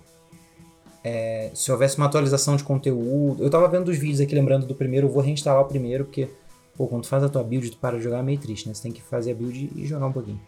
É, 1.03 1.51
se 1.53 1.73
houvesse 1.73 1.99
uma 1.99 2.07
atualização 2.07 2.55
de 2.55 2.63
conteúdo. 2.63 3.43
Eu 3.43 3.51
tava 3.51 3.67
vendo 3.67 3.89
os 3.89 3.99
vídeos 3.99 4.21
aqui, 4.21 4.33
lembrando 4.33 4.65
do 4.65 4.77
primeiro, 4.77 5.09
eu 5.09 5.13
vou 5.13 5.21
reinstalar 5.21 5.61
o 5.61 5.67
primeiro, 5.67 6.05
porque, 6.05 6.29
pô, 6.77 6.87
quando 6.87 7.03
tu 7.03 7.09
faz 7.09 7.25
a 7.25 7.29
tua 7.29 7.43
build, 7.43 7.69
tu 7.69 7.79
para 7.79 7.99
de 7.99 8.05
jogar 8.05 8.21
é 8.21 8.23
meio 8.23 8.39
triste, 8.39 8.69
né? 8.69 8.75
Você 8.75 8.85
tem 8.85 8.93
que 8.93 9.03
fazer 9.03 9.33
a 9.33 9.35
build 9.35 9.73
e 9.75 9.85
jogar 9.87 10.07
um 10.07 10.13
pouquinho 10.13 10.41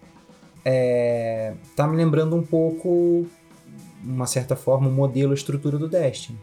é, 0.68 1.55
tá 1.76 1.86
me 1.86 1.97
lembrando 1.97 2.34
um 2.34 2.43
pouco, 2.43 3.24
uma 4.02 4.26
certa 4.26 4.56
forma, 4.56 4.88
o 4.88 4.93
modelo, 4.93 5.30
a 5.30 5.34
estrutura 5.34 5.78
do 5.78 5.88
Destiny. 5.88 6.36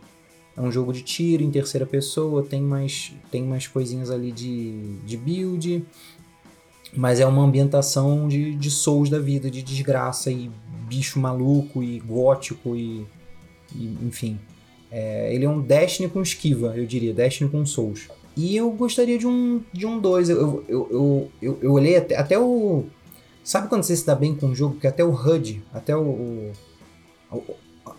É 0.56 0.62
um 0.62 0.72
jogo 0.72 0.94
de 0.94 1.02
tiro 1.02 1.44
em 1.44 1.52
terceira 1.52 1.86
pessoa, 1.86 2.42
tem 2.42 2.62
mais, 2.62 3.12
tem 3.30 3.44
mais 3.44 3.68
coisinhas 3.68 4.10
ali 4.10 4.32
de, 4.32 4.96
de 5.00 5.18
build, 5.18 5.86
mas 6.96 7.20
é 7.20 7.26
uma 7.26 7.44
ambientação 7.44 8.30
de, 8.30 8.56
de 8.56 8.72
souls 8.72 9.10
da 9.10 9.20
vida, 9.20 9.52
de 9.52 9.62
desgraça 9.62 10.32
e 10.32 10.50
bicho 10.88 11.20
maluco 11.20 11.84
e 11.84 12.00
gótico 12.00 12.78
e, 12.78 13.06
e 13.76 13.98
enfim. 14.04 14.40
É, 14.90 15.36
ele 15.36 15.44
é 15.44 15.50
um 15.50 15.60
Destiny 15.60 16.08
com 16.08 16.22
esquiva, 16.22 16.78
eu 16.78 16.86
diria, 16.86 17.14
Destiny 17.14 17.50
com 17.50 17.66
souls. 17.66 18.08
E 18.38 18.56
eu 18.56 18.72
gostaria 18.72 19.18
de 19.18 19.28
um 19.28 19.58
2. 19.58 19.64
De 19.74 19.86
um 19.86 20.00
dois. 20.00 20.30
eu, 20.30 20.64
eu, 20.70 20.88
eu, 20.90 21.32
eu, 21.42 21.60
eu 21.62 21.74
olhei 21.74 21.98
até, 21.98 22.16
até 22.16 22.40
o 22.40 22.86
Sabe 23.44 23.68
quando 23.68 23.84
você 23.84 23.96
se 23.96 24.06
dá 24.06 24.16
bem 24.16 24.36
com 24.36 24.48
um 24.48 24.56
jogo 24.56 24.80
que 24.80 24.88
até 24.88 25.04
o 25.04 25.12
HUD, 25.12 25.62
até 25.74 25.96
o, 25.96 26.52
o 27.32 27.42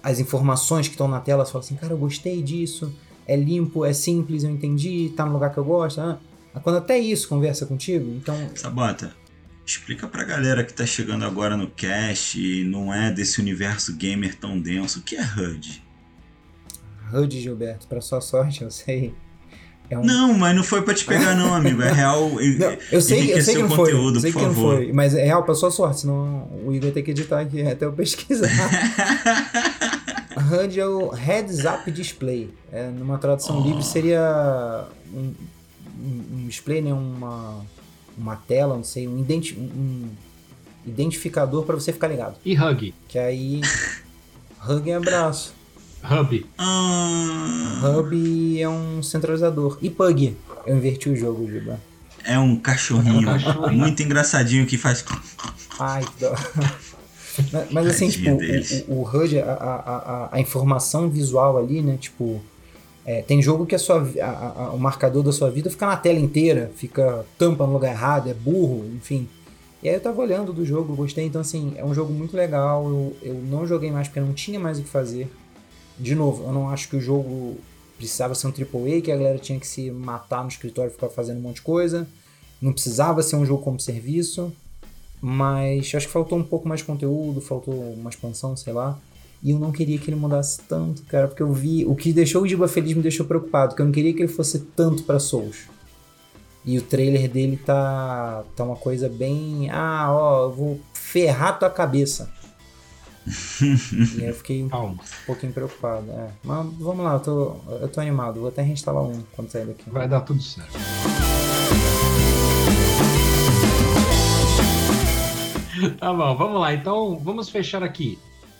as 0.02 0.18
informações 0.18 0.86
que 0.86 0.94
estão 0.94 1.08
na 1.08 1.20
tela, 1.20 1.44
você 1.44 1.52
fala 1.52 1.64
assim, 1.64 1.76
cara, 1.76 1.92
eu 1.92 1.98
gostei 1.98 2.42
disso, 2.42 2.94
é 3.26 3.36
limpo, 3.36 3.84
é 3.84 3.92
simples, 3.92 4.44
eu 4.44 4.50
entendi, 4.50 5.12
tá 5.16 5.24
no 5.24 5.32
lugar 5.32 5.52
que 5.52 5.58
eu 5.58 5.64
gosto. 5.64 6.00
Ah, 6.00 6.18
quando 6.62 6.76
até 6.76 6.98
isso 6.98 7.28
conversa 7.28 7.66
contigo, 7.66 8.10
então. 8.10 8.36
Sabota, 8.54 9.14
explica 9.66 10.06
pra 10.06 10.24
galera 10.24 10.64
que 10.64 10.72
tá 10.72 10.86
chegando 10.86 11.24
agora 11.24 11.56
no 11.56 11.70
cast 11.70 12.38
e 12.38 12.64
não 12.64 12.92
é 12.92 13.10
desse 13.10 13.40
universo 13.40 13.94
gamer 13.94 14.38
tão 14.38 14.58
denso, 14.60 15.00
o 15.00 15.02
que 15.02 15.16
é 15.16 15.22
HUD? 15.22 15.82
HUD, 17.12 17.40
Gilberto, 17.40 17.86
pra 17.86 18.00
sua 18.00 18.20
sorte, 18.20 18.62
eu 18.62 18.70
sei. 18.70 19.14
É 19.90 19.98
um... 19.98 20.04
Não, 20.04 20.34
mas 20.34 20.56
não 20.56 20.64
foi 20.64 20.82
pra 20.82 20.94
te 20.94 21.04
pegar, 21.04 21.34
não, 21.34 21.54
amigo. 21.54 21.82
É 21.82 21.92
real. 21.92 22.30
não, 22.58 22.76
eu 22.90 23.00
sei, 23.00 23.32
eu 23.32 23.42
sei 23.42 23.56
que 23.56 23.62
não 23.62 23.70
foi. 23.70 23.92
Eu 23.92 24.20
sei 24.20 24.32
que 24.32 24.40
não 24.40 24.54
foi. 24.54 24.92
Mas 24.92 25.14
é 25.14 25.24
real 25.24 25.42
pra 25.42 25.54
sua 25.54 25.70
sorte, 25.70 26.00
senão 26.00 26.48
o 26.64 26.72
Igor 26.72 26.90
tem 26.90 27.02
que 27.02 27.10
editar 27.10 27.40
aqui 27.40 27.60
até 27.66 27.84
eu 27.84 27.92
pesquisar. 27.92 28.48
HUD 30.36 30.80
é 30.80 30.86
o 30.86 31.10
Heads 31.10 31.64
Up 31.64 31.90
Display. 31.90 32.50
É, 32.72 32.88
numa 32.88 33.18
tradução 33.18 33.60
oh. 33.60 33.62
livre 33.62 33.82
seria 33.82 34.86
um, 35.12 35.32
um, 36.00 36.46
display, 36.48 36.80
né? 36.80 36.92
Uma, 36.92 37.64
uma 38.16 38.36
tela, 38.36 38.76
não 38.76 38.84
sei, 38.84 39.06
um, 39.06 39.18
identi 39.18 39.54
um 39.54 40.08
identificador 40.86 41.64
para 41.64 41.74
você 41.74 41.92
ficar 41.92 42.08
ligado. 42.08 42.36
E 42.44 42.58
hug? 42.58 42.94
Que 43.08 43.18
aí. 43.18 43.60
hug 44.68 44.90
é 44.90 44.94
abraço. 44.94 45.54
Hub. 46.10 46.46
Ah, 46.58 47.80
Hub 47.98 48.60
é 48.60 48.68
um 48.68 49.02
centralizador. 49.02 49.78
E 49.80 49.88
Pug. 49.90 50.36
Eu 50.66 50.76
inverti 50.76 51.08
o 51.08 51.16
jogo, 51.16 51.46
Giba. 51.50 51.78
é 52.24 52.38
um 52.38 52.56
cachorrinho, 52.56 53.28
É 53.28 53.32
um 53.34 53.38
cachorrinho. 53.38 53.78
muito 53.78 54.02
engraçadinho 54.02 54.66
que 54.66 54.76
faz. 54.78 55.04
Ai, 55.78 56.02
que 56.04 56.20
dó. 56.24 56.34
Mas- 57.52 57.70
Mas 57.72 57.86
assim, 57.88 58.08
tipo, 58.08 58.36
deles. 58.36 58.84
o, 58.88 58.92
o, 58.92 59.02
o 59.02 59.08
HUD, 59.08 59.40
a, 59.40 59.44
a, 59.52 59.74
a, 59.96 60.28
a 60.32 60.40
informação 60.40 61.08
visual 61.10 61.58
ali, 61.58 61.82
né? 61.82 61.96
Tipo, 62.00 62.40
é, 63.04 63.22
tem 63.22 63.42
jogo 63.42 63.66
que 63.66 63.74
a 63.74 63.78
sua, 63.78 63.96
a- 64.22 64.70
o 64.72 64.78
marcador 64.78 65.22
da 65.22 65.32
sua 65.32 65.50
vida 65.50 65.68
fica 65.68 65.84
na 65.86 65.96
tela 65.96 66.18
inteira, 66.18 66.70
fica 66.76 67.26
tampa 67.36 67.66
no 67.66 67.72
lugar 67.74 67.90
errado, 67.90 68.30
é 68.30 68.34
burro, 68.34 68.86
enfim. 68.94 69.28
E 69.82 69.88
aí 69.88 69.94
eu 69.96 70.00
tava 70.00 70.20
olhando 70.22 70.52
do 70.52 70.64
jogo, 70.64 70.94
gostei, 70.94 71.26
então 71.26 71.40
assim, 71.40 71.74
é 71.76 71.84
um 71.84 71.92
jogo 71.92 72.10
muito 72.12 72.34
legal. 72.36 72.86
Eu, 72.86 73.16
eu 73.20 73.34
não 73.34 73.66
joguei 73.66 73.90
mais 73.90 74.08
porque 74.08 74.20
não 74.20 74.32
tinha 74.32 74.58
mais 74.58 74.78
o 74.78 74.82
que 74.82 74.88
fazer. 74.88 75.30
De 75.98 76.14
novo, 76.14 76.44
eu 76.44 76.52
não 76.52 76.68
acho 76.68 76.88
que 76.88 76.96
o 76.96 77.00
jogo 77.00 77.56
precisava 77.96 78.34
ser 78.34 78.46
um 78.46 78.50
AAA, 78.50 79.00
que 79.00 79.12
a 79.12 79.16
galera 79.16 79.38
tinha 79.38 79.58
que 79.58 79.66
se 79.66 79.90
matar 79.90 80.42
no 80.42 80.48
escritório 80.48 80.90
e 80.90 80.92
ficar 80.92 81.08
fazendo 81.08 81.38
um 81.38 81.42
monte 81.42 81.56
de 81.56 81.62
coisa. 81.62 82.06
Não 82.60 82.72
precisava 82.72 83.22
ser 83.22 83.36
um 83.36 83.46
jogo 83.46 83.62
como 83.62 83.78
serviço. 83.78 84.52
Mas 85.26 85.90
acho 85.94 86.06
que 86.06 86.12
faltou 86.12 86.38
um 86.38 86.42
pouco 86.42 86.68
mais 86.68 86.80
de 86.80 86.86
conteúdo, 86.86 87.40
faltou 87.40 87.74
uma 87.94 88.10
expansão, 88.10 88.54
sei 88.56 88.74
lá. 88.74 88.98
E 89.42 89.52
eu 89.52 89.58
não 89.58 89.72
queria 89.72 89.98
que 89.98 90.10
ele 90.10 90.16
mudasse 90.16 90.60
tanto, 90.68 91.02
cara, 91.04 91.28
porque 91.28 91.42
eu 91.42 91.50
vi. 91.50 91.86
O 91.86 91.94
que 91.94 92.12
deixou 92.12 92.42
o 92.42 92.46
Giba 92.46 92.68
feliz 92.68 92.94
me 92.94 93.02
deixou 93.02 93.24
preocupado, 93.24 93.70
porque 93.70 93.80
eu 93.80 93.86
não 93.86 93.92
queria 93.92 94.12
que 94.12 94.20
ele 94.20 94.28
fosse 94.28 94.58
tanto 94.76 95.02
pra 95.04 95.18
Souls. 95.18 95.66
E 96.62 96.78
o 96.78 96.82
trailer 96.82 97.30
dele 97.30 97.56
tá. 97.56 98.44
tá 98.54 98.64
uma 98.64 98.76
coisa 98.76 99.08
bem. 99.08 99.70
Ah, 99.70 100.12
ó, 100.12 100.44
eu 100.44 100.52
vou 100.52 100.80
ferrar 100.92 101.58
tua 101.58 101.70
cabeça. 101.70 102.30
E 103.26 104.22
aí 104.22 104.28
eu 104.28 104.34
fiquei 104.34 104.62
um 104.62 104.68
Calma. 104.68 104.96
pouquinho 105.26 105.52
preocupado. 105.52 106.10
É. 106.10 106.30
Mas 106.42 106.66
vamos 106.78 107.04
lá, 107.04 107.14
eu 107.14 107.20
tô, 107.20 107.56
eu 107.80 107.88
tô 107.88 108.00
animado. 108.00 108.40
Vou 108.40 108.48
até 108.48 108.62
reinstalar 108.62 109.02
um 109.02 109.22
quando 109.32 109.50
sair 109.50 109.66
daqui. 109.66 109.88
Vai 109.88 110.08
dar 110.08 110.20
tudo 110.20 110.42
certo. 110.42 110.72
Tá 115.98 116.12
bom, 116.12 116.36
vamos 116.36 116.60
lá. 116.60 116.72
Então, 116.72 117.18
vamos 117.18 117.48
fechar 117.48 117.82
aqui. 117.82 118.18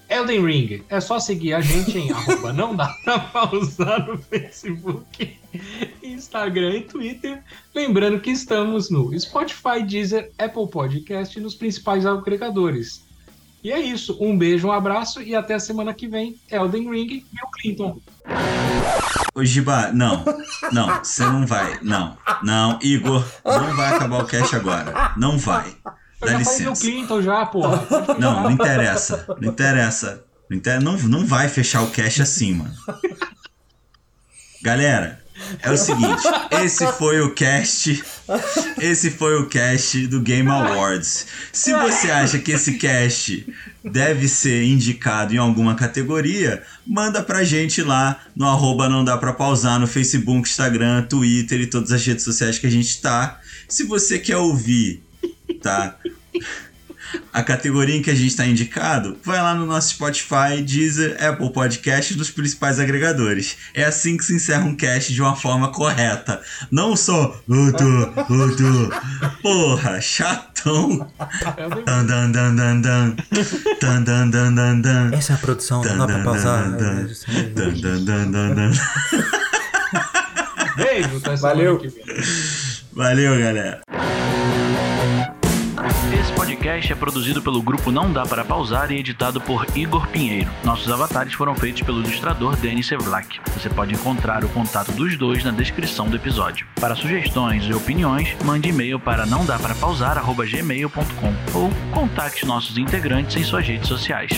Elden 0.08 0.44
Ring. 0.44 0.82
É 0.88 1.00
só 1.00 1.18
seguir 1.18 1.54
a 1.54 1.60
gente 1.60 1.96
em 1.96 2.10
arroba 2.12 2.52
não 2.52 2.76
dá 2.76 2.88
pra 3.04 3.18
pausar 3.18 4.06
no 4.06 4.18
Facebook, 4.18 5.36
Instagram 6.02 6.76
e 6.76 6.80
Twitter. 6.82 7.42
Lembrando 7.74 8.20
que 8.20 8.30
estamos 8.30 8.90
no 8.90 9.18
Spotify, 9.18 9.82
Deezer, 9.86 10.30
Apple 10.38 10.68
Podcast 10.68 11.38
e 11.38 11.42
nos 11.42 11.54
principais 11.54 12.04
agregadores. 12.04 13.04
E 13.64 13.72
é 13.72 13.80
isso. 13.80 14.16
Um 14.20 14.36
beijo, 14.36 14.68
um 14.68 14.72
abraço 14.72 15.22
e 15.22 15.34
até 15.34 15.54
a 15.54 15.58
semana 15.60 15.94
que 15.94 16.06
vem. 16.06 16.36
Elden 16.50 16.90
Ring 16.90 17.06
e 17.06 17.26
Bill 17.32 17.48
Clinton. 17.60 17.98
Ô 19.34 19.44
Giba, 19.44 19.90
não, 19.92 20.22
não, 20.70 21.02
você 21.02 21.24
não 21.24 21.44
vai, 21.44 21.78
não, 21.82 22.16
não, 22.42 22.78
Igor, 22.80 23.24
não 23.44 23.74
vai 23.74 23.92
acabar 23.94 24.22
o 24.22 24.26
cast 24.26 24.54
agora, 24.54 25.12
não 25.16 25.36
vai, 25.38 25.74
Eu 26.22 26.28
dá 26.28 26.38
já 26.38 26.44
falei 26.44 26.58
Bill 26.60 26.70
licença. 26.70 26.80
Clinton 26.82 27.22
já, 27.22 27.44
porra. 27.46 27.84
Não, 28.18 28.42
não 28.44 28.50
interessa, 28.52 29.26
não 29.40 29.48
interessa, 29.50 30.24
não, 30.48 30.56
inter- 30.56 30.80
não, 30.80 30.96
não 30.98 31.26
vai 31.26 31.48
fechar 31.48 31.82
o 31.82 31.90
cast 31.90 32.22
assim, 32.22 32.54
mano. 32.54 32.72
Galera, 34.62 35.23
é 35.62 35.70
o 35.70 35.76
seguinte, 35.76 36.22
esse 36.62 36.86
foi 36.92 37.20
o 37.20 37.34
cast, 37.34 38.02
esse 38.80 39.10
foi 39.10 39.36
o 39.40 39.46
cast 39.46 40.06
do 40.06 40.20
Game 40.20 40.48
Awards. 40.48 41.26
Se 41.52 41.72
você 41.72 42.10
acha 42.10 42.38
que 42.38 42.52
esse 42.52 42.74
cast 42.74 43.46
deve 43.84 44.28
ser 44.28 44.64
indicado 44.64 45.34
em 45.34 45.38
alguma 45.38 45.74
categoria, 45.74 46.62
manda 46.86 47.22
pra 47.22 47.44
gente 47.44 47.82
lá 47.82 48.20
no 48.34 48.46
arroba 48.46 48.88
não 48.88 49.04
dá 49.04 49.16
pra 49.16 49.32
pausar 49.32 49.78
no 49.78 49.86
Facebook, 49.86 50.48
Instagram, 50.48 51.02
Twitter 51.02 51.60
e 51.60 51.66
todas 51.66 51.92
as 51.92 52.04
redes 52.04 52.24
sociais 52.24 52.58
que 52.58 52.66
a 52.66 52.70
gente 52.70 53.00
tá. 53.00 53.40
Se 53.68 53.84
você 53.84 54.18
quer 54.18 54.36
ouvir, 54.36 55.02
tá? 55.62 55.96
A 57.32 57.42
categoria 57.42 57.96
em 57.96 58.02
que 58.02 58.10
a 58.10 58.14
gente 58.14 58.28
está 58.28 58.46
indicado, 58.46 59.16
vai 59.22 59.38
lá 59.40 59.54
no 59.54 59.66
nosso 59.66 59.90
Spotify, 59.90 60.62
Deezer, 60.64 61.16
Apple 61.22 61.52
Podcast 61.52 62.14
dos 62.14 62.30
principais 62.30 62.78
agregadores. 62.78 63.56
É 63.74 63.84
assim 63.84 64.16
que 64.16 64.24
se 64.24 64.34
encerra 64.34 64.64
um 64.64 64.74
cast 64.76 65.12
de 65.12 65.20
uma 65.20 65.34
forma 65.36 65.68
correta. 65.72 66.40
Não 66.70 66.96
só 66.96 67.40
outro, 67.48 68.14
outro. 68.30 68.90
Porra, 69.42 70.00
chatão. 70.00 71.06
Dan, 71.84 72.06
dan, 72.06 72.32
dan, 72.32 72.56
dan, 72.56 72.80
dan. 72.80 73.16
Dan, 73.80 74.04
dan, 74.04 74.30
dan, 74.30 74.54
dan, 74.54 74.80
dan. 74.80 75.12
Essa 75.12 75.32
é 75.32 75.36
a 75.36 75.38
produção, 75.38 75.84
não 75.84 75.98
dá 75.98 76.06
pra 76.06 76.24
pausar. 76.24 76.68
né? 76.70 77.06
Dan, 77.54 77.80
dan, 77.80 78.04
dan, 78.04 78.30
dan, 78.30 78.54
dan. 78.54 78.72
Beijo, 80.76 81.20
semana 81.20 81.36
Valeu. 81.38 81.80
Valeu, 82.92 83.38
galera. 83.38 83.80
Podcast 86.64 86.92
é 86.92 86.96
produzido 86.96 87.42
pelo 87.42 87.60
grupo 87.60 87.92
Não 87.92 88.10
Dá 88.10 88.24
Para 88.24 88.42
Pausar 88.42 88.90
e 88.90 88.96
editado 88.96 89.38
por 89.38 89.66
Igor 89.76 90.08
Pinheiro. 90.08 90.50
Nossos 90.64 90.90
avatares 90.90 91.34
foram 91.34 91.54
feitos 91.54 91.82
pelo 91.82 92.00
ilustrador 92.00 92.56
Denis 92.56 92.86
Sevlak. 92.86 93.38
Você 93.52 93.68
pode 93.68 93.92
encontrar 93.92 94.42
o 94.42 94.48
contato 94.48 94.90
dos 94.92 95.14
dois 95.18 95.44
na 95.44 95.50
descrição 95.50 96.08
do 96.08 96.16
episódio. 96.16 96.66
Para 96.80 96.96
sugestões 96.96 97.64
e 97.64 97.74
opiniões, 97.74 98.34
mande 98.42 98.70
e-mail 98.70 98.98
para 98.98 99.26
não 99.26 99.44
dá 99.44 99.58
para 99.58 99.74
pausar@gmail.com 99.74 101.34
ou 101.52 101.70
contacte 101.92 102.46
nossos 102.46 102.78
integrantes 102.78 103.36
em 103.36 103.44
suas 103.44 103.66
redes 103.66 103.86
sociais. 103.86 104.30